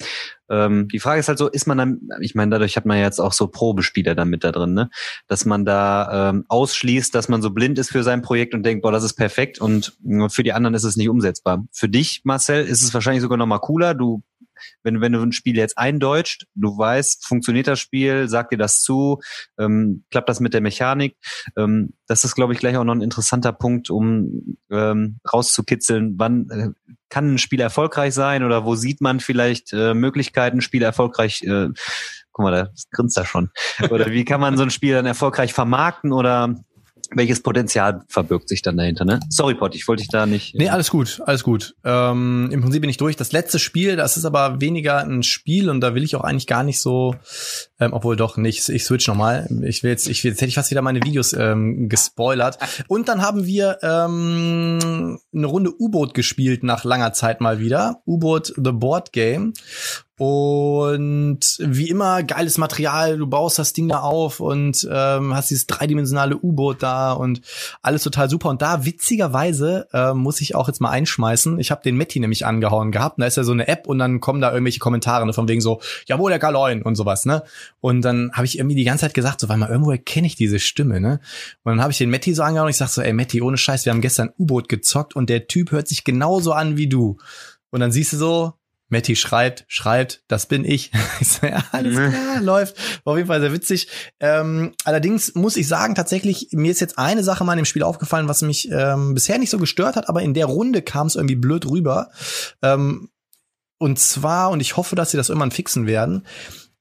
Ähm, 0.50 0.88
die 0.88 1.00
Frage 1.00 1.20
ist 1.20 1.28
halt 1.28 1.38
so, 1.38 1.48
ist 1.48 1.68
man 1.68 1.78
dann, 1.78 2.00
ich 2.22 2.34
meine, 2.34 2.52
dadurch 2.52 2.76
hat 2.76 2.86
man 2.86 2.98
ja 2.98 3.04
jetzt 3.04 3.20
auch 3.20 3.34
so 3.34 3.48
Probespieler 3.48 4.16
dann 4.16 4.30
mit 4.30 4.43
da 4.43 4.52
drin, 4.52 4.74
ne, 4.74 4.89
dass 5.28 5.46
man 5.46 5.64
da 5.64 6.30
ähm, 6.30 6.46
ausschließt, 6.48 7.14
dass 7.14 7.30
man 7.30 7.43
so 7.43 7.52
blind 7.52 7.78
ist 7.78 7.91
für 7.91 8.04
sein 8.04 8.24
Projekt 8.24 8.56
und 8.56 8.64
denkt, 8.64 8.82
boah, 8.82 8.91
das 8.91 9.04
ist 9.04 9.14
perfekt 9.14 9.62
und 9.62 9.96
äh, 10.08 10.28
für 10.30 10.43
die 10.43 10.54
anderen 10.54 10.74
ist 10.74 10.84
es 10.84 10.98
nicht 10.98 11.10
umsetzbar. 11.10 11.64
Für 11.72 11.88
dich, 11.88 12.22
Marcel, 12.24 12.66
ist 12.66 12.84
es 12.84 12.93
wahrscheinlich 12.93 13.22
sogar 13.22 13.38
noch 13.38 13.46
mal 13.46 13.60
cooler. 13.60 13.93
Du 13.93 14.24
wenn, 14.84 15.01
wenn 15.01 15.12
du 15.12 15.22
ein 15.22 15.32
Spiel 15.32 15.58
jetzt 15.58 15.78
eindeutscht, 15.78 16.45
du 16.56 16.78
weißt, 16.78 17.26
funktioniert 17.26 17.68
das 17.68 17.80
Spiel, 17.80 18.28
sagt 18.28 18.51
dir 18.51 18.58
das 18.58 18.82
zu, 18.82 19.20
ähm, 19.58 20.03
klappt 20.12 20.30
das 20.30 20.39
mit 20.39 20.53
der 20.53 20.62
Mechanik. 20.62 21.18
Ähm, 21.58 21.93
das 22.08 22.24
ist, 22.24 22.36
glaube 22.36 22.53
ich, 22.53 22.60
gleich 22.60 22.78
auch 22.78 22.84
noch 22.84 22.95
ein 22.95 23.01
interessanter 23.01 23.51
Punkt, 23.53 23.89
um 23.89 24.58
ähm, 24.70 25.20
rauszukitzeln, 25.32 26.16
wann 26.18 26.49
äh, 26.49 26.70
kann 27.10 27.36
ein 27.36 27.38
Spiel 27.38 27.62
erfolgreich 27.62 28.14
sein 28.14 28.43
oder 28.43 28.66
wo 28.66 28.76
sieht 28.76 29.01
man 29.01 29.20
vielleicht 29.20 29.74
äh, 29.74 29.93
Möglichkeiten, 29.93 30.58
ein 30.58 30.62
Spiel 30.62 30.84
erfolgreich, 30.84 31.43
äh, 31.43 31.70
guck 32.32 32.43
mal, 32.43 32.51
da 32.51 32.70
grinst 32.91 33.18
er 33.18 33.26
schon. 33.26 33.49
Oder 33.89 34.08
wie 34.12 34.26
kann 34.26 34.41
man 34.41 34.58
so 34.58 34.64
ein 34.64 34.70
Spiel 34.70 34.93
dann 34.93 35.06
erfolgreich 35.06 35.53
vermarkten 35.53 36.12
oder 36.12 36.56
welches 37.14 37.41
Potenzial 37.41 38.03
verbirgt 38.08 38.49
sich 38.49 38.62
dann 38.62 38.78
dahinter, 38.78 39.06
ne? 39.06 39.20
Sorry, 39.30 39.56
Pot, 39.56 39.76
ich 39.76 39.88
wollte 39.88 40.01
dich 40.01 40.10
da 40.10 40.26
nicht. 40.26 40.56
Nee, 40.56 40.70
alles 40.70 40.89
gut, 40.89 41.22
alles 41.26 41.43
gut. 41.43 41.76
Ähm, 41.84 42.49
Im 42.51 42.62
Prinzip 42.62 42.82
bin 42.82 42.89
ich 42.89 42.97
durch. 42.97 43.16
Das 43.16 43.32
letzte 43.32 43.60
Spiel, 43.60 43.95
das 43.95 44.18
ist 44.18 44.26
aber 44.26 44.62
weniger 44.62 44.99
ein 44.99 45.24
Spiel 45.24 45.70
und 45.70 45.82
da 45.82 45.95
will 45.95 46.03
ich 46.03 46.16
auch 46.16 46.24
eigentlich 46.24 46.47
gar 46.47 46.64
nicht 46.64 46.80
so, 46.80 47.16
ähm, 47.80 47.93
obwohl 47.93 48.16
doch 48.16 48.38
nicht. 48.38 48.68
Ich 48.70 48.86
switch 48.86 49.08
nochmal. 49.08 49.47
Ich 49.64 49.84
will 49.84 49.91
jetzt, 49.91 50.08
ich 50.08 50.24
will, 50.24 50.32
jetzt 50.32 50.41
hätte 50.41 50.49
ich 50.49 50.56
fast 50.56 50.72
wieder 50.72 50.82
meine 50.82 51.03
Videos 51.03 51.34
ähm, 51.34 51.89
gespoilert. 51.89 52.58
Und 52.88 53.08
dann 53.08 53.22
haben 53.22 53.45
wir 53.45 53.80
ähm, 53.82 55.20
eine 55.34 55.45
Runde 55.45 55.72
U-Boot 55.78 56.14
gespielt 56.14 56.64
nach 56.64 56.84
langer 56.84 57.14
Zeit 57.14 57.41
mal 57.41 57.60
wieder. 57.60 58.01
U-Boot 58.06 58.53
The 58.56 58.72
Board 58.72 59.12
Game. 59.12 59.53
Und 60.18 61.57
wie 61.59 61.89
immer, 61.89 62.24
geiles 62.24 62.57
Material, 62.57 63.18
du 63.18 63.28
baust 63.28 63.59
das 63.59 63.74
Ding 63.74 63.89
da 63.89 63.99
auf 63.99 64.39
und 64.39 64.88
ähm, 64.89 65.36
hast 65.36 65.49
dieses 65.49 65.68
dreidimensionale 65.68 66.38
U-Boot 66.38 66.82
da 66.82 67.11
und 67.11 67.41
alles 67.82 68.03
total 68.03 68.30
super. 68.30 68.49
Und 68.49 68.61
da, 68.61 68.86
witzigerweise, 68.86 69.89
äh, 69.91 70.13
muss 70.13 70.39
ich 70.39 70.55
auch 70.55 70.70
jetzt 70.70 70.80
mal 70.80 70.89
einschmeißen, 70.91 71.59
ich 71.59 71.70
habe 71.70 71.82
den 71.84 71.97
Metti 71.97 72.22
nämlich 72.22 72.45
angehauen 72.45 72.93
gehabt. 72.93 73.18
Und 73.18 73.22
da 73.22 73.28
ist 73.28 73.36
ja 73.36 73.43
so 73.43 73.51
eine 73.51 73.68
App 73.68 73.88
und 73.88 73.99
dann 73.99 74.22
kommen 74.22 74.39
da 74.39 74.53
irgendwelche 74.53 74.80
Kommentare 74.80 75.26
ne, 75.26 75.34
von 75.34 75.49
wegen 75.49 75.59
so, 75.59 75.82
jawohl, 76.05 76.32
der 76.32 76.39
Galoin 76.39 76.82
und 76.82 76.95
sowas, 76.95 77.26
ne? 77.26 77.43
Und 77.82 78.01
dann 78.01 78.32
habe 78.32 78.45
ich 78.45 78.57
irgendwie 78.57 78.76
die 78.78 78.86
ganze 78.86 79.01
Zeit 79.01 79.13
gesagt, 79.13 79.41
so, 79.41 79.49
weil 79.49 79.57
mal 79.57 79.70
irgendwo 79.70 79.91
erkenne 79.91 80.28
ich 80.28 80.38
diese 80.38 80.59
Stimme, 80.59 81.01
ne? 81.01 81.20
Und 81.63 81.74
dann 81.74 81.82
habe 81.82 81.91
ich 81.91 81.97
den 81.97 82.09
Metti 82.09 82.34
so 82.34 82.43
angehauen 82.43 82.68
und 82.68 82.72
ich 82.72 82.78
sag 82.78 82.88
so, 82.88 83.01
ey 83.01 83.11
Metti, 83.11 83.41
ohne 83.41 83.57
Scheiß, 83.57 83.84
wir 83.84 83.91
haben 83.91 84.01
gestern 84.01 84.32
U-Boot 84.39 84.70
gezockt 84.70 85.13
und 85.13 85.30
der 85.30 85.47
Typ 85.47 85.72
hört 85.72 85.89
sich 85.89 86.05
genauso 86.05 86.53
an 86.53 86.78
wie 86.78 86.88
du. 86.88 87.18
Und 87.70 87.82
dann 87.82 87.91
siehst 87.91 88.13
du 88.13 88.18
so, 88.18 88.53
Matti 88.90 89.16
schreibt, 89.16 89.66
schreibt, 89.68 90.24
das 90.28 90.46
bin 90.46 90.64
ich. 90.64 90.92
ich 91.20 91.28
so, 91.28 91.48
ja, 91.48 91.64
alles 91.72 91.96
klar, 91.96 92.42
läuft. 92.42 92.78
War 93.04 93.14
auf 93.14 93.18
jeden 93.18 93.28
Fall 93.28 93.42
sehr 93.42 93.54
witzig. 93.54 93.88
Ähm, 94.20 94.74
allerdings 94.84 95.34
muss 95.36 95.58
ich 95.58 95.68
sagen, 95.68 95.96
tatsächlich, 95.96 96.50
mir 96.52 96.72
ist 96.72 96.82
jetzt 96.82 96.98
eine 96.98 97.24
Sache 97.24 97.44
mal 97.44 97.54
in 97.54 97.60
dem 97.60 97.66
Spiel 97.66 97.84
aufgefallen, 97.84 98.28
was 98.28 98.42
mich 98.42 98.70
ähm, 98.72 99.14
bisher 99.14 99.38
nicht 99.38 99.50
so 99.50 99.58
gestört 99.58 99.96
hat, 99.96 100.10
aber 100.10 100.22
in 100.22 100.34
der 100.34 100.46
Runde 100.46 100.82
kam 100.82 101.08
es 101.08 101.16
irgendwie 101.16 101.36
blöd 101.36 101.66
rüber. 101.66 102.10
Ähm, 102.62 103.10
und 103.78 104.00
zwar, 104.00 104.52
und 104.52 104.62
ich 104.62 104.78
hoffe, 104.78 104.96
dass 104.96 105.12
sie 105.12 105.18
das 105.18 105.30
irgendwann 105.30 105.52
fixen 105.52 105.86
werden, 105.86 106.26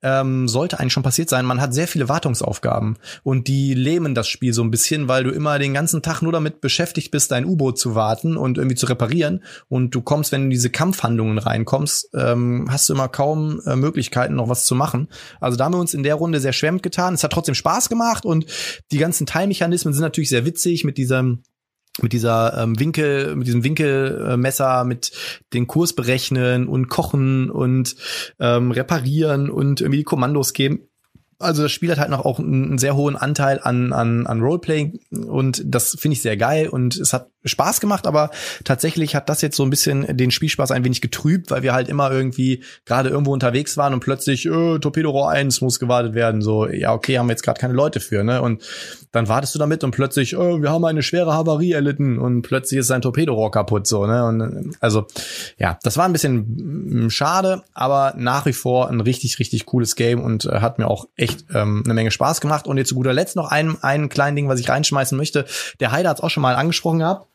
ähm, 0.05 0.47
sollte 0.47 0.79
eigentlich 0.79 0.93
schon 0.93 1.03
passiert 1.03 1.31
sein. 1.31 1.47
Man 1.47 1.61
hat 1.61 1.73
sehr 1.73 1.89
viele 1.89 2.09
Wartungsaufgaben 2.09 2.99
und 3.23 3.49
die 3.49 3.73
lähmen 3.73 4.15
das 4.15 4.29
Spiel 4.29 4.53
so 4.53 4.63
ein 4.63 4.71
bisschen, 4.71 5.09
weil 5.09 5.25
du 5.25 5.31
immer 5.31 5.59
den 5.59 5.73
ganzen 5.73 6.03
Tag 6.03 6.21
nur 6.21 6.31
damit 6.31 6.61
beschäftigt 6.61 7.11
bist, 7.11 7.33
dein 7.33 7.47
U-Boot 7.47 7.79
zu 7.79 7.95
warten 7.95 8.37
und 8.37 8.59
irgendwie 8.59 8.77
zu 8.77 8.87
reparieren. 8.87 9.43
Und 9.69 9.95
du 9.95 10.03
kommst, 10.03 10.31
wenn 10.31 10.43
du 10.43 10.45
in 10.45 10.51
diese 10.51 10.71
Kampfhandlungen 10.71 11.39
reinkommst, 11.39 12.11
ähm, 12.15 12.67
hast 12.69 12.89
du 12.89 12.93
immer 12.93 13.09
kaum 13.09 13.61
äh, 13.67 13.77
Möglichkeiten, 13.77 14.35
noch 14.35 14.51
was 14.51 14.67
zu 14.67 14.75
machen. 14.75 15.09
Also 15.41 15.57
da 15.57 15.65
haben 15.65 15.75
wir 15.75 15.81
uns 15.81 15.95
in 15.95 16.03
der 16.03 16.17
Runde 16.17 16.39
sehr 16.39 16.53
schwer 16.53 16.73
mitgetan. 16.73 17.15
Es 17.15 17.25
hat 17.25 17.33
trotzdem 17.33 17.55
Spaß 17.55 17.89
gemacht 17.89 18.27
und 18.27 18.45
die 18.93 18.99
ganzen 18.99 19.27
Teilmechanismen 19.27 19.95
sind 19.95 20.03
natürlich 20.03 20.29
sehr 20.29 20.45
witzig 20.45 20.85
mit 20.85 20.99
diesem 20.99 21.43
mit 22.03 22.13
dieser 22.13 22.57
ähm, 22.59 22.79
Winkel, 22.79 23.37
mit 23.37 23.47
diesem 23.47 23.63
Winkelmesser, 23.63 24.85
mit 24.85 25.13
den 25.53 25.67
Kurs 25.67 25.93
berechnen 25.93 26.67
und 26.67 26.89
kochen 26.89 27.51
und 27.51 27.95
ähm, 28.41 28.73
reparieren 28.73 29.51
und 29.51 29.81
irgendwie 29.81 29.99
die 29.99 30.05
Kommandos 30.05 30.53
geben. 30.53 30.89
Also 31.39 31.63
das 31.63 31.73
Spiel 31.73 31.91
hat 31.91 31.99
halt 31.99 32.11
noch 32.11 32.25
auch 32.25 32.39
einen, 32.39 32.79
sehr 32.79 32.97
hohen 32.97 33.17
Anteil 33.17 33.61
an, 33.63 33.93
an, 33.93 34.27
an 34.27 34.41
Roleplaying 34.41 34.99
und 35.11 35.63
das 35.65 35.97
finde 35.99 36.15
ich 36.15 36.23
sehr 36.23 36.37
geil 36.37 36.69
und 36.69 36.97
es 36.97 37.13
hat 37.13 37.31
Spaß 37.45 37.81
gemacht, 37.81 38.07
aber 38.07 38.31
tatsächlich 38.65 39.15
hat 39.15 39.29
das 39.29 39.43
jetzt 39.43 39.57
so 39.57 39.63
ein 39.63 39.71
bisschen 39.71 40.17
den 40.17 40.31
Spielspaß 40.31 40.71
ein 40.71 40.85
wenig 40.85 41.01
getrübt, 41.01 41.51
weil 41.51 41.63
wir 41.63 41.73
halt 41.73 41.89
immer 41.89 42.11
irgendwie 42.11 42.63
gerade 42.85 43.11
irgendwo 43.11 43.33
unterwegs 43.33 43.77
waren 43.77 43.95
und 43.95 44.01
plötzlich 44.01 44.47
äh, 44.47 44.79
Torpedorohr 44.79 45.31
1 45.31 45.61
muss 45.61 45.79
gewartet 45.79 46.15
werden, 46.15 46.43
so 46.43 46.67
ja 46.67 46.93
okay, 46.93 47.19
haben 47.19 47.27
wir 47.27 47.33
jetzt 47.33 47.43
gerade 47.43 47.61
keine 47.61 47.75
Leute 47.75 48.01
für, 48.01 48.25
ne? 48.25 48.41
Und 48.43 48.63
dann 49.13 49.29
wartest 49.29 49.55
du 49.55 49.59
damit 49.59 49.85
und 49.85 49.91
plötzlich 49.91 50.33
äh, 50.33 50.63
wir 50.63 50.71
haben 50.71 50.85
eine 50.85 51.03
schwere 51.03 51.35
Havarie 51.35 51.73
erlitten 51.73 52.19
und 52.19 52.43
plötzlich 52.43 52.81
ist 52.81 52.87
sein 52.87 53.03
Torpedorohr 53.03 53.51
kaputt 53.51 53.87
so, 53.87 54.07
ne? 54.07 54.25
Und 54.25 54.77
also 54.81 55.07
ja, 55.59 55.79
das 55.83 55.97
war 55.97 56.07
ein 56.07 56.13
bisschen 56.13 57.07
mm, 57.07 57.11
schade, 57.11 57.63
aber 57.75 58.15
nach 58.17 58.47
wie 58.47 58.53
vor 58.53 58.89
ein 58.89 59.01
richtig 59.01 59.39
richtig 59.39 59.67
cooles 59.67 59.97
Game 59.97 60.23
und 60.23 60.47
äh, 60.47 60.61
hat 60.61 60.79
mir 60.79 60.89
auch 60.89 61.07
echt 61.17 61.45
ähm, 61.55 61.83
eine 61.85 61.95
Menge 61.95 62.11
Spaß 62.11 62.41
gemacht 62.41 62.67
und 62.67 62.79
jetzt 62.79 62.89
zu 62.89 62.95
guter 62.95 63.13
Letzt 63.13 63.37
noch 63.37 63.51
ein 63.51 63.77
ein 63.83 64.09
kleinen 64.09 64.37
Ding, 64.37 64.49
was 64.49 64.61
ich 64.61 64.69
reinschmeißen 64.69 65.17
möchte. 65.17 65.45
Der 65.81 65.93
Heider 65.93 66.11
hat 66.11 66.19
es 66.19 66.23
auch 66.23 66.31
schon 66.31 66.43
mal 66.43 66.57
angesprochen 66.57 67.01
gehabt. 67.01 67.29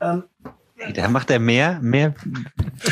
Ähm, 0.00 0.24
Da 0.94 1.08
macht 1.08 1.30
er 1.30 1.38
mehr, 1.38 1.80
mehr. 1.80 2.14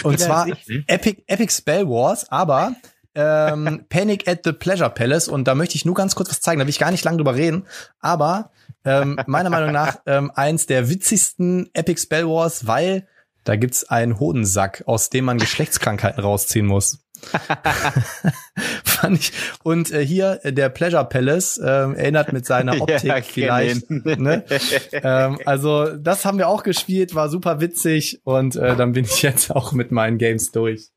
und 0.03 0.19
zwar 0.19 0.49
ich, 0.49 0.67
ne? 0.67 0.85
Epic, 0.87 1.23
Epic 1.27 1.53
Spell 1.53 1.89
Wars, 1.89 2.31
aber 2.31 2.75
ähm, 3.15 3.85
Panic 3.89 4.29
at 4.29 4.41
the 4.45 4.53
Pleasure 4.53 4.91
Palace. 4.91 5.29
Und 5.29 5.49
da 5.49 5.55
möchte 5.55 5.77
ich 5.77 5.85
nur 5.85 5.95
ganz 5.95 6.15
kurz 6.15 6.31
was 6.31 6.41
zeigen. 6.41 6.59
Da 6.59 6.67
will 6.67 6.71
ich 6.71 6.79
gar 6.79 6.91
nicht 6.91 7.05
lange 7.05 7.19
drüber 7.19 7.35
reden. 7.35 7.67
Aber 8.01 8.51
ähm, 8.85 9.19
meiner 9.27 9.51
Meinung 9.51 9.73
nach 9.73 9.99
ähm, 10.07 10.31
eins 10.35 10.67
der 10.67 10.89
witzigsten 10.89 11.71
Epic 11.73 12.01
Spell 12.03 12.29
Wars, 12.29 12.67
weil 12.67 13.07
da 13.45 13.57
gibt's 13.57 13.85
einen 13.85 14.19
Hodensack, 14.19 14.83
aus 14.87 15.09
dem 15.09 15.25
man 15.25 15.39
Geschlechtskrankheiten 15.39 16.23
rausziehen 16.23 16.67
muss. 16.67 17.06
Fand 18.85 19.19
ich. 19.19 19.33
Und 19.63 19.91
äh, 19.93 20.05
hier 20.05 20.41
äh, 20.43 20.53
der 20.53 20.69
Pleasure 20.69 21.05
Palace 21.09 21.59
ähm, 21.63 21.95
erinnert 21.95 22.33
mit 22.33 22.47
seiner 22.47 22.73
Optik 22.81 23.05
Ja, 23.05 23.21
kenn 23.21 23.25
vielleicht. 23.25 23.91
Ne? 23.91 24.45
ähm, 24.93 25.39
also 25.45 25.97
das 25.97 26.25
haben 26.25 26.39
wir 26.39 26.49
auch 26.49 26.63
gespielt, 26.63 27.15
war 27.15 27.29
super 27.29 27.61
witzig 27.61 28.21
und 28.25 28.57
äh, 28.57 28.77
dann 28.77 28.93
bin 28.93 29.05
ich 29.05 29.23
jetzt 29.23 29.51
auch 29.51 29.73
mit 29.73 29.93
meinen 29.93 30.19
Games 30.19 30.53
durch. 30.53 30.89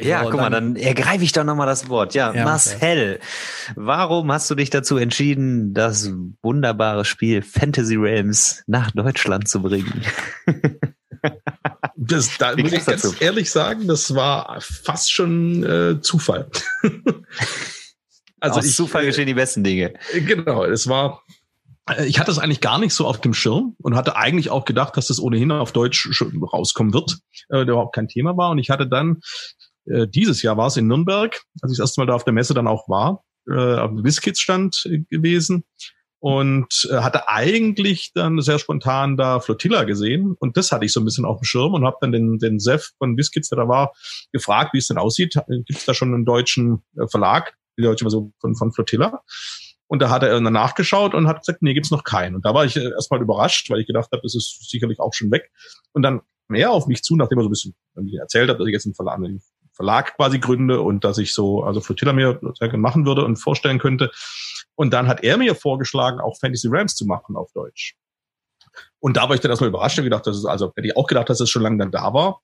Ja, 0.00 0.22
So, 0.22 0.30
guck 0.30 0.40
mal, 0.40 0.50
dann- 0.50 0.74
dann 0.74 0.82
ergreife 0.82 1.24
ich 1.24 1.32
doch 1.32 1.42
nochmal 1.42 1.66
das 1.66 1.88
Wort. 1.88 2.14
Ja, 2.14 2.32
Ja, 2.32 2.44
Marcel, 2.44 3.18
warum 3.74 4.30
hast 4.30 4.48
du 4.48 4.54
dich 4.54 4.70
dazu 4.70 4.96
entschieden, 4.96 5.74
das 5.74 6.10
wunderbare 6.40 7.04
Spiel 7.04 7.42
Fantasy 7.42 7.96
Realms 7.96 8.62
nach 8.68 8.92
Deutschland 8.92 9.48
zu 9.48 9.60
bringen? 9.60 10.02
Das, 12.08 12.36
da 12.38 12.56
Wie 12.56 12.62
muss 12.62 12.72
ich 12.72 12.84
ganz 12.84 13.02
dazu? 13.02 13.14
ehrlich 13.20 13.50
sagen, 13.50 13.86
das 13.86 14.14
war 14.14 14.60
fast 14.60 15.12
schon 15.12 15.62
äh, 15.64 16.00
Zufall. 16.00 16.50
Also 18.40 18.60
Aus 18.60 18.66
ich, 18.66 18.74
Zufall 18.76 19.02
äh, 19.02 19.06
geschehen 19.06 19.26
die 19.26 19.34
besten 19.34 19.64
Dinge. 19.64 19.94
Genau, 20.12 20.64
es 20.64 20.86
war. 20.86 21.22
äh, 21.90 22.06
Ich 22.06 22.20
hatte 22.20 22.30
es 22.30 22.38
eigentlich 22.38 22.60
gar 22.60 22.78
nicht 22.78 22.94
so 22.94 23.04
auf 23.06 23.20
dem 23.20 23.34
Schirm 23.34 23.74
und 23.78 23.96
hatte 23.96 24.14
eigentlich 24.14 24.50
auch 24.50 24.64
gedacht, 24.64 24.96
dass 24.96 25.08
das 25.08 25.18
ohnehin 25.18 25.50
auf 25.50 25.72
Deutsch 25.72 26.08
schon 26.12 26.40
rauskommen 26.44 26.92
wird, 26.94 27.18
äh, 27.48 27.64
der 27.64 27.74
überhaupt 27.74 27.96
kein 27.96 28.06
Thema 28.06 28.36
war. 28.36 28.50
Und 28.50 28.58
ich 28.58 28.70
hatte 28.70 28.86
dann 28.86 29.22
äh, 29.86 30.06
dieses 30.06 30.42
Jahr 30.42 30.56
war 30.56 30.68
es 30.68 30.76
in 30.76 30.86
Nürnberg, 30.86 31.40
als 31.60 31.72
ich 31.72 31.78
das 31.78 31.88
erste 31.88 32.00
Mal 32.00 32.06
da 32.06 32.14
auf 32.14 32.22
der 32.24 32.32
Messe 32.32 32.54
dann 32.54 32.68
auch 32.68 32.88
war, 32.88 33.24
äh, 33.50 33.52
dem 33.88 34.04
WizKids 34.04 34.38
stand 34.38 34.84
äh, 34.86 34.98
gewesen 35.10 35.64
und 36.20 36.88
äh, 36.90 36.96
hatte 36.96 37.28
eigentlich 37.28 38.12
dann 38.14 38.40
sehr 38.40 38.58
spontan 38.58 39.16
da 39.16 39.40
Flotilla 39.40 39.84
gesehen 39.84 40.34
und 40.38 40.56
das 40.56 40.72
hatte 40.72 40.84
ich 40.84 40.92
so 40.92 41.00
ein 41.00 41.04
bisschen 41.04 41.24
auf 41.24 41.40
dem 41.40 41.44
Schirm 41.44 41.74
und 41.74 41.84
habe 41.84 41.96
dann 42.00 42.12
den, 42.12 42.38
den 42.38 42.58
Sef 42.58 42.90
von 42.98 43.16
WizKids, 43.16 43.50
der 43.50 43.58
da 43.58 43.68
war, 43.68 43.92
gefragt, 44.32 44.74
wie 44.74 44.78
es 44.78 44.88
denn 44.88 44.98
aussieht. 44.98 45.34
Gibt 45.48 45.78
es 45.78 45.84
da 45.84 45.94
schon 45.94 46.12
einen 46.12 46.24
deutschen 46.24 46.82
äh, 46.96 47.06
Verlag, 47.08 47.54
die 47.78 47.82
deutsche 47.82 48.04
Version 48.04 48.32
von, 48.40 48.56
von 48.56 48.72
Flotilla? 48.72 49.22
Und 49.86 50.02
da 50.02 50.10
hat 50.10 50.22
er 50.22 50.38
dann 50.38 50.52
nachgeschaut 50.52 51.14
und 51.14 51.26
hat 51.26 51.40
gesagt, 51.40 51.62
nee, 51.62 51.72
gibt's 51.72 51.90
noch 51.90 52.04
keinen. 52.04 52.34
Und 52.34 52.44
da 52.44 52.52
war 52.52 52.64
ich 52.64 52.76
äh, 52.76 52.90
erstmal 52.90 53.22
überrascht, 53.22 53.70
weil 53.70 53.80
ich 53.80 53.86
gedacht 53.86 54.10
habe, 54.12 54.22
das 54.22 54.34
ist 54.34 54.68
sicherlich 54.68 55.00
auch 55.00 55.14
schon 55.14 55.30
weg. 55.30 55.50
Und 55.92 56.02
dann 56.02 56.20
er 56.50 56.70
auf 56.70 56.86
mich 56.86 57.02
zu, 57.02 57.16
nachdem 57.16 57.38
er 57.38 57.42
so 57.42 57.48
ein 57.48 57.50
bisschen 57.50 57.74
erzählt 58.20 58.48
hat, 58.50 58.58
dass 58.58 58.66
ich 58.66 58.72
jetzt 58.72 58.86
einen 58.86 58.94
Verlag, 58.94 59.16
einen 59.16 59.42
Verlag 59.72 60.16
quasi 60.16 60.38
gründe 60.38 60.80
und 60.80 61.04
dass 61.04 61.18
ich 61.18 61.34
so, 61.34 61.62
also 61.62 61.80
Flotilla 61.80 62.12
mir 62.12 62.40
machen 62.72 63.06
würde 63.06 63.24
und 63.24 63.36
vorstellen 63.36 63.78
könnte. 63.78 64.10
Und 64.78 64.92
dann 64.92 65.08
hat 65.08 65.24
er 65.24 65.36
mir 65.38 65.56
vorgeschlagen, 65.56 66.20
auch 66.20 66.38
Fantasy 66.38 66.68
Rams 66.70 66.94
zu 66.94 67.04
machen 67.04 67.34
auf 67.34 67.50
Deutsch. 67.52 67.96
Und 69.00 69.16
da 69.16 69.28
war 69.28 69.34
ich 69.34 69.40
dann 69.40 69.50
erstmal 69.50 69.70
überrascht 69.70 69.98
und 69.98 70.04
gedacht, 70.04 70.24
dass 70.24 70.36
es, 70.36 70.44
also 70.44 70.72
hätte 70.76 70.86
ich 70.86 70.96
auch 70.96 71.08
gedacht, 71.08 71.28
dass 71.28 71.40
es 71.40 71.50
schon 71.50 71.62
lange 71.62 71.78
dann 71.78 71.90
da 71.90 72.14
war. 72.14 72.42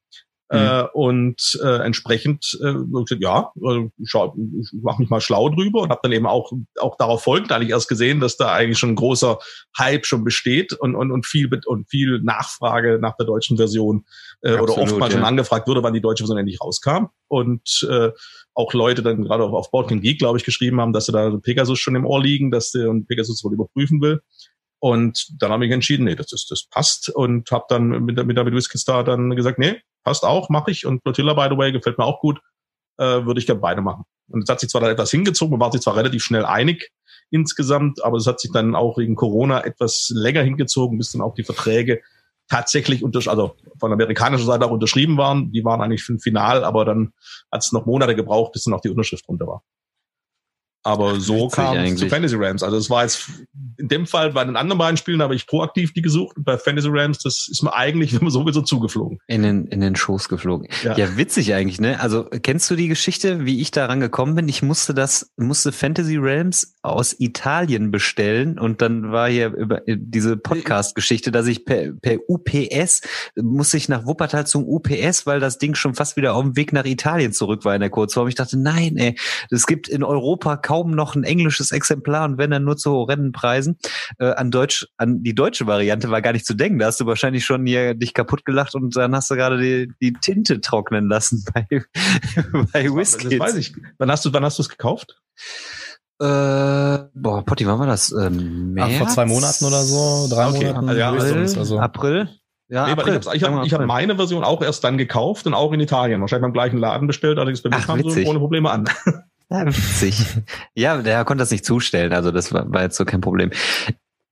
Mhm. 0.50 0.58
Äh, 0.58 0.82
und 0.92 1.58
äh, 1.62 1.78
entsprechend 1.84 2.58
äh, 2.62 2.74
ja, 3.18 3.50
äh, 3.62 3.88
schau, 4.04 4.36
ich 4.60 4.70
mach 4.82 4.98
mich 4.98 5.08
mal 5.08 5.22
schlau 5.22 5.48
drüber 5.48 5.80
und 5.80 5.90
habe 5.90 6.00
dann 6.02 6.12
eben 6.12 6.26
auch 6.26 6.52
auch 6.78 6.96
darauf 6.98 7.22
folgend 7.22 7.50
eigentlich 7.50 7.70
erst 7.70 7.88
gesehen, 7.88 8.20
dass 8.20 8.36
da 8.36 8.52
eigentlich 8.52 8.78
schon 8.78 8.90
ein 8.90 8.96
großer 8.96 9.38
Hype 9.78 10.04
schon 10.04 10.22
besteht 10.22 10.74
und 10.74 10.94
und, 10.94 11.12
und 11.12 11.26
viel 11.26 11.48
und 11.64 11.88
viel 11.88 12.20
Nachfrage 12.20 12.98
nach 13.00 13.16
der 13.16 13.26
deutschen 13.26 13.56
Version 13.56 14.04
äh, 14.42 14.50
Absolut, 14.50 14.70
oder 14.70 14.82
oftmals 14.82 15.14
ja. 15.14 15.20
schon 15.20 15.28
angefragt 15.28 15.66
wurde, 15.66 15.82
wann 15.82 15.94
die 15.94 16.02
deutsche 16.02 16.24
Version 16.24 16.38
endlich 16.38 16.60
rauskam 16.60 17.06
und 17.28 17.86
äh, 17.90 18.10
auch 18.52 18.72
Leute 18.74 19.02
dann 19.02 19.24
gerade 19.24 19.44
auf, 19.44 19.52
auf 19.52 19.70
Boarding 19.70 20.00
Geek, 20.00 20.18
glaube 20.18 20.38
ich, 20.38 20.44
geschrieben 20.44 20.80
haben, 20.80 20.92
dass 20.92 21.06
sie 21.06 21.12
da 21.12 21.30
Pegasus 21.38 21.78
schon 21.78 21.96
im 21.96 22.04
Ohr 22.04 22.22
liegen, 22.22 22.50
dass 22.50 22.70
der 22.70 22.90
und 22.90 23.06
Pegasus 23.06 23.42
wohl 23.44 23.54
überprüfen 23.54 24.00
will. 24.00 24.20
Und 24.84 25.40
dann 25.40 25.50
habe 25.50 25.64
ich 25.64 25.72
entschieden, 25.72 26.04
nee, 26.04 26.14
das 26.14 26.30
ist, 26.34 26.50
das 26.50 26.64
passt 26.64 27.08
und 27.08 27.50
habe 27.50 27.64
dann 27.70 28.04
mit, 28.04 28.22
mit 28.26 28.36
David 28.36 28.52
Whisky 28.52 28.76
Star 28.76 29.02
dann 29.02 29.34
gesagt, 29.34 29.58
nee, 29.58 29.80
passt 30.02 30.24
auch, 30.24 30.50
mache 30.50 30.70
ich. 30.70 30.84
Und 30.84 31.00
Flotilla, 31.00 31.32
by 31.32 31.46
the 31.50 31.56
way, 31.56 31.72
gefällt 31.72 31.96
mir 31.96 32.04
auch 32.04 32.20
gut, 32.20 32.38
äh, 32.98 33.24
würde 33.24 33.40
ich 33.40 33.46
gerne 33.46 33.62
beide 33.62 33.80
machen. 33.80 34.04
Und 34.28 34.42
es 34.42 34.48
hat 34.50 34.60
sich 34.60 34.68
zwar 34.68 34.82
da 34.82 34.90
etwas 34.90 35.10
hingezogen, 35.10 35.52
man 35.52 35.60
war 35.60 35.72
sich 35.72 35.80
zwar 35.80 35.96
relativ 35.96 36.22
schnell 36.22 36.44
einig 36.44 36.90
insgesamt, 37.30 38.04
aber 38.04 38.18
es 38.18 38.26
hat 38.26 38.40
sich 38.40 38.52
dann 38.52 38.74
auch 38.74 38.98
wegen 38.98 39.14
Corona 39.14 39.64
etwas 39.64 40.12
länger 40.14 40.42
hingezogen, 40.42 40.98
bis 40.98 41.12
dann 41.12 41.22
auch 41.22 41.34
die 41.34 41.44
Verträge 41.44 42.02
tatsächlich 42.50 43.02
unter, 43.02 43.26
also 43.30 43.56
von 43.80 43.90
amerikanischer 43.90 44.44
Seite 44.44 44.66
auch 44.66 44.70
unterschrieben 44.70 45.16
waren. 45.16 45.50
Die 45.50 45.64
waren 45.64 45.80
eigentlich 45.80 46.04
für 46.04 46.12
ein 46.12 46.20
Final, 46.20 46.62
aber 46.62 46.84
dann 46.84 47.14
hat 47.50 47.62
es 47.62 47.72
noch 47.72 47.86
Monate 47.86 48.14
gebraucht, 48.14 48.52
bis 48.52 48.64
dann 48.64 48.74
auch 48.74 48.82
die 48.82 48.90
Unterschrift 48.90 49.26
runter 49.30 49.46
war. 49.46 49.62
Aber 50.84 51.18
so 51.18 51.48
kam 51.48 51.78
es 51.78 51.96
zu 51.96 52.08
Fantasy 52.08 52.36
Rams. 52.38 52.62
Also 52.62 52.76
es 52.76 52.90
war 52.90 53.02
jetzt 53.02 53.30
in 53.78 53.88
dem 53.88 54.06
Fall 54.06 54.32
bei 54.32 54.44
den 54.44 54.54
anderen 54.54 54.78
beiden 54.78 54.98
Spielen 54.98 55.22
habe 55.22 55.34
ich 55.34 55.46
proaktiv 55.46 55.94
die 55.94 56.02
gesucht 56.02 56.36
und 56.36 56.44
bei 56.44 56.58
Fantasy 56.58 56.88
Rams, 56.90 57.18
das 57.18 57.48
ist 57.50 57.62
mir 57.62 57.74
eigentlich 57.74 58.12
immer 58.20 58.30
sowieso 58.30 58.60
zugeflogen. 58.60 59.18
In 59.26 59.42
den, 59.42 59.66
in 59.66 59.80
den 59.80 59.96
Schoß 59.96 60.28
geflogen. 60.28 60.68
Ja. 60.82 60.96
ja, 60.96 61.16
witzig 61.16 61.54
eigentlich, 61.54 61.80
ne? 61.80 62.00
Also 62.00 62.24
kennst 62.24 62.70
du 62.70 62.76
die 62.76 62.88
Geschichte, 62.88 63.46
wie 63.46 63.60
ich 63.60 63.70
daran 63.70 64.00
gekommen 64.00 64.34
bin? 64.34 64.48
Ich 64.48 64.62
musste 64.62 64.92
das, 64.92 65.32
musste 65.36 65.72
Fantasy 65.72 66.18
Rams 66.20 66.73
aus 66.84 67.18
Italien 67.18 67.90
bestellen 67.90 68.58
und 68.58 68.82
dann 68.82 69.10
war 69.10 69.28
hier 69.28 69.54
über 69.54 69.80
diese 69.86 70.36
Podcast-Geschichte, 70.36 71.32
dass 71.32 71.46
ich 71.46 71.64
per, 71.64 71.92
per 71.92 72.18
UPS 72.28 73.00
musste 73.36 73.78
ich 73.78 73.88
nach 73.88 74.04
Wuppertal 74.04 74.46
zum 74.46 74.68
UPS, 74.68 75.24
weil 75.24 75.40
das 75.40 75.56
Ding 75.56 75.74
schon 75.74 75.94
fast 75.94 76.16
wieder 76.16 76.34
auf 76.34 76.42
dem 76.42 76.56
Weg 76.56 76.74
nach 76.74 76.84
Italien 76.84 77.32
zurück 77.32 77.64
war 77.64 77.74
in 77.74 77.80
der 77.80 77.88
Kurzform. 77.88 78.28
Ich 78.28 78.34
dachte, 78.34 78.58
nein, 78.58 78.98
ey, 78.98 79.16
es 79.50 79.66
gibt 79.66 79.88
in 79.88 80.04
Europa 80.04 80.58
kaum 80.58 80.90
noch 80.90 81.14
ein 81.14 81.24
englisches 81.24 81.72
Exemplar 81.72 82.26
und 82.26 82.36
wenn 82.36 82.50
dann 82.50 82.64
nur 82.64 82.76
zu 82.76 82.90
horrenden 82.92 83.32
Preisen. 83.32 83.78
Äh, 84.18 84.32
an 84.32 84.50
Deutsch, 84.50 84.86
an 84.98 85.22
die 85.22 85.34
deutsche 85.34 85.66
Variante 85.66 86.10
war 86.10 86.20
gar 86.20 86.34
nicht 86.34 86.44
zu 86.44 86.52
denken. 86.52 86.78
Da 86.78 86.86
hast 86.86 87.00
du 87.00 87.06
wahrscheinlich 87.06 87.46
schon 87.46 87.64
hier 87.64 87.94
dich 87.94 88.12
kaputt 88.12 88.44
gelacht 88.44 88.74
und 88.74 88.94
dann 88.94 89.14
hast 89.14 89.30
du 89.30 89.36
gerade 89.36 89.58
die, 89.58 89.90
die 90.02 90.12
Tinte 90.12 90.60
trocknen 90.60 91.08
lassen 91.08 91.42
bei, 91.54 91.66
bei 92.74 92.94
Whisky. 92.94 93.38
Das 93.38 93.48
weiß 93.48 93.56
ich. 93.56 93.74
Wann 93.96 94.10
hast 94.10 94.26
du, 94.26 94.32
wann 94.34 94.44
hast 94.44 94.58
du 94.58 94.62
es 94.62 94.68
gekauft? 94.68 95.18
Äh, 96.20 97.08
boah, 97.14 97.44
Potti, 97.44 97.66
wann 97.66 97.78
war 97.78 97.86
das? 97.86 98.12
Ähm, 98.12 98.76
Ach, 98.78 98.90
vor 98.90 99.08
zwei 99.08 99.26
Monaten 99.26 99.64
oder 99.64 99.82
so, 99.82 100.28
drei 100.30 100.48
okay. 100.48 100.66
Monaten. 100.66 100.88
Also, 100.88 101.00
ja, 101.00 101.10
April, 101.10 101.58
also. 101.58 101.78
April. 101.78 102.28
Ja, 102.68 102.86
nee, 102.86 102.92
April, 102.92 103.20
ich 103.34 103.42
habe 103.42 103.60
hab, 103.60 103.70
hab 103.70 103.86
meine 103.86 104.16
Version 104.16 104.42
auch 104.44 104.62
erst 104.62 104.84
dann 104.84 104.96
gekauft 104.96 105.46
und 105.46 105.54
auch 105.54 105.72
in 105.72 105.80
Italien. 105.80 106.20
Wahrscheinlich 106.20 106.42
beim 106.42 106.52
gleichen 106.52 106.78
Laden 106.78 107.06
bestellt, 107.06 107.38
allerdings 107.38 107.62
bei 107.62 107.70
mir 107.70 107.76
kam 107.82 108.00
so 108.02 108.20
ohne 108.28 108.38
Probleme 108.38 108.70
an. 108.70 108.84
Ja, 109.50 109.66
witzig. 109.66 110.24
ja, 110.74 111.02
der 111.02 111.22
konnte 111.26 111.42
das 111.42 111.50
nicht 111.50 111.66
zustellen, 111.66 112.14
also 112.14 112.30
das 112.30 112.52
war, 112.54 112.72
war 112.72 112.82
jetzt 112.82 112.96
so 112.96 113.04
kein 113.04 113.20
Problem. 113.20 113.50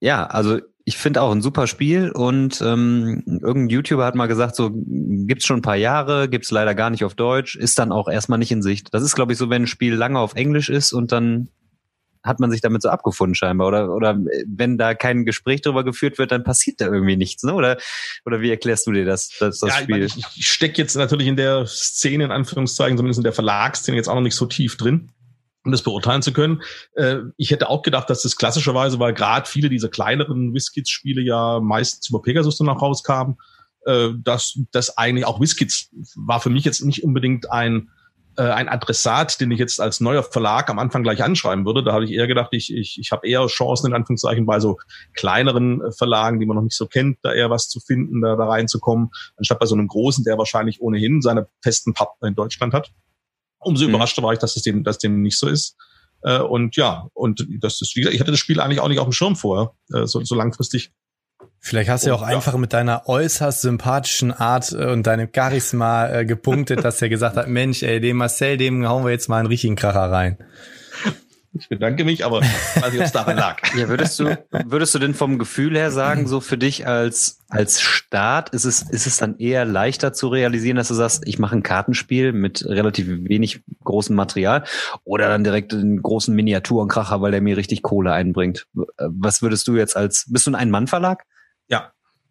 Ja, 0.01 0.25
also 0.25 0.59
ich 0.85 0.97
finde 0.97 1.23
auch 1.23 1.31
ein 1.31 1.43
super 1.43 1.67
Spiel 1.67 2.11
und 2.11 2.61
ähm, 2.63 3.23
irgendein 3.27 3.69
YouTuber 3.69 4.05
hat 4.05 4.15
mal 4.15 4.27
gesagt, 4.27 4.57
so 4.57 4.71
gibt's 4.75 5.45
schon 5.45 5.59
ein 5.59 5.63
paar 5.63 5.77
Jahre, 5.77 6.29
gibt's 6.29 6.51
leider 6.51 6.75
gar 6.75 6.91
nicht 6.91 7.05
auf 7.05 7.15
Deutsch, 7.15 7.57
ist 7.57 7.79
dann 7.79 7.93
auch 7.93 8.09
erstmal 8.09 8.39
nicht 8.39 8.51
in 8.51 8.63
Sicht. 8.63 8.93
Das 8.93 9.03
ist, 9.03 9.15
glaube 9.15 9.33
ich, 9.33 9.39
so, 9.39 9.51
wenn 9.51 9.63
ein 9.63 9.69
Spiel 9.69 9.95
lange 9.95 10.19
auf 10.19 10.35
Englisch 10.35 10.71
ist 10.71 10.93
und 10.93 11.13
dann 11.13 11.51
hat 12.23 12.41
man 12.41 12.51
sich 12.51 12.61
damit 12.61 12.83
so 12.83 12.89
abgefunden 12.89 13.35
scheinbar 13.35 13.69
oder 13.69 13.95
oder 13.95 14.19
wenn 14.47 14.79
da 14.79 14.95
kein 14.95 15.25
Gespräch 15.25 15.63
darüber 15.63 15.85
geführt 15.85 16.19
wird, 16.19 16.33
dann 16.33 16.45
passiert 16.45 16.81
da 16.81 16.87
irgendwie 16.87 17.17
nichts, 17.17 17.43
ne? 17.43 17.55
Oder 17.55 17.79
oder 18.25 18.41
wie 18.41 18.51
erklärst 18.51 18.87
du 18.87 18.93
dir 18.93 19.05
das 19.05 19.31
das, 19.41 19.59
das 19.59 19.71
ja, 19.71 19.83
Spiel? 19.83 20.05
Ich, 20.05 20.17
mein, 20.17 20.25
ich, 20.31 20.39
ich 20.39 20.49
stecke 20.49 20.79
jetzt 20.79 20.97
natürlich 20.97 21.27
in 21.27 21.37
der 21.37 21.67
Szene 21.67 22.25
in 22.25 22.31
Anführungszeichen, 22.31 22.97
zumindest 22.97 23.19
in 23.19 23.25
der 23.25 23.33
Verlagsszene 23.33 23.97
jetzt 23.97 24.09
auch 24.09 24.15
noch 24.15 24.23
nicht 24.23 24.37
so 24.37 24.47
tief 24.47 24.77
drin 24.77 25.11
um 25.65 25.71
das 25.71 25.83
beurteilen 25.83 26.23
zu 26.23 26.33
können. 26.33 26.63
Äh, 26.95 27.19
ich 27.37 27.53
hätte 27.53 27.69
auch 27.69 27.83
gedacht, 27.83 28.11
dass 28.11 28.23
das 28.23 28.37
klassischerweise, 28.37 28.99
weil 28.99 29.15
gerade 29.15 29.49
viele 29.49 29.69
dieser 29.69 29.89
kleineren 29.89 30.53
Whiskits-Spiele 30.55 31.23
ja 31.23 31.61
meistens 31.61 32.09
über 32.09 32.21
Pegasus 32.21 32.59
dann 32.59 32.69
auch 32.69 32.83
rauskamen, 32.83 33.37
äh, 33.87 34.11
dass 34.23 34.59
das 34.73 34.97
eigentlich 34.97 35.25
auch 35.25 35.41
Whiskits 35.41 35.91
war 36.17 36.41
für 36.41 36.51
mich 36.51 36.65
jetzt 36.65 36.85
nicht 36.85 37.05
unbedingt 37.05 37.51
ein 37.51 37.91
äh, 38.37 38.43
ein 38.43 38.69
Adressat, 38.69 39.41
den 39.41 39.51
ich 39.51 39.59
jetzt 39.59 39.81
als 39.81 40.01
neuer 40.01 40.23
Verlag 40.23 40.71
am 40.71 40.79
Anfang 40.79 41.03
gleich 41.03 41.23
anschreiben 41.23 41.67
würde. 41.67 41.83
Da 41.83 41.93
habe 41.93 42.05
ich 42.05 42.13
eher 42.13 42.27
gedacht, 42.27 42.49
ich, 42.53 42.73
ich, 42.75 42.99
ich 42.99 43.13
habe 43.13 43.27
eher 43.27 43.47
Chancen 43.47 43.89
in 43.89 43.95
Anführungszeichen 43.95 44.47
bei 44.47 44.61
so 44.61 44.79
kleineren 45.15 45.83
äh, 45.83 45.93
Verlagen, 45.93 46.41
die 46.41 46.47
man 46.47 46.57
noch 46.57 46.63
nicht 46.63 46.77
so 46.77 46.87
kennt, 46.87 47.19
da 47.23 47.33
eher 47.33 47.51
was 47.51 47.69
zu 47.69 47.81
finden, 47.81 48.23
da, 48.23 48.37
da 48.37 48.45
reinzukommen, 48.47 49.11
anstatt 49.37 49.59
bei 49.59 49.67
so 49.67 49.75
einem 49.75 49.89
großen, 49.89 50.25
der 50.25 50.39
wahrscheinlich 50.39 50.81
ohnehin 50.81 51.21
seine 51.21 51.49
festen 51.63 51.93
Partner 51.95 52.29
in 52.29 52.35
Deutschland 52.35 52.75
hat. 52.75 52.93
Umso 53.59 53.85
mhm. 53.85 53.91
überraschter 53.91 54.23
war 54.23 54.33
ich, 54.33 54.39
dass 54.39 54.57
es 54.57 54.63
dem, 54.63 54.85
dass 54.85 54.99
dem 54.99 55.23
nicht 55.23 55.39
so 55.39 55.49
ist. 55.49 55.77
Äh, 56.23 56.41
und 56.41 56.77
ja, 56.77 57.09
und 57.15 57.47
das 57.61 57.81
ist, 57.81 57.97
wie 57.97 58.01
gesagt, 58.01 58.15
ich 58.15 58.21
hatte 58.21 58.31
das 58.31 58.41
Spiel 58.41 58.61
eigentlich 58.61 58.81
auch 58.81 58.89
nicht 58.89 58.99
auf 58.99 59.09
dem 59.09 59.13
Schirm 59.13 59.37
vorher, 59.37 59.73
äh, 59.93 60.07
so, 60.07 60.23
so 60.25 60.35
langfristig 60.35 60.93
Vielleicht 61.65 61.89
hast 61.91 62.05
du 62.05 62.09
ja 62.09 62.17
auch 62.17 62.23
einfach 62.23 62.57
mit 62.57 62.73
deiner 62.73 63.09
äußerst 63.09 63.61
sympathischen 63.61 64.33
Art 64.33 64.73
äh, 64.73 64.87
und 64.87 65.07
deinem 65.07 65.29
Charisma 65.33 66.09
äh, 66.09 66.27
gepunktet, 66.27 66.85
dass 66.85 67.01
er 67.01 67.09
gesagt 67.09 67.37
hat, 67.37 67.47
Mensch, 67.47 67.85
ey, 67.85 68.01
dem 68.01 68.17
Marcel, 68.17 68.57
dem 68.57 68.87
hauen 68.87 69.05
wir 69.05 69.13
jetzt 69.13 69.29
mal 69.29 69.39
einen 69.39 69.47
richtigen 69.47 69.77
Kracher 69.77 70.11
rein. 70.11 70.39
Ich 71.55 71.69
bedanke 71.69 72.05
mich, 72.05 72.25
aber 72.25 72.41
weiß 72.41 72.91
nicht, 72.91 73.01
ob 73.01 73.07
es 73.07 73.13
daran 73.13 73.37
lag. 73.37 73.59
Ja, 73.77 73.89
würdest 73.89 74.19
du, 74.19 74.37
würdest 74.65 74.95
du 74.95 74.99
denn 74.99 75.15
vom 75.15 75.39
Gefühl 75.39 75.77
her 75.77 75.93
sagen, 75.93 76.27
so 76.27 76.41
für 76.41 76.59
dich 76.59 76.89
als, 76.89 77.39
als 77.49 77.81
Start, 77.81 78.49
ist 78.51 78.65
es, 78.65 78.83
ist 78.83 79.07
es 79.07 79.19
dann 79.19 79.39
eher 79.39 79.65
leichter 79.65 80.13
zu 80.13 80.29
realisieren, 80.29 80.77
dass 80.77 80.89
du 80.89 80.95
sagst, 80.95 81.23
ich 81.27 81.39
mache 81.39 81.55
ein 81.55 81.63
Kartenspiel 81.63 82.33
mit 82.33 82.65
relativ 82.67 83.07
wenig 83.07 83.61
großem 83.85 84.17
Material 84.17 84.65
oder 85.05 85.29
dann 85.29 85.45
direkt 85.45 85.73
einen 85.75 86.03
großen 86.03 86.35
Miniaturenkracher, 86.35 87.21
weil 87.21 87.31
der 87.31 87.41
mir 87.41 87.57
richtig 87.57 87.83
Kohle 87.83 88.13
einbringt? 88.13 88.67
Was 88.97 89.43
würdest 89.43 89.69
du 89.69 89.77
jetzt 89.77 89.97
als, 89.97 90.27
bist 90.29 90.49
du 90.49 90.51
ein 90.51 90.57
Ein-Mann-Verlag? 90.57 91.25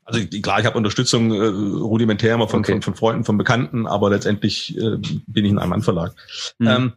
Also 0.04 0.20
klar, 0.42 0.60
ich 0.60 0.66
habe 0.66 0.78
Unterstützung 0.78 1.32
äh, 1.32 1.46
rudimentär 1.46 2.38
mal 2.38 2.48
von, 2.48 2.62
okay. 2.62 2.74
von, 2.74 2.82
von 2.82 2.96
Freunden, 2.96 3.24
von 3.24 3.38
Bekannten, 3.38 3.88
aber 3.88 4.10
letztendlich 4.10 4.76
äh, 4.78 4.98
bin 5.28 5.46
ich 5.46 5.52
ein 5.52 5.60
Ein-Mann-Verlag. 5.60 6.16
Mhm. 6.60 6.68
Ähm, 6.68 6.94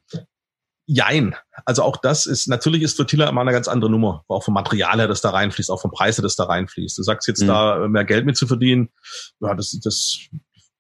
Jein. 0.86 1.34
Also 1.64 1.82
auch 1.82 1.96
das 1.96 2.26
ist, 2.26 2.46
natürlich 2.46 2.82
ist 2.82 2.96
Flotilla 2.96 3.28
immer 3.28 3.40
eine 3.40 3.52
ganz 3.52 3.68
andere 3.68 3.90
Nummer. 3.90 4.24
Auch 4.28 4.44
vom 4.44 4.52
Material 4.52 4.98
her, 4.98 5.08
das 5.08 5.22
da 5.22 5.30
reinfließt, 5.30 5.70
auch 5.70 5.80
vom 5.80 5.90
Preis 5.90 6.18
her, 6.18 6.22
das 6.22 6.36
da 6.36 6.44
reinfließt. 6.44 6.98
Du 6.98 7.02
sagst 7.02 7.26
jetzt 7.26 7.42
mhm. 7.42 7.46
da 7.46 7.88
mehr 7.88 8.04
Geld 8.04 8.26
mit 8.26 8.36
zu 8.36 8.46
verdienen. 8.46 8.90
Ja, 9.40 9.54
das, 9.54 9.78
das 9.82 10.18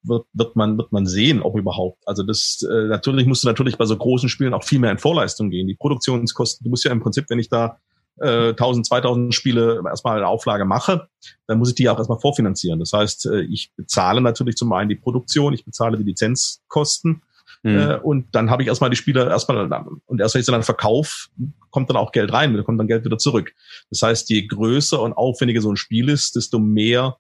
wird, 0.02 0.26
wird 0.34 0.56
man, 0.56 0.76
wird 0.76 0.92
man 0.92 1.06
sehen, 1.06 1.40
ob 1.40 1.56
überhaupt. 1.56 2.06
Also 2.06 2.22
das, 2.22 2.62
äh, 2.70 2.88
natürlich 2.88 3.26
musst 3.26 3.44
du 3.44 3.48
natürlich 3.48 3.78
bei 3.78 3.86
so 3.86 3.96
großen 3.96 4.28
Spielen 4.28 4.52
auch 4.52 4.64
viel 4.64 4.78
mehr 4.78 4.90
in 4.90 4.98
Vorleistung 4.98 5.48
gehen. 5.48 5.66
Die 5.66 5.74
Produktionskosten, 5.74 6.64
du 6.64 6.70
musst 6.70 6.84
ja 6.84 6.92
im 6.92 7.00
Prinzip, 7.00 7.24
wenn 7.30 7.38
ich 7.38 7.48
da 7.48 7.78
äh, 8.20 8.50
1000, 8.50 8.86
2000 8.86 9.34
Spiele 9.34 9.82
erstmal 9.86 10.18
eine 10.18 10.28
Auflage 10.28 10.64
mache, 10.64 11.08
dann 11.46 11.58
muss 11.58 11.70
ich 11.70 11.74
die 11.74 11.88
auch 11.88 11.98
erstmal 11.98 12.20
vorfinanzieren. 12.20 12.78
Das 12.78 12.92
heißt, 12.92 13.26
äh, 13.26 13.40
ich 13.42 13.72
bezahle 13.76 14.20
natürlich 14.20 14.56
zum 14.56 14.72
einen 14.72 14.88
die 14.88 14.96
Produktion, 14.96 15.52
ich 15.52 15.64
bezahle 15.64 15.98
die 15.98 16.04
Lizenzkosten, 16.04 17.22
Mhm. 17.64 17.78
Äh, 17.78 17.96
und 17.96 18.26
dann 18.34 18.50
habe 18.50 18.62
ich 18.62 18.68
erstmal 18.68 18.90
die 18.90 18.96
Spieler 18.96 19.28
erstmal, 19.28 19.70
und 20.04 20.20
erst 20.20 20.34
wenn 20.34 20.40
ich 20.40 20.46
sie 20.46 20.52
dann 20.52 20.62
verkaufe, 20.62 21.28
kommt 21.70 21.88
dann 21.88 21.96
auch 21.96 22.12
Geld 22.12 22.32
rein, 22.32 22.54
da 22.54 22.62
kommt 22.62 22.78
dann 22.78 22.86
Geld 22.86 23.04
wieder 23.04 23.18
zurück. 23.18 23.54
Das 23.90 24.02
heißt, 24.02 24.28
je 24.28 24.46
größer 24.46 25.00
und 25.00 25.14
aufwendiger 25.14 25.62
so 25.62 25.72
ein 25.72 25.76
Spiel 25.76 26.10
ist, 26.10 26.36
desto 26.36 26.58
mehr 26.58 27.16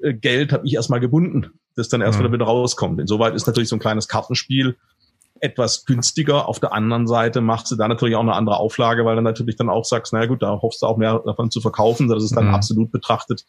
äh, 0.00 0.14
Geld 0.14 0.52
habe 0.52 0.64
ich 0.66 0.74
erstmal 0.74 1.00
gebunden, 1.00 1.50
das 1.74 1.88
dann 1.88 2.00
erst 2.00 2.20
mhm. 2.20 2.32
wieder 2.32 2.44
rauskommt. 2.44 3.00
Insoweit 3.00 3.34
ist 3.34 3.48
natürlich 3.48 3.68
so 3.68 3.76
ein 3.76 3.80
kleines 3.80 4.06
Kartenspiel 4.06 4.76
etwas 5.40 5.84
günstiger. 5.84 6.48
Auf 6.48 6.60
der 6.60 6.72
anderen 6.72 7.06
Seite 7.06 7.40
macht 7.40 7.66
sie 7.66 7.76
da 7.76 7.88
natürlich 7.88 8.16
auch 8.16 8.20
eine 8.20 8.34
andere 8.34 8.58
Auflage, 8.58 9.04
weil 9.04 9.14
dann 9.14 9.24
natürlich 9.24 9.56
dann 9.56 9.68
auch 9.68 9.84
sagst, 9.84 10.12
naja 10.12 10.26
gut, 10.26 10.42
da 10.42 10.60
hoffst 10.62 10.82
du 10.82 10.86
auch 10.86 10.96
mehr 10.96 11.22
davon 11.24 11.50
zu 11.50 11.60
verkaufen, 11.60 12.08
dass 12.08 12.22
es 12.22 12.30
dann 12.30 12.48
mhm. 12.48 12.54
absolut 12.54 12.90
betrachtet 12.92 13.44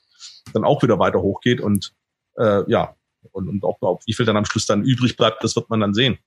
dann 0.53 0.63
auch 0.63 0.83
wieder 0.83 0.99
weiter 0.99 1.21
hochgeht. 1.21 1.61
Und 1.61 1.93
äh, 2.37 2.69
ja, 2.69 2.95
und, 3.31 3.47
und 3.47 3.63
auch, 3.63 3.81
auch 3.81 3.99
wie 4.05 4.13
viel 4.13 4.25
dann 4.25 4.37
am 4.37 4.45
Schluss 4.45 4.65
dann 4.65 4.83
übrig 4.83 5.17
bleibt, 5.17 5.43
das 5.43 5.55
wird 5.55 5.69
man 5.69 5.79
dann 5.79 5.93
sehen. 5.93 6.17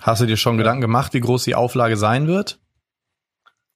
Hast 0.00 0.20
du 0.20 0.26
dir 0.26 0.36
schon 0.36 0.58
Gedanken 0.58 0.80
gemacht, 0.80 1.14
wie 1.14 1.20
groß 1.20 1.44
die 1.44 1.54
Auflage 1.54 1.96
sein 1.96 2.26
wird? 2.26 2.58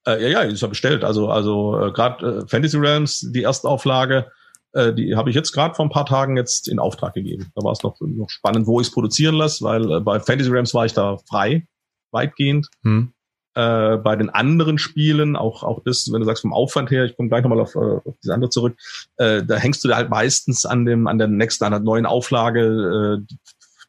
Äh, 0.06 0.22
ja, 0.22 0.28
ja, 0.28 0.40
ist 0.42 0.62
ja 0.62 0.68
bestellt. 0.68 1.04
Also, 1.04 1.28
also 1.28 1.80
äh, 1.80 1.92
gerade 1.92 2.42
äh, 2.42 2.48
Fantasy 2.48 2.76
Realms, 2.78 3.30
die 3.32 3.42
Erstauflage, 3.42 4.30
äh, 4.76 4.94
die 4.94 5.16
habe 5.16 5.30
ich 5.30 5.36
jetzt 5.36 5.52
gerade 5.52 5.74
vor 5.74 5.86
ein 5.86 5.90
paar 5.90 6.06
Tagen 6.06 6.36
jetzt 6.36 6.68
in 6.68 6.78
Auftrag 6.78 7.14
gegeben. 7.14 7.50
Da 7.54 7.64
war 7.64 7.72
es 7.72 7.82
noch, 7.82 7.96
noch 8.00 8.28
spannend, 8.28 8.66
wo 8.66 8.80
ich 8.80 8.88
es 8.88 8.92
produzieren 8.92 9.34
lasse, 9.34 9.64
weil 9.64 9.90
äh, 9.90 10.00
bei 10.00 10.20
Fantasy 10.20 10.50
Realms 10.50 10.74
war 10.74 10.84
ich 10.84 10.92
da 10.92 11.16
frei, 11.28 11.66
weitgehend. 12.12 12.68
Hm. 12.82 13.12
Äh, 13.54 13.96
bei 13.96 14.16
den 14.16 14.28
anderen 14.28 14.76
Spielen, 14.76 15.34
auch, 15.34 15.62
auch 15.62 15.82
das, 15.82 16.12
wenn 16.12 16.20
du 16.20 16.26
sagst 16.26 16.42
vom 16.42 16.52
Aufwand 16.52 16.90
her, 16.90 17.06
ich 17.06 17.16
komme 17.16 17.30
gleich 17.30 17.42
nochmal 17.42 17.60
auf, 17.60 17.74
äh, 17.74 17.78
auf 17.78 18.14
diese 18.22 18.34
andere 18.34 18.50
zurück, 18.50 18.76
äh, 19.16 19.42
da 19.42 19.56
hängst 19.56 19.82
du 19.82 19.88
da 19.88 19.96
halt 19.96 20.10
meistens 20.10 20.66
an 20.66 20.84
dem, 20.84 21.06
an 21.06 21.16
der 21.16 21.28
nächsten, 21.28 21.64
an 21.64 21.72
der 21.72 21.80
neuen 21.80 22.04
Auflage 22.04 23.22
äh, 23.22 23.34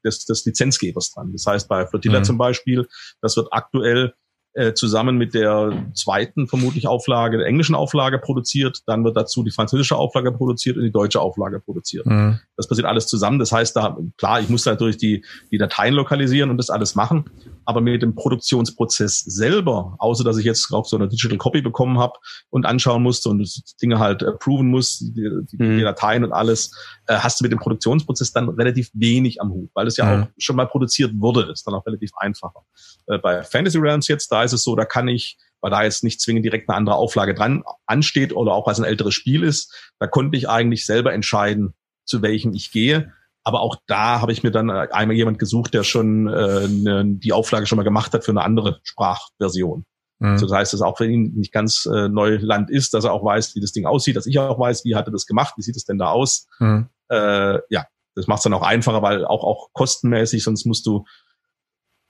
des, 0.05 0.25
des 0.25 0.45
Lizenzgebers 0.45 1.11
dran. 1.11 1.33
Das 1.33 1.45
heißt, 1.45 1.67
bei 1.67 1.85
Flotilla 1.85 2.19
mhm. 2.19 2.23
zum 2.23 2.37
Beispiel, 2.37 2.87
das 3.21 3.35
wird 3.35 3.49
aktuell 3.51 4.13
äh, 4.57 4.73
zusammen 4.73 5.17
mit 5.17 5.35
der 5.35 5.85
zweiten 5.93 6.47
vermutlich 6.47 6.87
Auflage, 6.87 7.37
der 7.37 7.45
englischen 7.45 7.75
Auflage 7.75 8.17
produziert. 8.17 8.81
Dann 8.87 9.03
wird 9.03 9.15
dazu 9.15 9.43
die 9.43 9.51
französische 9.51 9.95
Auflage 9.95 10.31
produziert 10.31 10.77
und 10.77 10.83
die 10.83 10.91
deutsche 10.91 11.21
Auflage 11.21 11.59
produziert. 11.59 12.07
Mhm. 12.07 12.39
Das 12.55 12.67
passiert 12.67 12.87
alles 12.87 13.05
zusammen. 13.05 13.37
Das 13.37 13.51
heißt, 13.51 13.75
da 13.75 13.97
klar, 14.17 14.41
ich 14.41 14.49
muss 14.49 14.65
natürlich 14.65 14.97
die, 14.97 15.23
die 15.51 15.59
Dateien 15.59 15.93
lokalisieren 15.93 16.49
und 16.49 16.57
das 16.57 16.71
alles 16.71 16.95
machen. 16.95 17.25
Aber 17.67 17.81
mit 17.81 18.01
dem 18.01 18.15
Produktionsprozess 18.15 19.19
selber, 19.19 19.97
außer 19.99 20.23
dass 20.23 20.37
ich 20.37 20.45
jetzt 20.45 20.71
auch 20.71 20.85
so 20.85 20.95
eine 20.95 21.09
Digital 21.09 21.37
Copy 21.37 21.61
bekommen 21.61 21.99
habe 21.99 22.13
und 22.49 22.65
anschauen 22.65 23.03
musste 23.03 23.27
und 23.27 23.45
Dinge 23.81 23.99
halt 23.99 24.23
approven 24.23 24.69
muss, 24.69 24.99
die, 24.99 25.29
die, 25.51 25.61
mhm. 25.61 25.77
die 25.77 25.83
Dateien 25.83 26.23
und 26.23 26.31
alles, 26.31 26.71
äh, 27.07 27.15
hast 27.17 27.41
du 27.41 27.43
mit 27.43 27.51
dem 27.51 27.59
Produktionsprozess 27.59 28.31
dann 28.31 28.47
relativ 28.47 28.89
wenig 28.93 29.41
am 29.41 29.51
Hut, 29.51 29.69
weil 29.73 29.85
es 29.85 29.97
ja 29.97 30.05
mhm. 30.05 30.23
auch 30.23 30.27
schon 30.37 30.55
mal 30.55 30.65
produziert 30.65 31.11
wurde. 31.17 31.45
Das 31.45 31.59
ist 31.59 31.67
dann 31.67 31.73
auch 31.73 31.85
relativ 31.85 32.11
einfacher. 32.15 32.61
Äh, 33.07 33.17
bei 33.17 33.43
Fantasy 33.43 33.79
Realms 33.79 34.07
jetzt, 34.07 34.31
da 34.31 34.43
ist 34.43 34.53
es 34.53 34.63
so, 34.63 34.77
da 34.77 34.85
kann 34.85 35.09
ich, 35.09 35.37
weil 35.59 35.71
da 35.71 35.83
jetzt 35.83 36.05
nicht 36.05 36.21
zwingend 36.21 36.45
direkt 36.45 36.69
eine 36.69 36.77
andere 36.77 36.95
Auflage 36.95 37.33
dran 37.33 37.63
ansteht 37.85 38.31
oder 38.31 38.53
auch 38.53 38.65
weil 38.65 38.73
es 38.73 38.79
ein 38.79 38.85
älteres 38.85 39.13
Spiel 39.13 39.43
ist, 39.43 39.75
da 39.99 40.07
konnte 40.07 40.37
ich 40.37 40.47
eigentlich 40.47 40.85
selber 40.85 41.11
entscheiden, 41.11 41.73
zu 42.05 42.21
welchem 42.21 42.53
ich 42.53 42.71
gehe. 42.71 43.11
Aber 43.47 43.61
auch 43.61 43.77
da 43.87 44.19
habe 44.19 44.33
ich 44.33 44.43
mir 44.43 44.51
dann 44.51 44.67
äh, 44.67 44.89
einmal 44.91 45.15
jemand 45.15 45.39
gesucht, 45.39 45.73
der 45.73 45.83
schon 45.83 46.27
äh, 46.27 46.67
ne, 46.67 47.05
die 47.05 47.31
Auflage 47.31 47.65
schon 47.65 47.77
mal 47.77 47.83
gemacht 47.83 48.11
hat 48.11 48.25
für 48.25 48.31
eine 48.31 48.43
andere 48.43 48.81
Sprachversion. 48.83 49.85
Mhm. 50.19 50.31
Also 50.31 50.47
das 50.47 50.57
heißt, 50.57 50.73
dass 50.73 50.81
auch 50.81 50.99
wenn 50.99 51.11
ihn 51.11 51.33
nicht 51.33 51.53
ganz 51.53 51.85
äh, 51.85 52.09
Neuland 52.09 52.69
ist, 52.69 52.93
dass 52.93 53.05
er 53.05 53.13
auch 53.13 53.23
weiß, 53.23 53.55
wie 53.55 53.61
das 53.61 53.71
Ding 53.71 53.85
aussieht, 53.85 54.17
dass 54.17 54.25
ich 54.25 54.37
auch 54.37 54.59
weiß, 54.59 54.83
wie 54.83 54.95
hat 54.95 55.07
er 55.07 55.13
das 55.13 55.25
gemacht, 55.25 55.53
wie 55.55 55.61
sieht 55.61 55.77
es 55.77 55.85
denn 55.85 55.97
da 55.97 56.09
aus. 56.09 56.47
Mhm. 56.59 56.89
Äh, 57.07 57.59
ja, 57.69 57.85
das 58.15 58.27
macht 58.27 58.39
es 58.39 58.43
dann 58.43 58.53
auch 58.53 58.63
einfacher, 58.63 59.01
weil 59.01 59.23
auch 59.23 59.45
auch 59.45 59.69
kostenmäßig, 59.71 60.43
sonst 60.43 60.65
musst 60.65 60.85
du 60.85 61.05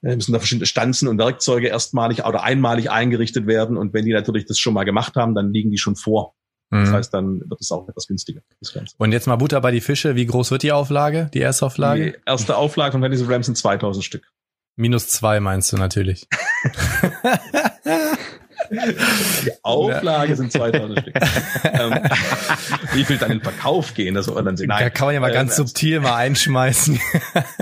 äh, 0.02 0.16
müssen 0.16 0.34
da 0.34 0.40
verschiedene 0.40 0.66
Stanzen 0.66 1.08
und 1.08 1.20
Werkzeuge 1.20 1.68
erstmalig 1.68 2.26
oder 2.26 2.42
einmalig 2.42 2.90
eingerichtet 2.90 3.46
werden. 3.46 3.78
Und 3.78 3.94
wenn 3.94 4.06
die 4.06 4.14
natürlich 4.14 4.46
das 4.46 4.58
schon 4.58 4.74
mal 4.74 4.86
gemacht 4.86 5.16
haben, 5.16 5.36
dann 5.36 5.54
liegen 5.54 5.70
die 5.70 5.78
schon 5.78 5.96
vor. 5.96 6.34
Das 6.70 6.90
mhm. 6.90 6.94
heißt, 6.94 7.14
dann 7.14 7.42
wird 7.50 7.62
es 7.62 7.72
auch 7.72 7.88
etwas 7.88 8.08
günstiger. 8.08 8.42
Und 8.98 9.12
jetzt 9.14 9.28
mal 9.28 9.38
Butter 9.38 9.62
bei 9.62 9.72
die 9.72 9.82
Fische. 9.82 10.16
Wie 10.16 10.26
groß 10.26 10.52
wird 10.52 10.64
die 10.64 10.74
Auflage, 10.74 11.30
die 11.34 11.40
erste 11.40 11.66
Auflage? 11.66 12.12
Die 12.12 12.18
erste 12.26 12.58
Auflage 12.58 12.92
von 12.92 13.02
Fantasy 13.02 13.24
Rams 13.24 13.46
sind 13.46 13.58
2000 13.58 14.04
Stück. 14.04 14.32
Minus 14.76 15.08
zwei 15.08 15.40
meinst 15.40 15.72
du 15.72 15.78
natürlich. 15.78 16.28
Die 18.72 19.52
Auflage 19.64 20.36
sind 20.36 20.52
2000 20.52 21.00
Stück. 21.00 21.16
Ähm, 21.78 21.94
wie 22.94 23.04
viel 23.04 23.18
dann 23.18 23.32
in 23.32 23.42
Verkauf 23.42 23.94
gehen, 23.94 24.16
das 24.16 24.26
soll 24.26 24.44
dann 24.44 24.58
sehen. 24.58 24.68
Nein, 24.68 24.84
da 24.84 24.90
kann 24.90 25.08
man 25.08 25.14
ja 25.16 25.20
mal 25.20 25.32
äh, 25.32 25.34
ganz 25.34 25.56
subtil 25.56 26.00
mal 26.00 26.16
einschmeißen. 26.16 27.00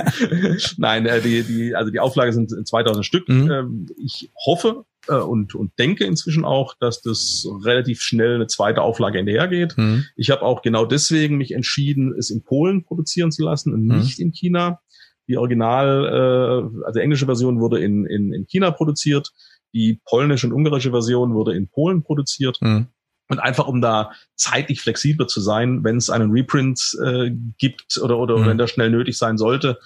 Nein, 0.78 1.06
äh, 1.06 1.22
die, 1.22 1.44
die, 1.44 1.76
also 1.76 1.92
die 1.92 2.00
Auflage 2.00 2.32
sind 2.32 2.50
2000 2.68 3.06
Stück. 3.06 3.28
Mhm. 3.28 3.52
Ähm, 3.52 3.86
ich 3.98 4.32
hoffe 4.46 4.86
äh, 5.08 5.16
und, 5.16 5.56
und 5.56 5.78
denke 5.80 6.06
inzwischen 6.06 6.46
auch, 6.46 6.76
dass 6.80 7.02
das 7.02 7.48
relativ 7.64 8.02
schnell 8.02 8.36
eine 8.36 8.48
zweite 8.48 8.82
Auflage 8.82 9.18
hinterhergeht. 9.18 9.78
Mhm. 9.78 10.06
Ich 10.16 10.30
habe 10.30 10.44
auch 10.44 10.62
genau 10.62 10.86
deswegen 10.86 11.38
mich 11.38 11.54
entschieden, 11.54 12.14
es 12.18 12.30
in 12.30 12.44
Polen 12.44 12.84
produzieren 12.84 13.32
zu 13.32 13.44
lassen 13.44 13.74
und 13.74 13.86
mhm. 13.86 13.98
nicht 14.00 14.20
in 14.20 14.32
China. 14.32 14.80
Die 15.28 15.38
Original, 15.38 16.06
äh, 16.06 16.86
also 16.86 17.00
englische 17.00 17.26
Version 17.26 17.60
wurde 17.60 17.80
in, 17.80 18.06
in, 18.06 18.32
in 18.34 18.46
China 18.48 18.72
produziert. 18.72 19.32
Die 19.76 20.00
polnische 20.06 20.48
und 20.48 20.54
ungarische 20.54 20.90
Version 20.90 21.36
wurde 21.36 21.56
in 21.56 21.68
Polen 21.68 22.02
produziert. 22.02 22.58
Mhm. 22.62 22.88
Und 23.28 23.40
einfach 23.40 23.68
um 23.68 23.82
da 23.82 24.12
zeitlich 24.36 24.82
flexibler 24.82 25.28
zu 25.28 25.42
sein, 25.42 25.84
wenn 25.84 25.98
es 25.98 26.12
einen 26.12 26.32
Reprint 26.32 26.96
äh, 27.04 27.32
gibt 27.58 27.98
oder, 27.98 28.20
oder 28.20 28.38
mhm. 28.38 28.46
wenn 28.46 28.58
der 28.58 28.68
schnell 28.68 28.92
nötig 28.92 29.18
sein 29.18 29.38
sollte, 29.38 29.80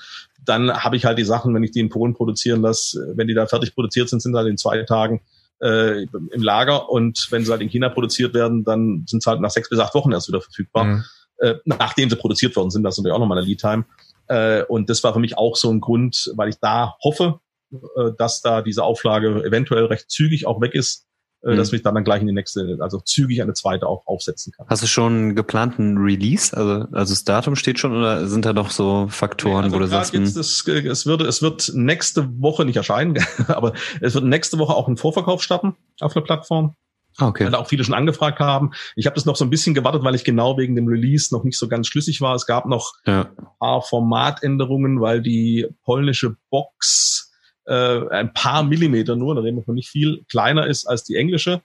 dann 0.44 0.72
habe 0.72 0.98
ich 0.98 1.06
halt 1.06 1.18
die 1.18 1.24
Sachen, 1.24 1.54
wenn 1.56 1.64
ich 1.64 1.72
die 1.72 1.80
in 1.80 1.90
Polen 1.90 2.14
produzieren 2.14 2.62
lasse, 2.62 3.14
wenn 3.16 3.28
die 3.28 3.34
da 3.34 3.46
fertig 3.46 3.74
produziert 3.74 4.10
sind, 4.10 4.22
sind 4.22 4.36
halt 4.36 4.48
in 4.48 4.58
zwei 4.58 4.84
Tagen 4.84 5.22
äh, 5.62 6.04
im 6.04 6.44
Lager 6.44 6.90
und 6.90 7.28
wenn 7.32 7.46
sie 7.46 7.52
halt 7.52 7.62
in 7.62 7.70
China 7.70 7.90
produziert 7.90 8.34
werden, 8.34 8.64
dann 8.64 9.06
sind 9.08 9.24
sie 9.24 9.30
halt 9.30 9.42
nach 9.42 9.52
sechs 9.52 9.70
bis 9.70 9.80
acht 9.80 9.94
Wochen 9.96 10.12
erst 10.12 10.28
wieder 10.28 10.42
verfügbar, 10.42 10.84
mhm. 10.84 11.04
äh, 11.38 11.56
nachdem 11.66 12.10
sie 12.10 12.16
produziert 12.16 12.56
worden 12.56 12.72
sind. 12.72 12.84
Das 12.84 12.96
ist 12.96 13.00
natürlich 13.00 13.16
auch 13.16 13.20
nochmal 13.20 13.38
eine 13.38 13.48
Lead-Time. 13.48 13.86
Äh, 14.28 14.64
und 14.64 14.90
das 14.90 15.04
war 15.04 15.14
für 15.14 15.20
mich 15.20 15.38
auch 15.38 15.56
so 15.56 15.72
ein 15.72 15.82
Grund, 15.82 16.32
weil 16.36 16.50
ich 16.50 16.60
da 16.60 16.96
hoffe, 17.04 17.40
äh, 17.72 18.12
dass 18.18 18.42
da 18.42 18.62
diese 18.62 18.84
Auflage 18.84 19.44
eventuell 19.44 19.86
recht 19.86 20.10
zügig 20.10 20.46
auch 20.46 20.62
weg 20.62 20.74
ist, 20.74 21.08
äh, 21.42 21.54
mhm. 21.54 21.58
dass 21.58 21.72
ich 21.72 21.82
dann, 21.82 21.96
dann 21.96 22.04
gleich 22.04 22.22
in 22.22 22.28
die 22.28 22.34
nächste, 22.34 22.78
also 22.82 23.00
zügig 23.00 23.42
eine 23.42 23.54
zweite 23.54 23.88
auch 23.88 24.06
aufsetzen 24.08 24.52
kann. 24.52 24.68
Hast 24.68 24.84
du 24.84 24.88
schon 24.88 25.36
geplanten 25.36 25.98
Release? 25.98 26.56
Also, 26.56 26.88
also 26.92 27.14
das 27.14 27.24
Datum 27.24 27.56
steht 27.56 27.80
schon 27.80 27.96
oder 27.96 28.28
sind 28.28 28.46
da 28.46 28.54
noch 28.54 28.72
so 28.72 29.08
Faktoren, 29.10 29.60
nee, 29.60 29.64
also 29.66 29.76
wo 29.76 29.80
du 29.80 29.88
sagst, 29.88 30.14
jetzt 30.14 30.36
das, 30.36 30.68
es 30.68 31.06
wird, 31.06 31.22
es 31.22 31.42
wird 31.42 31.72
nächste 31.74 32.30
Woche 32.42 32.66
nicht 32.66 32.76
erscheinen, 32.76 33.18
aber 33.48 33.74
es 34.02 34.16
wird 34.16 34.26
nächste 34.26 34.60
Woche 34.60 34.74
auch 34.74 34.88
ein 34.88 34.98
Vorverkauf 34.98 35.42
starten 35.42 35.76
auf 36.02 36.14
der 36.14 36.22
Plattform. 36.22 36.76
Ah, 37.18 37.28
okay. 37.28 37.46
Weil 37.46 37.56
auch 37.56 37.68
viele 37.68 37.84
schon 37.84 37.96
angefragt 37.96 38.40
haben. 38.40 38.72
Ich 38.96 39.06
habe 39.06 39.16
das 39.16 39.26
noch 39.26 39.36
so 39.36 39.44
ein 39.44 39.50
bisschen 39.50 39.74
gewartet, 39.74 40.04
weil 40.04 40.16
ich 40.16 40.24
genau 40.24 40.58
wegen 40.58 40.76
dem 40.76 40.88
Release 40.88 41.34
noch 41.34 41.44
nicht 41.44 41.58
so 41.58 41.68
ganz 41.68 41.88
schlüssig 41.88 42.22
war. 42.22 42.36
Es 42.36 42.46
gab 42.46 42.66
noch 42.66 42.94
ja. 43.06 43.30
ein 43.38 43.48
paar 43.60 43.82
Formatänderungen, 43.82 45.02
weil 45.02 45.22
die 45.22 45.68
polnische 45.84 46.38
Box 46.50 47.29
äh, 47.70 48.10
ein 48.10 48.34
paar 48.34 48.64
Millimeter 48.64 49.16
nur, 49.16 49.36
da 49.36 49.42
reden 49.42 49.58
wir 49.58 49.64
von 49.64 49.76
nicht 49.76 49.90
viel, 49.90 50.26
kleiner 50.30 50.66
ist 50.66 50.88
als 50.88 51.04
die 51.04 51.16
englische, 51.16 51.62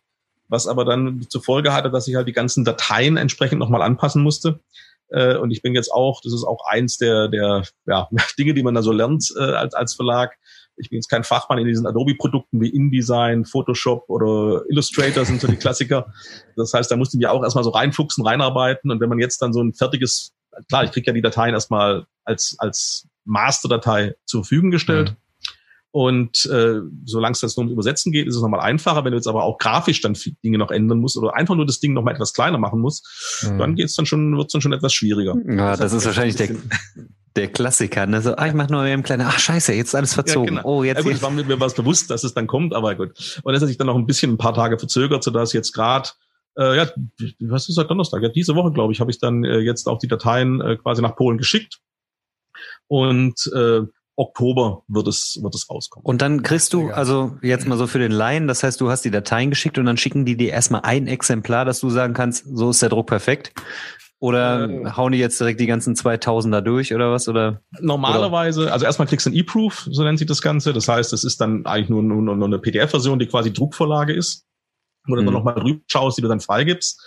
was 0.49 0.67
aber 0.67 0.85
dann 0.85 1.27
zur 1.31 1.43
Folge 1.43 1.73
hatte, 1.73 1.91
dass 1.91 2.07
ich 2.07 2.15
halt 2.15 2.29
die 2.29 2.33
ganzen 2.33 2.65
Dateien 2.65 3.17
entsprechend 3.17 3.59
nochmal 3.59 3.81
anpassen 3.81 4.23
musste. 4.23 4.61
Äh, 5.09 5.37
und 5.37 5.51
ich 5.51 5.63
bin 5.63 5.75
jetzt 5.75 5.91
auch, 5.91 6.21
das 6.23 6.35
ist 6.35 6.45
auch 6.45 6.61
eins 6.69 6.99
der, 6.99 7.29
der 7.29 7.63
ja, 7.87 8.09
Dinge, 8.39 8.53
die 8.53 8.63
man 8.63 8.75
da 8.75 8.83
so 8.83 8.93
lernt 8.93 9.33
äh, 9.39 9.43
als, 9.43 9.73
als 9.73 9.95
Verlag. 9.95 10.37
Ich 10.77 10.91
bin 10.91 10.99
jetzt 10.99 11.09
kein 11.09 11.25
Fachmann 11.25 11.59
in 11.59 11.67
diesen 11.67 11.87
Adobe-Produkten 11.87 12.61
wie 12.61 12.69
InDesign, 12.69 13.47
Photoshop 13.47 14.05
oder 14.09 14.63
Illustrator 14.69 15.25
sind 15.25 15.41
so 15.41 15.47
die 15.47 15.57
Klassiker. 15.57 16.13
Das 16.57 16.75
heißt, 16.75 16.91
da 16.91 16.97
musste 16.97 17.17
ich 17.17 17.21
mich 17.21 17.29
auch 17.29 17.43
erstmal 17.43 17.65
so 17.65 17.71
reinfuchsen, 17.71 18.27
reinarbeiten. 18.27 18.91
Und 18.91 19.01
wenn 19.01 19.09
man 19.09 19.21
jetzt 19.21 19.41
dann 19.41 19.53
so 19.53 19.63
ein 19.63 19.73
fertiges, 19.73 20.35
klar, 20.69 20.85
ich 20.85 20.91
kriege 20.91 21.07
ja 21.07 21.13
die 21.13 21.23
Dateien 21.23 21.55
erstmal 21.55 22.07
als, 22.25 22.57
als 22.59 23.07
Masterdatei 23.25 24.17
zur 24.27 24.43
Verfügung 24.43 24.71
gestellt. 24.71 25.13
Mhm. 25.13 25.24
Und 25.95 26.47
äh, 26.47 26.81
solange 27.05 27.35
es 27.35 27.41
das 27.41 27.57
nur 27.57 27.63
ums 27.63 27.73
Übersetzen 27.73 28.11
geht, 28.11 28.27
ist 28.27 28.35
es 28.35 28.43
nochmal 28.43 28.59
einfacher. 28.59 29.05
Wenn 29.05 29.13
du 29.13 29.17
jetzt 29.17 29.29
aber 29.29 29.45
auch 29.45 29.59
grafisch 29.59 30.01
dann 30.01 30.19
Dinge 30.43 30.59
noch 30.59 30.73
ändern 30.73 30.99
musst 30.99 31.17
oder 31.17 31.37
einfach 31.37 31.55
nur 31.55 31.67
das 31.67 31.79
Ding 31.79 31.93
nochmal 31.93 32.15
etwas 32.15 32.33
kleiner 32.33 32.59
machen 32.59 32.81
musst, 32.81 33.45
mhm. 33.45 33.59
dann 33.59 33.77
geht's 33.77 33.95
dann 33.95 34.05
schon, 34.05 34.37
wird's 34.37 34.53
dann 34.53 34.61
schon 34.61 34.73
etwas 34.73 34.93
schwieriger. 34.93 35.37
Ja, 35.47 35.77
das, 35.77 35.79
das 35.79 35.93
ist 35.93 36.07
wahrscheinlich 36.07 36.35
der, 36.35 36.57
der 37.37 37.47
Klassiker. 37.47 38.07
Ne? 38.07 38.23
So, 38.23 38.35
ah, 38.35 38.49
ich 38.49 38.55
mach 38.55 38.69
nur 38.71 38.85
eben 38.85 39.05
kleiner, 39.05 39.27
ach 39.29 39.39
scheiße, 39.39 39.73
jetzt 39.73 39.91
ist 39.91 39.95
alles 39.95 40.15
verzogen. 40.15 40.57
Ja, 40.57 40.63
genau. 40.63 40.69
Oh, 40.69 40.83
jetzt. 40.83 40.97
Ja, 40.97 41.13
gut, 41.13 41.23
war 41.23 41.31
mir 41.31 41.61
was 41.61 41.75
bewusst, 41.75 42.11
dass 42.11 42.25
es 42.25 42.35
dann 42.35 42.49
kommt, 42.49 42.75
aber 42.75 42.97
gut. 42.97 43.41
Und 43.45 43.53
das 43.53 43.63
hat 43.63 43.69
sich 43.69 43.79
dann 43.79 43.87
noch 43.87 43.95
ein 43.95 44.07
bisschen 44.07 44.33
ein 44.33 44.39
paar 44.39 44.55
Tage 44.55 44.77
verzögert, 44.81 45.23
sodass 45.23 45.53
jetzt 45.53 45.73
gerade 45.75 46.09
äh, 46.59 46.77
ja, 46.77 46.91
was 47.39 47.69
ist 47.69 47.77
seit 47.77 47.89
Donnerstag? 47.89 48.21
Ja, 48.21 48.31
diese 48.31 48.57
Woche, 48.57 48.73
glaube 48.73 48.93
ich, 48.93 48.99
habe 48.99 49.13
ich 49.13 49.21
dann 49.21 49.45
äh, 49.45 49.61
jetzt 49.61 49.87
auch 49.87 50.01
die 50.01 50.09
Dateien 50.09 50.61
äh, 50.61 50.77
quasi 50.77 51.03
nach 51.03 51.15
Polen 51.15 51.39
geschickt. 51.39 51.79
Und 52.89 53.49
äh, 53.55 53.83
Oktober 54.17 54.83
wird 54.89 55.09
es, 55.09 55.39
wird 55.43 55.55
es 55.55 55.69
rauskommen. 55.69 56.05
Und 56.05 56.23
dann 56.23 56.43
kriegst 56.43 56.73
du, 56.73 56.91
also 56.91 57.37
jetzt 57.43 57.67
mal 57.67 57.77
so 57.77 57.87
für 57.87 57.99
den 57.99 58.13
Laien, 58.13 58.47
das 58.47 58.63
heißt, 58.63 58.81
du 58.81 58.91
hast 58.91 59.05
die 59.05 59.11
Dateien 59.11 59.51
geschickt 59.51 59.79
und 59.79 59.87
dann 59.87 59.97
schicken 59.97 60.25
die 60.25 60.37
dir 60.37 60.51
erstmal 60.51 60.83
ein 60.83 61.07
Exemplar, 61.07 61.65
dass 61.65 61.81
du 61.81 61.91
sagen 61.91 62.15
kannst, 62.15 62.45
so 62.47 62.71
ist 62.71 62.83
der 62.83 62.91
Druck 62.91 63.07
perfekt. 63.07 63.53
Oder 64.21 64.71
äh, 64.71 64.91
hauen 64.97 65.13
die 65.13 65.19
jetzt 65.19 65.39
direkt 65.39 65.61
die 65.61 65.67
ganzen 65.67 65.95
2000er 65.95 66.61
durch 66.61 66.95
oder 66.95 67.11
was? 67.11 67.29
Oder 67.29 67.61
normalerweise, 67.81 68.63
oder? 68.63 68.73
also 68.73 68.87
erstmal 68.87 69.09
kriegst 69.09 69.27
du 69.27 69.31
ein 69.31 69.35
E-Proof, 69.35 69.87
so 69.91 70.03
nennt 70.03 70.19
sich 70.19 70.29
das 70.29 70.41
Ganze. 70.41 70.73
Das 70.73 70.89
heißt, 70.89 71.13
es 71.13 71.25
ist 71.25 71.41
dann 71.41 71.67
eigentlich 71.67 71.91
nur, 71.91 72.03
nur, 72.03 72.23
nur 72.23 72.47
eine 72.47 72.59
PDF-Version, 72.59 73.19
die 73.19 73.27
quasi 73.27 73.53
Druckvorlage 73.53 74.15
ist, 74.15 74.47
wo 75.07 75.17
du 75.17 75.23
mhm. 75.23 75.27
dann 75.27 75.35
nochmal 75.35 75.55
drüber 75.57 75.81
schaust, 75.89 76.17
die 76.17 76.23
du 76.23 76.29
dann 76.29 76.41
freigibst. 76.41 77.03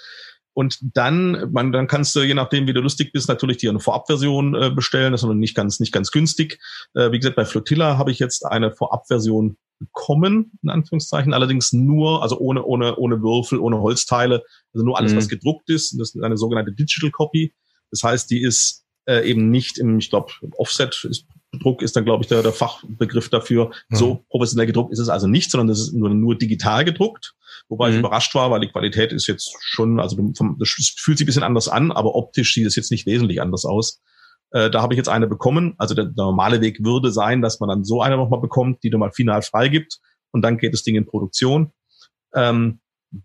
Und 0.57 0.79
dann, 0.81 1.51
man, 1.51 1.71
dann 1.71 1.85
kannst 1.85 2.15
du, 2.15 2.21
je 2.21 2.33
nachdem, 2.33 2.65
wie 2.65 2.73
du 2.73 2.81
lustig 2.81 3.11
bist, 3.13 3.29
natürlich 3.29 3.57
dir 3.57 3.69
eine 3.69 3.79
Vorabversion 3.79 4.55
äh, 4.55 4.71
bestellen. 4.71 5.11
Das 5.11 5.21
ist 5.21 5.27
noch 5.27 5.35
nicht 5.35 5.53
ganz, 5.53 5.79
nicht 5.79 5.91
ganz 5.91 6.09
günstig. 6.09 6.59
Äh, 6.95 7.11
wie 7.11 7.19
gesagt, 7.19 7.35
bei 7.35 7.45
Flotilla 7.45 7.99
habe 7.99 8.09
ich 8.09 8.17
jetzt 8.17 8.43
eine 8.43 8.71
Vorabversion 8.71 9.57
bekommen, 9.77 10.57
in 10.63 10.71
Anführungszeichen, 10.71 11.35
allerdings 11.35 11.73
nur, 11.73 12.23
also 12.23 12.39
ohne, 12.39 12.63
ohne, 12.63 12.95
ohne 12.95 13.21
Würfel, 13.21 13.59
ohne 13.59 13.79
Holzteile, 13.81 14.41
also 14.73 14.83
nur 14.83 14.97
alles, 14.97 15.13
mhm. 15.13 15.17
was 15.17 15.27
gedruckt 15.27 15.69
ist. 15.69 15.91
Das 15.99 16.15
ist 16.15 16.23
eine 16.23 16.37
sogenannte 16.37 16.71
Digital 16.71 17.11
Copy. 17.11 17.53
Das 17.91 18.01
heißt, 18.01 18.31
die 18.31 18.41
ist 18.41 18.83
äh, 19.05 19.29
eben 19.29 19.51
nicht 19.51 19.77
im, 19.77 19.99
ich 19.99 20.09
glaube, 20.09 20.33
Offset 20.57 21.05
ist 21.07 21.27
Druck 21.59 21.81
ist 21.81 21.95
dann, 21.95 22.05
glaube 22.05 22.23
ich, 22.23 22.27
der, 22.27 22.43
der 22.43 22.53
Fachbegriff 22.53 23.29
dafür. 23.29 23.71
Mhm. 23.89 23.95
So 23.95 24.25
professionell 24.29 24.67
gedruckt 24.67 24.93
ist 24.93 24.99
es 24.99 25.09
also 25.09 25.27
nicht, 25.27 25.51
sondern 25.51 25.67
das 25.67 25.79
ist 25.79 25.93
nur, 25.93 26.09
nur 26.09 26.37
digital 26.37 26.85
gedruckt. 26.85 27.35
Wobei 27.69 27.89
mhm. 27.89 27.93
ich 27.93 27.99
überrascht 27.99 28.33
war, 28.35 28.51
weil 28.51 28.61
die 28.61 28.69
Qualität 28.69 29.11
ist 29.11 29.27
jetzt 29.27 29.55
schon, 29.61 29.99
also 29.99 30.17
das 30.59 30.69
fühlt 30.97 31.17
sich 31.17 31.25
ein 31.25 31.27
bisschen 31.27 31.43
anders 31.43 31.67
an, 31.67 31.91
aber 31.91 32.15
optisch 32.15 32.53
sieht 32.53 32.67
es 32.67 32.75
jetzt 32.75 32.91
nicht 32.91 33.05
wesentlich 33.05 33.41
anders 33.41 33.65
aus. 33.65 34.01
Äh, 34.51 34.69
da 34.69 34.81
habe 34.81 34.93
ich 34.93 34.97
jetzt 34.97 35.09
eine 35.09 35.27
bekommen. 35.27 35.75
Also 35.77 35.93
der, 35.93 36.05
der, 36.05 36.25
normale 36.25 36.61
Weg 36.61 36.83
würde 36.83 37.11
sein, 37.11 37.41
dass 37.41 37.59
man 37.59 37.69
dann 37.69 37.83
so 37.83 38.01
eine 38.01 38.17
nochmal 38.17 38.39
bekommt, 38.39 38.83
die 38.83 38.89
du 38.89 38.97
mal 38.97 39.11
final 39.11 39.41
freigibt 39.41 39.99
und 40.31 40.41
dann 40.41 40.57
geht 40.57 40.73
das 40.73 40.83
Ding 40.83 40.95
in 40.95 41.05
Produktion. 41.05 41.71
Ähm, 42.33 42.79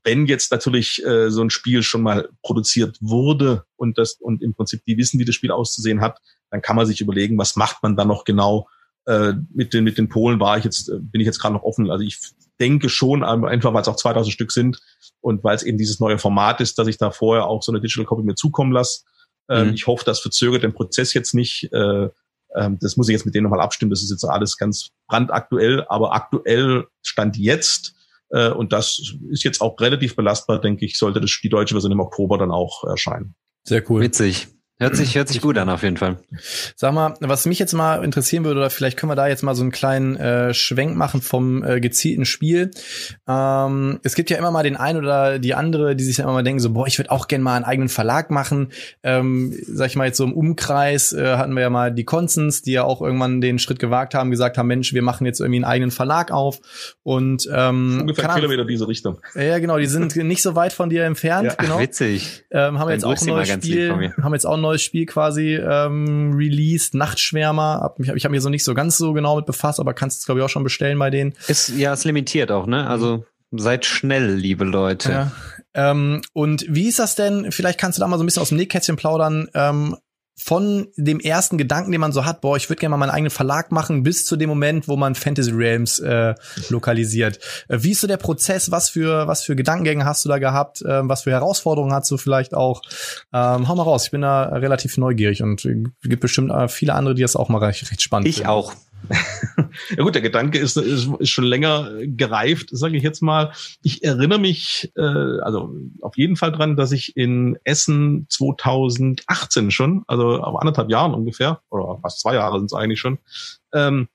wenn 0.05 0.27
jetzt 0.27 0.53
natürlich 0.53 1.05
äh, 1.05 1.31
so 1.31 1.43
ein 1.43 1.51
Spiel 1.51 1.83
schon 1.83 2.03
mal 2.03 2.29
produziert 2.43 2.99
wurde 3.01 3.65
und 3.77 3.99
das 3.99 4.15
und 4.15 4.43
im 4.43 4.55
Prinzip 4.55 4.85
die 4.87 4.97
wissen, 4.97 5.19
wie 5.19 5.25
das 5.25 5.35
Spiel 5.35 5.51
auszusehen 5.51 6.01
hat, 6.01 6.19
dann 6.51 6.63
kann 6.63 6.77
man 6.77 6.87
sich 6.87 7.01
überlegen, 7.01 7.39
was 7.39 7.57
macht 7.57 7.83
man 7.83 7.97
dann 7.97 8.09
noch 8.09 8.25
genau 8.25 8.69
äh, 9.07 9.33
mit 9.53 9.75
den 9.75 9.85
mit 9.85 9.99
den 9.99 10.09
Polen 10.09 10.39
war 10.39 10.59
ich 10.59 10.65
jetzt 10.65 10.89
äh, 10.89 10.99
bin 11.01 11.21
ich 11.21 11.27
jetzt 11.27 11.41
gerade 11.41 11.55
noch 11.55 11.65
offen. 11.65 11.91
Also 11.91 12.05
ich 12.05 12.21
denke 12.61 12.89
schon 12.89 13.25
einfach, 13.25 13.75
weil 13.75 13.83
es 13.83 13.89
auch 13.89 13.97
2000 13.97 14.33
Stück 14.33 14.53
sind 14.53 14.81
und 15.21 15.43
weil 15.43 15.57
es 15.57 15.65
eben 15.65 15.79
dieses 15.79 15.99
neue 15.99 16.19
Format 16.19 16.61
ist, 16.61 16.79
dass 16.79 16.87
ich 16.87 16.99
da 16.99 17.11
vorher 17.11 17.47
auch 17.47 17.63
so 17.63 17.73
eine 17.73 17.81
Digital 17.81 18.05
Copy 18.05 18.23
mir 18.23 18.37
zukommen 18.37 18.73
lasse. 18.73 19.03
Ähm, 19.49 19.69
mhm. 19.69 19.75
Ich 19.75 19.89
hoffe, 19.89 20.05
das 20.05 20.21
verzögert 20.21 20.63
den 20.63 20.73
Prozess 20.73 21.15
jetzt 21.15 21.35
nicht. 21.35 21.73
Äh, 21.73 22.09
ähm, 22.55 22.79
das 22.81 22.97
muss 22.97 23.09
ich 23.09 23.15
jetzt 23.15 23.25
mit 23.25 23.35
denen 23.35 23.45
nochmal 23.45 23.61
abstimmen. 23.61 23.91
Das 23.91 24.03
ist 24.03 24.11
jetzt 24.11 24.25
alles 24.25 24.57
ganz 24.57 24.91
brandaktuell, 25.09 25.85
aber 25.89 26.15
aktuell 26.15 26.87
stand 27.03 27.37
jetzt 27.37 27.95
äh, 28.33 28.51
und 28.51 28.73
das 28.73 29.15
ist 29.31 29.45
jetzt 29.45 29.61
auch 29.61 29.79
relativ 29.81 30.17
belastbar, 30.17 30.61
denke 30.61 30.85
ich, 30.85 30.99
sollte 30.99 31.21
das, 31.21 31.39
die 31.43 31.49
deutsche 31.49 31.75
Version 31.75 31.93
im 31.93 32.01
Oktober 32.01 32.39
dann 32.39 32.51
auch 32.51 32.85
erscheinen. 32.85 33.35
Sehr 33.65 33.89
cool. 33.91 34.01
Witzig. 34.01 34.49
Hört 34.83 34.97
sich, 34.97 35.15
hört 35.15 35.29
sich 35.29 35.41
gut 35.41 35.57
an, 35.59 35.69
auf 35.69 35.85
jeden 35.85 35.97
Fall. 35.97 36.17
Sag 36.75 36.93
mal, 36.93 37.15
was 37.21 37.47
mich 37.47 37.61
jetzt 37.61 37.73
mal 37.73 38.03
interessieren 38.03 38.45
würde, 38.45 38.59
oder 38.59 38.69
vielleicht 38.69 38.99
können 38.99 39.13
wir 39.13 39.15
da 39.15 39.29
jetzt 39.29 39.45
mal 39.45 39.55
so 39.55 39.63
einen 39.63 39.71
kleinen 39.71 40.17
äh, 40.17 40.53
Schwenk 40.55 40.97
machen 40.97 41.23
vom 41.23 41.63
äh, 41.63 41.81
gezielten 41.81 42.25
Spiel. 42.25 42.73
Ähm, 43.29 44.01
es 44.03 44.17
gibt 44.17 44.29
ja 44.31 44.39
immer 44.39 44.51
mal 44.51 44.65
den 44.65 44.77
einen 44.77 44.99
oder 44.99 45.39
die 45.39 45.55
andere, 45.55 45.95
die 45.95 46.03
sich 46.03 46.17
ja 46.17 46.25
immer 46.25 46.33
mal 46.33 46.43
denken, 46.43 46.59
so, 46.59 46.71
boah, 46.71 46.89
ich 46.89 46.99
würde 46.99 47.13
auch 47.13 47.29
gerne 47.29 47.45
mal 47.45 47.55
einen 47.55 47.65
eigenen 47.65 47.89
Verlag 47.89 48.33
machen. 48.33 48.73
Ähm, 49.05 49.57
sag 49.69 49.87
ich 49.87 49.95
mal 49.95 50.07
jetzt 50.07 50.17
so 50.17 50.25
im 50.25 50.33
Umkreis 50.33 51.13
äh, 51.13 51.37
hatten 51.37 51.55
wir 51.55 51.61
ja 51.61 51.71
mal 51.71 51.93
die 51.93 52.05
Consens, 52.05 52.63
die 52.63 52.73
ja 52.73 52.83
auch 52.83 53.03
irgendwann 53.03 53.41
den 53.41 53.61
Schritt 53.61 53.79
gewagt 53.79 54.15
haben, 54.15 54.33
gesagt 54.33 54.59
haben, 54.59 54.67
Mensch, 54.67 54.93
wir 54.93 55.03
machen 55.03 55.27
jetzt 55.27 55.39
irgendwie 55.39 55.59
einen 55.59 55.65
eigenen 55.65 55.91
Verlag 55.93 56.33
auf. 56.33 56.61
Und 57.05 57.49
ähm, 57.55 57.99
ungefähr 58.01 58.29
Kilometer 58.31 58.65
diese 58.65 58.89
Richtung. 58.89 59.21
Ja, 59.37 59.61
genau, 59.61 59.79
die 59.79 59.87
sind 59.87 60.17
nicht 60.17 60.43
so 60.43 60.57
weit 60.57 60.73
von 60.73 60.91
dir 60.91 61.05
entfernt. 61.05 61.45
Ja, 61.45 61.55
genau. 61.55 61.79
Witzig. 61.79 62.43
Ähm, 62.51 62.81
haben 62.81 62.89
wir 62.89 62.95
jetzt 62.95 63.05
auch 63.05 63.17
ein 63.17 63.27
neues 63.29 63.49
Spiel, 63.49 64.13
haben 64.21 64.33
jetzt 64.33 64.45
auch 64.45 64.55
ein 64.55 64.61
neues 64.61 64.72
neues 64.73 64.83
Spiel 64.83 65.07
quasi 65.07 65.55
ähm, 65.55 66.33
released, 66.35 66.95
Nachtschwärmer. 66.95 67.81
Hab 67.83 67.99
mich, 67.99 68.09
ich 68.11 68.25
habe 68.25 68.33
mich 68.33 68.43
so 68.43 68.49
nicht 68.49 68.65
so 68.65 68.75
ganz 68.75 68.97
so 68.97 69.13
genau 69.13 69.37
mit 69.37 69.47
befasst, 69.47 69.81
aber 69.81 69.95
kannst 69.95 70.21
es 70.21 70.27
glaube 70.27 70.41
ich 70.41 70.45
auch 70.45 70.51
schon 70.51 70.65
bestellen 70.65 70.99
bei 70.99 71.11
denen. 71.11 71.35
Ist 71.49 71.69
ja 71.71 71.93
ist 71.93 72.05
limitiert 72.05 72.51
auch, 72.51 72.67
ne? 72.67 72.87
Also 72.87 73.25
seid 73.51 73.85
schnell, 73.85 74.35
liebe 74.35 74.65
Leute. 74.65 75.11
Ja. 75.11 75.33
Ähm, 75.75 76.23
und 76.33 76.65
wie 76.69 76.89
ist 76.89 76.99
das 76.99 77.15
denn? 77.15 77.53
Vielleicht 77.53 77.79
kannst 77.79 77.99
du 77.99 78.01
da 78.01 78.09
mal 78.09 78.19
so 78.19 78.23
ein 78.23 78.27
bisschen 78.27 78.43
aus 78.43 78.49
dem 78.49 78.59
Nähkästchen 78.59 78.97
plaudern. 78.97 79.49
Ähm, 79.55 79.97
von 80.35 80.89
dem 80.97 81.21
ersten 81.21 81.59
Gedanken, 81.59 81.93
den 81.93 82.01
man 82.01 82.13
so 82.13 82.25
hat, 82.25 82.41
boah, 82.41 82.57
ich 82.57 82.69
würde 82.69 82.81
gerne 82.81 82.91
mal 82.91 82.97
meinen 82.97 83.11
eigenen 83.15 83.31
Verlag 83.31 83.71
machen, 83.71 84.03
bis 84.03 84.25
zu 84.25 84.37
dem 84.37 84.49
Moment, 84.49 84.89
wo 84.89 84.97
man 84.97 85.15
Fantasy 85.15 85.51
Realms 85.51 85.99
äh, 86.01 86.35
lokalisiert. 86.69 87.39
Äh, 87.69 87.79
wie 87.83 87.93
ist 87.93 88.01
so 88.01 88.07
der 88.07 88.17
Prozess? 88.17 88.71
Was 88.71 88.89
für 88.89 89.27
was 89.27 89.43
für 89.43 89.55
Gedankengänge 89.57 90.05
hast 90.05 90.25
du 90.25 90.29
da 90.29 90.39
gehabt? 90.39 90.83
Äh, 90.83 91.09
was 91.09 91.23
für 91.23 91.31
Herausforderungen 91.31 91.93
hast 91.93 92.11
du 92.11 92.17
vielleicht 92.17 92.55
auch? 92.55 92.83
Ähm, 93.33 93.69
hau 93.69 93.75
mal 93.75 93.83
raus. 93.83 94.05
Ich 94.07 94.11
bin 94.11 94.23
da 94.23 94.45
relativ 94.45 94.97
neugierig 94.97 95.43
und 95.43 95.65
äh, 95.65 95.85
gibt 96.03 96.21
bestimmt 96.21 96.51
äh, 96.51 96.69
viele 96.69 96.95
andere, 96.95 97.15
die 97.15 97.23
das 97.23 97.37
auch 97.37 97.49
mal 97.49 97.59
recht, 97.59 97.91
recht 97.91 98.03
spannend 98.03 98.29
ich 98.29 98.37
finden. 98.37 98.49
Ich 98.49 98.51
auch. 98.51 98.73
Ja 99.97 100.03
gut, 100.03 100.15
der 100.15 100.23
Gedanke 100.23 100.59
ist, 100.59 100.77
ist, 100.77 101.09
ist 101.19 101.31
schon 101.31 101.45
länger 101.45 101.91
gereift, 102.03 102.69
sage 102.73 102.97
ich 102.97 103.03
jetzt 103.03 103.23
mal. 103.23 103.53
Ich 103.83 104.05
erinnere 104.05 104.39
mich 104.39 104.93
äh, 104.97 105.41
also 105.43 105.75
auf 106.01 106.17
jeden 106.17 106.37
Fall 106.37 106.53
dran, 106.53 106.77
dass 106.77 106.93
ich 106.93 107.17
in 107.17 107.59
Essen 107.65 108.27
2018 108.29 109.71
schon, 109.71 110.05
also 110.07 110.43
auf 110.43 110.61
anderthalb 110.61 110.91
Jahren 110.91 111.15
ungefähr, 111.15 111.61
oder 111.71 111.99
fast 112.01 112.21
zwei 112.21 112.35
Jahre 112.35 112.59
sind 112.59 112.67
es 112.67 112.75
eigentlich 112.75 113.01
schon, 113.01 113.19
ähm, 113.73 114.09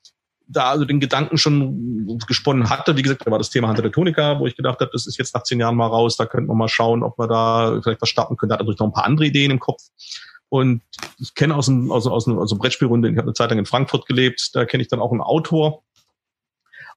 da 0.48 0.70
also 0.70 0.84
den 0.84 0.98
Gedanken 0.98 1.36
schon 1.36 2.18
gesponnen 2.26 2.70
hatte. 2.70 2.96
Wie 2.96 3.02
gesagt, 3.02 3.26
da 3.26 3.30
war 3.30 3.38
das 3.38 3.50
Thema 3.50 3.68
Hunter 3.68 3.90
Tonica, 3.92 4.40
wo 4.40 4.46
ich 4.46 4.56
gedacht 4.56 4.80
habe, 4.80 4.90
das 4.92 5.06
ist 5.06 5.18
jetzt 5.18 5.34
nach 5.34 5.42
zehn 5.42 5.60
Jahren 5.60 5.76
mal 5.76 5.86
raus, 5.86 6.16
da 6.16 6.24
könnten 6.24 6.48
wir 6.48 6.54
mal 6.54 6.68
schauen, 6.68 7.02
ob 7.02 7.18
wir 7.18 7.28
da 7.28 7.80
vielleicht 7.82 8.00
was 8.00 8.08
starten 8.08 8.36
können. 8.36 8.48
Da 8.48 8.54
hat 8.54 8.60
natürlich 8.60 8.80
noch 8.80 8.86
ein 8.86 8.92
paar 8.92 9.04
andere 9.04 9.26
Ideen 9.26 9.50
im 9.50 9.60
Kopf. 9.60 9.82
Und 10.48 10.82
ich 11.18 11.34
kenne 11.34 11.54
aus 11.54 11.66
dem, 11.66 11.92
aus, 11.92 12.06
aus, 12.06 12.26
aus 12.26 12.50
dem 12.50 12.58
Brettspielrunde, 12.58 13.10
ich 13.10 13.16
habe 13.16 13.26
eine 13.26 13.34
Zeit 13.34 13.50
lang 13.50 13.58
in 13.58 13.66
Frankfurt 13.66 14.06
gelebt, 14.06 14.50
da 14.54 14.64
kenne 14.64 14.82
ich 14.82 14.88
dann 14.88 15.00
auch 15.00 15.12
einen 15.12 15.20
Autor. 15.20 15.82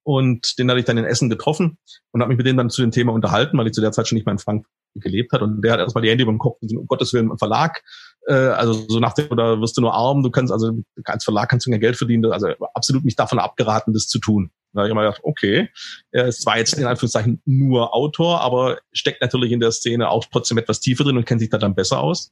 Und 0.04 0.58
den 0.58 0.70
hatte 0.70 0.80
ich 0.80 0.86
dann 0.86 0.98
in 0.98 1.06
Essen 1.06 1.30
getroffen 1.30 1.78
und 2.12 2.22
habe 2.22 2.30
mich 2.30 2.38
mit 2.38 2.48
dem 2.48 2.58
dann 2.58 2.70
zu 2.70 2.82
dem 2.82 2.92
Thema 2.92 3.14
unterhalten, 3.14 3.58
weil 3.58 3.68
ich 3.68 3.74
zu 3.74 3.82
der 3.82 3.92
Zeit 3.92 4.08
schon 4.08 4.16
nicht 4.16 4.26
mehr 4.26 4.34
in 4.34 4.40
Frankfurt 4.40 4.72
gelebt 4.96 5.32
hat. 5.32 5.42
Und 5.42 5.62
der 5.62 5.74
hat 5.74 5.80
erstmal 5.80 6.02
die 6.02 6.10
Hände 6.10 6.24
über 6.24 6.32
dem 6.32 6.40
Kopf, 6.40 6.58
um 6.62 6.88
Gottes 6.88 7.14
Willen, 7.14 7.32
ein 7.32 7.38
Verlag. 7.38 7.84
Äh, 8.28 8.34
also 8.34 8.74
so 8.74 9.00
nach 9.00 9.14
dem, 9.14 9.30
oder 9.30 9.62
wirst 9.62 9.78
du 9.78 9.82
nur 9.82 9.94
arm, 9.94 10.24
du 10.24 10.32
kannst, 10.32 10.52
also 10.52 10.72
als 11.04 11.24
Verlag 11.24 11.50
kannst 11.50 11.68
du 11.68 11.72
kein 11.72 11.80
Geld 11.80 11.98
verdienen. 11.98 12.32
Also 12.32 12.48
absolut 12.74 13.06
nicht 13.06 13.20
davon 13.20 13.38
abgeraten, 13.38 13.94
das 13.94 14.08
zu 14.08 14.20
tun. 14.20 14.52
Da 14.74 14.80
habe 14.80 14.88
ich 14.88 14.92
immer 14.92 15.02
gedacht, 15.02 15.22
okay, 15.24 15.70
er 16.12 16.28
ist 16.28 16.42
zwar 16.42 16.58
jetzt 16.58 16.74
in 16.74 16.86
Anführungszeichen 16.86 17.42
nur 17.46 17.94
Autor, 17.94 18.42
aber 18.42 18.80
steckt 18.94 19.22
natürlich 19.22 19.52
in 19.52 19.60
der 19.60 19.72
Szene 19.72 20.10
auch 20.10 20.26
trotzdem 20.32 20.58
etwas 20.58 20.80
tiefer 20.80 21.04
drin 21.04 21.18
und 21.18 21.26
kennt 21.26 21.42
sich 21.42 21.50
da 21.50 21.58
dann 21.58 21.76
besser 21.76 22.00
aus 22.00 22.32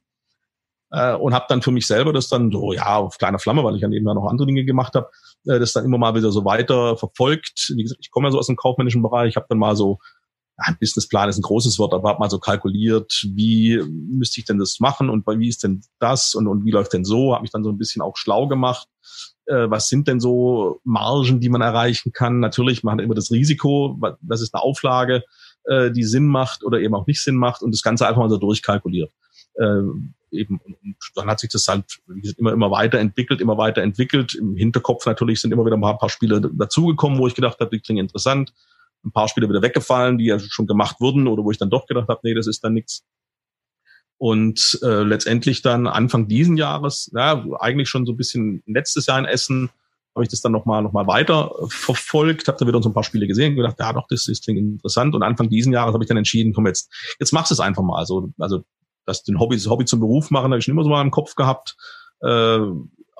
äh, 0.90 1.14
und 1.14 1.34
habe 1.34 1.46
dann 1.48 1.62
für 1.62 1.70
mich 1.70 1.86
selber 1.86 2.12
das 2.12 2.28
dann 2.28 2.50
so, 2.50 2.72
ja, 2.72 2.96
auf 2.96 3.18
kleiner 3.18 3.38
Flamme, 3.38 3.64
weil 3.64 3.74
ich 3.76 3.82
dann 3.82 3.92
eben 3.92 4.04
noch 4.04 4.28
andere 4.28 4.46
Dinge 4.46 4.64
gemacht 4.64 4.94
habe, 4.94 5.08
äh, 5.46 5.58
das 5.58 5.72
dann 5.72 5.84
immer 5.84 5.98
mal 5.98 6.14
wieder 6.14 6.32
so 6.32 6.44
weiter 6.44 6.96
verfolgt. 6.96 7.72
Wie 7.74 7.82
gesagt, 7.82 8.00
ich 8.02 8.10
komme 8.10 8.28
ja 8.28 8.32
so 8.32 8.38
aus 8.38 8.46
dem 8.46 8.56
kaufmännischen 8.56 9.02
Bereich, 9.02 9.30
ich 9.30 9.36
habe 9.36 9.46
dann 9.48 9.58
mal 9.58 9.76
so, 9.76 9.98
ja, 10.58 10.64
ein 10.66 10.76
Businessplan 10.78 11.28
ist 11.28 11.38
ein 11.38 11.42
großes 11.42 11.78
Wort, 11.78 11.94
aber 11.94 12.10
habe 12.10 12.20
mal 12.20 12.30
so 12.30 12.38
kalkuliert, 12.38 13.26
wie 13.34 13.82
müsste 13.88 14.40
ich 14.40 14.46
denn 14.46 14.58
das 14.58 14.80
machen 14.80 15.08
und 15.08 15.26
wie 15.26 15.48
ist 15.48 15.62
denn 15.62 15.82
das 15.98 16.34
und, 16.34 16.46
und 16.46 16.64
wie 16.64 16.70
läuft 16.70 16.92
denn 16.92 17.04
so, 17.04 17.32
habe 17.32 17.42
mich 17.42 17.50
dann 17.50 17.64
so 17.64 17.70
ein 17.70 17.78
bisschen 17.78 18.02
auch 18.02 18.16
schlau 18.16 18.48
gemacht. 18.48 18.88
Äh, 19.46 19.70
was 19.70 19.88
sind 19.88 20.08
denn 20.08 20.20
so 20.20 20.80
Margen, 20.84 21.40
die 21.40 21.48
man 21.48 21.60
erreichen 21.60 22.12
kann? 22.12 22.40
Natürlich, 22.40 22.82
man 22.82 22.98
hat 22.98 23.04
immer 23.04 23.14
das 23.14 23.30
Risiko, 23.30 23.98
das 24.20 24.42
ist 24.42 24.54
eine 24.54 24.62
Auflage, 24.62 25.24
äh, 25.64 25.90
die 25.90 26.04
Sinn 26.04 26.26
macht 26.26 26.64
oder 26.64 26.80
eben 26.80 26.94
auch 26.94 27.06
nicht 27.06 27.22
Sinn 27.22 27.36
macht 27.36 27.62
und 27.62 27.72
das 27.72 27.82
Ganze 27.82 28.06
einfach 28.06 28.20
mal 28.20 28.30
so 28.30 28.38
durchkalkuliert. 28.38 29.12
Äh, 29.54 29.82
eben, 30.30 30.58
und 30.58 30.96
dann 31.14 31.28
hat 31.28 31.40
sich 31.40 31.50
das 31.50 31.66
halt 31.68 32.00
immer, 32.36 32.52
immer 32.52 32.70
weiterentwickelt, 32.70 33.40
immer 33.40 33.58
weiterentwickelt. 33.58 34.34
Im 34.34 34.56
Hinterkopf 34.56 35.06
natürlich 35.06 35.40
sind 35.40 35.52
immer 35.52 35.64
wieder 35.66 35.76
ein 35.76 35.80
paar, 35.80 35.98
paar 35.98 36.08
Spiele 36.08 36.40
dazugekommen, 36.40 37.18
wo 37.18 37.26
ich 37.26 37.34
gedacht 37.34 37.58
habe, 37.60 37.70
die 37.70 37.80
klingen 37.80 38.04
interessant. 38.04 38.52
Ein 39.04 39.12
paar 39.12 39.28
Spiele 39.28 39.48
wieder 39.48 39.62
weggefallen, 39.62 40.18
die 40.18 40.26
ja 40.26 40.38
schon 40.38 40.66
gemacht 40.66 41.00
wurden 41.00 41.26
oder 41.26 41.44
wo 41.44 41.50
ich 41.50 41.58
dann 41.58 41.70
doch 41.70 41.86
gedacht 41.86 42.08
habe, 42.08 42.20
nee, 42.22 42.34
das 42.34 42.46
ist 42.46 42.62
dann 42.62 42.74
nichts. 42.74 43.04
Und 44.18 44.78
äh, 44.82 45.02
letztendlich 45.02 45.62
dann 45.62 45.86
Anfang 45.86 46.28
diesen 46.28 46.58
Jahres, 46.58 47.10
ja, 47.14 47.44
eigentlich 47.58 47.88
schon 47.88 48.04
so 48.04 48.12
ein 48.12 48.18
bisschen 48.18 48.62
letztes 48.66 49.06
Jahr 49.06 49.18
in 49.18 49.24
Essen, 49.24 49.70
habe 50.14 50.24
ich 50.24 50.30
das 50.30 50.40
dann 50.40 50.52
nochmal 50.52 50.82
noch 50.82 50.92
mal 50.92 51.06
weiter 51.06 51.52
verfolgt, 51.68 52.48
habe 52.48 52.58
da 52.58 52.66
wieder 52.66 52.82
so 52.82 52.90
ein 52.90 52.94
paar 52.94 53.04
Spiele 53.04 53.26
gesehen 53.26 53.52
und 53.52 53.56
gedacht, 53.56 53.76
ja 53.78 53.92
doch, 53.92 54.06
das, 54.08 54.24
das 54.24 54.42
klingt 54.42 54.58
interessant. 54.58 55.14
Und 55.14 55.22
Anfang 55.22 55.48
diesen 55.48 55.72
Jahres 55.72 55.94
habe 55.94 56.04
ich 56.04 56.08
dann 56.08 56.16
entschieden, 56.16 56.52
komm 56.52 56.66
jetzt, 56.66 56.92
jetzt 57.18 57.32
machst 57.32 57.50
du 57.50 57.54
es 57.54 57.60
einfach 57.60 57.82
mal. 57.82 57.98
Also, 57.98 58.30
also 58.38 58.64
das 59.06 59.22
den 59.22 59.38
Hobby, 59.38 59.56
das 59.56 59.68
Hobby 59.68 59.84
zum 59.84 60.00
Beruf 60.00 60.30
machen, 60.30 60.44
habe 60.44 60.58
ich 60.58 60.64
schon 60.64 60.72
immer 60.72 60.84
so 60.84 60.90
mal 60.90 61.02
im 61.02 61.10
Kopf 61.10 61.34
gehabt. 61.34 61.76
Äh, 62.22 62.60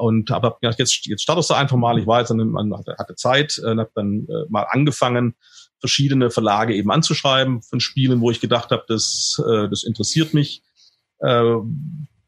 und 0.01 0.31
habe 0.31 0.47
hab 0.49 0.61
gedacht, 0.61 0.79
jetzt, 0.79 1.07
jetzt 1.07 1.23
startest 1.23 1.51
du 1.51 1.55
einfach 1.55 1.77
mal. 1.77 1.99
Ich 1.99 2.07
war 2.07 2.21
jetzt 2.21 2.31
dann, 2.31 2.39
man 2.49 2.75
hatte, 2.77 2.97
hatte 2.99 3.15
Zeit 3.15 3.61
äh, 3.63 3.71
und 3.71 3.81
habe 3.81 3.91
dann 3.95 4.27
äh, 4.29 4.47
mal 4.49 4.67
angefangen, 4.71 5.35
verschiedene 5.79 6.31
Verlage 6.31 6.75
eben 6.75 6.91
anzuschreiben 6.91 7.63
von 7.63 7.81
Spielen, 7.81 8.21
wo 8.21 8.31
ich 8.31 8.41
gedacht 8.41 8.71
habe, 8.71 8.85
das, 8.89 9.41
äh, 9.47 9.69
das 9.69 9.83
interessiert 9.83 10.35
mich. 10.35 10.63
Äh, 11.21 11.55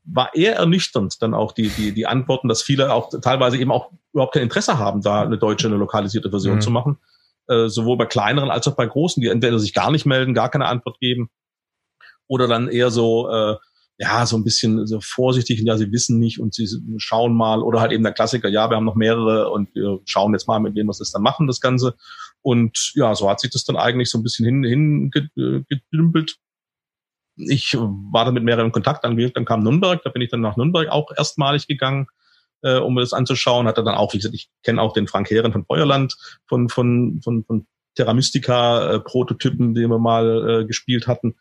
war 0.05 0.35
eher 0.35 0.57
ernüchternd 0.57 1.23
dann 1.23 1.33
auch 1.33 1.53
die, 1.53 1.69
die, 1.69 1.93
die 1.93 2.07
Antworten, 2.07 2.49
dass 2.49 2.63
viele 2.63 2.93
auch 2.93 3.11
teilweise 3.21 3.57
eben 3.57 3.71
auch 3.71 3.91
überhaupt 4.13 4.35
kein 4.35 4.43
Interesse 4.43 4.79
haben, 4.79 5.01
da 5.01 5.23
eine 5.23 5.39
deutsche, 5.39 5.69
eine 5.69 5.77
lokalisierte 5.77 6.31
Version 6.31 6.57
mhm. 6.57 6.61
zu 6.61 6.71
machen. 6.71 6.99
Äh, 7.47 7.69
sowohl 7.69 7.97
bei 7.97 8.07
kleineren 8.07 8.51
als 8.51 8.67
auch 8.69 8.75
bei 8.75 8.87
großen, 8.87 9.21
die 9.21 9.29
entweder 9.29 9.59
sich 9.59 9.75
gar 9.75 9.91
nicht 9.91 10.07
melden, 10.07 10.35
gar 10.35 10.51
keine 10.51 10.67
Antwort 10.67 10.99
geben 10.99 11.31
oder 12.29 12.49
dann 12.49 12.69
eher 12.69 12.91
so, 12.91 13.29
äh, 13.31 13.57
ja, 13.99 14.27
so 14.27 14.37
ein 14.37 14.45
bisschen 14.45 14.87
so 14.87 15.01
vorsichtig 15.01 15.61
ja, 15.61 15.77
sie 15.77 15.93
wissen 15.93 16.19
nicht 16.19 16.41
und 16.41 16.55
sie 16.55 16.69
schauen 16.97 17.35
mal 17.35 17.63
oder 17.63 17.81
halt 17.81 17.93
eben 17.93 18.03
der 18.03 18.13
Klassiker, 18.13 18.49
ja, 18.49 18.69
wir 18.69 18.77
haben 18.77 18.85
noch 18.85 18.97
mehrere 18.97 19.51
und 19.51 19.75
wir 19.75 20.01
schauen 20.07 20.33
jetzt 20.33 20.49
mal, 20.49 20.59
mit 20.59 20.75
wem 20.75 20.87
wir 20.87 20.95
das 20.99 21.13
dann 21.13 21.23
machen, 21.23 21.47
das 21.47 21.61
Ganze. 21.61 21.95
Und 22.41 22.93
ja, 22.95 23.15
so 23.15 23.31
hat 23.31 23.41
sich 23.41 23.51
das 23.51 23.65
dann 23.65 23.77
eigentlich 23.77 24.11
so 24.11 24.19
ein 24.19 24.25
bisschen 24.25 24.45
hin, 24.45 24.65
hingedümpelt. 24.65 26.37
Ich 27.37 27.77
war 27.79 28.25
dann 28.25 28.35
mit 28.35 28.45
mehreren 28.45 28.67
in 28.67 28.73
Kontakt 28.73 29.05
angewählt, 29.05 29.37
dann 29.37 29.45
kam 29.45 29.63
Nürnberg, 29.63 30.03
da 30.03 30.11
bin 30.11 30.23
ich 30.23 30.31
dann 30.31 30.41
nach 30.41 30.57
Nürnberg 30.57 30.89
auch 30.89 31.13
erstmalig 31.17 31.67
gegangen, 31.69 32.09
äh, 32.63 32.79
um 32.79 32.95
mir 32.95 33.03
das 33.03 33.13
anzuschauen. 33.13 33.69
Hatte 33.69 33.85
dann 33.85 33.95
auch, 33.95 34.13
wie 34.13 34.19
gesagt, 34.19 34.35
ich 34.35 34.51
kenne 34.65 34.83
auch 34.83 34.95
den 34.95 35.07
Frank 35.07 35.31
Heeren 35.31 35.53
von 35.53 35.65
Feuerland, 35.65 36.17
von, 36.49 36.69
von, 36.69 37.21
von, 37.23 37.45
von 37.45 37.67
Terra 37.95 38.15
Mystica 38.15 38.95
äh, 38.95 39.01
Prototypen, 39.01 39.75
die 39.75 39.89
wir 39.89 39.99
mal 39.99 40.63
äh, 40.63 40.65
gespielt 40.65 41.07
hatten 41.07 41.37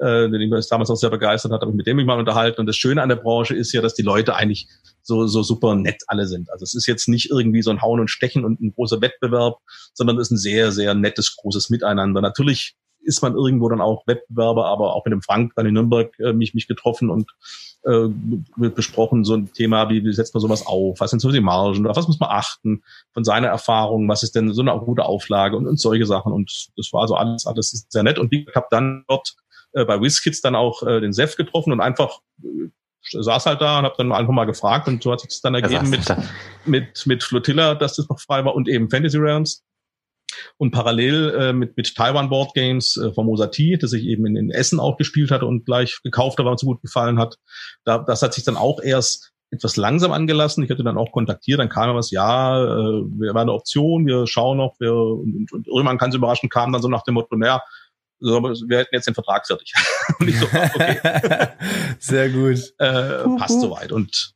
äh, 0.00 0.28
den 0.28 0.40
ich 0.40 0.68
damals 0.68 0.90
auch 0.90 0.96
sehr 0.96 1.10
begeistert 1.10 1.52
hat, 1.52 1.60
habe 1.60 1.70
ich 1.70 1.76
mit 1.76 1.86
dem 1.86 1.96
mich 1.96 2.06
mal 2.06 2.18
unterhalten. 2.18 2.60
Und 2.60 2.66
das 2.66 2.76
Schöne 2.76 3.02
an 3.02 3.08
der 3.08 3.16
Branche 3.16 3.54
ist 3.54 3.72
ja, 3.72 3.80
dass 3.80 3.94
die 3.94 4.02
Leute 4.02 4.34
eigentlich 4.34 4.68
so, 5.02 5.26
so 5.26 5.42
super 5.42 5.74
nett 5.74 6.02
alle 6.06 6.26
sind. 6.26 6.50
Also 6.50 6.64
es 6.64 6.74
ist 6.74 6.86
jetzt 6.86 7.08
nicht 7.08 7.30
irgendwie 7.30 7.62
so 7.62 7.70
ein 7.70 7.82
Hauen 7.82 8.00
und 8.00 8.08
Stechen 8.08 8.44
und 8.44 8.60
ein 8.60 8.74
großer 8.74 9.00
Wettbewerb, 9.00 9.58
sondern 9.92 10.18
es 10.18 10.28
ist 10.28 10.32
ein 10.32 10.38
sehr, 10.38 10.72
sehr 10.72 10.94
nettes, 10.94 11.36
großes 11.36 11.70
Miteinander. 11.70 12.20
Natürlich 12.20 12.76
ist 13.04 13.22
man 13.22 13.34
irgendwo 13.34 13.68
dann 13.68 13.80
auch 13.80 14.06
Wettbewerber, 14.06 14.66
aber 14.66 14.94
auch 14.94 15.04
mit 15.04 15.12
dem 15.12 15.22
Frank 15.22 15.52
dann 15.56 15.66
in 15.66 15.74
Nürnberg 15.74 16.18
äh, 16.18 16.32
mich, 16.32 16.54
mich 16.54 16.66
getroffen 16.66 17.10
und 17.10 17.30
äh, 17.84 18.08
besprochen, 18.70 19.24
so 19.24 19.34
ein 19.34 19.52
Thema, 19.52 19.90
wie, 19.90 20.04
wie 20.04 20.12
setzt 20.12 20.34
man 20.34 20.40
sowas 20.40 20.66
auf, 20.66 21.00
was 21.00 21.10
sind 21.10 21.20
so 21.20 21.30
die 21.30 21.40
Margen, 21.40 21.86
auf 21.86 21.96
was 21.96 22.08
muss 22.08 22.18
man 22.18 22.30
achten 22.30 22.82
von 23.12 23.24
seiner 23.24 23.48
Erfahrung, 23.48 24.08
was 24.08 24.22
ist 24.22 24.34
denn 24.34 24.52
so 24.52 24.62
eine 24.62 24.78
gute 24.80 25.04
Auflage 25.04 25.56
und, 25.56 25.66
und 25.66 25.78
solche 25.78 26.06
Sachen. 26.06 26.32
Und 26.32 26.70
das 26.76 26.92
war 26.92 27.02
also 27.02 27.14
alles, 27.14 27.46
alles 27.46 27.86
sehr 27.88 28.02
nett. 28.02 28.18
Und 28.18 28.32
ich 28.32 28.48
habe 28.54 28.66
dann 28.70 29.04
dort 29.06 29.34
äh, 29.74 29.84
bei 29.84 30.00
WizKids 30.00 30.40
dann 30.40 30.54
auch 30.54 30.82
äh, 30.82 31.00
den 31.00 31.12
Sef 31.12 31.36
getroffen 31.36 31.72
und 31.72 31.80
einfach 31.80 32.20
äh, 32.42 32.70
saß 33.10 33.46
halt 33.46 33.60
da 33.60 33.78
und 33.78 33.84
habe 33.84 33.96
dann 33.98 34.12
einfach 34.12 34.32
mal 34.32 34.46
gefragt 34.46 34.88
und 34.88 35.02
so 35.02 35.12
hat 35.12 35.20
sich 35.20 35.28
das 35.28 35.42
dann 35.42 35.54
ergeben 35.54 35.90
mit, 35.90 36.04
mit, 36.64 37.06
mit 37.06 37.22
Flotilla, 37.22 37.74
dass 37.74 37.96
das 37.96 38.08
noch 38.08 38.18
frei 38.18 38.44
war 38.44 38.54
und 38.54 38.68
eben 38.68 38.88
Fantasy 38.90 39.18
Realms. 39.18 39.62
Und 40.56 40.72
parallel 40.72 41.30
äh, 41.38 41.52
mit, 41.52 41.76
mit 41.76 41.94
Taiwan 41.94 42.28
Board 42.28 42.54
Games 42.54 42.96
äh, 42.96 43.12
von 43.12 43.26
Mosati, 43.26 43.78
das 43.78 43.92
ich 43.92 44.04
eben 44.04 44.26
in, 44.26 44.36
in 44.36 44.50
Essen 44.50 44.80
auch 44.80 44.96
gespielt 44.96 45.30
hatte 45.30 45.46
und 45.46 45.64
gleich 45.64 46.00
gekauft 46.02 46.38
habe, 46.38 46.48
weil 46.48 46.56
es 46.56 46.62
so 46.62 46.66
gut 46.66 46.80
gefallen 46.80 47.20
hat. 47.20 47.36
Da, 47.84 47.98
das 47.98 48.22
hat 48.22 48.34
sich 48.34 48.42
dann 48.42 48.56
auch 48.56 48.82
erst 48.82 49.32
etwas 49.50 49.76
langsam 49.76 50.10
angelassen. 50.10 50.64
Ich 50.64 50.70
hatte 50.70 50.82
dann 50.82 50.98
auch 50.98 51.12
kontaktiert, 51.12 51.60
dann 51.60 51.68
kam 51.68 51.94
was, 51.94 52.10
ja, 52.10 52.60
äh, 52.62 52.66
wir 52.66 53.34
war 53.34 53.42
eine 53.42 53.52
Option, 53.52 54.06
wir 54.06 54.26
schauen 54.26 54.56
noch, 54.56 54.74
wir, 54.80 54.94
und, 54.94 55.34
und, 55.34 55.52
und 55.52 55.68
irgendwann 55.68 55.98
kann 55.98 56.10
es 56.10 56.16
überraschen, 56.16 56.48
kam 56.48 56.72
dann 56.72 56.82
so 56.82 56.88
nach 56.88 57.04
dem 57.04 57.14
Motto, 57.14 57.36
naja, 57.36 57.62
so, 58.24 58.42
wir 58.42 58.78
hätten 58.78 58.94
jetzt 58.94 59.06
den 59.06 59.14
Vertrag 59.14 59.46
fertig. 59.46 59.72
und 60.18 60.28
ich 60.28 60.38
so, 60.38 60.46
okay. 60.46 61.48
Sehr 61.98 62.30
gut. 62.30 62.58
Äh, 62.78 63.24
passt 63.38 63.60
soweit. 63.60 63.92
Und 63.92 64.34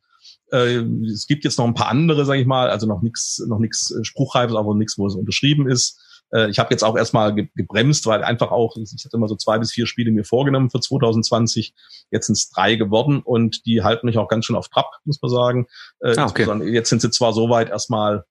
äh, 0.52 0.80
es 1.06 1.26
gibt 1.26 1.44
jetzt 1.44 1.58
noch 1.58 1.66
ein 1.66 1.74
paar 1.74 1.88
andere, 1.88 2.24
sage 2.24 2.40
ich 2.40 2.46
mal, 2.46 2.70
also 2.70 2.86
noch 2.86 3.02
nichts, 3.02 3.42
noch 3.46 3.58
nichts 3.58 3.90
äh, 3.90 4.04
Spruchreifes, 4.04 4.56
aber 4.56 4.74
nichts, 4.74 4.98
wo 4.98 5.06
es 5.06 5.14
unterschrieben 5.14 5.68
ist. 5.68 6.00
Äh, 6.32 6.50
ich 6.50 6.58
habe 6.58 6.70
jetzt 6.70 6.84
auch 6.84 6.96
erstmal 6.96 7.34
ge 7.34 7.48
gebremst, 7.54 8.04
weil 8.06 8.22
einfach 8.22 8.50
auch, 8.50 8.76
ich 8.76 9.04
hatte 9.04 9.16
immer 9.16 9.28
so 9.28 9.36
zwei 9.36 9.58
bis 9.58 9.72
vier 9.72 9.86
Spiele 9.86 10.10
mir 10.10 10.24
vorgenommen 10.24 10.70
für 10.70 10.80
2020. 10.80 11.74
Jetzt 12.10 12.26
sind 12.26 12.36
es 12.36 12.50
drei 12.50 12.76
geworden 12.76 13.22
und 13.24 13.64
die 13.64 13.82
halten 13.82 14.06
mich 14.06 14.18
auch 14.18 14.28
ganz 14.28 14.44
schön 14.44 14.56
auf 14.56 14.68
Trab, 14.68 14.90
muss 15.04 15.20
man 15.22 15.30
sagen. 15.30 15.66
Äh, 16.00 16.16
ah, 16.16 16.26
okay. 16.26 16.46
Jetzt 16.72 16.90
sind 16.90 17.00
sie 17.00 17.10
zwar 17.10 17.32
soweit 17.32 17.70
erstmal 17.70 18.24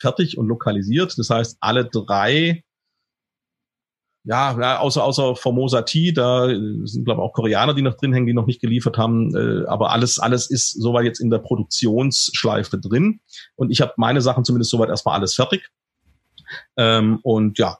fertig 0.00 0.38
und 0.38 0.46
lokalisiert. 0.46 1.18
Das 1.18 1.28
heißt, 1.28 1.58
alle 1.60 1.84
drei 1.84 2.64
ja, 4.28 4.78
außer, 4.80 5.02
außer 5.02 5.36
Formosa 5.36 5.82
T, 5.82 6.12
da 6.12 6.48
sind, 6.48 7.06
glaube 7.06 7.22
ich, 7.22 7.24
auch 7.24 7.32
Koreaner, 7.32 7.72
die 7.72 7.80
noch 7.80 7.96
drin 7.96 8.12
hängen, 8.12 8.26
die 8.26 8.34
noch 8.34 8.44
nicht 8.44 8.60
geliefert 8.60 8.98
haben. 8.98 9.34
Äh, 9.34 9.66
aber 9.66 9.90
alles, 9.90 10.18
alles 10.18 10.50
ist 10.50 10.72
soweit 10.72 11.06
jetzt 11.06 11.20
in 11.20 11.30
der 11.30 11.38
Produktionsschleife 11.38 12.78
drin. 12.78 13.20
Und 13.56 13.70
ich 13.70 13.80
habe 13.80 13.94
meine 13.96 14.20
Sachen 14.20 14.44
zumindest 14.44 14.70
soweit 14.70 14.90
erstmal 14.90 15.18
alles 15.18 15.34
fertig. 15.34 15.70
Ähm, 16.76 17.20
und 17.22 17.58
ja, 17.58 17.78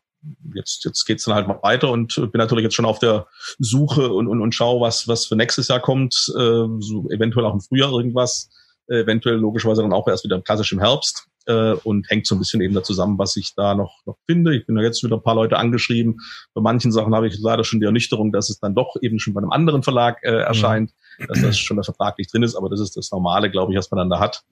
jetzt, 0.55 0.87
jetzt 0.87 1.05
geht's 1.05 1.25
dann 1.25 1.35
halt 1.35 1.49
mal 1.49 1.59
weiter 1.63 1.91
und 1.91 2.15
bin 2.17 2.39
natürlich 2.39 2.65
jetzt 2.65 2.75
schon 2.75 2.87
auf 2.87 2.99
der 2.99 3.27
Suche 3.59 4.11
und, 4.11 4.27
und, 4.27 4.41
und 4.41 4.55
schau, 4.55 4.81
was, 4.81 5.07
was 5.07 5.27
für 5.27 5.37
nächstes 5.37 5.69
Jahr 5.69 5.81
kommt. 5.81 6.15
Äh, 6.35 6.67
so 6.79 7.11
eventuell 7.11 7.45
auch 7.45 7.53
im 7.53 7.61
Frühjahr 7.61 7.93
irgendwas. 7.93 8.49
Äh, 8.89 9.01
eventuell 9.01 9.37
logischerweise 9.37 9.83
dann 9.83 9.93
auch 9.93 10.09
erst 10.09 10.25
wieder 10.25 10.41
klassisch 10.41 10.73
im 10.73 10.81
Herbst 10.81 11.29
äh, 11.49 11.73
und 11.83 12.09
hängt 12.11 12.27
so 12.27 12.35
ein 12.35 12.39
bisschen 12.39 12.61
eben 12.61 12.75
da 12.75 12.83
zusammen, 12.83 13.19
was 13.19 13.37
ich 13.37 13.55
da 13.57 13.75
noch, 13.75 14.03
noch 14.07 14.19
finde. 14.27 14.55
Ich 14.55 14.67
bin 14.67 14.77
ja 14.77 14.83
jetzt 14.83 15.03
wieder 15.03 15.17
ein 15.17 15.23
paar 15.23 15.35
Leute 15.35 15.57
angeschrieben. 15.57 16.19
Bei 16.55 16.61
manchen 16.61 16.93
Sachen 16.93 17.15
habe 17.15 17.27
ich 17.27 17.39
leider 17.41 17.65
schon 17.65 17.81
die 17.81 17.87
Ernüchterung, 17.87 18.31
dass 18.33 18.51
es 18.51 18.61
dann 18.61 18.75
doch 18.75 18.97
eben 19.01 19.19
schon 19.19 19.35
bei 19.35 19.41
einem 19.41 19.51
anderen 19.51 19.83
Verlag 19.83 20.19
äh, 20.23 20.29
erscheint, 20.29 20.93
mhm. 21.19 21.27
dass 21.27 21.41
das 21.41 21.59
schon 21.59 21.77
der 21.77 21.85
Vertrag 21.85 22.19
nicht 22.19 22.33
drin 22.33 22.43
ist, 22.43 22.55
aber 22.55 22.69
das 22.69 22.81
ist 22.81 22.97
das 22.97 23.11
Normale, 23.11 23.51
glaube 23.51 23.73
ich, 23.73 23.79
was 23.79 23.91
man 23.91 23.99
dann 23.99 24.11
da 24.11 24.21
hat. 24.21 24.43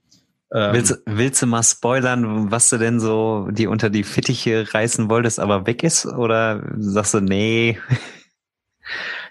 Ähm, 0.52 0.72
willst, 0.72 1.02
willst 1.06 1.42
du 1.42 1.46
mal 1.46 1.62
spoilern, 1.62 2.50
was 2.50 2.70
du 2.70 2.78
denn 2.78 3.00
so 3.00 3.48
die 3.50 3.66
unter 3.66 3.90
die 3.90 4.04
Fittiche 4.04 4.72
reißen 4.72 5.10
wolltest, 5.10 5.40
aber 5.40 5.66
weg 5.66 5.82
ist? 5.82 6.06
Oder 6.06 6.62
sagst 6.78 7.14
du, 7.14 7.20
nee? 7.20 7.78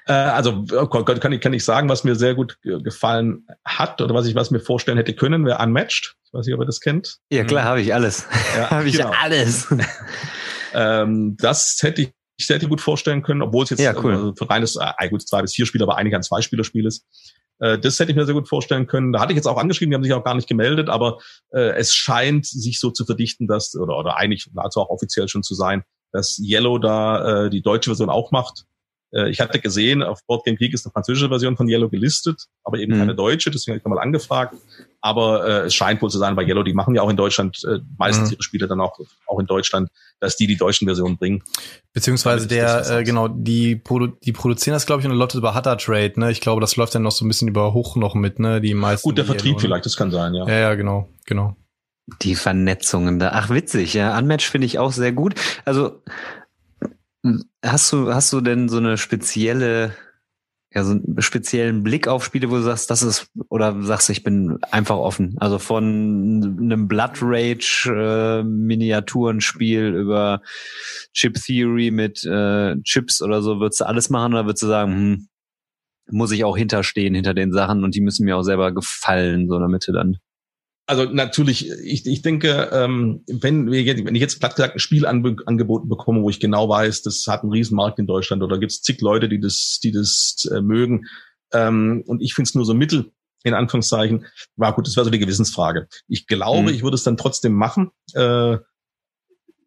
Äh, 0.08 0.14
also 0.14 0.66
oh 0.72 0.88
kann 0.88 1.32
ich, 1.32 1.42
kann 1.42 1.54
ich 1.54 1.64
sagen, 1.64 1.90
was 1.90 2.04
mir 2.04 2.16
sehr 2.16 2.36
gut 2.36 2.58
gefallen 2.62 3.48
hat 3.66 4.02
oder 4.02 4.14
was 4.14 4.28
ich 4.28 4.36
was 4.36 4.52
mir 4.52 4.60
vorstellen 4.60 4.98
hätte 4.98 5.14
können, 5.14 5.46
wäre 5.46 5.64
Unmatched. 5.64 6.16
Ich 6.26 6.34
weiß 6.34 6.46
nicht, 6.46 6.56
ob 6.56 6.62
ihr 6.62 6.66
das 6.66 6.80
kennt. 6.80 7.18
Ja 7.32 7.44
klar, 7.44 7.64
mhm. 7.64 7.68
habe 7.68 7.82
ich 7.82 7.94
alles. 7.94 8.28
Ja, 8.56 8.70
habe 8.72 8.88
ich 8.88 8.98
genau. 8.98 9.12
alles. 9.22 9.68
ähm, 10.74 11.38
das 11.38 11.78
hätte 11.82 12.04
ich 12.04 12.12
ich 12.38 12.50
hätte 12.50 12.68
gut 12.68 12.82
vorstellen 12.82 13.24
können, 13.24 13.42
obwohl 13.42 13.64
es 13.64 13.70
jetzt 13.70 13.80
ja, 13.80 13.96
cool. 14.04 14.12
also 14.12 14.34
für 14.36 14.50
reines, 14.50 14.76
äh, 14.76 15.10
gut, 15.10 15.26
zwei 15.26 15.42
bis 15.42 15.54
vier 15.54 15.66
Spiele, 15.66 15.84
aber 15.86 15.96
einige 15.96 16.18
ein 16.18 16.24
Zwei-Spieler-Spiel 16.24 16.86
ist. 16.86 17.06
Äh, 17.60 17.80
das 17.80 18.00
hätte 18.00 18.12
ich 18.12 18.18
mir 18.18 18.26
sehr 18.26 18.34
gut 18.34 18.50
vorstellen 18.50 18.88
können. 18.88 19.14
Da 19.14 19.22
hatte 19.22 19.32
ich 19.32 19.38
jetzt 19.38 19.48
auch 19.48 19.58
angeschrieben, 19.58 19.92
die 19.92 19.96
haben 19.96 20.04
sich 20.04 20.14
auch 20.14 20.24
gar 20.24 20.36
nicht 20.36 20.50
gemeldet, 20.50 20.90
aber 20.90 21.20
äh, 21.52 21.76
es 21.76 21.94
scheint 21.94 22.46
sich 22.46 22.80
so 22.80 22.92
zu 22.92 23.06
verdichten, 23.06 23.48
dass, 23.48 23.76
oder, 23.76 23.98
oder 23.98 24.18
eigentlich 24.18 24.50
nahezu 24.54 24.82
auch 24.82 24.90
offiziell 24.90 25.28
schon 25.28 25.44
zu 25.44 25.56
sein, 25.56 25.84
dass 26.12 26.40
Yellow 26.40 26.78
da 26.78 27.46
äh, 27.46 27.50
die 27.50 27.62
deutsche 27.62 27.90
Version 27.90 28.10
auch 28.10 28.32
macht. 28.32 28.66
Äh, 29.16 29.30
ich 29.30 29.40
hatte 29.40 29.60
gesehen, 29.60 30.04
auf 30.04 30.26
Board 30.28 30.44
Game 30.46 30.58
Geek 30.58 30.74
ist 30.74 30.86
eine 30.86 30.92
französische 30.92 31.30
Version 31.30 31.56
von 31.56 31.68
Yellow 31.68 31.90
gelistet, 31.90 32.46
aber 32.64 32.78
eben 32.80 32.94
mhm. 32.94 33.00
keine 33.00 33.16
deutsche, 33.16 33.50
deswegen 33.50 33.74
habe 33.74 33.80
ich 33.80 33.86
nochmal 33.86 34.04
angefragt. 34.04 34.56
Aber 35.02 35.48
äh, 35.48 35.66
es 35.68 35.76
scheint 35.76 36.02
wohl 36.02 36.10
zu 36.10 36.18
sein, 36.18 36.36
weil 36.36 36.48
Yellow, 36.48 36.64
die 36.64 36.74
machen 36.74 36.96
ja 36.96 37.02
auch 37.02 37.10
in 37.10 37.16
Deutschland 37.16 37.64
äh, 37.64 37.80
meistens 37.98 38.30
mhm. 38.30 38.34
ihre 38.34 38.44
Spiele 38.44 38.68
dann 38.68 38.82
auch, 38.82 39.00
auch 39.28 39.40
in 39.40 39.46
Deutschland, 39.46 39.90
dass 40.20 40.36
die 40.36 40.48
die 40.48 40.58
deutschen 40.58 40.88
Versionen 40.88 41.18
bringen. 41.18 41.44
Beziehungsweise 41.94 42.48
der, 42.48 42.90
äh, 42.90 43.04
genau, 43.04 43.28
die, 43.28 43.76
produ 43.76 44.08
die 44.08 44.34
produzieren 44.34 44.74
das, 44.74 44.86
glaube 44.86 45.02
ich, 45.02 45.08
und 45.08 45.16
läuft 45.16 45.36
über 45.36 45.54
Hatter 45.54 45.78
Trade, 45.78 46.14
ne? 46.18 46.32
Ich 46.32 46.42
glaube, 46.42 46.60
das 46.60 46.76
läuft 46.76 46.96
dann 46.96 47.04
noch 47.04 47.12
so 47.12 47.24
ein 47.24 47.28
bisschen 47.28 47.48
über 47.48 47.74
Hoch 47.74 47.96
noch 47.96 48.16
mit, 48.16 48.40
ne? 48.40 48.60
Die 48.62 48.74
meisten. 48.74 49.08
Gut, 49.08 49.18
der 49.18 49.26
Vertrieb 49.26 49.46
Yellow, 49.46 49.56
ne? 49.56 49.62
vielleicht, 49.62 49.86
das 49.86 49.96
kann 49.96 50.12
sein, 50.12 50.34
ja. 50.34 50.48
Ja, 50.48 50.58
ja, 50.58 50.76
genau, 50.76 51.08
genau. 51.26 51.56
Die 52.22 52.36
Vernetzungen 52.36 53.20
da. 53.20 53.32
Ach, 53.34 53.50
witzig, 53.50 53.94
ja. 53.94 54.18
Unmatch 54.18 54.50
finde 54.50 54.66
ich 54.66 54.78
auch 54.78 54.92
sehr 54.92 55.12
gut. 55.12 55.36
Also 55.66 56.04
Hast 57.64 57.92
du, 57.92 58.14
hast 58.14 58.32
du 58.34 58.42
denn 58.42 58.70
so 58.70 58.78
eine 58.78 58.98
spezielle, 58.98 59.96
ja, 60.74 60.84
so 60.84 60.92
einen 60.92 61.22
speziellen 61.22 61.82
Blick 61.82 62.08
auf 62.08 62.24
Spiele, 62.24 62.52
wo 62.52 62.56
du 62.56 62.62
sagst, 62.62 62.92
das 62.92 63.02
ist, 63.02 63.32
oder 63.50 63.82
sagst, 63.82 64.10
ich 64.12 64.24
bin 64.24 64.60
einfach 64.70 64.98
offen? 64.98 65.36
Also 65.40 65.58
von 65.58 65.84
einem 66.62 66.88
Blood 66.88 67.18
Rage 67.22 67.90
äh, 67.90 68.44
Miniaturenspiel 68.44 69.96
über 69.96 70.42
Chip 71.14 71.36
Theory 71.36 71.90
mit 71.90 72.24
äh, 72.26 72.76
Chips 72.84 73.22
oder 73.24 73.42
so, 73.42 73.60
würdest 73.60 73.82
du 73.82 73.86
alles 73.88 74.10
machen 74.12 74.34
oder 74.34 74.46
würdest 74.46 74.64
du 74.64 74.68
sagen, 74.68 74.92
hm, 74.94 75.28
muss 76.12 76.32
ich 76.32 76.44
auch 76.44 76.58
hinterstehen 76.58 77.16
hinter 77.16 77.34
den 77.34 77.52
Sachen 77.52 77.84
und 77.84 77.96
die 77.96 78.02
müssen 78.02 78.26
mir 78.26 78.38
auch 78.38 78.44
selber 78.44 78.72
gefallen, 78.72 79.48
so 79.50 79.58
der 79.58 79.70
Mitte 79.70 79.92
dann? 79.94 80.18
Also 80.88 81.06
natürlich, 81.06 81.70
ich, 81.84 82.06
ich 82.06 82.22
denke, 82.22 82.70
ähm, 82.72 83.24
wenn, 83.28 83.72
wir 83.72 83.82
jetzt, 83.82 84.06
wenn 84.06 84.16
ich 84.16 84.22
jetzt 84.22 84.40
platt 84.40 84.56
gesagt 84.56 84.76
ein 84.76 84.80
Spiel 84.80 85.06
angeboten 85.06 85.90
bekomme, 85.90 86.22
wo 86.22 86.30
ich 86.30 86.40
genau 86.40 86.70
weiß, 86.70 87.02
das 87.02 87.26
hat 87.28 87.42
einen 87.42 87.52
Riesenmarkt 87.52 87.98
in 88.00 88.08
Deutschland 88.08 88.44
oder 88.44 88.60
gibt 88.60 88.72
es 88.72 88.82
zig 88.82 89.02
Leute, 89.02 89.28
die 89.28 89.40
das, 89.40 89.80
die 89.84 89.92
das 89.92 90.48
äh, 90.52 90.62
mögen, 90.62 91.06
ähm, 91.54 92.04
und 92.06 92.22
ich 92.22 92.34
finde 92.34 92.50
es 92.50 92.56
nur 92.56 92.66
so 92.66 92.74
mittel, 92.74 93.12
in 93.44 93.54
Anführungszeichen, 93.54 94.26
war 94.56 94.74
gut, 94.74 94.88
das 94.88 94.96
wäre 94.96 95.06
so 95.06 95.12
die 95.12 95.20
Gewissensfrage. 95.20 95.88
Ich 96.08 96.28
glaube, 96.28 96.70
mhm. 96.70 96.76
ich 96.76 96.84
würde 96.84 96.96
es 96.96 97.04
dann 97.04 97.18
trotzdem 97.18 97.54
machen. 97.54 97.92
Äh, 98.14 98.58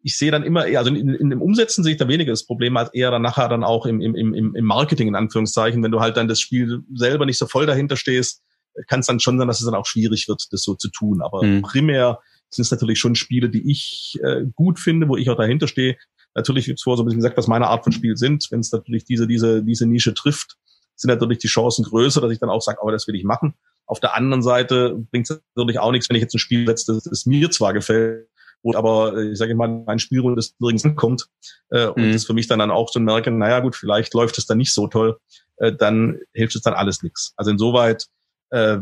ich 0.01 0.17
sehe 0.17 0.31
dann 0.31 0.43
immer, 0.43 0.61
also 0.61 0.93
in, 0.93 1.09
in 1.09 1.29
dem 1.29 1.41
Umsetzen 1.41 1.83
sehe 1.83 1.93
ich 1.93 1.97
da 1.99 2.07
weniger 2.07 2.31
das 2.31 2.45
Problem 2.45 2.77
als 2.77 2.93
eher 2.93 3.11
dann 3.11 3.21
nachher 3.21 3.49
dann 3.49 3.63
auch 3.63 3.85
im, 3.85 4.01
im, 4.01 4.15
im, 4.15 4.55
im 4.55 4.65
Marketing 4.65 5.09
in 5.09 5.15
Anführungszeichen, 5.15 5.83
wenn 5.83 5.91
du 5.91 5.99
halt 5.99 6.15
dann 6.17 6.27
das 6.27 6.39
Spiel 6.39 6.83
selber 6.93 7.25
nicht 7.25 7.37
so 7.37 7.47
voll 7.47 7.65
dahinter 7.65 7.97
stehst, 7.97 8.41
kann 8.87 9.01
es 9.01 9.07
dann 9.07 9.19
schon 9.19 9.37
sein, 9.37 9.47
dass 9.47 9.59
es 9.59 9.65
dann 9.65 9.75
auch 9.75 9.85
schwierig 9.85 10.27
wird, 10.27 10.47
das 10.51 10.63
so 10.63 10.75
zu 10.75 10.89
tun. 10.89 11.21
Aber 11.21 11.43
mhm. 11.43 11.61
primär 11.61 12.19
sind 12.49 12.63
es 12.63 12.71
natürlich 12.71 12.99
schon 12.99 13.15
Spiele, 13.15 13.49
die 13.49 13.69
ich 13.69 14.19
äh, 14.23 14.43
gut 14.55 14.79
finde, 14.79 15.07
wo 15.07 15.17
ich 15.17 15.29
auch 15.29 15.37
dahinter 15.37 15.67
stehe. 15.67 15.97
Natürlich 16.35 16.65
gibt 16.65 16.79
es 16.79 16.83
vor 16.83 16.97
so 16.97 17.03
ein 17.03 17.05
bisschen 17.05 17.19
gesagt, 17.19 17.37
was 17.37 17.47
meine 17.47 17.67
Art 17.67 17.83
von 17.83 17.93
Spiel 17.93 18.15
sind. 18.15 18.47
Wenn 18.51 18.59
es 18.59 18.71
natürlich 18.71 19.05
diese, 19.05 19.27
diese, 19.27 19.63
diese 19.63 19.85
Nische 19.85 20.13
trifft, 20.13 20.57
sind 20.95 21.09
natürlich 21.09 21.39
die 21.39 21.47
Chancen 21.47 21.85
größer, 21.85 22.21
dass 22.21 22.31
ich 22.31 22.39
dann 22.39 22.49
auch 22.49 22.61
sage, 22.61 22.81
aber 22.81 22.91
das 22.91 23.07
will 23.07 23.15
ich 23.15 23.23
machen. 23.23 23.53
Auf 23.85 23.99
der 23.99 24.15
anderen 24.15 24.43
Seite 24.43 24.95
bringt 25.11 25.29
es 25.29 25.41
natürlich 25.55 25.79
auch 25.79 25.91
nichts, 25.91 26.09
wenn 26.09 26.15
ich 26.15 26.21
jetzt 26.21 26.35
ein 26.35 26.39
Spiel 26.39 26.67
setze, 26.67 26.93
das, 26.93 27.03
das 27.03 27.25
mir 27.25 27.49
zwar 27.49 27.73
gefällt, 27.73 28.27
wo 28.61 28.75
aber, 28.75 29.17
äh, 29.17 29.31
ich 29.31 29.37
sage 29.37 29.55
mal, 29.55 29.83
mein 29.85 29.99
Spielrunde 29.99 30.35
das 30.35 30.55
nirgends 30.59 30.85
ankommt 30.85 31.27
äh, 31.69 31.87
und 31.87 32.07
mhm. 32.07 32.11
das 32.11 32.25
für 32.25 32.33
mich 32.33 32.47
dann, 32.47 32.59
dann 32.59 32.71
auch 32.71 32.89
so 32.91 32.99
merken, 32.99 33.37
naja 33.37 33.59
gut, 33.61 33.75
vielleicht 33.75 34.13
läuft 34.13 34.37
es 34.37 34.45
dann 34.45 34.57
nicht 34.57 34.73
so 34.73 34.87
toll, 34.87 35.17
äh, 35.57 35.73
dann 35.73 36.19
hilft 36.33 36.55
es 36.55 36.61
dann 36.61 36.73
alles 36.73 37.01
nichts. 37.01 37.33
Also 37.37 37.51
insoweit 37.51 38.07
äh, 38.49 38.79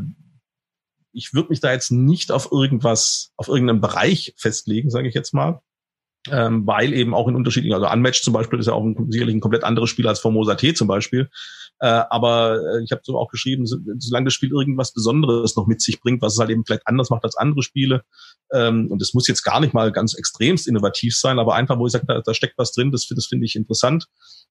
ich 1.14 1.34
würde 1.34 1.49
mich 1.49 1.60
da 1.60 1.72
jetzt 1.72 1.91
nicht 1.91 2.31
auf 2.31 2.52
irgendwas, 2.52 3.31
auf 3.38 3.48
irgendeinen 3.48 3.81
Bereich 3.81 4.34
festlegen, 4.38 4.89
sage 4.89 5.07
ich 5.07 5.15
jetzt 5.15 5.34
mal. 5.34 5.61
Ähm, 6.30 6.68
weil 6.68 6.94
eben 6.94 7.14
auch 7.14 7.30
in 7.30 7.35
unterschiedlichen, 7.35 7.73
also 7.73 7.89
Unmatch 7.89 8.22
zum 8.22 8.34
Beispiel 8.34 8.60
ist 8.60 8.65
ja 8.65 8.73
auch 8.73 8.84
ein, 8.84 9.10
sicherlich 9.10 9.34
ein 9.34 9.39
komplett 9.39 9.64
anderes 9.64 9.89
Spiel 9.89 10.07
als 10.07 10.19
Formosa 10.19 10.56
T 10.56 10.73
zum 10.73 10.88
Beispiel. 10.88 11.30
Äh, 11.80 11.88
aber 12.10 12.60
äh, 12.60 12.84
ich 12.84 12.91
habe 12.91 13.02
so 13.03 13.18
auch 13.18 13.30
geschrieben, 13.30 13.65
so, 13.65 13.77
solange 13.98 14.26
das 14.26 14.34
Spiel 14.34 14.52
irgendwas 14.52 14.91
Besonderes 14.94 15.56
noch 15.56 15.68
mit 15.68 15.81
sich 15.81 16.02
bringt, 16.02 16.22
was 16.22 16.34
es 16.34 16.39
halt 16.39 16.49
eben 16.49 16.65
vielleicht 16.65 16.85
anders 16.85 17.10
macht 17.10 17.23
als 17.23 17.38
andere 17.38 17.64
Spiele, 17.64 18.03
ähm, 18.52 18.88
und 18.91 19.02
es 19.02 19.14
muss 19.14 19.27
jetzt 19.27 19.44
gar 19.44 19.60
nicht 19.60 19.73
mal 19.73 19.91
ganz 19.91 20.14
extremst 20.15 20.68
innovativ 20.68 21.15
sein, 21.15 21.39
aber 21.39 21.56
einfach, 21.56 21.77
wo 21.80 21.85
ich 21.85 21.94
sage, 21.94 22.06
da, 22.07 22.22
da 22.22 22.34
steckt 22.34 22.57
was 22.57 22.72
drin, 22.73 22.91
das, 22.91 23.07
das 23.07 23.27
finde 23.27 23.45
ich 23.45 23.56
interessant 23.56 24.07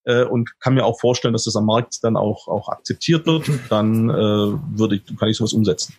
äh, 0.06 0.24
und 0.24 0.58
kann 0.60 0.74
mir 0.74 0.86
auch 0.86 0.98
vorstellen, 0.98 1.34
dass 1.34 1.44
das 1.44 1.56
am 1.56 1.66
Markt 1.66 2.02
dann 2.02 2.16
auch, 2.16 2.48
auch 2.48 2.68
akzeptiert 2.68 3.26
wird, 3.26 3.50
dann 3.68 4.08
äh, 4.08 4.12
würde 4.14 4.96
ich, 4.96 5.18
kann 5.18 5.28
ich 5.28 5.36
sowas 5.36 5.52
umsetzen. 5.52 5.94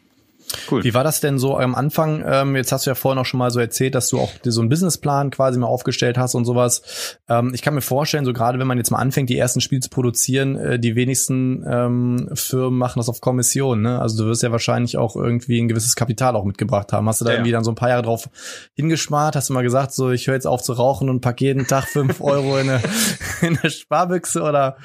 Cool. 0.69 0.83
Wie 0.83 0.93
war 0.93 1.03
das 1.03 1.19
denn 1.19 1.39
so 1.39 1.57
am 1.57 1.75
Anfang? 1.75 2.23
Ähm, 2.25 2.55
jetzt 2.55 2.71
hast 2.71 2.85
du 2.85 2.89
ja 2.89 2.95
vorhin 2.95 3.19
auch 3.19 3.25
schon 3.25 3.37
mal 3.37 3.51
so 3.51 3.59
erzählt, 3.59 3.95
dass 3.95 4.09
du 4.09 4.19
auch 4.19 4.31
so 4.43 4.61
einen 4.61 4.69
Businessplan 4.69 5.29
quasi 5.29 5.59
mal 5.59 5.67
aufgestellt 5.67 6.17
hast 6.17 6.35
und 6.35 6.45
sowas. 6.45 7.17
Ähm, 7.27 7.51
ich 7.53 7.61
kann 7.61 7.73
mir 7.73 7.81
vorstellen, 7.81 8.25
so 8.25 8.33
gerade 8.33 8.59
wenn 8.59 8.67
man 8.67 8.77
jetzt 8.77 8.91
mal 8.91 8.99
anfängt, 8.99 9.29
die 9.29 9.37
ersten 9.37 9.61
Spiele 9.61 9.81
zu 9.81 9.89
produzieren, 9.89 10.55
äh, 10.55 10.79
die 10.79 10.95
wenigsten 10.95 11.65
ähm, 11.69 12.29
Firmen 12.33 12.79
machen 12.79 12.99
das 12.99 13.09
auf 13.09 13.21
Kommission. 13.21 13.81
Ne? 13.81 13.99
Also 13.99 14.23
du 14.23 14.29
wirst 14.29 14.43
ja 14.43 14.51
wahrscheinlich 14.51 14.97
auch 14.97 15.15
irgendwie 15.15 15.59
ein 15.59 15.67
gewisses 15.67 15.95
Kapital 15.95 16.35
auch 16.35 16.45
mitgebracht 16.45 16.93
haben. 16.93 17.07
Hast 17.07 17.21
du 17.21 17.25
da 17.25 17.31
ja, 17.31 17.37
irgendwie 17.37 17.51
dann 17.51 17.63
so 17.63 17.71
ein 17.71 17.75
paar 17.75 17.89
Jahre 17.89 18.03
drauf 18.03 18.29
hingespart? 18.75 19.35
Hast 19.35 19.49
du 19.49 19.53
mal 19.53 19.63
gesagt, 19.63 19.93
so 19.93 20.11
ich 20.11 20.27
höre 20.27 20.35
jetzt 20.35 20.47
auf 20.47 20.61
zu 20.61 20.73
rauchen 20.73 21.09
und 21.09 21.21
pack 21.21 21.41
jeden 21.41 21.67
Tag 21.67 21.85
fünf 21.87 22.21
Euro 22.21 22.57
in 22.57 22.69
eine, 22.69 22.81
in 23.41 23.57
eine 23.57 23.69
Sparbüchse 23.69 24.41
oder? 24.41 24.77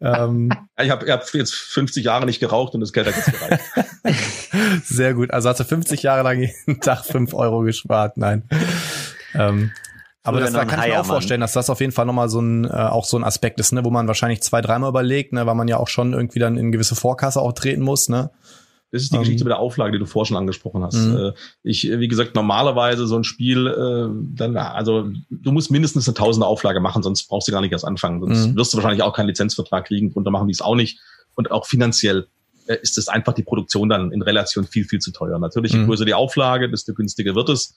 Ähm, 0.00 0.50
ich 0.82 0.90
habe 0.90 1.10
hab 1.10 1.34
jetzt 1.34 1.54
50 1.54 2.04
Jahre 2.04 2.26
nicht 2.26 2.40
geraucht 2.40 2.74
und 2.74 2.80
das 2.80 2.92
Geld 2.92 3.06
hat 3.06 3.16
jetzt 3.16 3.32
gereicht. 3.32 3.60
Sehr 4.84 5.09
gut. 5.14 5.30
Also 5.32 5.48
hast 5.48 5.60
du 5.60 5.64
50 5.64 6.02
Jahre 6.02 6.22
lang 6.22 6.40
jeden 6.40 6.80
Tag 6.80 7.04
fünf 7.04 7.34
Euro 7.34 7.60
gespart. 7.60 8.16
Nein. 8.16 8.44
Ähm, 9.34 9.72
aber 10.22 10.40
das 10.40 10.52
da 10.52 10.64
kann 10.64 10.80
ich 10.80 10.92
mir 10.92 11.00
auch 11.00 11.06
vorstellen, 11.06 11.40
dass 11.40 11.54
das 11.54 11.70
auf 11.70 11.80
jeden 11.80 11.92
Fall 11.92 12.04
nochmal 12.04 12.28
so 12.28 12.40
ein, 12.40 12.64
äh, 12.64 12.68
auch 12.68 13.04
so 13.04 13.16
ein 13.16 13.24
Aspekt 13.24 13.58
ist, 13.58 13.72
ne, 13.72 13.84
wo 13.84 13.90
man 13.90 14.06
wahrscheinlich 14.06 14.42
zwei, 14.42 14.60
dreimal 14.60 14.90
überlegt, 14.90 15.32
ne, 15.32 15.46
weil 15.46 15.54
man 15.54 15.66
ja 15.66 15.78
auch 15.78 15.88
schon 15.88 16.12
irgendwie 16.12 16.38
dann 16.38 16.58
in 16.58 16.72
gewisse 16.72 16.94
Vorkasse 16.94 17.40
auch 17.40 17.52
treten 17.52 17.82
muss, 17.82 18.08
ne. 18.08 18.30
Das 18.92 19.02
ist 19.02 19.12
die 19.12 19.16
um, 19.16 19.22
Geschichte 19.22 19.42
ähm. 19.42 19.46
mit 19.46 19.52
der 19.52 19.60
Auflage, 19.60 19.92
die 19.92 19.98
du 19.98 20.06
vorher 20.06 20.26
schon 20.26 20.36
angesprochen 20.36 20.82
hast. 20.82 20.96
Mhm. 20.96 21.16
Äh, 21.16 21.32
ich, 21.62 21.84
wie 21.84 22.08
gesagt, 22.08 22.34
normalerweise 22.34 23.06
so 23.06 23.16
ein 23.16 23.24
Spiel, 23.24 23.66
äh, 23.66 24.08
dann, 24.34 24.56
also 24.56 25.08
du 25.30 25.52
musst 25.52 25.70
mindestens 25.70 26.08
eine 26.08 26.14
tausende 26.14 26.46
Auflage 26.46 26.80
machen, 26.80 27.02
sonst 27.02 27.28
brauchst 27.28 27.48
du 27.48 27.52
gar 27.52 27.60
nicht 27.60 27.72
erst 27.72 27.84
anfangen. 27.84 28.20
Sonst 28.20 28.48
mhm. 28.48 28.56
wirst 28.56 28.72
du 28.72 28.78
wahrscheinlich 28.78 29.02
auch 29.02 29.14
keinen 29.14 29.28
Lizenzvertrag 29.28 29.86
kriegen, 29.86 30.12
drunter 30.12 30.30
machen 30.30 30.48
die 30.48 30.52
es 30.52 30.60
auch 30.60 30.74
nicht. 30.74 30.98
Und 31.34 31.52
auch 31.52 31.66
finanziell 31.66 32.26
ist 32.76 32.98
es 32.98 33.08
einfach 33.08 33.32
die 33.32 33.42
Produktion 33.42 33.88
dann 33.88 34.12
in 34.12 34.22
Relation 34.22 34.66
viel, 34.66 34.84
viel 34.84 34.98
zu 34.98 35.12
teuer. 35.12 35.38
Natürlich, 35.38 35.72
je 35.72 35.78
mhm. 35.78 35.86
größer 35.86 36.04
die 36.04 36.14
Auflage, 36.14 36.70
desto 36.70 36.94
günstiger 36.94 37.34
wird 37.34 37.48
es. 37.48 37.74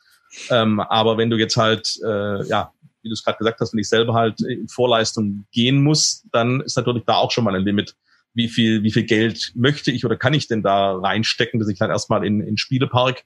Ähm, 0.50 0.80
aber 0.80 1.18
wenn 1.18 1.30
du 1.30 1.38
jetzt 1.38 1.58
halt, 1.58 2.00
äh, 2.04 2.46
ja, 2.48 2.72
wie 3.02 3.10
du 3.10 3.14
es 3.14 3.24
gerade 3.24 3.38
gesagt 3.38 3.60
hast, 3.60 3.74
wenn 3.74 3.80
ich 3.80 3.90
selber 3.90 4.14
halt 4.14 4.42
in 4.42 4.68
Vorleistung 4.68 5.46
gehen 5.52 5.84
muss, 5.84 6.24
dann 6.32 6.62
ist 6.62 6.78
natürlich 6.78 7.04
da 7.06 7.16
auch 7.16 7.32
schon 7.32 7.44
mal 7.44 7.56
ein 7.56 7.64
Limit. 7.64 7.96
Wie 8.34 8.48
viel, 8.48 8.82
wie 8.82 8.92
viel 8.92 9.04
Geld 9.04 9.52
möchte 9.56 9.92
ich 9.92 10.06
oder 10.06 10.16
kann 10.16 10.34
ich 10.34 10.48
denn 10.48 10.64
da 10.64 10.94
reinstecken, 10.94 11.60
dass 11.60 11.70
ich 11.70 11.78
dann 11.78 11.92
erstmal 11.92 12.26
in, 12.26 12.42
in 12.42 12.58
Spielepark, 12.58 13.26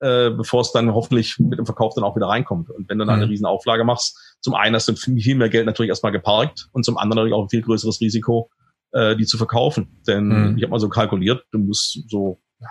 äh, 0.00 0.30
bevor 0.30 0.62
es 0.62 0.72
dann 0.72 0.92
hoffentlich 0.92 1.38
mit 1.38 1.58
dem 1.58 1.66
Verkauf 1.66 1.94
dann 1.94 2.02
auch 2.02 2.16
wieder 2.16 2.26
reinkommt. 2.26 2.70
Und 2.70 2.88
wenn 2.88 2.98
du 2.98 3.04
dann 3.04 3.16
mhm. 3.16 3.22
eine 3.22 3.30
riesen 3.30 3.46
Auflage 3.46 3.84
machst, 3.84 4.18
zum 4.40 4.54
einen 4.54 4.74
hast 4.74 4.88
du 4.88 4.96
viel 4.96 5.36
mehr 5.36 5.50
Geld 5.50 5.66
natürlich 5.66 5.90
erstmal 5.90 6.12
geparkt 6.12 6.68
und 6.72 6.84
zum 6.84 6.96
anderen 6.96 7.16
natürlich 7.16 7.34
auch 7.34 7.44
ein 7.44 7.50
viel 7.50 7.62
größeres 7.62 8.00
Risiko, 8.00 8.50
äh, 8.92 9.16
die 9.16 9.26
zu 9.26 9.38
verkaufen. 9.38 10.00
Denn 10.06 10.28
mhm. 10.28 10.56
ich 10.56 10.62
habe 10.62 10.70
mal 10.70 10.80
so 10.80 10.88
kalkuliert, 10.88 11.44
du 11.52 11.58
musst 11.58 12.08
so 12.08 12.40
ja, 12.60 12.68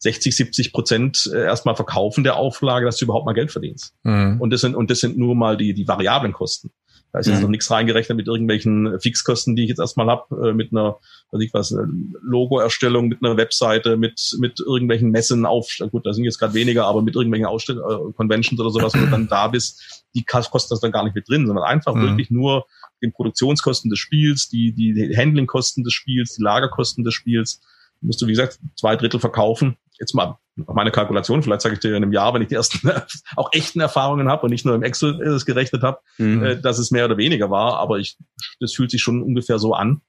60, 0.00 0.36
70 0.36 0.72
Prozent 0.72 1.30
äh, 1.32 1.44
erstmal 1.44 1.76
verkaufen 1.76 2.24
der 2.24 2.36
Auflage, 2.36 2.86
dass 2.86 2.98
du 2.98 3.04
überhaupt 3.04 3.26
mal 3.26 3.32
Geld 3.32 3.50
verdienst. 3.50 3.94
Mhm. 4.04 4.40
Und 4.40 4.50
das 4.50 4.60
sind, 4.60 4.74
und 4.74 4.90
das 4.90 5.00
sind 5.00 5.18
nur 5.18 5.34
mal 5.34 5.56
die, 5.56 5.74
die 5.74 5.88
variablen 5.88 6.32
Kosten. 6.32 6.70
Da 7.12 7.20
ist 7.20 7.26
jetzt 7.26 7.36
mhm. 7.36 7.44
noch 7.44 7.50
nichts 7.50 7.70
reingerechnet 7.70 8.16
mit 8.16 8.26
irgendwelchen 8.26 9.00
Fixkosten, 9.00 9.56
die 9.56 9.62
ich 9.62 9.70
jetzt 9.70 9.78
erstmal 9.78 10.08
hab, 10.08 10.30
äh, 10.30 10.52
mit 10.52 10.72
einer, 10.72 10.98
weiß 11.32 11.40
ich 11.40 11.54
was, 11.54 11.74
Logo-Erstellung, 12.20 13.08
mit 13.08 13.24
einer 13.24 13.38
Webseite, 13.38 13.96
mit, 13.96 14.36
mit 14.38 14.60
irgendwelchen 14.60 15.10
Messen 15.10 15.46
auf, 15.46 15.68
gut, 15.90 16.06
da 16.06 16.12
sind 16.12 16.24
jetzt 16.24 16.38
gerade 16.38 16.52
weniger, 16.52 16.86
aber 16.86 17.00
mit 17.00 17.16
irgendwelchen 17.16 17.46
Ausstell 17.46 17.78
äh, 17.78 18.12
Conventions 18.12 18.60
oder 18.60 18.70
sowas, 18.70 18.92
wo 18.94 18.98
du 18.98 19.10
dann 19.10 19.26
da 19.26 19.48
bist, 19.48 20.04
die 20.14 20.24
kosten 20.24 20.68
das 20.70 20.80
dann 20.80 20.92
gar 20.92 21.04
nicht 21.04 21.14
mit 21.14 21.28
drin, 21.28 21.46
sondern 21.46 21.64
einfach 21.64 21.94
mhm. 21.94 22.02
wirklich 22.02 22.30
nur 22.30 22.66
den 23.02 23.12
Produktionskosten 23.12 23.90
des 23.90 23.98
Spiels, 23.98 24.48
die, 24.48 24.72
die 24.72 25.16
Handlingkosten 25.16 25.84
des 25.84 25.92
Spiels, 25.92 26.34
die 26.34 26.42
Lagerkosten 26.42 27.04
des 27.04 27.14
Spiels, 27.14 27.60
musst 28.00 28.20
du, 28.22 28.26
wie 28.26 28.32
gesagt, 28.32 28.58
zwei 28.76 28.96
Drittel 28.96 29.20
verkaufen 29.20 29.76
jetzt 29.98 30.14
mal 30.14 30.38
nach 30.56 30.74
meiner 30.74 30.90
Kalkulation, 30.90 31.42
vielleicht 31.42 31.60
sage 31.60 31.74
ich 31.74 31.80
dir 31.80 31.90
in 31.90 31.96
einem 31.96 32.12
Jahr, 32.12 32.34
wenn 32.34 32.42
ich 32.42 32.48
die 32.48 32.54
ersten 32.54 32.90
auch 33.36 33.50
echten 33.52 33.80
Erfahrungen 33.80 34.28
habe 34.28 34.42
und 34.42 34.50
nicht 34.50 34.64
nur 34.64 34.74
im 34.74 34.82
Excel 34.82 35.20
es 35.22 35.46
gerechnet 35.46 35.82
habe, 35.82 35.98
mhm. 36.18 36.42
äh, 36.42 36.60
dass 36.60 36.78
es 36.78 36.90
mehr 36.90 37.04
oder 37.04 37.16
weniger 37.16 37.50
war, 37.50 37.78
aber 37.78 37.98
ich, 37.98 38.16
das 38.60 38.74
fühlt 38.74 38.90
sich 38.90 39.02
schon 39.02 39.22
ungefähr 39.22 39.58
so 39.58 39.74
an, 39.74 40.00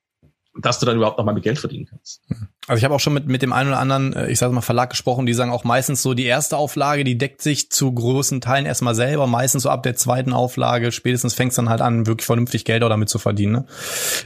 dass 0.62 0.80
du 0.80 0.86
dann 0.86 0.98
überhaupt 0.98 1.18
noch 1.18 1.26
mal 1.26 1.34
mit 1.34 1.44
Geld 1.44 1.60
verdienen 1.60 1.88
kannst. 1.90 2.22
Also 2.68 2.78
ich 2.78 2.84
habe 2.84 2.94
auch 2.94 3.00
schon 3.00 3.14
mit, 3.14 3.28
mit 3.28 3.42
dem 3.42 3.52
einen 3.52 3.70
oder 3.70 3.80
anderen, 3.80 4.14
äh, 4.14 4.30
ich 4.30 4.38
sage 4.38 4.54
mal 4.54 4.62
Verlag 4.62 4.92
gesprochen, 4.92 5.26
die 5.26 5.34
sagen 5.34 5.52
auch 5.52 5.64
meistens 5.64 6.02
so, 6.02 6.14
die 6.14 6.26
erste 6.26 6.58
Auflage, 6.58 7.04
die 7.04 7.18
deckt 7.18 7.42
sich 7.42 7.72
zu 7.72 7.92
großen 7.92 8.42
Teilen 8.42 8.66
erstmal 8.66 8.94
selber, 8.94 9.28
meistens 9.28 9.64
so 9.64 9.70
ab 9.70 9.84
der 9.84 9.96
zweiten 9.96 10.34
Auflage, 10.34 10.92
spätestens 10.92 11.34
fängst 11.34 11.58
dann 11.58 11.70
halt 11.70 11.82
an, 11.82 12.06
wirklich 12.06 12.26
vernünftig 12.26 12.66
Geld 12.66 12.84
auch 12.84 12.90
damit 12.90 13.10
zu 13.10 13.18
verdienen. 13.18 13.54
Ne? 13.54 13.66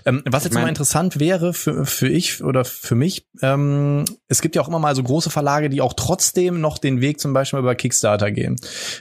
Ähm, 0.05 0.23
was 0.26 0.43
jetzt 0.43 0.51
ich 0.51 0.55
mein, 0.55 0.64
mal 0.64 0.69
interessant 0.69 1.19
wäre 1.19 1.53
für, 1.53 1.85
für 1.85 2.10
ich 2.10 2.43
oder 2.43 2.65
für 2.65 2.95
mich, 2.95 3.27
ähm, 3.41 4.03
es 4.27 4.41
gibt 4.41 4.55
ja 4.55 4.61
auch 4.61 4.68
immer 4.68 4.80
mal 4.80 4.95
so 4.95 5.03
große 5.03 5.30
Verlage, 5.30 5.69
die 5.69 5.80
auch 5.80 5.93
trotzdem 5.93 6.60
noch 6.60 6.77
den 6.77 7.01
Weg 7.01 7.19
zum 7.19 7.34
Beispiel 7.34 7.60
über 7.60 7.76
Kickstarter 7.76 8.31
gehen. 8.31 8.57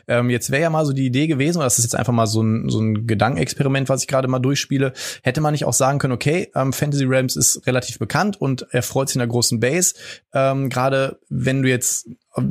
Ähm, 0.06 0.30
jetzt 0.30 0.50
wäre 0.50 0.62
ja 0.62 0.70
mal 0.70 0.86
so 0.86 0.92
die 0.92 1.06
Idee 1.06 1.26
gewesen, 1.26 1.58
oder 1.58 1.66
das 1.66 1.78
ist 1.78 1.84
jetzt 1.84 1.96
einfach 1.96 2.12
mal 2.12 2.26
so 2.26 2.42
ein, 2.42 2.68
so 2.68 2.80
ein 2.80 3.06
Gedankenexperiment, 3.06 3.88
was 3.88 4.02
ich 4.02 4.08
gerade 4.08 4.28
mal 4.28 4.38
durchspiele, 4.38 4.92
hätte 5.22 5.40
man 5.40 5.52
nicht 5.52 5.64
auch 5.64 5.72
sagen 5.72 5.98
können, 5.98 6.12
okay, 6.12 6.50
ähm, 6.54 6.72
Fantasy 6.72 7.06
Realms 7.22 7.36
ist 7.36 7.66
relativ 7.66 7.98
bekannt 7.98 8.40
und 8.40 8.66
er 8.70 8.82
freut 8.82 9.08
sich 9.08 9.16
in 9.16 9.20
der 9.20 9.28
großen 9.28 9.60
Base. 9.60 9.94
Ähm, 10.32 10.68
Gerade 10.68 11.18
wenn 11.28 11.62
du 11.62 11.68
jetzt 11.68 12.08
äh, 12.36 12.42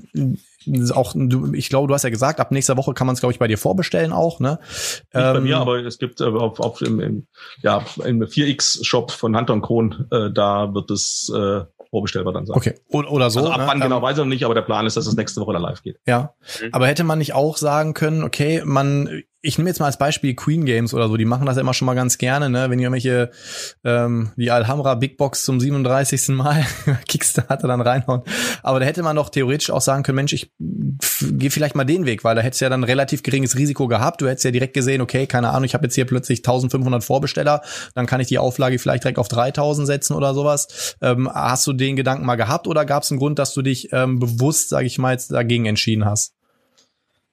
auch 0.94 1.14
du, 1.16 1.54
ich 1.54 1.70
glaube, 1.70 1.88
du 1.88 1.94
hast 1.94 2.04
ja 2.04 2.10
gesagt, 2.10 2.40
ab 2.40 2.52
nächster 2.52 2.78
Woche 2.78 2.94
kann 2.94 3.08
man 3.08 3.16
es 3.16 3.20
glaube 3.20 3.34
ich 3.34 3.40
bei 3.40 3.48
dir 3.48 3.58
vorbestellen 3.58 4.14
auch, 4.14 4.40
ne? 4.40 4.60
Nicht 4.62 5.04
ähm, 5.14 5.34
bei 5.34 5.40
mir, 5.42 5.56
ähm, 5.56 5.62
aber 5.62 5.78
es 5.84 5.98
gibt 5.98 6.22
äh, 6.22 6.26
auf, 6.26 6.60
auf 6.60 6.82
im, 6.82 7.00
im, 7.00 7.28
ja 7.62 7.84
im 8.04 8.22
4X 8.22 8.86
Shop 8.86 9.12
von 9.12 9.36
Hunter 9.36 9.54
und 9.54 9.62
Kron, 9.62 10.08
äh, 10.12 10.32
da 10.32 10.74
wird 10.74 10.92
es 10.92 11.32
äh, 11.36 11.62
vorbestellbar 11.90 12.34
dann 12.34 12.46
sein. 12.46 12.56
Okay, 12.56 12.76
oder, 12.90 13.12
oder 13.12 13.30
so. 13.32 13.40
Also 13.40 13.52
ab 13.52 13.60
ne? 13.60 13.68
wann 13.68 13.80
genau 13.80 13.98
ähm, 13.98 14.04
weiß 14.04 14.14
ich 14.14 14.24
noch 14.24 14.26
nicht, 14.26 14.46
aber 14.46 14.54
der 14.54 14.62
Plan 14.62 14.86
ist, 14.86 14.98
dass 14.98 15.08
es 15.08 15.16
nächste 15.16 15.42
Woche 15.42 15.54
dann 15.54 15.64
live 15.64 15.82
geht. 15.82 16.00
Ja, 16.06 16.36
mhm. 16.62 16.70
aber 16.74 16.88
hätte 16.88 17.04
man 17.04 17.18
nicht 17.18 17.34
auch 17.34 17.58
sagen 17.58 17.94
können, 17.94 18.24
okay, 18.24 18.62
man 18.64 19.24
ich 19.44 19.58
nehme 19.58 19.70
jetzt 19.70 19.80
mal 19.80 19.88
als 19.88 19.98
Beispiel 19.98 20.36
Queen 20.36 20.66
Games 20.66 20.94
oder 20.94 21.08
so, 21.08 21.18
die 21.18 21.26
machen 21.26 21.48
das 21.48 21.56
ja 21.56 21.62
immer 21.62 21.74
schon 21.74 21.88
mal 21.88 21.96
ganz 21.96 22.20
gerne, 22.20 22.50
ne? 22.50 22.70
Wenn 22.70 22.78
die 22.78 22.84
irgendwelche 22.84 23.32
ähm, 23.84 24.32
die 24.36 24.52
Alhambra 24.52 24.96
Big 24.96 25.18
Box 25.18 25.44
zum 25.44 25.60
37. 25.60 26.30
Mal 26.30 26.64
Kickstarter 27.08 27.68
dann 27.68 27.82
reinhauen. 27.82 28.22
Aber 28.62 28.80
da 28.80 28.86
hätte 28.86 29.02
man 29.02 29.16
doch 29.16 29.30
theoretisch 29.30 29.72
auch 29.72 29.82
sagen 29.82 30.04
können, 30.04 30.18
Mensch, 30.18 30.34
ich 30.34 30.52
gehe 30.60 31.50
vielleicht 31.50 31.76
mal 31.76 31.86
den 31.86 32.06
Weg, 32.06 32.24
weil 32.24 32.36
da 32.36 32.42
hättest 32.42 32.62
du 32.62 32.66
ja 32.66 32.70
dann 32.70 32.84
relativ 32.84 33.24
geringes 33.24 33.58
Risiko 33.58 33.88
gehabt. 33.88 34.22
Du 34.22 34.28
hättest 34.28 34.46
ja 34.46 34.52
direkt 34.52 34.76
gesehen, 34.76 35.02
okay, 35.02 35.26
keine 35.26 35.50
Ahnung, 35.50 35.64
ich 35.64 35.74
habe 35.74 35.86
jetzt 35.86 35.96
hier 35.96 36.06
plötzlich 36.06 36.40
1500 36.40 37.04
Vorbesteller, 37.04 37.62
dann 37.96 38.06
kann 38.06 38.22
ich 38.22 38.28
die 38.28 38.38
Auflage 38.38 38.78
vielleicht 38.78 39.04
direkt 39.04 39.18
auf 39.18 39.28
3000 39.28 39.88
setzen 39.88 40.14
oder 40.14 40.36
sowas. 40.36 40.96
Ähm, 41.02 41.30
hast 41.34 41.66
du 41.66 41.74
den 41.74 41.96
Gedanken 41.96 42.26
mal 42.26 42.36
gehabt 42.36 42.68
oder 42.68 42.86
gab 42.86 43.04
es 43.04 43.12
einen 43.12 43.20
Grund, 43.20 43.40
dass 43.40 43.54
du 43.54 43.64
dich 43.64 43.90
ähm, 43.92 44.20
bewusst, 44.20 44.70
sage 44.70 44.86
ich 44.86 45.00
mal, 45.00 45.14
jetzt 45.14 45.32
dagegen 45.32 45.66
entschieden 45.66 46.06
hast? 46.06 46.36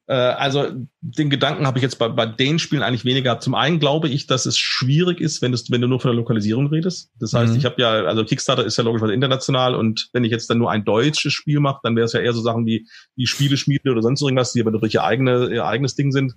Äh, 0.09 0.15
also 0.15 0.67
den 1.01 1.29
Gedanken 1.29 1.67
habe 1.67 1.79
ich 1.79 1.83
jetzt 1.83 1.99
bei, 1.99 2.09
bei 2.09 2.25
den 2.25 2.59
Spielen 2.59 2.83
eigentlich 2.83 3.05
weniger 3.05 3.25
gehabt. 3.25 3.43
Zum 3.43 3.55
einen 3.55 3.79
glaube 3.79 4.09
ich, 4.09 4.27
dass 4.27 4.47
es 4.47 4.57
schwierig 4.57 5.21
ist, 5.21 5.43
wenn, 5.43 5.53
es, 5.53 5.71
wenn 5.71 5.83
du 5.83 5.87
nur 5.87 6.01
von 6.01 6.11
der 6.11 6.17
Lokalisierung 6.17 6.69
redest. 6.69 7.11
Das 7.21 7.35
heißt, 7.35 7.53
mhm. 7.53 7.59
ich 7.59 7.65
habe 7.67 7.81
ja, 7.81 7.91
also 8.05 8.25
Kickstarter 8.25 8.65
ist 8.65 8.79
ja 8.79 8.85
logischerweise 8.85 9.13
international 9.13 9.75
und 9.75 10.09
wenn 10.15 10.25
ich 10.25 10.31
jetzt 10.33 10.49
dann 10.49 10.59
nur 10.59 10.71
ein 10.71 10.85
deutsches 10.85 11.35
Spiel 11.35 11.61
mache, 11.61 11.81
dann 11.83 11.95
wäre 11.95 12.07
es 12.07 12.15
ja 12.15 12.21
eher 12.21 12.33
so 12.33 12.41
Sachen 12.41 12.65
wie, 12.65 12.89
wie 13.17 13.27
Spieleschmiede 13.27 13.91
oder 13.91 14.01
sonst 14.01 14.23
irgendwas, 14.23 14.53
die 14.55 14.63
aber 14.63 14.71
durch 14.71 14.95
ihr, 14.95 15.05
eigene, 15.05 15.55
ihr 15.55 15.67
eigenes 15.67 15.95
Ding 15.95 16.11
sind, 16.11 16.35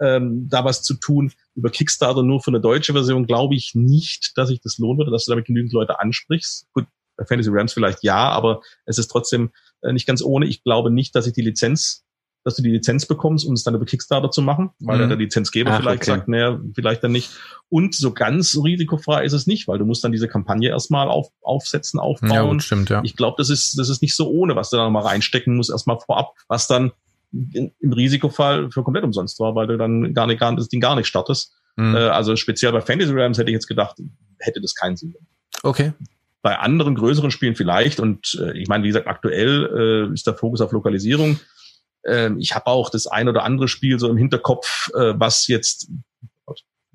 ähm, 0.00 0.48
da 0.50 0.64
was 0.64 0.82
zu 0.82 0.94
tun. 0.94 1.32
Über 1.54 1.70
Kickstarter 1.70 2.24
nur 2.24 2.42
für 2.42 2.50
eine 2.50 2.60
deutsche 2.60 2.92
Version 2.92 3.26
glaube 3.26 3.54
ich 3.54 3.72
nicht, 3.74 4.32
dass 4.36 4.48
sich 4.48 4.60
das 4.60 4.78
lohnen 4.78 4.98
würde, 4.98 5.12
dass 5.12 5.26
du 5.26 5.30
damit 5.30 5.46
genügend 5.46 5.72
Leute 5.72 6.00
ansprichst. 6.00 6.66
Gut, 6.72 6.86
bei 7.16 7.24
Fantasy 7.24 7.50
Rams 7.52 7.72
vielleicht 7.72 8.02
ja, 8.02 8.30
aber 8.30 8.62
es 8.84 8.98
ist 8.98 9.08
trotzdem 9.08 9.52
äh, 9.82 9.92
nicht 9.92 10.08
ganz 10.08 10.22
ohne. 10.22 10.46
Ich 10.46 10.64
glaube 10.64 10.90
nicht, 10.90 11.14
dass 11.14 11.28
ich 11.28 11.34
die 11.34 11.42
Lizenz 11.42 12.04
dass 12.44 12.56
du 12.56 12.62
die 12.62 12.70
Lizenz 12.70 13.06
bekommst, 13.06 13.46
um 13.46 13.54
es 13.54 13.62
dann 13.62 13.74
über 13.74 13.84
Kickstarter 13.84 14.30
zu 14.30 14.42
machen, 14.42 14.70
weil 14.80 14.98
mhm. 14.98 15.08
der 15.08 15.18
Lizenzgeber 15.18 15.72
Ach, 15.72 15.80
vielleicht 15.80 16.02
okay. 16.02 16.10
sagt, 16.10 16.28
naja, 16.28 16.60
vielleicht 16.74 17.04
dann 17.04 17.12
nicht. 17.12 17.30
Und 17.68 17.94
so 17.94 18.12
ganz 18.12 18.58
risikofrei 18.62 19.24
ist 19.24 19.32
es 19.32 19.46
nicht, 19.46 19.68
weil 19.68 19.78
du 19.78 19.84
musst 19.84 20.02
dann 20.04 20.12
diese 20.12 20.28
Kampagne 20.28 20.70
erstmal 20.70 21.08
auf, 21.08 21.28
aufsetzen, 21.42 22.00
aufbauen. 22.00 22.30
Ja, 22.30 22.42
gut, 22.42 22.62
stimmt, 22.62 22.90
ja. 22.90 23.00
Ich 23.04 23.16
glaube, 23.16 23.36
das 23.38 23.48
ist, 23.48 23.78
das 23.78 23.88
ist 23.88 24.02
nicht 24.02 24.16
so 24.16 24.28
ohne, 24.28 24.56
was 24.56 24.70
du 24.70 24.76
da 24.76 24.90
mal 24.90 25.02
reinstecken 25.02 25.56
musst, 25.56 25.70
erstmal 25.70 25.98
vorab, 26.00 26.34
was 26.48 26.66
dann 26.66 26.92
im 27.32 27.92
Risikofall 27.92 28.70
für 28.70 28.82
komplett 28.82 29.04
umsonst 29.04 29.40
war, 29.40 29.54
weil 29.54 29.66
du 29.66 29.78
dann 29.78 30.12
gar 30.12 30.26
nicht, 30.26 30.38
gar, 30.38 30.54
das 30.54 30.68
Ding 30.68 30.80
gar 30.80 30.96
nicht 30.96 31.06
startest. 31.06 31.54
Mhm. 31.76 31.94
Äh, 31.94 31.98
also 31.98 32.36
speziell 32.36 32.72
bei 32.72 32.80
Fantasy 32.80 33.12
Rams 33.14 33.38
hätte 33.38 33.50
ich 33.50 33.54
jetzt 33.54 33.68
gedacht, 33.68 33.96
hätte 34.38 34.60
das 34.60 34.74
keinen 34.74 34.96
Sinn. 34.96 35.14
Okay. 35.62 35.92
Bei 36.42 36.58
anderen 36.58 36.94
größeren 36.94 37.30
Spielen 37.30 37.54
vielleicht 37.54 38.00
und 38.00 38.38
äh, 38.40 38.58
ich 38.58 38.68
meine, 38.68 38.84
wie 38.84 38.88
gesagt, 38.88 39.06
aktuell 39.06 40.08
äh, 40.10 40.12
ist 40.12 40.26
der 40.26 40.34
Fokus 40.34 40.60
auf 40.60 40.72
Lokalisierung. 40.72 41.38
Ähm, 42.06 42.38
ich 42.38 42.54
habe 42.54 42.66
auch 42.66 42.90
das 42.90 43.06
ein 43.06 43.28
oder 43.28 43.44
andere 43.44 43.68
Spiel 43.68 43.98
so 43.98 44.08
im 44.08 44.16
Hinterkopf, 44.16 44.90
äh, 44.94 45.14
was 45.16 45.46
jetzt 45.46 45.90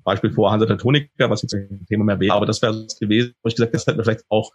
Beispiel 0.04 0.32
vor 0.32 0.50
Hansa 0.50 0.66
Teutonica, 0.66 1.28
was 1.28 1.42
jetzt 1.42 1.54
ein 1.54 1.84
Thema 1.86 2.04
mehr 2.04 2.20
wäre, 2.20 2.34
aber 2.34 2.46
das 2.46 2.62
wäre 2.62 2.74
es 2.74 2.98
gewesen, 2.98 3.34
wo 3.42 3.48
ich 3.48 3.56
gesagt, 3.56 3.74
das 3.74 3.86
hätten 3.86 3.98
wir 3.98 4.04
vielleicht 4.04 4.24
auch 4.30 4.52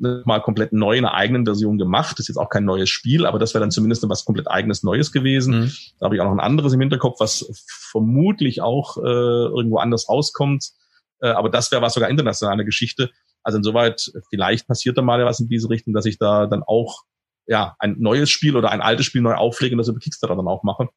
mal 0.00 0.40
komplett 0.40 0.72
neu 0.72 0.96
in 0.96 1.04
einer 1.04 1.14
eigenen 1.14 1.44
Version 1.44 1.76
gemacht. 1.76 2.12
Das 2.12 2.20
ist 2.20 2.28
jetzt 2.28 2.36
auch 2.38 2.48
kein 2.48 2.64
neues 2.64 2.88
Spiel, 2.88 3.26
aber 3.26 3.38
das 3.38 3.52
wäre 3.52 3.60
dann 3.60 3.70
zumindest 3.70 4.08
was 4.08 4.24
komplett 4.24 4.48
eigenes 4.48 4.82
Neues 4.82 5.12
gewesen. 5.12 5.60
Mhm. 5.60 5.72
Da 5.98 6.06
habe 6.06 6.14
ich 6.14 6.20
auch 6.22 6.24
noch 6.24 6.32
ein 6.32 6.40
anderes 6.40 6.72
im 6.72 6.80
Hinterkopf, 6.80 7.20
was 7.20 7.46
vermutlich 7.90 8.62
auch 8.62 8.96
äh, 8.96 9.00
irgendwo 9.00 9.76
anders 9.76 10.08
rauskommt. 10.08 10.70
Äh, 11.20 11.28
aber 11.28 11.50
das 11.50 11.70
wäre 11.70 11.82
was 11.82 11.94
sogar 11.94 12.08
internationale 12.08 12.64
Geschichte. 12.64 13.10
Also 13.42 13.58
insoweit, 13.58 14.10
vielleicht 14.30 14.66
passiert 14.66 14.96
da 14.96 15.02
mal 15.02 15.22
was 15.24 15.40
in 15.40 15.48
diese 15.48 15.68
Richtung, 15.68 15.92
dass 15.92 16.06
ich 16.06 16.18
da 16.18 16.46
dann 16.46 16.62
auch 16.62 17.02
ja 17.50 17.74
ein 17.78 17.96
neues 17.98 18.30
Spiel 18.30 18.56
oder 18.56 18.70
ein 18.70 18.80
altes 18.80 19.04
Spiel 19.06 19.20
neu 19.20 19.34
auflege 19.34 19.74
und 19.74 19.78
das 19.78 19.88
über 19.88 19.98
Kickstarter 19.98 20.36
dann 20.36 20.48
auch 20.48 20.62
mache. 20.62 20.88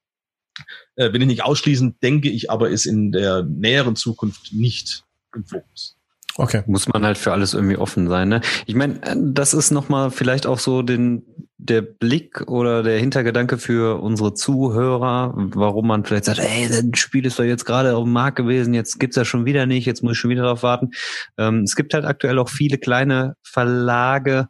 Äh, 0.96 1.12
will 1.12 1.22
ich 1.22 1.28
nicht 1.28 1.44
ausschließen, 1.44 1.98
denke 2.02 2.30
ich 2.30 2.52
aber, 2.52 2.70
ist 2.70 2.86
in 2.86 3.12
der 3.12 3.44
näheren 3.44 3.96
Zukunft 3.96 4.54
nicht 4.54 5.04
im 5.36 5.46
Fokus. 5.46 5.98
Okay. 6.36 6.64
Muss 6.68 6.88
man 6.88 7.06
halt 7.06 7.18
für 7.18 7.32
alles 7.32 7.54
irgendwie 7.54 7.78
offen 7.78 8.08
sein. 8.08 8.30
Ne? 8.30 8.42
Ich 8.66 8.76
meine, 8.76 9.00
das 9.16 9.54
ist 9.54 9.72
nochmal 9.72 10.10
vielleicht 10.10 10.48
auch 10.48 10.60
so 10.60 10.82
den, 10.82 11.24
der 11.58 11.82
Blick 11.82 12.42
oder 12.48 12.82
der 12.84 13.00
Hintergedanke 13.00 13.58
für 13.58 14.02
unsere 14.02 14.34
Zuhörer, 14.34 15.34
warum 15.36 15.88
man 15.88 16.06
vielleicht 16.06 16.26
sagt, 16.26 16.40
ey, 16.40 16.68
das 16.70 17.00
Spiel 17.00 17.26
ist 17.26 17.38
doch 17.38 17.44
jetzt 17.44 17.66
gerade 17.66 17.96
auf 17.96 18.04
dem 18.04 18.14
Markt 18.14 18.38
gewesen, 18.38 18.74
jetzt 18.74 19.00
gibt's 19.00 19.16
das 19.16 19.28
schon 19.28 19.46
wieder 19.46 19.66
nicht, 19.66 19.86
jetzt 19.86 20.04
muss 20.04 20.14
ich 20.14 20.20
schon 20.20 20.32
wieder 20.32 20.44
darauf 20.44 20.64
warten. 20.64 20.92
Ähm, 21.38 21.62
es 21.62 21.76
gibt 21.76 21.94
halt 21.94 22.06
aktuell 22.06 22.40
auch 22.40 22.50
viele 22.50 22.78
kleine 22.80 23.36
Verlage, 23.44 24.50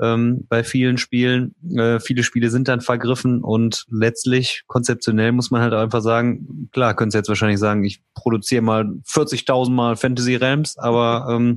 ähm, 0.00 0.46
bei 0.48 0.64
vielen 0.64 0.98
Spielen. 0.98 1.54
Äh, 1.74 2.00
viele 2.00 2.22
Spiele 2.22 2.50
sind 2.50 2.68
dann 2.68 2.80
vergriffen 2.80 3.42
und 3.42 3.84
letztlich 3.90 4.64
konzeptionell 4.66 5.32
muss 5.32 5.50
man 5.50 5.60
halt 5.60 5.74
einfach 5.74 6.02
sagen, 6.02 6.68
klar, 6.72 6.94
könntest 6.94 7.16
jetzt 7.16 7.28
wahrscheinlich 7.28 7.58
sagen, 7.58 7.84
ich 7.84 8.02
produziere 8.14 8.62
mal 8.62 8.84
40.000 9.06 9.70
Mal 9.70 9.96
Fantasy 9.96 10.36
Realms, 10.36 10.78
aber 10.78 11.26
ähm, 11.30 11.56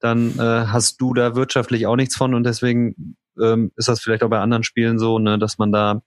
dann 0.00 0.38
äh, 0.38 0.66
hast 0.66 1.00
du 1.00 1.14
da 1.14 1.34
wirtschaftlich 1.34 1.86
auch 1.86 1.96
nichts 1.96 2.16
von 2.16 2.34
und 2.34 2.44
deswegen 2.44 3.16
ähm, 3.40 3.72
ist 3.76 3.88
das 3.88 4.00
vielleicht 4.00 4.22
auch 4.22 4.30
bei 4.30 4.40
anderen 4.40 4.64
Spielen 4.64 4.98
so, 4.98 5.18
ne, 5.18 5.38
dass 5.38 5.58
man 5.58 5.72
da 5.72 6.02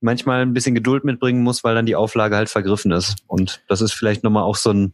manchmal 0.00 0.42
ein 0.42 0.52
bisschen 0.52 0.74
Geduld 0.74 1.04
mitbringen 1.04 1.42
muss, 1.42 1.64
weil 1.64 1.74
dann 1.74 1.86
die 1.86 1.96
Auflage 1.96 2.36
halt 2.36 2.48
vergriffen 2.48 2.92
ist. 2.92 3.16
Und 3.26 3.62
das 3.68 3.80
ist 3.80 3.92
vielleicht 3.92 4.22
nochmal 4.22 4.44
auch 4.44 4.56
so 4.56 4.70
ein 4.70 4.92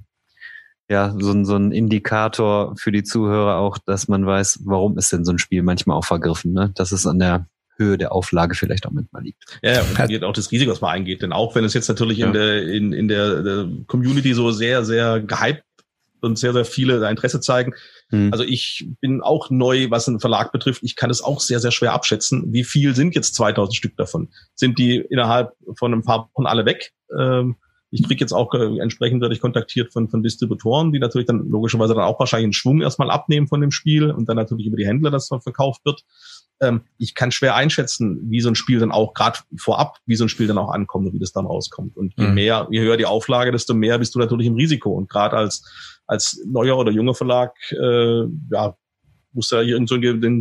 ja, 0.88 1.14
so, 1.18 1.32
ein 1.32 1.44
so 1.44 1.56
ein 1.56 1.72
Indikator 1.72 2.74
für 2.76 2.92
die 2.92 3.04
Zuhörer 3.04 3.56
auch, 3.56 3.78
dass 3.78 4.08
man 4.08 4.26
weiß, 4.26 4.60
warum 4.64 4.98
ist 4.98 5.12
denn 5.12 5.24
so 5.24 5.32
ein 5.32 5.38
Spiel 5.38 5.62
manchmal 5.62 5.96
auch 5.96 6.04
vergriffen, 6.04 6.52
ne? 6.52 6.72
Dass 6.74 6.92
es 6.92 7.06
an 7.06 7.18
der 7.18 7.46
Höhe 7.76 7.98
der 7.98 8.12
Auflage 8.12 8.54
vielleicht 8.54 8.86
auch 8.86 8.92
manchmal 8.92 9.22
liegt. 9.22 9.58
Ja, 9.62 9.82
und 9.82 10.08
geht 10.08 10.22
auch 10.22 10.32
das 10.32 10.52
Risiko, 10.52 10.70
was 10.70 10.80
man 10.80 10.90
eingeht. 10.90 11.22
Denn 11.22 11.32
auch 11.32 11.54
wenn 11.54 11.64
es 11.64 11.74
jetzt 11.74 11.88
natürlich 11.88 12.18
ja. 12.18 12.26
in 12.26 12.32
der, 12.32 12.62
in, 12.68 12.92
in 12.92 13.08
der, 13.08 13.42
der 13.42 13.68
Community 13.86 14.34
so 14.34 14.50
sehr, 14.52 14.84
sehr 14.84 15.20
gehypt 15.20 15.64
und 16.20 16.38
sehr, 16.38 16.52
sehr 16.52 16.64
viele 16.64 17.00
da 17.00 17.10
Interesse 17.10 17.40
zeigen. 17.40 17.74
Hm. 18.10 18.32
Also 18.32 18.44
ich 18.44 18.86
bin 19.00 19.22
auch 19.22 19.50
neu, 19.50 19.90
was 19.90 20.08
einen 20.08 20.20
Verlag 20.20 20.52
betrifft. 20.52 20.82
Ich 20.82 20.96
kann 20.96 21.10
es 21.10 21.22
auch 21.22 21.40
sehr, 21.40 21.60
sehr 21.60 21.70
schwer 21.70 21.92
abschätzen. 21.92 22.52
Wie 22.52 22.64
viel 22.64 22.94
sind 22.94 23.14
jetzt 23.14 23.34
2000 23.34 23.74
Stück 23.74 23.96
davon? 23.96 24.28
Sind 24.54 24.78
die 24.78 24.96
innerhalb 24.96 25.52
von 25.76 25.92
ein 25.92 26.02
paar 26.02 26.30
Wochen 26.34 26.46
alle 26.46 26.64
weg? 26.64 26.92
Ähm, 27.18 27.56
ich 27.94 28.02
kriege 28.02 28.20
jetzt 28.20 28.32
auch 28.32 28.52
äh, 28.54 28.78
entsprechend 28.80 29.20
werde 29.22 29.34
ich 29.34 29.40
kontaktiert 29.40 29.92
von, 29.92 30.08
von 30.08 30.22
Distributoren, 30.22 30.92
die 30.92 30.98
natürlich 30.98 31.26
dann 31.26 31.48
logischerweise 31.48 31.94
dann 31.94 32.02
auch 32.02 32.18
wahrscheinlich 32.18 32.46
einen 32.46 32.52
Schwung 32.52 32.82
erstmal 32.82 33.10
abnehmen 33.10 33.46
von 33.46 33.60
dem 33.60 33.70
Spiel 33.70 34.10
und 34.10 34.28
dann 34.28 34.36
natürlich 34.36 34.66
über 34.66 34.76
die 34.76 34.86
Händler, 34.86 35.12
das 35.12 35.28
dann 35.28 35.40
verkauft 35.40 35.84
wird. 35.84 36.02
Ähm, 36.60 36.82
ich 36.98 37.14
kann 37.14 37.30
schwer 37.30 37.54
einschätzen, 37.54 38.18
wie 38.30 38.40
so 38.40 38.48
ein 38.48 38.56
Spiel 38.56 38.80
dann 38.80 38.90
auch 38.90 39.14
gerade 39.14 39.38
vorab, 39.56 39.98
wie 40.06 40.16
so 40.16 40.24
ein 40.24 40.28
Spiel 40.28 40.48
dann 40.48 40.58
auch 40.58 40.70
ankommt 40.70 41.06
und 41.06 41.14
wie 41.14 41.20
das 41.20 41.32
dann 41.32 41.46
rauskommt. 41.46 41.96
Und 41.96 42.14
je 42.16 42.26
mhm. 42.26 42.34
mehr, 42.34 42.66
je 42.70 42.80
höher 42.80 42.96
die 42.96 43.06
Auflage, 43.06 43.52
desto 43.52 43.74
mehr 43.74 43.98
bist 43.98 44.14
du 44.14 44.18
natürlich 44.18 44.48
im 44.48 44.54
Risiko. 44.54 44.90
Und 44.90 45.08
gerade 45.08 45.36
als 45.36 45.64
als 46.06 46.42
neuer 46.46 46.76
oder 46.76 46.92
junger 46.92 47.14
Verlag 47.14 47.54
äh, 47.70 48.24
ja, 48.50 48.76
muss 49.34 49.48
da 49.48 49.60
irgend 49.60 49.88
so 49.88 49.98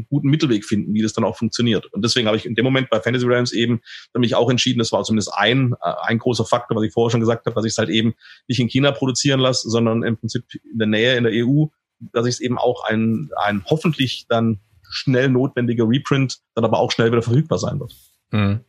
guten 0.10 0.30
Mittelweg 0.30 0.66
finden, 0.66 0.94
wie 0.94 1.02
das 1.02 1.14
dann 1.14 1.24
auch 1.24 1.38
funktioniert. 1.38 1.86
Und 1.88 2.04
deswegen 2.04 2.28
habe 2.28 2.38
ich 2.38 2.46
in 2.46 2.56
dem 2.56 2.64
Moment 2.64 2.90
bei 2.90 3.00
Fantasy 3.00 3.26
Realms 3.26 3.52
eben 3.52 3.82
mich 4.18 4.36
auch 4.36 4.50
entschieden, 4.50 4.80
das 4.80 4.92
war 4.92 5.04
zumindest 5.04 5.34
ein, 5.34 5.74
äh, 5.82 5.94
ein 6.04 6.20
großer 6.20 6.46
Faktor, 6.46 6.78
was 6.78 6.86
ich 6.86 6.94
vorher 6.94 7.12
schon 7.12 7.20
gesagt 7.20 7.46
habe, 7.46 7.56
dass 7.56 7.66
ich 7.66 7.72
es 7.72 7.78
halt 7.78 7.90
eben 7.90 8.14
nicht 8.48 8.60
in 8.60 8.68
China 8.68 8.92
produzieren 8.92 9.40
lasse, 9.40 9.70
sondern 9.70 10.04
im 10.04 10.18
Prinzip 10.18 10.44
in 10.72 10.80
der 10.80 10.88
Nähe 10.88 11.16
in 11.18 11.24
der 11.24 11.34
EU, 11.34 11.66
dass 12.12 12.26
ich 12.26 12.36
es 12.36 12.40
eben 12.42 12.58
auch 12.58 12.84
ein, 12.86 13.30
ein 13.36 13.64
hoffentlich 13.66 14.26
dann 14.30 14.60
schnell 14.90 15.30
notwendiger 15.30 15.88
Reprint 15.88 16.40
dann 16.56 16.66
aber 16.66 16.80
auch 16.80 16.92
schnell 16.92 17.12
wieder 17.12 17.22
verfügbar 17.22 17.58
sein 17.58 17.80
wird. 17.80 17.94
Mhm. 18.32 18.62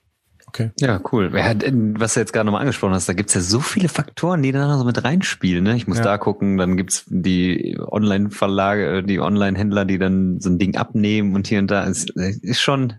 Okay. 0.55 0.70
Ja, 0.78 1.01
cool. 1.10 1.32
Was 1.32 2.14
du 2.14 2.20
jetzt 2.20 2.32
gerade 2.32 2.47
nochmal 2.47 2.60
angesprochen 2.60 2.94
hast, 2.94 3.09
da 3.09 3.12
gibt's 3.12 3.35
ja 3.35 3.40
so 3.40 3.59
viele 3.59 3.89
Faktoren, 3.89 4.40
die 4.40 4.52
da 4.52 4.78
so 4.78 4.85
mit 4.85 5.02
reinspielen. 5.02 5.64
Ne? 5.64 5.74
Ich 5.74 5.89
muss 5.89 5.98
ja. 5.98 6.05
da 6.05 6.16
gucken, 6.16 6.59
dann 6.59 6.76
gibt's 6.76 7.05
die 7.09 7.76
Online-Verlage, 7.81 9.02
die 9.02 9.18
Online-Händler, 9.18 9.85
die 9.85 9.98
dann 9.98 10.39
so 10.39 10.51
ein 10.51 10.59
Ding 10.59 10.76
abnehmen 10.76 11.35
und 11.35 11.48
hier 11.48 11.59
und 11.59 11.72
da. 11.72 11.82
Ist, 11.82 12.10
ist 12.10 12.60
schon 12.60 12.93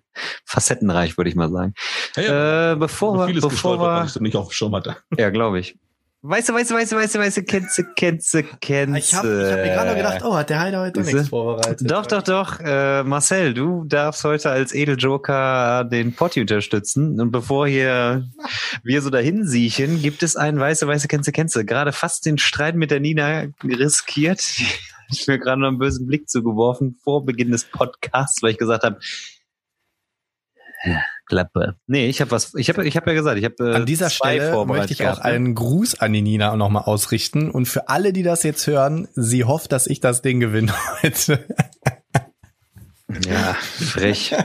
facettenreich, 0.44 1.16
würde 1.18 1.30
ich 1.30 1.38
mal 1.38 1.50
sagen. 1.50 1.74
Ja, 2.18 2.24
ja. 2.24 2.72
Äh, 2.74 2.76
bevor 2.76 3.26
wir, 3.26 3.34
bevor 3.40 3.80
wir, 3.80 4.22
nicht 4.22 4.36
auf 4.36 4.50
dem 4.50 4.52
Schirm 4.52 4.76
hatte. 4.76 4.98
Ja, 5.18 5.30
glaube 5.30 5.60
ich. 5.60 5.80
Du, 6.26 6.98
weißt 6.98 7.38
du, 7.38 7.44
kennst 7.44 7.78
du, 7.78 7.84
kennst 7.84 8.34
du, 8.34 8.44
kennst 8.60 9.06
Ich 9.12 9.14
habe 9.14 9.46
ich 9.46 9.54
hab 9.54 9.60
mir 9.60 9.70
gerade 9.70 9.90
noch 9.90 9.96
gedacht, 9.96 10.22
oh, 10.24 10.36
hat 10.36 10.50
der 10.50 10.60
Heider 10.60 10.82
heute 10.82 11.02
nichts 11.02 11.30
vorbereitet. 11.30 11.90
Doch, 11.90 12.08
doch, 12.08 12.24
doch. 12.24 12.60
Äh, 12.62 13.04
Marcel, 13.04 13.54
du 13.54 13.84
darfst 13.84 14.24
heute 14.24 14.50
als 14.50 14.74
Edeljoker 14.74 15.84
den 15.84 16.16
Potti 16.16 16.42
unterstützen. 16.42 17.22
Und 17.22 17.30
bevor 17.30 17.68
hier 17.68 18.28
wir 18.84 19.02
so 19.04 19.12
dahin 19.12 19.46
siechen, 19.46 20.02
gibt 20.02 20.24
es 20.24 20.36
einen 20.36 20.60
weiße, 20.60 20.88
weiße, 20.88 21.08
kennst 21.08 21.56
du. 21.56 21.64
Gerade 21.64 21.92
fast 21.92 22.26
den 22.26 22.40
Streit 22.40 22.74
mit 22.74 22.90
der 22.90 23.02
Nina 23.02 23.44
riskiert. 23.64 24.42
ich 25.12 25.28
mir 25.28 25.38
gerade 25.38 25.62
noch 25.62 25.68
einen 25.68 25.78
bösen 25.78 26.08
Blick 26.08 26.28
zugeworfen 26.28 26.98
vor 27.04 27.24
Beginn 27.24 27.52
des 27.52 27.66
Podcasts, 27.66 28.42
weil 28.42 28.50
ich 28.50 28.58
gesagt 28.58 28.84
habe, 28.84 28.98
Klappe. 31.26 31.76
Nee, 31.88 32.08
ich 32.08 32.22
habe 32.22 32.32
was, 32.32 32.54
ich 32.56 32.70
habe 32.70 32.86
ich 32.86 32.96
hab 32.96 33.08
ja 33.08 33.14
gesagt, 33.14 33.38
ich 33.38 33.46
habe 33.46 33.56
äh, 33.60 33.76
An 33.76 33.86
dieser 33.86 34.10
Stelle 34.10 34.66
möchte 34.66 34.94
ich 34.94 35.08
auch 35.08 35.20
einen 35.20 35.56
Gruß 35.56 36.00
an 36.00 36.14
die 36.14 36.22
Nina 36.22 36.56
nochmal 36.56 36.84
ausrichten 36.84 37.50
und 37.50 37.68
für 37.68 37.90
alle, 37.90 38.14
die 38.14 38.24
das 38.24 38.44
jetzt 38.44 38.68
hören, 38.68 39.08
sie 39.14 39.44
hofft, 39.44 39.72
dass 39.72 39.88
ich 39.88 40.00
das 40.00 40.22
Ding 40.22 40.40
gewinne 40.40 40.74
heute. 41.04 41.46
ja, 43.28 43.54
frech. 43.54 44.36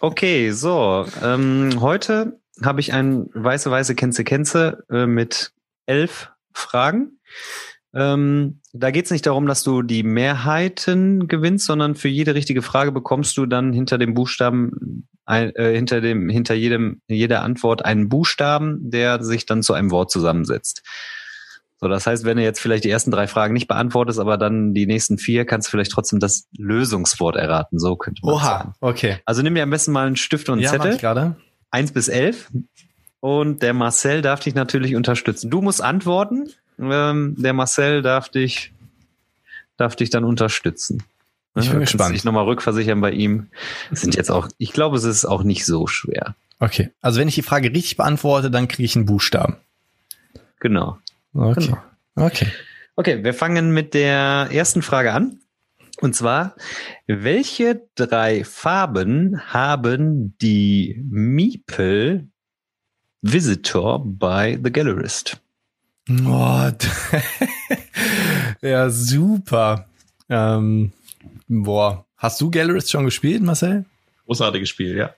Okay, 0.00 0.50
so, 0.52 1.06
ähm, 1.22 1.80
heute 1.80 2.40
habe 2.62 2.80
ich 2.80 2.92
ein 2.92 3.28
weiße, 3.34 3.70
weiße 3.70 3.94
Kenze, 3.94 4.24
Kenze 4.24 4.84
äh, 4.90 5.06
mit 5.06 5.52
elf 5.86 6.30
Fragen. 6.52 7.20
Ähm, 7.92 8.60
da 8.72 8.90
geht 8.90 9.06
es 9.06 9.10
nicht 9.10 9.26
darum, 9.26 9.46
dass 9.46 9.64
du 9.64 9.82
die 9.82 10.04
Mehrheiten 10.04 11.26
gewinnst, 11.26 11.66
sondern 11.66 11.96
für 11.96 12.08
jede 12.08 12.34
richtige 12.34 12.62
Frage 12.62 12.92
bekommst 12.92 13.36
du 13.36 13.46
dann 13.46 13.72
hinter 13.72 13.98
dem 13.98 14.14
Buchstaben, 14.14 15.08
ein, 15.30 15.54
äh, 15.54 15.74
hinter 15.74 16.00
dem, 16.00 16.28
hinter 16.28 16.54
jedem, 16.54 17.00
jeder 17.08 17.42
Antwort 17.42 17.84
einen 17.84 18.08
Buchstaben, 18.08 18.90
der 18.90 19.22
sich 19.22 19.46
dann 19.46 19.62
zu 19.62 19.72
einem 19.72 19.90
Wort 19.90 20.10
zusammensetzt. 20.10 20.82
So, 21.78 21.88
das 21.88 22.06
heißt, 22.06 22.24
wenn 22.24 22.36
du 22.36 22.42
jetzt 22.42 22.60
vielleicht 22.60 22.84
die 22.84 22.90
ersten 22.90 23.10
drei 23.10 23.26
Fragen 23.26 23.54
nicht 23.54 23.68
beantwortest, 23.68 24.18
aber 24.18 24.36
dann 24.36 24.74
die 24.74 24.86
nächsten 24.86 25.16
vier, 25.16 25.46
kannst 25.46 25.68
du 25.68 25.70
vielleicht 25.70 25.92
trotzdem 25.92 26.20
das 26.20 26.46
Lösungswort 26.58 27.36
erraten. 27.36 27.78
So 27.78 27.96
könnte 27.96 28.20
man 28.22 28.34
Oha, 28.34 28.44
sagen. 28.44 28.74
okay. 28.80 29.18
Also 29.24 29.40
nimm 29.40 29.54
dir 29.54 29.62
am 29.62 29.70
besten 29.70 29.92
mal 29.92 30.06
einen 30.06 30.16
Stift 30.16 30.50
und 30.50 30.54
einen 30.54 30.62
ja, 30.62 30.70
Zettel. 30.70 30.98
gerade. 30.98 31.36
Eins 31.70 31.92
bis 31.92 32.08
elf. 32.08 32.50
Und 33.20 33.62
der 33.62 33.72
Marcel 33.72 34.20
darf 34.20 34.40
dich 34.40 34.54
natürlich 34.54 34.94
unterstützen. 34.94 35.50
Du 35.50 35.62
musst 35.62 35.82
antworten 35.82 36.50
ähm, 36.80 37.34
der 37.36 37.52
Marcel 37.52 38.02
darf 38.02 38.28
dich, 38.28 38.72
darf 39.76 39.96
dich 39.96 40.10
dann 40.10 40.24
unterstützen. 40.24 41.02
Ich 41.56 41.70
bin 41.70 41.80
gespannt. 41.80 42.14
Ich 42.14 42.24
nochmal 42.24 42.44
rückversichern 42.44 43.00
bei 43.00 43.10
ihm. 43.10 43.48
sind 43.90 44.14
jetzt 44.14 44.30
auch, 44.30 44.48
ich 44.58 44.72
glaube, 44.72 44.96
es 44.96 45.04
ist 45.04 45.24
auch 45.24 45.42
nicht 45.42 45.66
so 45.66 45.86
schwer. 45.86 46.36
Okay. 46.60 46.90
Also 47.00 47.18
wenn 47.20 47.28
ich 47.28 47.34
die 47.34 47.42
Frage 47.42 47.70
richtig 47.70 47.96
beantworte, 47.96 48.50
dann 48.50 48.68
kriege 48.68 48.84
ich 48.84 48.94
einen 48.94 49.06
Buchstaben. 49.06 49.56
Genau. 50.60 50.98
Okay. 51.34 51.66
Genau. 51.66 51.78
Okay. 52.16 52.46
Okay, 52.96 53.24
wir 53.24 53.34
fangen 53.34 53.72
mit 53.72 53.94
der 53.94 54.48
ersten 54.52 54.82
Frage 54.82 55.12
an. 55.12 55.40
Und 56.00 56.14
zwar, 56.14 56.54
welche 57.06 57.82
drei 57.94 58.44
Farben 58.44 59.40
haben 59.52 60.36
die 60.40 61.02
Meeple 61.08 62.26
Visitor 63.22 64.02
bei 64.04 64.58
The 64.62 64.72
Gallerist? 64.72 65.40
Oh, 66.26 66.70
ja, 68.62 68.90
super. 68.90 69.86
Ähm, 70.28 70.92
boah, 71.50 72.06
hast 72.16 72.40
du 72.40 72.50
Gallerist 72.50 72.90
schon 72.90 73.04
gespielt, 73.04 73.42
Marcel? 73.42 73.84
Großartiges 74.26 74.68
Spiel, 74.68 74.96
ja. 74.96 75.14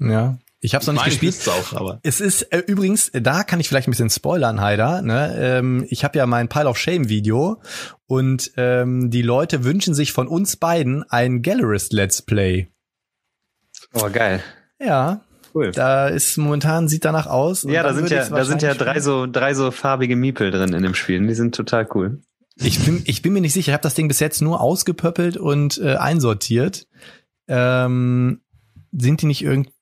Ja, 0.00 0.38
ich 0.60 0.74
habe 0.74 0.82
es 0.82 0.86
noch 0.86 0.94
nicht 0.94 1.20
gespielt. 1.20 1.48
Auch, 1.48 1.74
aber. 1.74 2.00
Es 2.02 2.20
ist 2.20 2.42
äh, 2.52 2.62
übrigens, 2.66 3.10
da 3.12 3.44
kann 3.44 3.60
ich 3.60 3.68
vielleicht 3.68 3.86
ein 3.86 3.92
bisschen 3.92 4.10
spoilern, 4.10 4.60
Heider. 4.60 5.02
Ne? 5.02 5.36
Ähm, 5.38 5.86
ich 5.88 6.02
habe 6.04 6.18
ja 6.18 6.26
mein 6.26 6.48
Pile 6.48 6.68
of 6.68 6.78
Shame 6.78 7.08
Video 7.08 7.60
und 8.06 8.52
ähm, 8.56 9.10
die 9.10 9.22
Leute 9.22 9.64
wünschen 9.64 9.94
sich 9.94 10.12
von 10.12 10.26
uns 10.26 10.56
beiden 10.56 11.04
ein 11.10 11.42
Gallerist 11.42 11.92
Let's 11.92 12.22
Play. 12.22 12.68
Oh, 13.92 14.08
geil. 14.10 14.42
Ja, 14.80 15.20
Cool. 15.54 15.72
Da 15.72 16.08
ist 16.08 16.36
momentan 16.36 16.88
sieht 16.88 17.04
danach 17.04 17.26
aus. 17.26 17.62
Ja, 17.62 17.82
da 17.82 17.94
sind 17.94 18.10
ja, 18.10 18.28
da 18.28 18.44
sind 18.44 18.62
ja 18.62 18.74
drei 18.74 19.00
so, 19.00 19.26
drei 19.26 19.54
so 19.54 19.70
farbige 19.70 20.14
Miepel 20.14 20.50
drin 20.50 20.72
in 20.72 20.82
dem 20.82 20.94
Spiel. 20.94 21.26
Die 21.26 21.34
sind 21.34 21.54
total 21.54 21.88
cool. 21.94 22.20
Ich 22.60 22.84
bin, 22.84 23.02
ich 23.04 23.22
bin 23.22 23.32
mir 23.32 23.40
nicht 23.40 23.52
sicher. 23.52 23.70
Ich 23.70 23.74
habe 23.74 23.82
das 23.82 23.94
Ding 23.94 24.08
bis 24.08 24.20
jetzt 24.20 24.42
nur 24.42 24.60
ausgepöppelt 24.60 25.36
und 25.36 25.78
äh, 25.78 25.94
einsortiert. 25.94 26.86
Ähm, 27.46 28.42
sind 28.92 29.22
die 29.22 29.26
nicht 29.26 29.42
irgendwie? 29.42 29.72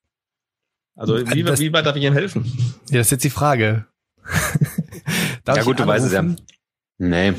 Also 0.94 1.18
wie, 1.18 1.42
das, 1.42 1.60
wie 1.60 1.72
weit 1.72 1.86
darf 1.86 1.96
ich 1.96 2.04
Ihnen 2.04 2.14
helfen? 2.14 2.44
Ja, 2.90 2.98
das 2.98 3.08
ist 3.08 3.12
jetzt 3.12 3.24
die 3.24 3.30
Frage. 3.30 3.86
ja 5.46 5.62
gut, 5.62 5.78
du 5.78 5.86
weißt 5.86 6.06
es 6.06 6.12
ja. 6.12 6.24
Nee. 6.98 7.34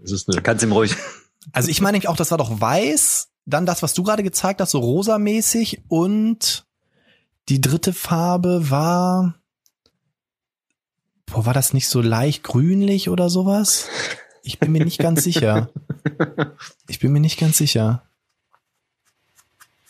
Das 0.00 0.12
ist 0.12 0.28
eine 0.28 0.42
Kannst 0.42 0.64
ihm 0.64 0.72
ruhig. 0.72 0.96
Also 1.52 1.68
ich 1.68 1.80
meine 1.80 1.98
auch, 2.08 2.16
das 2.16 2.30
war 2.30 2.38
doch 2.38 2.60
weiß 2.60 3.28
dann 3.46 3.66
das, 3.66 3.82
was 3.82 3.94
du 3.94 4.02
gerade 4.02 4.22
gezeigt 4.22 4.60
hast, 4.60 4.70
so 4.70 4.78
rosamäßig 4.78 5.82
und 5.88 6.66
die 7.48 7.60
dritte 7.60 7.92
Farbe 7.92 8.70
war, 8.70 9.34
boah, 11.26 11.46
war 11.46 11.54
das 11.54 11.72
nicht 11.72 11.88
so 11.88 12.00
leicht 12.00 12.44
grünlich 12.44 13.08
oder 13.08 13.28
sowas? 13.28 13.88
Ich 14.42 14.58
bin 14.58 14.72
mir 14.72 14.84
nicht 14.84 14.98
ganz 14.98 15.22
sicher. 15.24 15.70
Ich 16.88 16.98
bin 16.98 17.12
mir 17.12 17.20
nicht 17.20 17.38
ganz 17.38 17.58
sicher. 17.58 18.02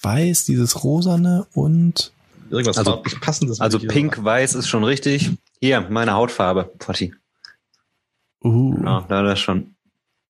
Weiß, 0.02 0.44
dieses 0.44 0.82
rosane 0.84 1.46
und 1.54 2.12
Irgendwas 2.50 2.78
Also- 2.78 3.02
passendes. 3.20 3.60
Also 3.60 3.78
pink-weiß 3.78 4.54
ist 4.54 4.68
schon 4.68 4.82
richtig. 4.82 5.30
Hier, 5.60 5.82
meine 5.82 6.14
Hautfarbe, 6.14 6.64
Potti. 6.64 7.14
uh, 8.42 8.74
Ja, 8.84 9.02
da 9.08 9.22
das 9.22 9.38
schon. 9.38 9.76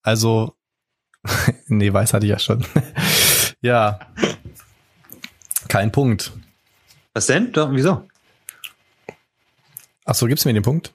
also 0.02 0.54
nee, 1.66 1.92
weiß 1.92 2.12
hatte 2.12 2.26
ich 2.26 2.30
ja 2.30 2.38
schon. 2.38 2.66
ja. 3.62 4.00
Kein 5.68 5.92
Punkt. 5.92 6.32
Was 7.14 7.26
denn? 7.26 7.52
Doch, 7.52 7.70
wieso? 7.72 8.06
Ach 10.04 10.14
so, 10.14 10.26
gibt's 10.26 10.44
mir 10.44 10.52
den 10.52 10.62
Punkt? 10.62 10.92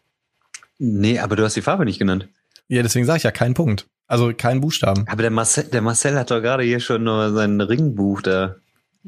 Nee, 0.77 1.19
aber 1.19 1.35
du 1.35 1.43
hast 1.43 1.55
die 1.55 1.61
Farbe 1.61 1.85
nicht 1.85 1.99
genannt. 1.99 2.27
Ja, 2.67 2.81
deswegen 2.83 3.05
sage 3.05 3.17
ich 3.17 3.23
ja 3.23 3.31
keinen 3.31 3.53
Punkt. 3.53 3.87
Also 4.07 4.33
keinen 4.35 4.61
Buchstaben. 4.61 5.05
Aber 5.07 5.21
der 5.21 5.31
Marcel, 5.31 5.63
der 5.65 5.81
Marcel 5.81 6.17
hat 6.17 6.29
doch 6.31 6.41
gerade 6.41 6.63
hier 6.63 6.79
schon 6.79 7.03
nur 7.03 7.33
sein 7.33 7.59
Ringbuch 7.61 8.21
da. 8.21 8.55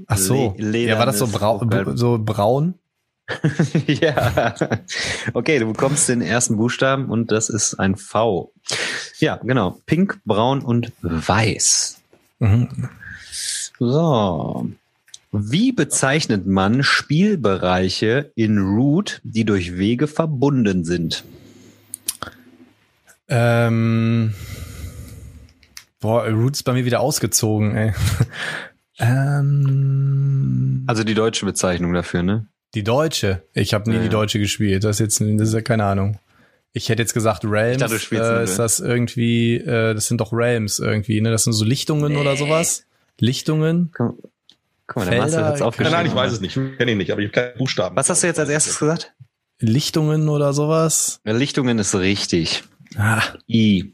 Ach 0.08 0.18
so. 0.18 0.56
Le- 0.58 0.86
ja, 0.88 0.98
war 0.98 1.06
das 1.06 1.20
so, 1.20 1.28
brau 1.28 1.64
so 1.96 2.20
braun? 2.20 2.76
ja. 3.88 4.56
Okay, 5.34 5.60
du 5.60 5.68
bekommst 5.68 6.08
den 6.10 6.22
ersten 6.22 6.58
Buchstaben 6.58 7.10
und 7.10 7.32
das 7.32 7.50
ist 7.50 7.76
ein 7.76 7.96
V. 7.96 8.52
Ja, 9.20 9.36
genau. 9.44 9.78
Pink, 9.86 10.20
braun 10.26 10.62
und 10.62 10.92
weiß. 11.02 11.98
Mhm. 12.40 12.90
So. 13.80 14.70
Wie 15.32 15.72
bezeichnet 15.74 16.48
man 16.48 16.84
Spielbereiche 16.84 18.32
in 18.36 18.60
Root, 18.60 19.20
die 19.24 19.44
durch 19.46 19.78
Wege 19.78 20.08
verbunden 20.08 20.86
sind? 20.86 21.24
Ähm, 23.30 24.34
boah, 25.99 26.26
Roots 26.28 26.64
bei 26.64 26.74
mir 26.74 26.86
wieder 26.86 26.99
ausgezogen, 27.02 27.76
ey. 27.76 27.94
ähm, 28.99 30.84
Also 30.88 31.04
die 31.04 31.14
deutsche 31.14 31.45
Bezeichnung 31.45 31.94
dafür, 31.94 32.24
ne? 32.24 32.48
die 32.76 32.84
Deutsche. 32.84 33.44
Ich 33.54 33.74
habe 33.74 33.90
nie 33.90 33.95
Ja, 33.95 34.02
die 34.02 34.08
ja. 34.08 34.12
Deutsche 34.12 34.40
gespielt. 34.40 34.84
Das 34.84 34.99
ist 34.99 35.20
jetzt, 35.20 35.40
das 35.40 35.48
ist 35.48 35.54
ja 35.54 35.62
keine 35.62 35.86
Ahnung. 35.86 36.20
Ich 36.74 36.90
hätte 36.90 37.02
jetzt 37.02 37.14
gesagt 37.14 37.44
Realms. 37.44 37.82
Ich 37.91 38.10
dachte, 38.10 38.40
äh, 38.40 38.44
ist 38.44 38.60
das 38.60 38.80
irgendwie? 38.80 39.56
Äh, 39.56 39.95
das 39.95 40.08
sind 40.08 40.22
doch 40.22 40.32
Realms 40.32 40.78
irgendwie, 40.78 41.20
ne? 41.22 41.32
Das 41.32 41.45
sind 41.45 41.54
so 41.54 41.66
Lichtungen 41.66 42.18
oder 42.18 42.36
sowas. 42.36 42.86
Lichtungen. 43.20 43.91
Guck 43.94 44.18
mal, 44.95 45.06
der 45.06 45.14
Felder, 45.14 45.18
Marcel 45.18 45.44
hat's 45.45 45.58
keine 45.60 45.60
Nein, 45.60 45.62
aufgeschrieben. 45.68 45.91
nein, 45.94 46.06
ich 46.06 46.16
weiß 46.16 46.32
es 46.34 46.41
nicht. 46.41 46.54
Kenne 46.78 46.91
ihn 46.91 46.98
nicht, 46.99 47.12
aber 47.12 47.22
ich 47.22 47.28
habe 47.30 47.34
keinen 47.48 47.58
Buchstaben. 47.58 47.95
Was 47.95 48.10
hast 48.10 48.22
du 48.22 48.28
jetzt 48.28 48.40
als 48.40 48.49
erstes 48.49 48.78
gesagt? 48.78 49.14
Lichtungen 49.60 50.30
oder 50.30 50.54
sowas. 50.54 51.20
Lichtungen 51.24 51.80
ist 51.80 51.95
richtig. 51.95 52.64
Ah, 52.98 53.22
I. 53.48 53.94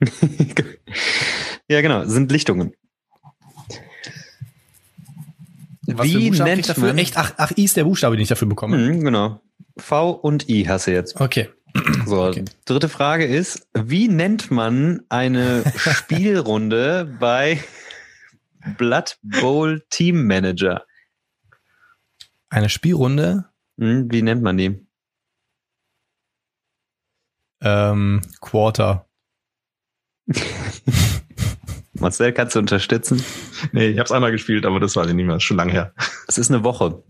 ja, 1.68 1.80
genau, 1.80 2.04
sind 2.04 2.30
Lichtungen. 2.30 2.72
was 5.86 6.06
Wie 6.06 6.30
nennt 6.30 6.68
dafür? 6.68 6.88
man? 6.88 6.98
Echt? 6.98 7.16
Ach, 7.16 7.32
ach, 7.36 7.52
I 7.56 7.64
ist 7.64 7.76
der 7.76 7.84
Buchstabe, 7.84 8.16
den 8.16 8.22
ich 8.22 8.28
dafür 8.28 8.48
bekomme. 8.48 8.76
Hm, 8.76 9.00
genau. 9.04 9.40
V 9.78 10.10
und 10.10 10.48
I 10.48 10.68
hast 10.68 10.86
du 10.86 10.92
jetzt. 10.92 11.20
Okay. 11.20 11.48
So, 12.06 12.22
Okay. 12.22 12.44
dritte 12.64 12.88
Frage 12.88 13.26
ist, 13.26 13.66
wie 13.74 14.08
nennt 14.08 14.50
man 14.50 15.02
eine 15.10 15.62
Spielrunde 15.76 17.16
bei 17.20 17.62
Blood 18.78 19.18
Bowl 19.22 19.84
Team 19.90 20.26
Manager? 20.26 20.84
Eine 22.48 22.68
Spielrunde. 22.70 23.46
Hm, 23.78 24.10
wie 24.10 24.22
nennt 24.22 24.42
man 24.42 24.56
die? 24.56 24.85
Ähm, 27.60 28.20
Quarter. 28.40 29.06
Marcel, 31.94 32.32
kannst 32.32 32.54
du 32.54 32.58
unterstützen? 32.58 33.22
Nee, 33.72 33.88
ich 33.88 33.98
habe 33.98 34.04
es 34.04 34.12
einmal 34.12 34.32
gespielt, 34.32 34.66
aber 34.66 34.80
das 34.80 34.96
ich 34.96 35.14
nicht 35.14 35.26
mehr. 35.26 35.36
Ist 35.36 35.44
schon 35.44 35.56
lange 35.56 35.72
her. 35.72 35.94
Es 36.28 36.36
ist 36.38 36.50
eine 36.50 36.64
Woche. 36.64 37.02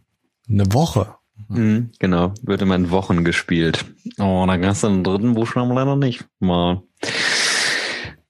Eine 0.49 0.73
Woche. 0.73 1.17
Mhm, 1.49 1.91
genau, 1.99 2.33
wird 2.43 2.63
immer 2.63 2.77
in 2.77 2.91
Wochen 2.91 3.25
gespielt. 3.25 3.85
Oh, 4.19 4.45
da 4.47 4.57
kannst 4.59 4.85
du 4.85 4.89
den 4.89 5.05
dritten 5.05 5.35
Buchstaben 5.35 5.73
leider 5.73 5.97
nicht 5.97 6.25
mal. 6.41 6.83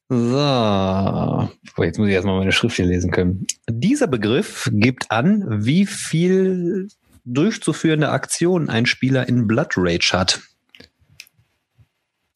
So, 0.08 1.46
Boah, 1.76 1.84
jetzt 1.84 1.98
muss 1.98 2.08
ich 2.08 2.14
erstmal 2.14 2.38
meine 2.38 2.52
Schrift 2.52 2.76
hier 2.76 2.86
lesen 2.86 3.10
können. 3.10 3.46
Dieser 3.68 4.06
Begriff 4.06 4.70
gibt 4.72 5.10
an, 5.10 5.44
wie 5.64 5.84
viel 5.84 6.88
durchzuführende 7.24 8.08
Aktionen 8.08 8.70
ein 8.70 8.86
Spieler 8.86 9.28
in 9.28 9.46
Blood 9.46 9.74
Rage 9.76 10.10
hat. 10.12 10.40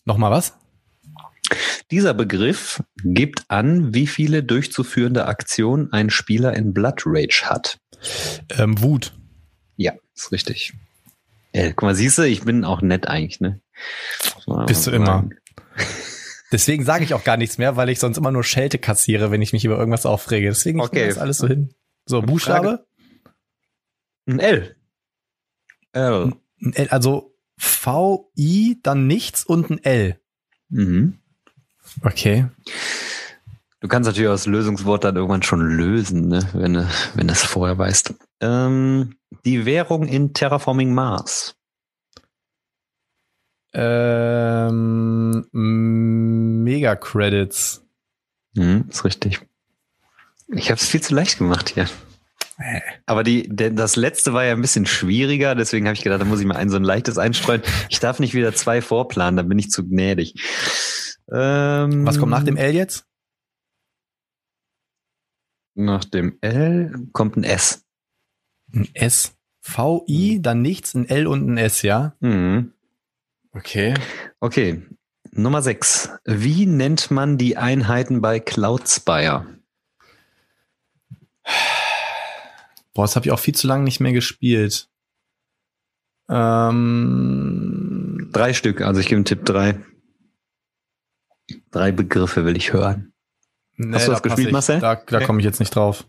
Nochmal 0.05 0.31
was? 0.31 0.55
Dieser 1.91 2.15
Begriff 2.15 2.83
gibt 3.03 3.45
an, 3.49 3.93
wie 3.95 4.07
viele 4.07 4.43
durchzuführende 4.45 5.27
Aktionen 5.27 5.93
ein 5.93 6.11
Spieler 6.11 6.55
in 6.55 6.73
Blood 6.73 7.03
Rage 7.07 7.43
hat. 7.47 7.79
Ähm, 8.57 8.81
Wut. 8.81 9.13
Ja, 9.77 9.95
ist 10.15 10.31
richtig. 10.31 10.73
Ey, 11.53 11.71
guck 11.71 11.83
mal, 11.83 11.95
siehst 11.97 12.19
du, 12.19 12.23
ich 12.23 12.43
bin 12.43 12.65
auch 12.65 12.81
nett 12.83 13.09
eigentlich, 13.09 13.41
ne? 13.41 13.61
Bist 14.67 14.87
du 14.87 14.93
immer. 14.93 15.29
Deswegen 16.53 16.85
sage 16.85 17.05
ich 17.05 17.15
auch 17.15 17.25
gar 17.25 17.37
nichts 17.37 17.59
mehr, 17.59 17.77
weil 17.77 17.89
ich 17.89 17.99
sonst 17.99 18.17
immer 18.19 18.31
nur 18.33 18.45
Schelte 18.45 18.79
kassiere, 18.79 19.31
wenn 19.31 19.43
ich 19.43 19.53
mich 19.53 19.65
über 19.65 19.77
irgendwas 19.79 20.07
aufrege. 20.07 20.49
Deswegen 20.49 20.79
ich 20.79 20.85
Okay. 20.85 20.99
nehme 21.01 21.09
das 21.11 21.19
alles 21.19 21.39
so 21.39 21.47
hin. 21.49 21.75
So, 22.07 22.23
Buchstabe. 22.23 22.87
Ein 24.27 24.39
L. 24.39 24.77
L. 25.93 26.33
Ein 26.63 26.73
L, 26.75 26.89
also 26.89 27.30
V, 27.61 28.33
I, 28.39 28.81
dann 28.83 29.07
nichts 29.07 29.45
und 29.45 29.69
ein 29.69 29.85
L. 29.85 30.19
Mhm. 30.71 31.19
Okay. 32.03 32.47
Du 33.81 33.89
kannst 33.89 34.07
natürlich 34.07 34.29
auch 34.29 34.35
das 34.35 34.47
Lösungswort 34.47 35.05
dann 35.05 35.17
irgendwann 35.17 35.43
schon 35.43 35.61
lösen, 35.61 36.29
ne? 36.29 36.49
wenn 36.55 36.73
du 36.73 36.89
wenn 37.15 37.27
du 37.27 37.33
es 37.35 37.43
vorher 37.43 37.77
weißt. 37.77 38.15
Ähm, 38.41 39.17
die 39.45 39.67
Währung 39.67 40.07
in 40.07 40.33
Terraforming 40.33 40.95
Mars. 40.95 41.55
Ähm, 43.75 45.47
Mega 45.53 46.97
Credits. 46.97 47.85
Mhm, 48.55 48.87
ist 48.89 49.05
richtig. 49.05 49.41
Ich 50.49 50.71
habe 50.71 50.81
es 50.81 50.89
viel 50.89 51.03
zu 51.03 51.15
leicht 51.15 51.37
gemacht 51.37 51.69
hier. 51.69 51.89
Aber 53.07 53.23
die, 53.23 53.49
denn 53.49 53.77
das 53.77 53.97
letzte 53.97 54.33
war 54.33 54.45
ja 54.45 54.53
ein 54.53 54.61
bisschen 54.61 54.87
schwieriger, 54.87 55.55
deswegen 55.55 55.87
habe 55.87 55.95
ich 55.95 56.03
gedacht, 56.03 56.21
da 56.21 56.25
muss 56.25 56.41
ich 56.41 56.47
mal 56.47 56.57
ein 56.57 56.69
so 56.69 56.77
ein 56.77 56.85
leichtes 56.85 57.19
einstreuen. 57.19 57.63
Ich 57.89 58.01
darf 58.01 58.21
nicht 58.21 58.35
wieder 58.35 58.55
zwei 58.55 58.83
vorplanen, 58.83 59.37
dann 59.37 59.49
bin 59.49 59.59
ich 59.59 59.71
zu 59.71 59.87
gnädig. 59.87 60.35
Ähm, 61.33 62.07
Was 62.07 62.19
kommt 62.19 62.31
nach 62.31 62.45
dem 62.45 62.57
L 62.57 62.75
jetzt? 62.75 63.07
Nach 65.75 66.05
dem 66.05 66.37
L 66.41 67.09
kommt 67.13 67.37
ein 67.37 67.45
S. 67.45 67.85
Ein 68.75 68.89
S. 68.95 69.35
V, 69.63 70.05
I, 70.09 70.41
dann 70.41 70.63
nichts, 70.63 70.95
ein 70.95 71.09
L 71.09 71.27
und 71.27 71.49
ein 71.49 71.59
S, 71.59 71.83
ja? 71.83 72.15
Mhm. 72.21 72.73
Okay. 73.53 73.95
Okay, 74.41 74.83
Nummer 75.33 75.63
6. 75.63 76.11
Wie 76.25 76.67
nennt 76.67 77.11
man 77.11 77.39
die 77.39 77.57
Einheiten 77.57 78.21
bei 78.21 78.41
Cloudspire? 78.41 79.47
Boah, 82.95 83.03
das 83.05 83.17
habe 83.17 83.27
ich 83.27 83.33
auch 83.33 83.39
viel 83.39 83.55
zu 83.55 83.67
lange 83.67 83.85
nicht 83.85 84.01
mehr 84.01 84.13
gespielt. 84.13 84.89
Ähm, 86.29 88.29
Drei 88.33 88.53
Stück, 88.55 88.81
also 88.81 89.01
ich 89.01 89.07
gebe 89.07 89.17
einen 89.17 89.25
Tipp 89.25 89.45
drei. 89.45 89.79
Drei 91.73 91.91
Begriffe 91.93 92.45
will 92.45 92.57
ich 92.57 92.73
hören. 92.73 93.13
nee, 93.77 93.95
Hast 93.97 94.07
du 94.07 94.13
da 94.13 94.15
das 94.15 94.23
gespielt, 94.23 94.49
ich, 94.49 94.53
Marcel? 94.53 94.81
Da, 94.81 94.95
da 94.95 95.19
Nee. 95.19 95.27
komme 95.27 95.41
ich 95.41 95.45
jetzt 95.45 95.59
nicht 95.61 95.75
drauf. 95.75 96.05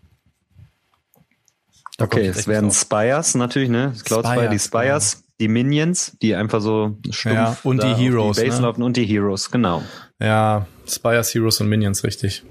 Da 1.98 2.06
Okay, 2.06 2.28
es 2.28 2.46
drauf. 2.46 2.76
Spires 2.78 3.36
natürlich, 3.36 3.70
ne? 3.70 3.94
Cloudspire, 4.06 4.50
die 4.50 4.60
Spires, 4.60 5.12
Spires, 5.12 5.24
die 5.40 5.48
Minions, 5.48 6.16
die 6.22 6.36
einfach 6.36 6.62
so 6.62 7.00
stumpf 7.10 7.36
Ja, 7.36 7.58
und 7.64 7.82
die 7.82 7.94
Heroes, 7.96 8.38
Die 8.38 8.44
Base 8.44 8.58
ne? 8.58 8.64
laufen 8.68 8.84
und 8.84 8.98
die 8.98 9.06
Heroes, 9.06 9.50
genau. 9.50 9.84
Ja, 10.20 10.68
Spires, 10.88 11.34
Heroes 11.34 11.60
und 11.62 11.70
Minions, 11.70 12.04
richtig. 12.04 12.44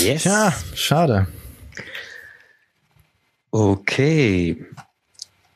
Yes. 0.00 0.22
Tja, 0.22 0.52
schade. 0.74 1.26
Okay. 3.54 4.66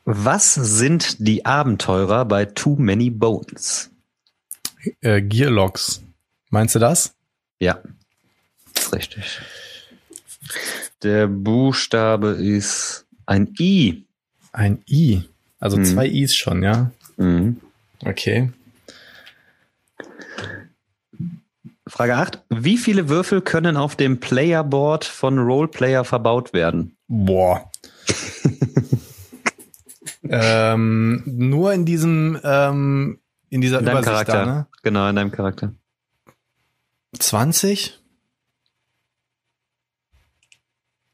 Was 0.05 0.53
sind 0.53 1.27
die 1.27 1.45
Abenteurer 1.45 2.23
bei 2.23 2.45
Too 2.45 2.77
Many 2.77 3.09
Bones? 3.09 3.91
Äh, 5.01 5.21
Gearlocks. 5.21 6.01
Meinst 6.49 6.75
du 6.75 6.79
das? 6.79 7.13
Ja, 7.59 7.79
ist 8.73 8.93
richtig. 8.93 9.41
Der 11.03 11.27
Buchstabe 11.27 12.29
ist 12.29 13.05
ein 13.25 13.53
I. 13.59 14.05
Ein 14.53 14.81
I. 14.89 15.23
Also 15.59 15.75
Mhm. 15.75 15.83
zwei 15.83 16.07
Is 16.07 16.33
schon, 16.37 16.63
ja? 16.63 16.91
Mhm. 17.17 17.59
Okay. 18.05 18.49
Frage 21.85 22.15
8. 22.15 22.41
Wie 22.47 22.77
viele 22.77 23.09
Würfel 23.09 23.41
können 23.41 23.75
auf 23.75 23.97
dem 23.97 24.21
Playerboard 24.21 25.03
von 25.03 25.37
Roleplayer 25.37 26.05
verbaut 26.05 26.53
werden? 26.53 26.95
Boah. 27.09 27.68
Ähm, 30.23 31.23
nur 31.25 31.73
in 31.73 31.85
diesem, 31.85 32.39
ähm, 32.43 33.19
in 33.49 33.61
dieser 33.61 33.79
In 33.79 33.85
deinem 33.85 33.97
Übersicht 34.03 34.27
Charakter. 34.27 34.45
da, 34.45 34.51
ne? 34.59 34.67
Genau, 34.83 35.07
in 35.09 35.15
deinem 35.15 35.31
Charakter. 35.31 35.73
20? 37.17 37.99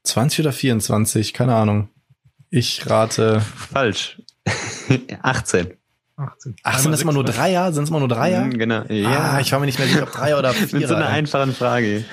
20 0.03 0.39
oder 0.41 0.51
24? 0.53 1.33
Keine 1.33 1.55
Ahnung. 1.55 1.89
Ich 2.49 2.87
rate. 2.89 3.41
Falsch. 3.41 4.21
18. 5.21 5.73
18. 6.17 6.55
Ach, 6.63 6.79
sind 6.79 6.91
das 6.91 7.01
immer 7.01 7.11
nur 7.11 7.23
Dreier? 7.25 7.73
Sind 7.73 7.83
es 7.85 7.89
immer 7.89 7.99
nur 7.99 8.07
Dreier? 8.07 8.45
Mhm, 8.45 8.57
Genau. 8.57 8.83
Ah, 9.07 9.39
ich 9.41 9.51
war 9.51 9.59
mir 9.59 9.65
nicht 9.65 9.79
mehr 9.79 9.87
sicher, 9.87 10.03
ob 10.03 10.11
Dreier 10.11 10.37
oder 10.39 10.53
Vierer. 10.53 10.77
Mit 10.79 10.87
so 10.87 10.95
einer 10.95 11.07
einfachen 11.07 11.53
Frage. 11.53 12.05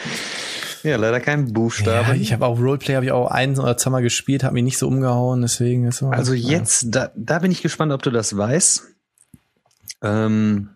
Ja, 0.82 0.96
leider 0.96 1.20
kein 1.20 1.46
ja, 1.46 1.52
Buchstabe. 1.52 2.16
ich 2.16 2.32
habe 2.32 2.46
auch 2.46 2.58
Roleplay, 2.58 2.94
habe 2.94 3.04
ich 3.04 3.12
auch 3.12 3.30
ein 3.30 3.58
oder 3.58 3.76
zweimal 3.76 4.02
gespielt, 4.02 4.42
hat 4.42 4.52
mich 4.52 4.64
nicht 4.64 4.78
so 4.78 4.88
umgehauen, 4.88 5.42
deswegen 5.42 5.86
ist 5.86 6.02
also 6.02 6.34
ja. 6.34 6.58
jetzt, 6.58 6.86
da, 6.90 7.12
da 7.14 7.38
bin 7.38 7.52
ich 7.52 7.62
gespannt, 7.62 7.92
ob 7.92 8.02
du 8.02 8.10
das 8.10 8.36
weißt. 8.36 8.84
Ähm, 10.02 10.70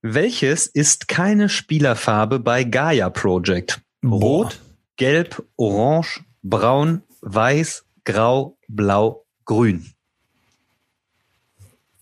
welches 0.00 0.66
ist 0.66 1.08
keine 1.08 1.48
Spielerfarbe 1.48 2.38
bei 2.38 2.64
Gaia 2.64 3.10
Project? 3.10 3.80
Rot, 4.04 4.60
gelb, 4.96 5.42
orange, 5.56 6.24
braun, 6.42 7.02
weiß, 7.20 7.84
grau, 8.04 8.56
blau, 8.68 9.26
grün. 9.44 9.92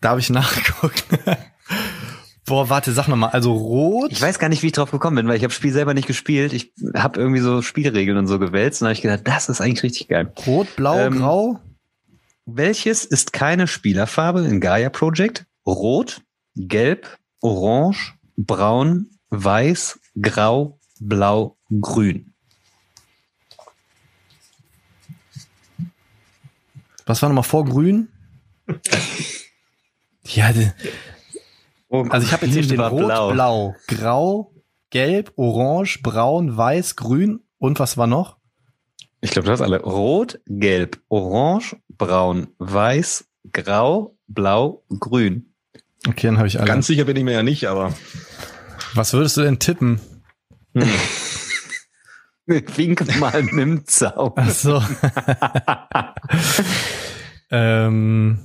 Darf 0.00 0.18
ich 0.18 0.30
nachgucken? 0.30 1.18
Boah, 2.46 2.68
warte, 2.68 2.92
sag 2.92 3.08
nochmal. 3.08 3.30
Also 3.30 3.52
rot. 3.52 4.12
Ich 4.12 4.20
weiß 4.20 4.38
gar 4.38 4.48
nicht, 4.48 4.62
wie 4.62 4.66
ich 4.66 4.72
drauf 4.72 4.90
gekommen 4.90 5.16
bin, 5.16 5.28
weil 5.28 5.36
ich 5.36 5.44
habe 5.44 5.52
Spiel 5.52 5.72
selber 5.72 5.94
nicht 5.94 6.06
gespielt. 6.06 6.52
Ich 6.52 6.72
habe 6.94 7.18
irgendwie 7.18 7.40
so 7.40 7.62
Spielregeln 7.62 8.18
und 8.18 8.26
so 8.26 8.38
gewälzt 8.38 8.82
und 8.82 8.86
habe 8.86 8.92
ich 8.92 9.00
gedacht, 9.02 9.22
das 9.24 9.48
ist 9.48 9.60
eigentlich 9.60 9.82
richtig 9.82 10.08
geil. 10.08 10.30
Rot, 10.46 10.76
blau, 10.76 10.98
Ähm, 10.98 11.18
grau. 11.18 11.60
Welches 12.44 13.06
ist 13.06 13.32
keine 13.32 13.66
Spielerfarbe 13.66 14.44
in 14.44 14.60
Gaia 14.60 14.90
Project? 14.90 15.46
Rot, 15.64 16.20
gelb, 16.54 17.18
orange, 17.40 18.14
braun, 18.36 19.08
weiß, 19.30 19.98
grau, 20.20 20.78
blau, 21.00 21.56
grün. 21.80 22.34
Was 27.06 27.22
war 27.22 27.30
nochmal 27.30 27.44
vor 27.44 27.64
grün? 27.64 28.08
ja, 30.26 30.52
also 32.02 32.26
ich 32.26 32.32
habe 32.32 32.46
jetzt 32.46 32.54
hier 32.54 32.64
stehen 32.64 32.78
War 32.78 32.90
rot, 32.90 33.32
blau. 33.32 33.74
grau, 33.86 34.52
gelb, 34.90 35.32
orange, 35.36 36.00
braun, 36.02 36.56
weiß, 36.56 36.96
grün 36.96 37.40
und 37.58 37.78
was 37.78 37.96
war 37.96 38.06
noch? 38.06 38.36
Ich 39.20 39.30
glaube, 39.30 39.46
du 39.46 39.52
hast 39.52 39.62
alle. 39.62 39.82
Rot, 39.82 40.40
gelb, 40.46 41.00
orange, 41.08 41.76
braun, 41.88 42.48
weiß, 42.58 43.26
grau, 43.52 44.16
blau, 44.26 44.84
grün. 45.00 45.54
Okay, 46.06 46.26
dann 46.26 46.38
habe 46.38 46.48
ich 46.48 46.58
alle. 46.58 46.66
Ganz 46.66 46.86
sicher 46.86 47.04
bin 47.04 47.16
ich 47.16 47.24
mir 47.24 47.32
ja 47.32 47.42
nicht, 47.42 47.66
aber 47.66 47.94
was 48.94 49.12
würdest 49.12 49.36
du 49.36 49.42
denn 49.42 49.58
tippen? 49.58 50.00
Hm. 50.74 50.88
Wink 52.46 53.18
mal 53.18 53.42
mit 53.42 53.54
dem 53.54 53.86
Zaun. 53.86 54.32
Ach 54.36 54.50
so. 54.50 54.80
ähm, 57.50 58.38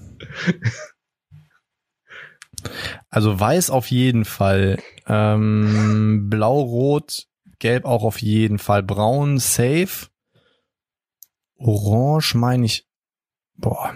also 3.10 3.40
weiß 3.40 3.70
auf 3.70 3.90
jeden 3.92 4.26
Fall. 4.26 4.78
Ähm, 5.08 6.30
Blau, 6.30 6.62
Rot, 6.62 7.28
Gelb 7.60 7.86
auch 7.86 8.04
auf 8.04 8.22
jeden 8.22 8.60
Fall. 8.60 8.84
Braun, 8.84 9.38
safe. 9.40 10.08
Orange 11.58 12.36
meine 12.36 12.66
ich. 12.66 12.88
Boah. 13.56 13.96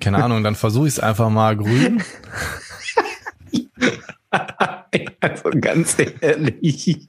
Keine 0.00 0.22
Ahnung, 0.22 0.42
dann 0.42 0.54
versuche 0.54 0.86
ich 0.86 0.94
es 0.94 1.00
einfach 1.00 1.30
mal 1.30 1.56
grün. 1.56 2.02
Also 5.20 5.50
ganz 5.58 5.96
ehrlich. 6.20 7.06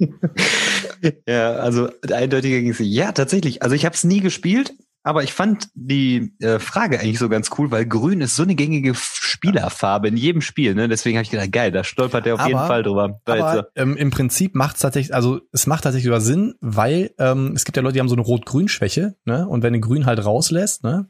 ja, 1.28 1.54
also 1.56 1.90
eindeutiger 2.10 2.60
ging 2.62 2.70
es. 2.70 2.80
Ja, 2.80 3.12
tatsächlich. 3.12 3.62
Also 3.62 3.76
ich 3.76 3.86
habe 3.86 3.94
es 3.94 4.04
nie 4.04 4.22
gespielt, 4.22 4.74
aber 5.06 5.22
ich 5.24 5.34
fand 5.34 5.70
die 5.76 6.34
äh, 6.40 6.58
Frage 6.58 7.00
eigentlich 7.00 7.20
so 7.20 7.30
ganz 7.30 7.52
cool, 7.60 7.70
weil 7.70 7.86
Grün 7.86 8.22
ist 8.22 8.36
so 8.36 8.42
eine 8.42 8.56
gängige 8.56 8.94
Spielerfarbe 8.96 10.08
in 10.08 10.18
jedem 10.18 10.42
Spiel. 10.42 10.74
Ne? 10.74 10.88
Deswegen 10.88 11.16
habe 11.18 11.24
ich 11.24 11.30
gedacht, 11.30 11.52
geil, 11.52 11.72
da 11.72 11.84
stolpert 11.84 12.26
der 12.26 12.34
auf 12.34 12.46
jeden 12.48 12.58
Aber- 12.58 12.68
Fall 12.68 12.82
drüber. 12.82 13.22
Weil 13.24 13.40
so, 13.40 13.46
Aber 13.46 13.68
ähm, 13.76 13.96
im 13.98 14.10
Prinzip 14.10 14.56
macht 14.56 14.78
es 14.78 14.82
tatsächlich, 14.82 15.14
also 15.14 15.42
es 15.52 15.68
macht 15.68 15.84
tatsächlich 15.84 16.06
sogar 16.06 16.22
Sinn, 16.22 16.56
weil 16.60 17.12
ähm, 17.20 17.54
es 17.56 17.66
gibt 17.66 17.78
ja 17.78 17.84
Leute, 17.84 17.94
die 17.94 18.00
haben 18.00 18.10
so 18.10 18.16
eine 18.16 18.24
Rot-Grün-Schwäche, 18.24 19.16
ne? 19.26 19.48
Und 19.48 19.62
wenn 19.62 19.74
du 19.74 19.80
Grün 19.80 20.08
halt 20.08 20.26
rauslässt, 20.26 20.84
ne? 20.84 21.08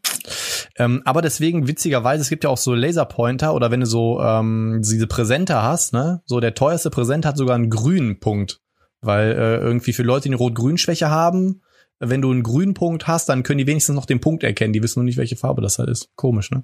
Ähm, 0.77 1.01
aber 1.05 1.21
deswegen, 1.21 1.69
witzigerweise, 1.69 2.21
es 2.21 2.27
gibt 2.29 2.43
ja 2.43 2.49
auch 2.49 2.57
so 2.57 2.73
Laserpointer 2.73 3.53
oder 3.53 3.71
wenn 3.71 3.79
du 3.79 3.85
so 3.85 4.19
ähm, 4.21 4.81
diese 4.83 5.07
Präsenter 5.07 5.63
hast, 5.63 5.93
ne? 5.93 6.21
So 6.25 6.41
der 6.41 6.53
teuerste 6.53 6.89
Präsent 6.89 7.25
hat 7.25 7.37
sogar 7.37 7.55
einen 7.55 7.69
grünen 7.69 8.19
Punkt. 8.19 8.59
Weil 8.99 9.31
äh, 9.31 9.57
irgendwie 9.57 9.93
für 9.93 10.03
Leute, 10.03 10.23
die 10.23 10.29
eine 10.29 10.37
Rot-Grün-Schwäche 10.37 11.09
haben, 11.09 11.61
wenn 11.99 12.21
du 12.21 12.31
einen 12.31 12.43
grünen 12.43 12.73
Punkt 12.73 13.07
hast, 13.07 13.29
dann 13.29 13.43
können 13.43 13.57
die 13.57 13.67
wenigstens 13.67 13.95
noch 13.95 14.05
den 14.05 14.19
Punkt 14.19 14.43
erkennen. 14.43 14.73
Die 14.73 14.83
wissen 14.83 14.99
nur 14.99 15.05
nicht, 15.05 15.17
welche 15.17 15.35
Farbe 15.35 15.61
das 15.61 15.79
halt 15.79 15.89
ist. 15.89 16.09
Komisch, 16.15 16.51
ne? 16.51 16.63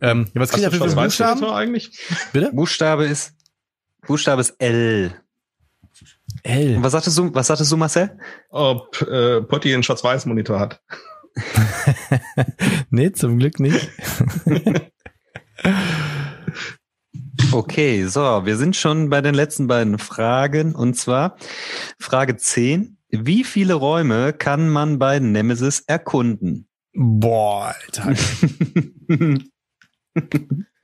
Ähm, 0.00 0.26
ja, 0.34 0.40
was 0.40 0.50
kriegt 0.50 0.64
er 0.64 0.70
du 0.70 0.78
für 0.78 0.94
Buchstaben? 0.94 1.44
eigentlich? 1.44 1.90
Bitte? 2.32 2.50
Buchstabe 2.52 3.06
ist 3.06 3.34
Buchstabe 4.06 4.40
ist 4.40 4.54
L. 4.58 5.12
L. 6.42 6.76
Und 6.76 6.82
was 6.82 6.92
sagtest 6.92 7.18
du, 7.18 7.34
was 7.34 7.46
sagtest 7.46 7.72
du, 7.72 7.76
Marcel? 7.76 8.16
Ob 8.50 9.00
äh, 9.02 9.42
Potti 9.42 9.72
einen 9.74 9.82
Schwarz-Weiß-Monitor 9.82 10.60
hat. 10.60 10.80
nee, 12.90 13.12
zum 13.12 13.38
Glück 13.38 13.60
nicht. 13.60 13.88
Okay, 17.52 18.04
so, 18.04 18.20
wir 18.44 18.56
sind 18.56 18.76
schon 18.76 19.08
bei 19.08 19.20
den 19.22 19.34
letzten 19.34 19.68
beiden 19.68 19.98
Fragen 19.98 20.74
und 20.74 20.94
zwar 20.94 21.36
Frage 21.98 22.36
10. 22.36 22.97
Wie 23.10 23.44
viele 23.44 23.74
Räume 23.74 24.32
kann 24.32 24.68
man 24.68 24.98
bei 24.98 25.18
Nemesis 25.18 25.80
erkunden? 25.80 26.68
Boah, 26.92 27.74
Alter. 27.86 28.12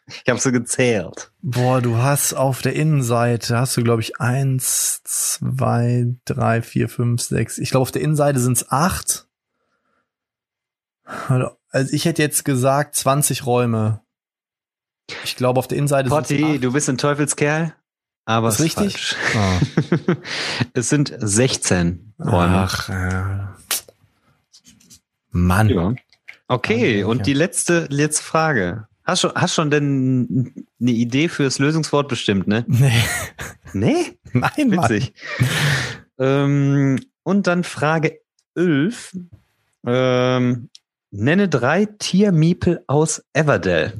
ich 0.06 0.28
habe 0.28 0.40
so 0.40 0.52
gezählt. 0.52 1.32
Boah, 1.42 1.82
du 1.82 1.96
hast 1.96 2.32
auf 2.34 2.62
der 2.62 2.74
Innenseite, 2.74 3.59
hast 3.59 3.76
du, 3.76 3.82
glaube 3.82 4.01
ich, 4.01 4.20
eins, 4.20 5.02
zwei, 5.05 6.14
drei, 6.24 6.62
vier, 6.62 6.88
fünf, 6.88 7.20
sechs. 7.20 7.59
Ich 7.59 7.70
glaube, 7.70 7.82
auf 7.82 7.92
der 7.92 8.02
Innenseite 8.02 8.38
sind 8.38 8.56
es 8.56 8.70
acht. 8.70 9.28
Also 11.05 11.92
ich 11.92 12.06
hätte 12.06 12.22
jetzt 12.22 12.44
gesagt 12.44 12.94
20 12.94 13.44
Räume. 13.44 14.01
Ich 15.24 15.36
glaube, 15.36 15.59
auf 15.59 15.68
der 15.68 15.76
Innenseite 15.76 16.09
sind 16.09 16.30
es 16.30 16.60
du 16.60 16.72
bist 16.72 16.88
ein 16.88 16.96
Teufelskerl, 16.96 17.74
aber 18.24 18.48
Ist 18.48 18.60
richtig? 18.60 18.92
falsch. 18.92 19.16
Ah. 19.36 19.60
es 20.72 20.88
sind 20.88 21.14
16 21.16 22.14
Räume. 22.18 22.68
Ach, 22.68 22.88
äh. 22.88 23.46
Mann. 25.30 25.68
Ja. 25.68 25.94
Okay, 26.48 27.05
und 27.05 27.18
ja. 27.18 27.22
die 27.24 27.34
letzte, 27.34 27.86
letzte 27.90 28.22
Frage. 28.22 28.86
Hast 29.05 29.20
schon, 29.20 29.32
hast 29.34 29.55
schon 29.55 29.70
denn 29.70 30.66
eine 30.80 30.90
Idee 30.90 31.28
fürs 31.28 31.59
Lösungswort 31.59 32.09
bestimmt, 32.09 32.46
ne? 32.46 32.64
Nee. 32.68 33.05
Nee? 33.74 34.18
Nein, 34.32 34.68
Mann. 34.68 34.88
Witzig. 34.88 35.12
ähm, 36.18 37.01
und 37.22 37.46
dann 37.46 37.64
Frage 37.64 38.20
11. 38.55 39.16
Ähm, 39.86 40.70
nenne 41.10 41.48
drei 41.48 41.86
Tiermiepel 41.86 42.82
aus 42.86 43.24
Everdell. 43.32 43.92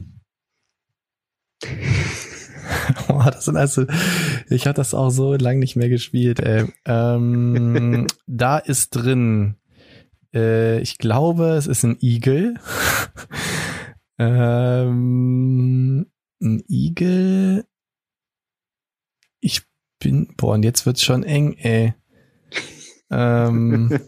Boah, 3.09 3.31
das 3.31 3.44
sind 3.44 3.56
also, 3.56 3.86
ich 4.48 4.66
hatte 4.66 4.77
das 4.77 4.94
auch 4.94 5.11
so 5.11 5.35
lange 5.35 5.61
nicht 5.61 5.77
mehr 5.77 5.89
gespielt. 5.89 6.40
Ey. 6.40 6.73
Ähm, 6.85 8.06
da 8.27 8.59
ist 8.59 8.90
drin, 8.90 9.56
äh, 10.35 10.81
ich 10.81 10.98
glaube, 10.98 11.51
es 11.51 11.66
ist 11.66 11.85
ein 11.85 11.97
Igel. 12.01 12.55
ähm, 14.19 16.06
ein 16.40 16.65
Igel. 16.69 17.65
Ich 19.40 19.62
bin, 19.98 20.35
boah, 20.36 20.55
und 20.55 20.65
jetzt 20.65 20.86
wird's 20.86 21.02
schon 21.02 21.23
eng, 21.23 21.55
ey. 21.55 21.94
Ähm, 23.11 23.98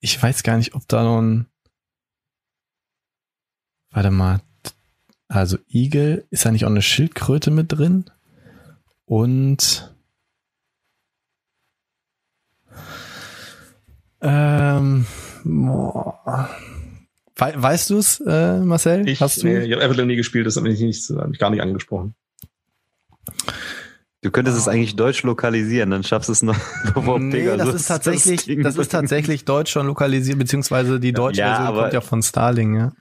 ich 0.00 0.20
weiß 0.20 0.42
gar 0.42 0.56
nicht, 0.56 0.74
ob 0.74 0.88
da 0.88 1.02
noch 1.02 1.20
ein, 1.20 1.46
warte 3.90 4.10
mal, 4.10 4.40
also 5.28 5.58
Igel, 5.68 6.26
ist 6.30 6.44
da 6.44 6.50
nicht 6.50 6.64
auch 6.64 6.70
eine 6.70 6.82
Schildkröte 6.82 7.50
mit 7.50 7.72
drin? 7.72 8.04
Und 9.04 9.94
ähm, 14.20 15.06
boah, 15.44 16.48
We 17.36 17.52
weißt 17.56 17.90
du 17.90 17.98
es, 17.98 18.20
äh, 18.26 18.58
Marcel? 18.58 19.08
Ich, 19.08 19.20
Hast 19.20 19.42
du? 19.42 19.46
nee, 19.46 19.58
ich 19.64 19.72
habe 19.72 19.82
Everland 19.82 20.08
nie 20.08 20.16
gespielt, 20.16 20.46
das 20.46 20.56
habe 20.56 20.68
ich, 20.68 20.80
nicht, 20.80 21.08
hab 21.10 21.30
ich 21.32 21.38
gar 21.38 21.50
nicht 21.50 21.62
angesprochen. 21.62 22.14
Du 24.22 24.32
könntest 24.32 24.58
es 24.58 24.66
eigentlich 24.66 24.96
deutsch 24.96 25.22
lokalisieren, 25.22 25.90
dann 25.90 26.02
schaffst 26.02 26.28
du 26.28 26.32
es 26.32 26.42
noch. 26.42 26.56
Nee, 27.20 27.56
das 27.56 27.72
ist 27.74 27.86
tatsächlich, 27.86 28.44
Ding 28.46 28.62
das 28.64 28.76
ist 28.76 28.90
tatsächlich 28.90 29.44
deutsch 29.44 29.70
schon 29.70 29.86
lokalisiert, 29.86 30.38
beziehungsweise 30.38 30.98
die 30.98 31.12
deutsche 31.12 31.40
Ja, 31.40 31.48
Version 31.50 31.66
aber- 31.68 31.80
kommt 31.82 31.92
ja 31.92 32.00
von 32.00 32.22
Starling, 32.22 32.74
ja. 32.76 32.92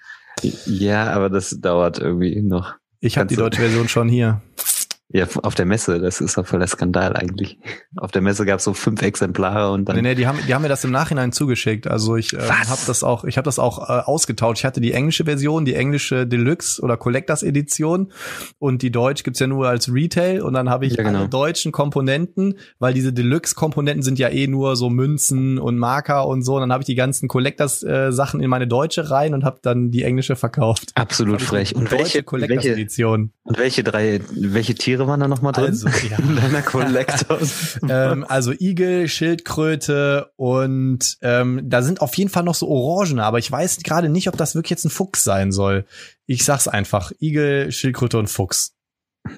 Ja, 0.65 1.11
aber 1.11 1.29
das 1.29 1.59
dauert 1.59 1.99
irgendwie 1.99 2.41
noch. 2.41 2.75
Ich 2.99 3.17
habe 3.17 3.27
die 3.27 3.35
deutsche 3.35 3.61
Version 3.61 3.87
schon 3.87 4.09
hier. 4.09 4.41
Ja, 5.09 5.25
auf 5.43 5.55
der 5.55 5.65
Messe, 5.65 5.99
das 5.99 6.19
ist 6.19 6.37
doch 6.37 6.45
voll 6.45 6.59
der 6.59 6.67
Skandal 6.67 7.15
eigentlich. 7.15 7.57
Auf 7.95 8.11
der 8.11 8.21
Messe 8.21 8.45
gab 8.45 8.59
es 8.59 8.65
so 8.65 8.73
fünf 8.73 9.01
Exemplare 9.01 9.71
und 9.71 9.85
dann. 9.85 9.95
Nee, 9.95 10.01
nee, 10.01 10.15
die 10.15 10.27
haben, 10.27 10.37
die 10.45 10.53
haben 10.53 10.61
mir 10.61 10.67
das 10.67 10.83
im 10.83 10.91
Nachhinein 10.91 11.31
zugeschickt. 11.31 11.87
Also 11.87 12.17
ich 12.17 12.33
äh, 12.33 12.39
habe 12.39 12.81
das 12.85 13.03
auch, 13.03 13.23
ich 13.23 13.37
habe 13.37 13.45
das 13.45 13.57
auch 13.57 13.89
äh, 13.89 14.01
ausgetauscht. 14.03 14.59
Ich 14.59 14.65
hatte 14.65 14.81
die 14.81 14.91
englische 14.91 15.23
Version, 15.23 15.63
die 15.63 15.75
englische 15.75 16.27
Deluxe 16.27 16.81
oder 16.81 16.97
Collectors 16.97 17.41
Edition 17.43 18.11
und 18.59 18.81
die 18.81 18.91
Deutsch 18.91 19.23
gibt's 19.23 19.39
ja 19.39 19.47
nur 19.47 19.69
als 19.69 19.93
Retail 19.93 20.41
und 20.41 20.53
dann 20.53 20.69
habe 20.69 20.85
ich 20.85 20.95
Ja, 20.97 21.03
genau. 21.03 21.19
alle 21.19 21.29
deutschen 21.29 21.71
Komponenten, 21.71 22.55
weil 22.79 22.93
diese 22.93 23.13
Deluxe 23.13 23.55
Komponenten 23.55 24.03
sind 24.03 24.19
ja 24.19 24.27
eh 24.27 24.47
nur 24.47 24.75
so 24.75 24.89
Münzen 24.89 25.57
und 25.57 25.77
Marker 25.77 26.27
und 26.27 26.43
so. 26.43 26.55
Und 26.55 26.61
dann 26.61 26.73
habe 26.73 26.81
ich 26.81 26.85
die 26.87 26.95
ganzen 26.95 27.29
Collectors 27.29 27.81
äh, 27.83 28.11
Sachen 28.11 28.41
in 28.41 28.49
meine 28.49 28.67
deutsche 28.67 29.09
rein 29.09 29.33
und 29.33 29.45
habe 29.45 29.59
dann 29.61 29.89
die 29.89 30.03
englische 30.03 30.35
verkauft. 30.35 30.91
Absolut 30.95 31.41
frech. 31.41 31.75
Und 31.75 31.91
welche, 31.91 32.23
Collectors 32.23 32.65
welche, 32.65 32.73
Edition. 32.73 33.31
und 33.43 33.57
welche 33.57 33.83
drei, 33.83 34.19
welche 34.35 34.75
Tiere 34.75 34.96
waren 35.05 35.19
da 35.19 35.27
nochmal 35.27 35.51
drin? 35.51 35.65
Also, 35.65 35.87
ja. 35.87 36.17
In 36.19 36.35
deiner 36.35 36.61
Collectors. 36.61 37.79
ähm, 37.89 38.25
also 38.27 38.53
Igel, 38.53 39.07
Schildkröte 39.07 40.31
und 40.37 41.17
ähm, 41.21 41.61
da 41.63 41.83
sind 41.83 42.01
auf 42.01 42.15
jeden 42.15 42.31
Fall 42.31 42.43
noch 42.43 42.55
so 42.55 42.67
Orangene, 42.67 43.23
aber 43.23 43.37
ich 43.37 43.51
weiß 43.51 43.79
gerade 43.83 44.09
nicht, 44.09 44.29
ob 44.29 44.37
das 44.37 44.55
wirklich 44.55 44.71
jetzt 44.71 44.85
ein 44.85 44.89
Fuchs 44.89 45.23
sein 45.23 45.51
soll. 45.51 45.85
Ich 46.25 46.45
sag's 46.45 46.67
einfach. 46.67 47.11
Igel, 47.19 47.71
Schildkröte 47.71 48.17
und 48.17 48.27
Fuchs. 48.27 48.73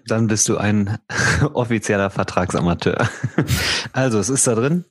Dann 0.06 0.28
bist 0.28 0.48
du 0.48 0.58
ein 0.58 1.00
offizieller 1.54 2.12
Vertragsamateur. 2.12 3.10
Also, 3.92 4.20
es 4.20 4.30
ist 4.30 4.48
da 4.48 4.56
drin 4.56 4.86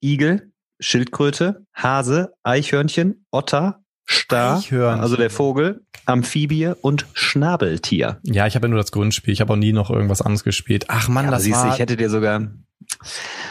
Igel, 0.00 0.52
Schildkröte, 0.78 1.66
Hase, 1.74 2.32
Eichhörnchen, 2.42 3.26
Otter, 3.30 3.84
Star, 4.08 4.58
Eichhörnchen. 4.58 5.00
also 5.00 5.16
der 5.16 5.30
Vogel, 5.30 5.82
Amphibie 6.06 6.72
und 6.80 7.06
Schnabeltier. 7.12 8.18
Ja, 8.24 8.46
ich 8.46 8.54
habe 8.56 8.66
ja 8.66 8.70
nur 8.70 8.78
das 8.80 8.92
Grundspiel. 8.92 9.32
Ich 9.32 9.40
habe 9.40 9.52
auch 9.52 9.56
nie 9.56 9.72
noch 9.72 9.90
irgendwas 9.90 10.20
anderes 10.22 10.44
gespielt. 10.44 10.86
Ach 10.88 11.08
man, 11.08 11.26
Ja, 11.26 11.30
das 11.32 11.42
siehst 11.44 11.58
du, 11.60 11.66
war. 11.66 11.72
ich 11.74 11.78
hätte 11.80 11.96
dir 11.96 12.10
sogar. 12.10 12.50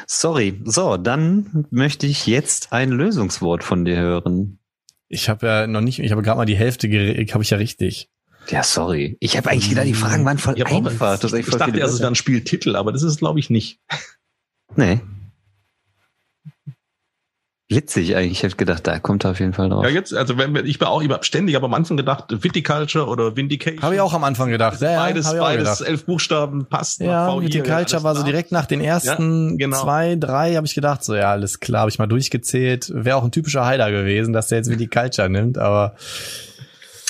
Sorry. 0.07 0.59
So, 0.65 0.97
dann 0.97 1.65
möchte 1.69 2.07
ich 2.07 2.27
jetzt 2.27 2.73
ein 2.73 2.89
Lösungswort 2.89 3.63
von 3.63 3.85
dir 3.85 3.97
hören. 3.97 4.59
Ich 5.07 5.30
habe 5.30 5.47
ja 5.47 5.67
noch 5.67 5.81
nicht. 5.81 5.99
Ich 5.99 6.11
habe 6.11 6.21
gerade 6.21 6.38
mal 6.38 6.45
die 6.45 6.55
Hälfte. 6.57 6.88
Habe 7.34 7.43
ich 7.43 7.49
ja 7.49 7.57
richtig. 7.57 8.09
Ja, 8.49 8.63
sorry. 8.63 9.17
Ich 9.19 9.38
habe 9.38 9.49
eigentlich 9.49 9.69
gedacht, 9.69 9.85
die 9.88 9.93
Fragen 9.93 10.26
waren 10.26 10.38
voll 10.38 10.61
auch- 10.63 10.71
einfach. 10.71 11.19
Das 11.19 11.31
ist 11.31 11.38
echt 11.38 11.47
Ich 11.47 11.51
voll 11.51 11.59
dachte 11.59 11.77
erst, 11.80 11.93
es 11.95 11.99
wäre 11.99 12.11
ein 12.11 12.15
Spieltitel, 12.15 12.76
aber 12.76 12.91
das 12.91 13.03
ist 13.03 13.13
es, 13.13 13.17
glaube 13.19 13.39
ich, 13.39 13.49
nicht. 13.49 13.80
Nee. 14.76 14.99
Witzig 17.71 18.15
eigentlich. 18.15 18.31
Ich 18.31 18.43
hätte 18.43 18.55
gedacht, 18.55 18.87
da 18.87 18.97
kommt 18.97 19.23
er 19.25 19.31
auf 19.31 19.39
jeden 19.39 19.53
Fall 19.53 19.69
drauf. 19.69 19.83
Ja, 19.83 19.91
jetzt, 19.91 20.11
also 20.13 20.39
wenn 20.39 20.55
wir, 20.55 20.65
ich 20.65 20.81
war 20.81 20.89
auch 20.89 21.01
immer 21.01 21.19
ständig, 21.21 21.55
aber 21.55 21.67
am 21.67 21.75
Anfang 21.75 21.97
gedacht, 21.97 22.25
Viticulture 22.29 23.05
oder 23.05 23.35
Vindication. 23.35 23.83
Habe 23.83 23.93
ich 23.93 24.01
auch 24.01 24.13
am 24.13 24.23
Anfang 24.23 24.49
gedacht. 24.49 24.81
Ja, 24.81 24.91
ja, 24.93 24.99
beides, 24.99 25.27
auch 25.27 25.37
beides 25.37 25.77
gedacht. 25.77 25.81
elf 25.81 26.05
Buchstaben 26.05 26.65
passt. 26.65 26.99
Ja, 27.01 27.31
VI, 27.31 27.41
mit 27.43 27.53
den 27.53 27.63
ja, 27.65 27.75
Culture 27.75 27.97
alles 27.97 28.03
war 28.03 28.15
so 28.15 28.23
direkt 28.23 28.51
nach 28.51 28.65
den 28.65 28.81
ersten 28.81 29.51
Ja, 29.51 29.55
genau. 29.57 29.81
zwei, 29.83 30.15
drei 30.15 30.55
habe 30.55 30.65
ich 30.65 30.73
gedacht, 30.73 31.03
so 31.03 31.13
ja, 31.13 31.29
alles 31.29 31.59
klar, 31.59 31.81
habe 31.81 31.91
ich 31.91 31.99
mal 31.99 32.07
durchgezählt. 32.07 32.91
Wäre 32.93 33.17
auch 33.17 33.23
ein 33.23 33.31
typischer 33.31 33.65
Heider 33.65 33.91
gewesen, 33.91 34.33
dass 34.33 34.47
der 34.47 34.57
jetzt 34.57 34.71
wie 34.71 34.77
die 34.77 34.87
Culture 34.87 35.29
nimmt, 35.29 35.59
aber 35.59 35.93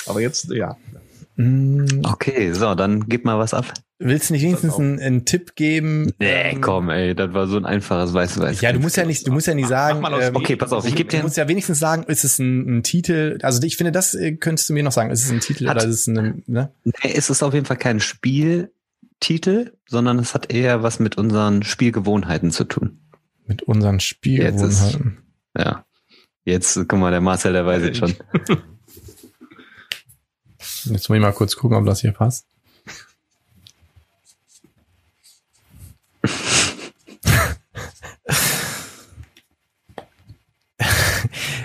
Aber 0.06 0.20
jetzt, 0.20 0.50
ja. 0.52 0.76
mh, 1.36 2.02
Okay, 2.06 2.52
so, 2.52 2.74
dann 2.74 3.08
gib 3.08 3.24
mal 3.24 3.38
was 3.38 3.54
ab. 3.54 3.64
Willst 4.00 4.30
du 4.30 4.34
nicht 4.34 4.42
wenigstens 4.42 4.74
einen, 4.74 4.98
einen 4.98 5.24
Tipp 5.24 5.54
geben? 5.54 6.12
Nee, 6.18 6.52
Ähm, 6.52 6.60
komm, 6.60 6.90
ey, 6.90 7.14
das 7.14 7.32
war 7.32 7.46
so 7.46 7.56
ein 7.56 7.64
einfaches 7.66 8.12
weiß 8.12 8.40
weiß. 8.40 8.60
Ja, 8.60 8.72
du 8.72 8.80
musst 8.80 8.96
ja 8.96 9.04
nicht, 9.04 9.26
du 9.26 9.32
musst 9.32 9.46
ja 9.46 9.54
nicht 9.54 9.68
sagen. 9.68 10.00
mach 10.00 10.10
mal 10.10 10.16
aus 10.18 10.24
ähm, 10.24 10.36
Okay, 10.36 10.56
pass 10.56 10.72
auf, 10.72 10.86
ich 10.86 10.94
gebe 10.96 11.08
Du 11.10 11.16
dir 11.16 11.22
musst 11.22 11.36
ja 11.36 11.46
wenigstens 11.46 11.78
sagen, 11.78 12.02
ist 12.04 12.24
es 12.24 12.38
ein, 12.38 12.78
ein 12.78 12.82
Titel? 12.82 13.38
Also 13.42 13.62
ich 13.62 13.76
finde, 13.76 13.92
das 13.92 14.14
äh, 14.14 14.32
könntest 14.32 14.68
du 14.68 14.72
mir 14.72 14.82
noch 14.82 14.92
sagen. 14.92 15.10
Ist 15.10 15.24
es 15.24 15.30
ein 15.30 15.40
Titel 15.40 15.68
Hat- 15.68 15.76
oder 15.76 15.84
ist 15.86 15.94
es 15.94 16.06
ein, 16.08 16.42
ne? 16.46 16.72
Nee, 16.84 17.12
es 17.14 17.30
ist 17.30 17.42
auf 17.42 17.54
jeden 17.54 17.66
Fall 17.66 17.76
kein 17.76 18.00
Spieltitel, 18.00 19.72
sondern 19.86 20.18
es 20.18 20.34
hat 20.34 20.52
eher 20.52 20.82
was 20.82 20.98
mit 20.98 21.16
unseren 21.18 21.62
Spielgewohnheiten 21.62 22.50
zu 22.50 22.64
tun. 22.64 22.98
Mit 23.46 23.62
unseren 23.62 23.96
Jetzt 23.96 24.04
Spielgewohnheiten. 24.06 25.18
Ja. 25.56 25.84
Jetzt, 26.44 26.74
guck 26.88 26.98
mal, 26.98 27.10
der 27.10 27.20
Marcel, 27.20 27.52
der 27.52 27.66
weiß 27.66 27.82
jetzt 27.82 27.98
schon. 27.98 28.14
Jetzt 30.84 30.86
muss 30.86 31.10
ich 31.10 31.20
mal 31.20 31.32
kurz 31.32 31.54
gucken, 31.56 31.76
ob 31.76 31.84
das 31.84 32.00
hier 32.00 32.12
passt. 32.12 32.46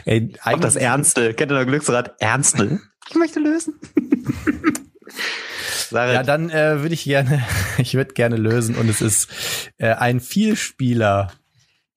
Ey, 0.05 0.33
Auch 0.43 0.59
das 0.59 0.75
eigentlich, 0.75 0.87
Ernste. 0.87 1.33
Kennt 1.33 1.51
ihr 1.51 1.59
noch 1.59 1.65
Glücksrad? 1.65 2.15
Ernste? 2.19 2.79
Ich 3.09 3.15
möchte 3.15 3.39
lösen. 3.39 3.75
Ja, 5.91 6.23
dann 6.23 6.49
äh, 6.49 6.81
würde 6.81 6.95
ich 6.95 7.03
gerne, 7.03 7.45
ich 7.77 7.93
würde 7.93 8.13
gerne 8.13 8.37
lösen 8.37 8.75
und 8.75 8.89
es 8.89 9.01
ist 9.01 9.29
äh, 9.77 9.93
ein 9.93 10.19
Vielspieler. 10.19 11.31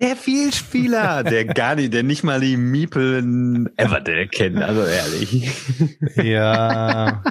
der 0.01 0.15
Vielspieler, 0.15 1.25
der 1.25 1.47
gar 1.47 1.75
nicht, 1.75 1.95
der 1.95 2.03
nicht 2.03 2.23
mal 2.23 2.41
die 2.41 2.57
Miepel 2.57 3.67
Everdell 3.77 4.29
kennt, 4.29 4.59
also 4.63 4.85
ehrlich. 4.85 5.51
Ja. 6.17 7.25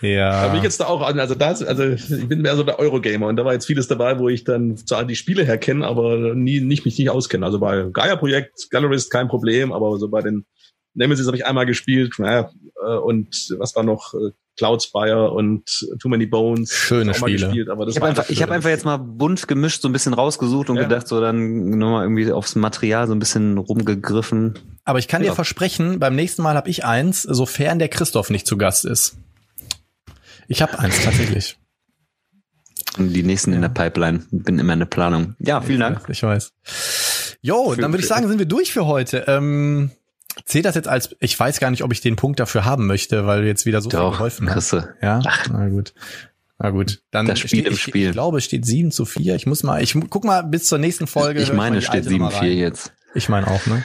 Da 0.00 0.06
ja. 0.08 0.48
bin 0.48 0.58
ich 0.58 0.62
jetzt 0.62 0.80
da 0.80 0.86
auch 0.86 1.02
an, 1.02 1.20
also 1.20 1.34
das, 1.34 1.62
also 1.62 1.84
ich 1.84 2.28
bin 2.28 2.42
mehr 2.42 2.56
so 2.56 2.62
der 2.62 2.78
Eurogamer 2.78 3.26
und 3.26 3.36
da 3.36 3.44
war 3.44 3.52
jetzt 3.52 3.66
vieles 3.66 3.86
dabei, 3.88 4.18
wo 4.18 4.28
ich 4.28 4.44
dann 4.44 4.76
zwar 4.76 5.04
die 5.04 5.16
Spiele 5.16 5.44
herkenne, 5.44 5.86
aber 5.86 6.34
nie, 6.34 6.60
nicht 6.60 6.84
mich 6.84 6.98
nicht 6.98 7.10
auskenne. 7.10 7.44
Also 7.44 7.58
bei 7.58 7.86
Gaia-Projekt, 7.92 8.70
Gallerist 8.70 9.10
kein 9.10 9.28
Problem, 9.28 9.72
aber 9.72 9.98
so 9.98 10.08
bei 10.08 10.22
den 10.22 10.46
Nemesis 10.94 11.26
habe 11.26 11.36
ich 11.36 11.46
einmal 11.46 11.66
gespielt, 11.66 12.14
naja, 12.18 12.50
äh, 12.84 12.96
und 12.96 13.28
was 13.58 13.76
war 13.76 13.82
noch, 13.82 14.14
äh, 14.14 14.30
Cloudspire 14.56 15.30
und 15.30 15.64
Too 16.02 16.08
Many 16.08 16.26
Bones. 16.26 16.70
Schöne 16.70 17.14
Spiele. 17.14 17.46
Gespielt, 17.46 17.70
aber 17.70 17.86
das 17.86 17.94
Ich 17.94 18.00
habe 18.00 18.10
einfach, 18.10 18.28
ich 18.28 18.42
hab 18.42 18.50
einfach 18.50 18.68
jetzt 18.68 18.84
mal 18.84 18.98
bunt 18.98 19.48
gemischt, 19.48 19.80
so 19.80 19.88
ein 19.88 19.92
bisschen 19.92 20.12
rausgesucht 20.12 20.68
und 20.68 20.76
Ja. 20.76 20.82
gedacht, 20.82 21.08
so 21.08 21.18
dann 21.20 21.78
nochmal 21.78 22.04
irgendwie 22.04 22.30
aufs 22.30 22.56
Material 22.56 23.06
so 23.06 23.14
ein 23.14 23.18
bisschen 23.18 23.56
rumgegriffen. 23.56 24.58
Aber 24.84 24.98
ich 24.98 25.08
kann 25.08 25.22
dir 25.22 25.28
Ja. 25.28 25.34
versprechen, 25.34 25.98
beim 25.98 26.14
nächsten 26.14 26.42
Mal 26.42 26.56
habe 26.56 26.68
ich 26.68 26.84
eins, 26.84 27.22
sofern 27.22 27.78
der 27.78 27.88
Christoph 27.88 28.28
nicht 28.28 28.46
zu 28.46 28.58
Gast 28.58 28.84
ist. 28.84 29.16
Ich 30.50 30.60
habe 30.62 30.76
eins 30.80 31.04
tatsächlich. 31.04 31.56
Und 32.98 33.12
die 33.12 33.22
nächsten 33.22 33.52
in 33.52 33.62
der 33.62 33.68
Pipeline. 33.68 34.24
Bin 34.32 34.58
immer 34.58 34.72
in 34.72 34.80
der 34.80 34.86
Planung. 34.86 35.36
Ja, 35.38 35.60
vielen 35.60 35.78
Dank. 35.78 36.00
Ich 36.08 36.24
weiß. 36.24 36.52
Jo, 37.40 37.76
dann 37.76 37.92
würde 37.92 38.02
ich 38.02 38.08
sagen, 38.08 38.26
sind 38.26 38.40
wir 38.40 38.46
durch 38.46 38.72
für 38.72 38.84
heute. 38.84 39.24
Ähm, 39.28 39.92
zählt 40.46 40.64
das 40.64 40.74
jetzt 40.74 40.88
als, 40.88 41.14
ich 41.20 41.38
weiß 41.38 41.60
gar 41.60 41.70
nicht, 41.70 41.84
ob 41.84 41.92
ich 41.92 42.00
den 42.00 42.16
Punkt 42.16 42.40
dafür 42.40 42.64
haben 42.64 42.88
möchte, 42.88 43.26
weil 43.26 43.42
du 43.42 43.46
jetzt 43.46 43.64
wieder 43.64 43.80
so 43.80 43.90
viel 43.90 44.00
Doch, 44.00 44.12
geholfen 44.14 44.48
hast. 44.48 44.70
Chrisse. 44.70 44.94
Ja, 45.00 45.22
na 45.52 45.68
gut. 45.68 45.94
Na 46.58 46.70
gut, 46.70 47.00
dann 47.12 47.26
Das 47.26 47.38
Spiel 47.38 47.60
steht, 47.60 47.66
im 47.68 47.72
ich, 47.74 47.82
Spiel. 47.82 48.06
Ich 48.08 48.12
glaube, 48.12 48.38
es 48.38 48.44
steht 48.44 48.66
7 48.66 48.90
zu 48.90 49.04
4. 49.04 49.36
Ich 49.36 49.46
muss 49.46 49.62
mal, 49.62 49.80
ich 49.82 49.94
guck 50.10 50.24
mal 50.24 50.42
bis 50.42 50.64
zur 50.64 50.78
nächsten 50.78 51.06
Folge. 51.06 51.40
Ich 51.40 51.52
meine, 51.52 51.78
es 51.78 51.84
steht 51.84 52.06
alte 52.06 52.10
nochmal 52.10 52.32
7-4 52.32 52.40
rein. 52.40 52.58
jetzt. 52.58 52.92
Ich 53.14 53.28
meine 53.28 53.46
auch, 53.48 53.66
ne? 53.66 53.82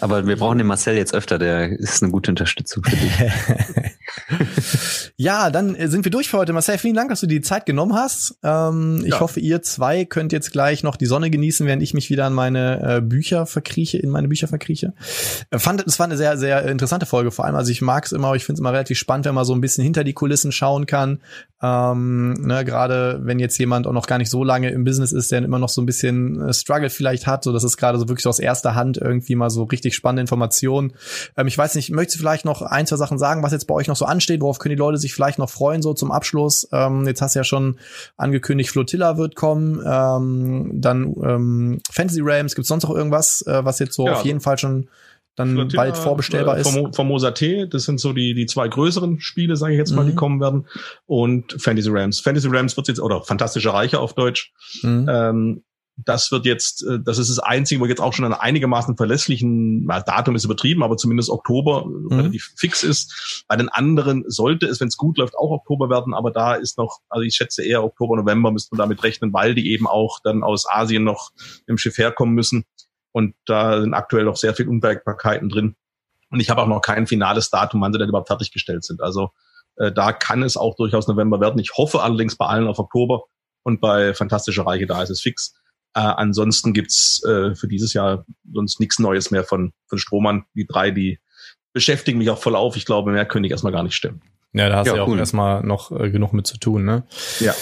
Aber 0.00 0.26
wir 0.26 0.36
brauchen 0.36 0.58
den 0.58 0.66
Marcel 0.66 0.96
jetzt 0.96 1.14
öfter, 1.14 1.38
der 1.38 1.68
ist 1.70 2.02
eine 2.02 2.10
gute 2.10 2.32
Unterstützung 2.32 2.82
für 2.84 2.96
dich. 2.96 3.12
Ja, 5.18 5.50
dann 5.50 5.74
äh, 5.74 5.88
sind 5.88 6.04
wir 6.04 6.10
durch 6.10 6.28
für 6.28 6.36
heute. 6.38 6.52
Marcel, 6.52 6.76
vielen 6.78 6.94
Dank, 6.94 7.08
dass 7.08 7.20
du 7.20 7.26
die 7.26 7.40
Zeit 7.40 7.64
genommen 7.64 7.94
hast. 7.94 8.38
Ähm, 8.42 9.00
Ich 9.04 9.14
Ja. 9.14 9.20
hoffe, 9.20 9.40
ihr 9.40 9.62
zwei 9.62 10.04
könnt 10.04 10.32
jetzt 10.32 10.52
gleich 10.52 10.82
noch 10.82 10.96
die 10.96 11.06
Sonne 11.06 11.30
genießen, 11.30 11.66
während 11.66 11.82
ich 11.82 11.94
mich 11.94 12.10
wieder 12.10 12.26
an 12.26 12.34
meine 12.34 12.96
äh, 12.96 13.00
Bücher 13.00 13.46
verkrieche, 13.46 13.96
in 13.98 14.10
meine 14.10 14.28
Bücher 14.28 14.46
verkrieche. 14.48 14.92
Äh, 15.50 15.58
fand, 15.58 15.84
es 15.86 15.98
war 15.98 16.04
eine 16.06 16.16
sehr, 16.18 16.36
sehr 16.36 16.64
interessante 16.66 17.06
Folge 17.06 17.30
vor 17.30 17.46
allem. 17.46 17.56
Also 17.56 17.72
ich 17.72 17.80
mag 17.80 18.04
es 18.04 18.12
immer, 18.12 18.34
ich 18.34 18.44
finde 18.44 18.56
es 18.56 18.60
immer 18.60 18.72
relativ 18.72 18.98
spannend, 18.98 19.24
wenn 19.26 19.34
man 19.34 19.44
so 19.46 19.54
ein 19.54 19.60
bisschen 19.60 19.84
hinter 19.84 20.04
die 20.04 20.12
Kulissen 20.14 20.52
schauen 20.52 20.84
kann. 20.86 21.20
Ähm, 21.62 22.34
ne, 22.34 22.64
Gerade 22.66 23.20
wenn 23.22 23.38
jetzt 23.38 23.56
jemand 23.58 23.86
auch 23.86 23.92
noch 23.92 24.06
gar 24.06 24.18
nicht 24.18 24.30
so 24.30 24.44
lange 24.44 24.68
im 24.70 24.84
Business 24.84 25.12
ist, 25.12 25.32
der 25.32 25.42
immer 25.42 25.58
noch 25.58 25.70
so 25.70 25.80
ein 25.80 25.86
bisschen 25.86 26.48
äh, 26.48 26.52
Struggle 26.52 26.90
vielleicht 26.90 27.26
hat, 27.26 27.44
so 27.44 27.52
dass 27.52 27.64
es 27.64 27.76
gerade 27.78 27.98
so 27.98 28.08
wirklich 28.08 28.22
so 28.24 28.28
aus 28.30 28.38
erster 28.56 28.74
Hand 28.74 28.96
irgendwie 28.96 29.34
mal 29.34 29.50
so 29.50 29.64
richtig 29.64 29.94
spannende 29.94 30.22
Informationen. 30.22 30.94
Ähm, 31.36 31.46
ich 31.46 31.56
weiß 31.58 31.74
nicht, 31.74 31.90
möchtest 31.90 32.16
du 32.16 32.20
vielleicht 32.20 32.44
noch 32.44 32.62
ein, 32.62 32.86
zwei 32.86 32.96
Sachen 32.96 33.18
sagen, 33.18 33.42
was 33.42 33.52
jetzt 33.52 33.66
bei 33.66 33.74
euch 33.74 33.86
noch 33.88 33.96
so 33.96 34.04
ansteht? 34.06 34.40
Worauf 34.40 34.58
können 34.58 34.74
die 34.74 34.78
Leute 34.78 34.98
sich 34.98 35.12
vielleicht 35.14 35.38
noch 35.38 35.50
freuen, 35.50 35.82
so 35.82 35.92
zum 35.94 36.10
Abschluss? 36.10 36.66
Ähm, 36.72 37.06
jetzt 37.06 37.20
hast 37.22 37.34
du 37.34 37.40
ja 37.40 37.44
schon 37.44 37.76
angekündigt, 38.16 38.70
Flotilla 38.70 39.18
wird 39.18 39.34
kommen, 39.36 39.82
ähm, 39.86 40.70
dann 40.74 41.14
ähm, 41.22 41.80
Fantasy 41.90 42.20
Realms, 42.22 42.54
gibt's 42.54 42.68
sonst 42.68 42.84
noch 42.84 42.94
irgendwas, 42.94 43.42
äh, 43.46 43.64
was 43.64 43.78
jetzt 43.78 43.94
so 43.94 44.06
Ja, 44.06 44.14
auf 44.14 44.24
jeden 44.24 44.40
Fall 44.40 44.58
schon 44.58 44.88
dann 45.34 45.52
Flotilla, 45.52 45.82
bald 45.82 45.96
vorbestellbar 45.98 46.56
äh, 46.56 46.60
ist? 46.62 46.66
Formo- 46.68 46.94
Formosa 46.94 47.30
T, 47.32 47.66
das 47.68 47.84
sind 47.84 48.00
so 48.00 48.14
die, 48.14 48.32
die 48.32 48.46
zwei 48.46 48.68
größeren 48.68 49.20
Spiele, 49.20 49.56
sage 49.56 49.74
ich 49.74 49.78
jetzt 49.78 49.92
mal, 49.92 50.02
Mhm. 50.04 50.08
die 50.08 50.14
kommen 50.14 50.40
werden. 50.40 50.66
Und 51.04 51.60
Fantasy 51.60 51.90
Rams. 51.92 52.20
Fantasy 52.20 52.48
Rams 52.50 52.74
wird 52.78 52.88
jetzt, 52.88 53.00
oder 53.00 53.20
Fantastische 53.22 53.70
Reiche 53.72 54.00
auf 54.00 54.14
Deutsch, 54.14 54.52
Mhm. 54.82 55.06
ähm, 55.10 55.62
das 55.96 56.30
wird 56.30 56.44
jetzt, 56.44 56.84
äh, 56.84 57.00
das 57.00 57.18
ist 57.18 57.30
das 57.30 57.38
Einzige, 57.38 57.80
wo 57.80 57.86
jetzt 57.86 58.00
auch 58.00 58.12
schon 58.12 58.24
an 58.24 58.34
einigermaßen 58.34 58.96
verlässlichen, 58.96 59.86
Datum 60.06 60.36
ist 60.36 60.44
übertrieben, 60.44 60.82
aber 60.82 60.96
zumindest 60.96 61.30
Oktober 61.30 61.86
mhm. 61.86 62.12
relativ 62.12 62.52
fix 62.56 62.82
ist. 62.82 63.44
Bei 63.48 63.56
den 63.56 63.68
anderen 63.68 64.24
sollte 64.26 64.66
es, 64.66 64.80
wenn 64.80 64.88
es 64.88 64.96
gut 64.96 65.18
läuft, 65.18 65.36
auch 65.36 65.50
Oktober 65.50 65.88
werden, 65.88 66.14
aber 66.14 66.30
da 66.30 66.54
ist 66.54 66.76
noch, 66.78 67.00
also 67.08 67.22
ich 67.22 67.34
schätze 67.34 67.64
eher 67.64 67.82
Oktober, 67.82 68.16
November 68.16 68.50
müsste 68.50 68.74
man 68.74 68.86
damit 68.86 69.02
rechnen, 69.02 69.32
weil 69.32 69.54
die 69.54 69.72
eben 69.72 69.86
auch 69.86 70.20
dann 70.22 70.42
aus 70.42 70.66
Asien 70.68 71.04
noch 71.04 71.30
im 71.66 71.78
Schiff 71.78 71.96
herkommen 71.98 72.34
müssen. 72.34 72.64
Und 73.12 73.34
da 73.46 73.80
sind 73.80 73.94
aktuell 73.94 74.24
noch 74.24 74.36
sehr 74.36 74.54
viel 74.54 74.68
Unwägbarkeiten 74.68 75.48
drin. 75.48 75.76
Und 76.30 76.40
ich 76.40 76.50
habe 76.50 76.62
auch 76.62 76.66
noch 76.66 76.82
kein 76.82 77.06
finales 77.06 77.48
Datum, 77.48 77.80
wann 77.80 77.92
sie 77.92 77.98
denn 77.98 78.10
überhaupt 78.10 78.28
fertiggestellt 78.28 78.84
sind. 78.84 79.00
Also 79.00 79.30
äh, 79.76 79.90
da 79.90 80.12
kann 80.12 80.42
es 80.42 80.58
auch 80.58 80.76
durchaus 80.76 81.08
November 81.08 81.40
werden. 81.40 81.58
Ich 81.58 81.72
hoffe 81.78 82.02
allerdings 82.02 82.36
bei 82.36 82.44
allen 82.44 82.66
auf 82.66 82.78
Oktober 82.78 83.22
und 83.62 83.80
bei 83.80 84.12
Fantastische 84.12 84.66
Reiche, 84.66 84.86
da 84.86 85.02
ist 85.02 85.10
es 85.10 85.22
fix. 85.22 85.54
Äh, 85.96 86.00
ansonsten 86.00 86.74
gibt's 86.74 87.24
äh, 87.24 87.54
für 87.54 87.68
dieses 87.68 87.94
Jahr 87.94 88.26
sonst 88.52 88.80
nichts 88.80 88.98
Neues 88.98 89.30
mehr 89.30 89.44
von, 89.44 89.72
von 89.86 89.98
Strohmann. 89.98 90.44
Die 90.54 90.66
drei, 90.66 90.90
die 90.90 91.20
beschäftigen 91.72 92.18
mich 92.18 92.28
auch 92.28 92.38
voll 92.38 92.54
auf. 92.54 92.76
Ich 92.76 92.84
glaube, 92.84 93.12
mehr 93.12 93.24
könnte 93.24 93.46
ich 93.46 93.50
erstmal 93.50 93.72
gar 93.72 93.82
nicht 93.82 93.94
stimmen. 93.94 94.20
Ja, 94.52 94.68
da 94.68 94.76
hast 94.76 94.88
ja, 94.88 94.92
du 94.92 94.98
ja 94.98 95.06
cool. 95.06 95.14
auch 95.14 95.18
erstmal 95.18 95.62
noch 95.62 95.90
äh, 95.98 96.10
genug 96.10 96.34
mit 96.34 96.46
zu 96.46 96.58
tun, 96.58 96.84
ne? 96.84 97.04
Ja. 97.40 97.54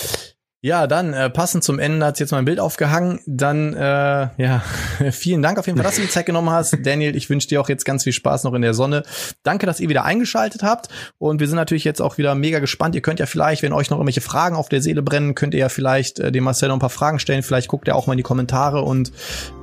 Ja, 0.64 0.86
dann 0.86 1.12
äh, 1.12 1.28
passend 1.28 1.62
zum 1.62 1.78
Ende 1.78 2.06
hat 2.06 2.18
jetzt 2.18 2.30
mein 2.30 2.46
Bild 2.46 2.58
aufgehangen. 2.58 3.20
Dann 3.26 3.74
äh, 3.74 4.28
ja, 4.38 4.62
vielen 5.12 5.42
Dank 5.42 5.58
auf 5.58 5.66
jeden 5.66 5.76
Fall, 5.76 5.84
dass 5.84 5.96
du 5.96 6.00
die 6.00 6.08
Zeit 6.08 6.24
genommen 6.24 6.48
hast. 6.48 6.74
Daniel, 6.86 7.14
ich 7.16 7.28
wünsche 7.28 7.48
dir 7.48 7.60
auch 7.60 7.68
jetzt 7.68 7.84
ganz 7.84 8.04
viel 8.04 8.14
Spaß 8.14 8.44
noch 8.44 8.54
in 8.54 8.62
der 8.62 8.72
Sonne. 8.72 9.02
Danke, 9.42 9.66
dass 9.66 9.78
ihr 9.78 9.90
wieder 9.90 10.06
eingeschaltet 10.06 10.62
habt. 10.62 10.88
Und 11.18 11.38
wir 11.38 11.48
sind 11.48 11.56
natürlich 11.56 11.84
jetzt 11.84 12.00
auch 12.00 12.16
wieder 12.16 12.34
mega 12.34 12.60
gespannt. 12.60 12.94
Ihr 12.94 13.02
könnt 13.02 13.20
ja 13.20 13.26
vielleicht, 13.26 13.62
wenn 13.62 13.74
euch 13.74 13.90
noch 13.90 13.98
irgendwelche 13.98 14.22
Fragen 14.22 14.56
auf 14.56 14.70
der 14.70 14.80
Seele 14.80 15.02
brennen, 15.02 15.34
könnt 15.34 15.52
ihr 15.52 15.60
ja 15.60 15.68
vielleicht 15.68 16.18
äh, 16.18 16.32
dem 16.32 16.44
Marcel 16.44 16.70
noch 16.70 16.76
ein 16.76 16.80
paar 16.80 16.88
Fragen 16.88 17.18
stellen. 17.18 17.42
Vielleicht 17.42 17.68
guckt 17.68 17.86
ihr 17.86 17.94
auch 17.94 18.06
mal 18.06 18.14
in 18.14 18.16
die 18.16 18.22
Kommentare 18.22 18.80
und 18.80 19.12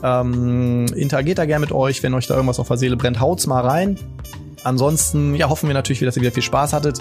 ähm, 0.03 0.85
interagiert 0.95 1.39
da 1.39 1.45
gerne 1.45 1.61
mit 1.61 1.71
euch. 1.71 2.03
Wenn 2.03 2.13
euch 2.13 2.27
da 2.27 2.35
irgendwas 2.35 2.59
auf 2.59 2.67
der 2.67 2.77
Seele 2.77 2.95
brennt, 2.95 3.19
haut's 3.19 3.47
mal 3.47 3.61
rein. 3.61 3.97
Ansonsten 4.63 5.35
ja, 5.35 5.49
hoffen 5.49 5.67
wir 5.67 5.73
natürlich, 5.73 6.01
dass 6.01 6.15
ihr 6.15 6.21
wieder 6.21 6.31
viel 6.31 6.43
Spaß 6.43 6.73
hattet 6.73 6.99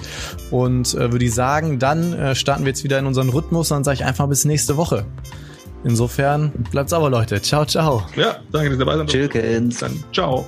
und 0.50 0.94
äh, 0.94 1.12
würde 1.12 1.24
ich 1.24 1.34
sagen, 1.34 1.78
dann 1.78 2.12
äh, 2.12 2.34
starten 2.34 2.64
wir 2.64 2.70
jetzt 2.70 2.84
wieder 2.84 2.98
in 2.98 3.06
unseren 3.06 3.28
Rhythmus 3.28 3.70
und 3.70 3.76
dann 3.76 3.84
sage 3.84 3.96
ich 3.96 4.04
einfach 4.04 4.26
bis 4.28 4.44
nächste 4.44 4.76
Woche. 4.76 5.04
Insofern 5.84 6.50
bleibt 6.70 6.90
sauber, 6.90 7.08
Leute. 7.08 7.40
Ciao, 7.40 7.64
ciao. 7.64 8.02
Ja, 8.16 8.36
danke, 8.52 8.70
dass 8.70 8.78
ihr 8.78 8.84
dabei 8.84 8.96
seid. 8.98 9.08
Chill, 9.08 9.70
Dann 9.80 10.04
ciao. 10.12 10.46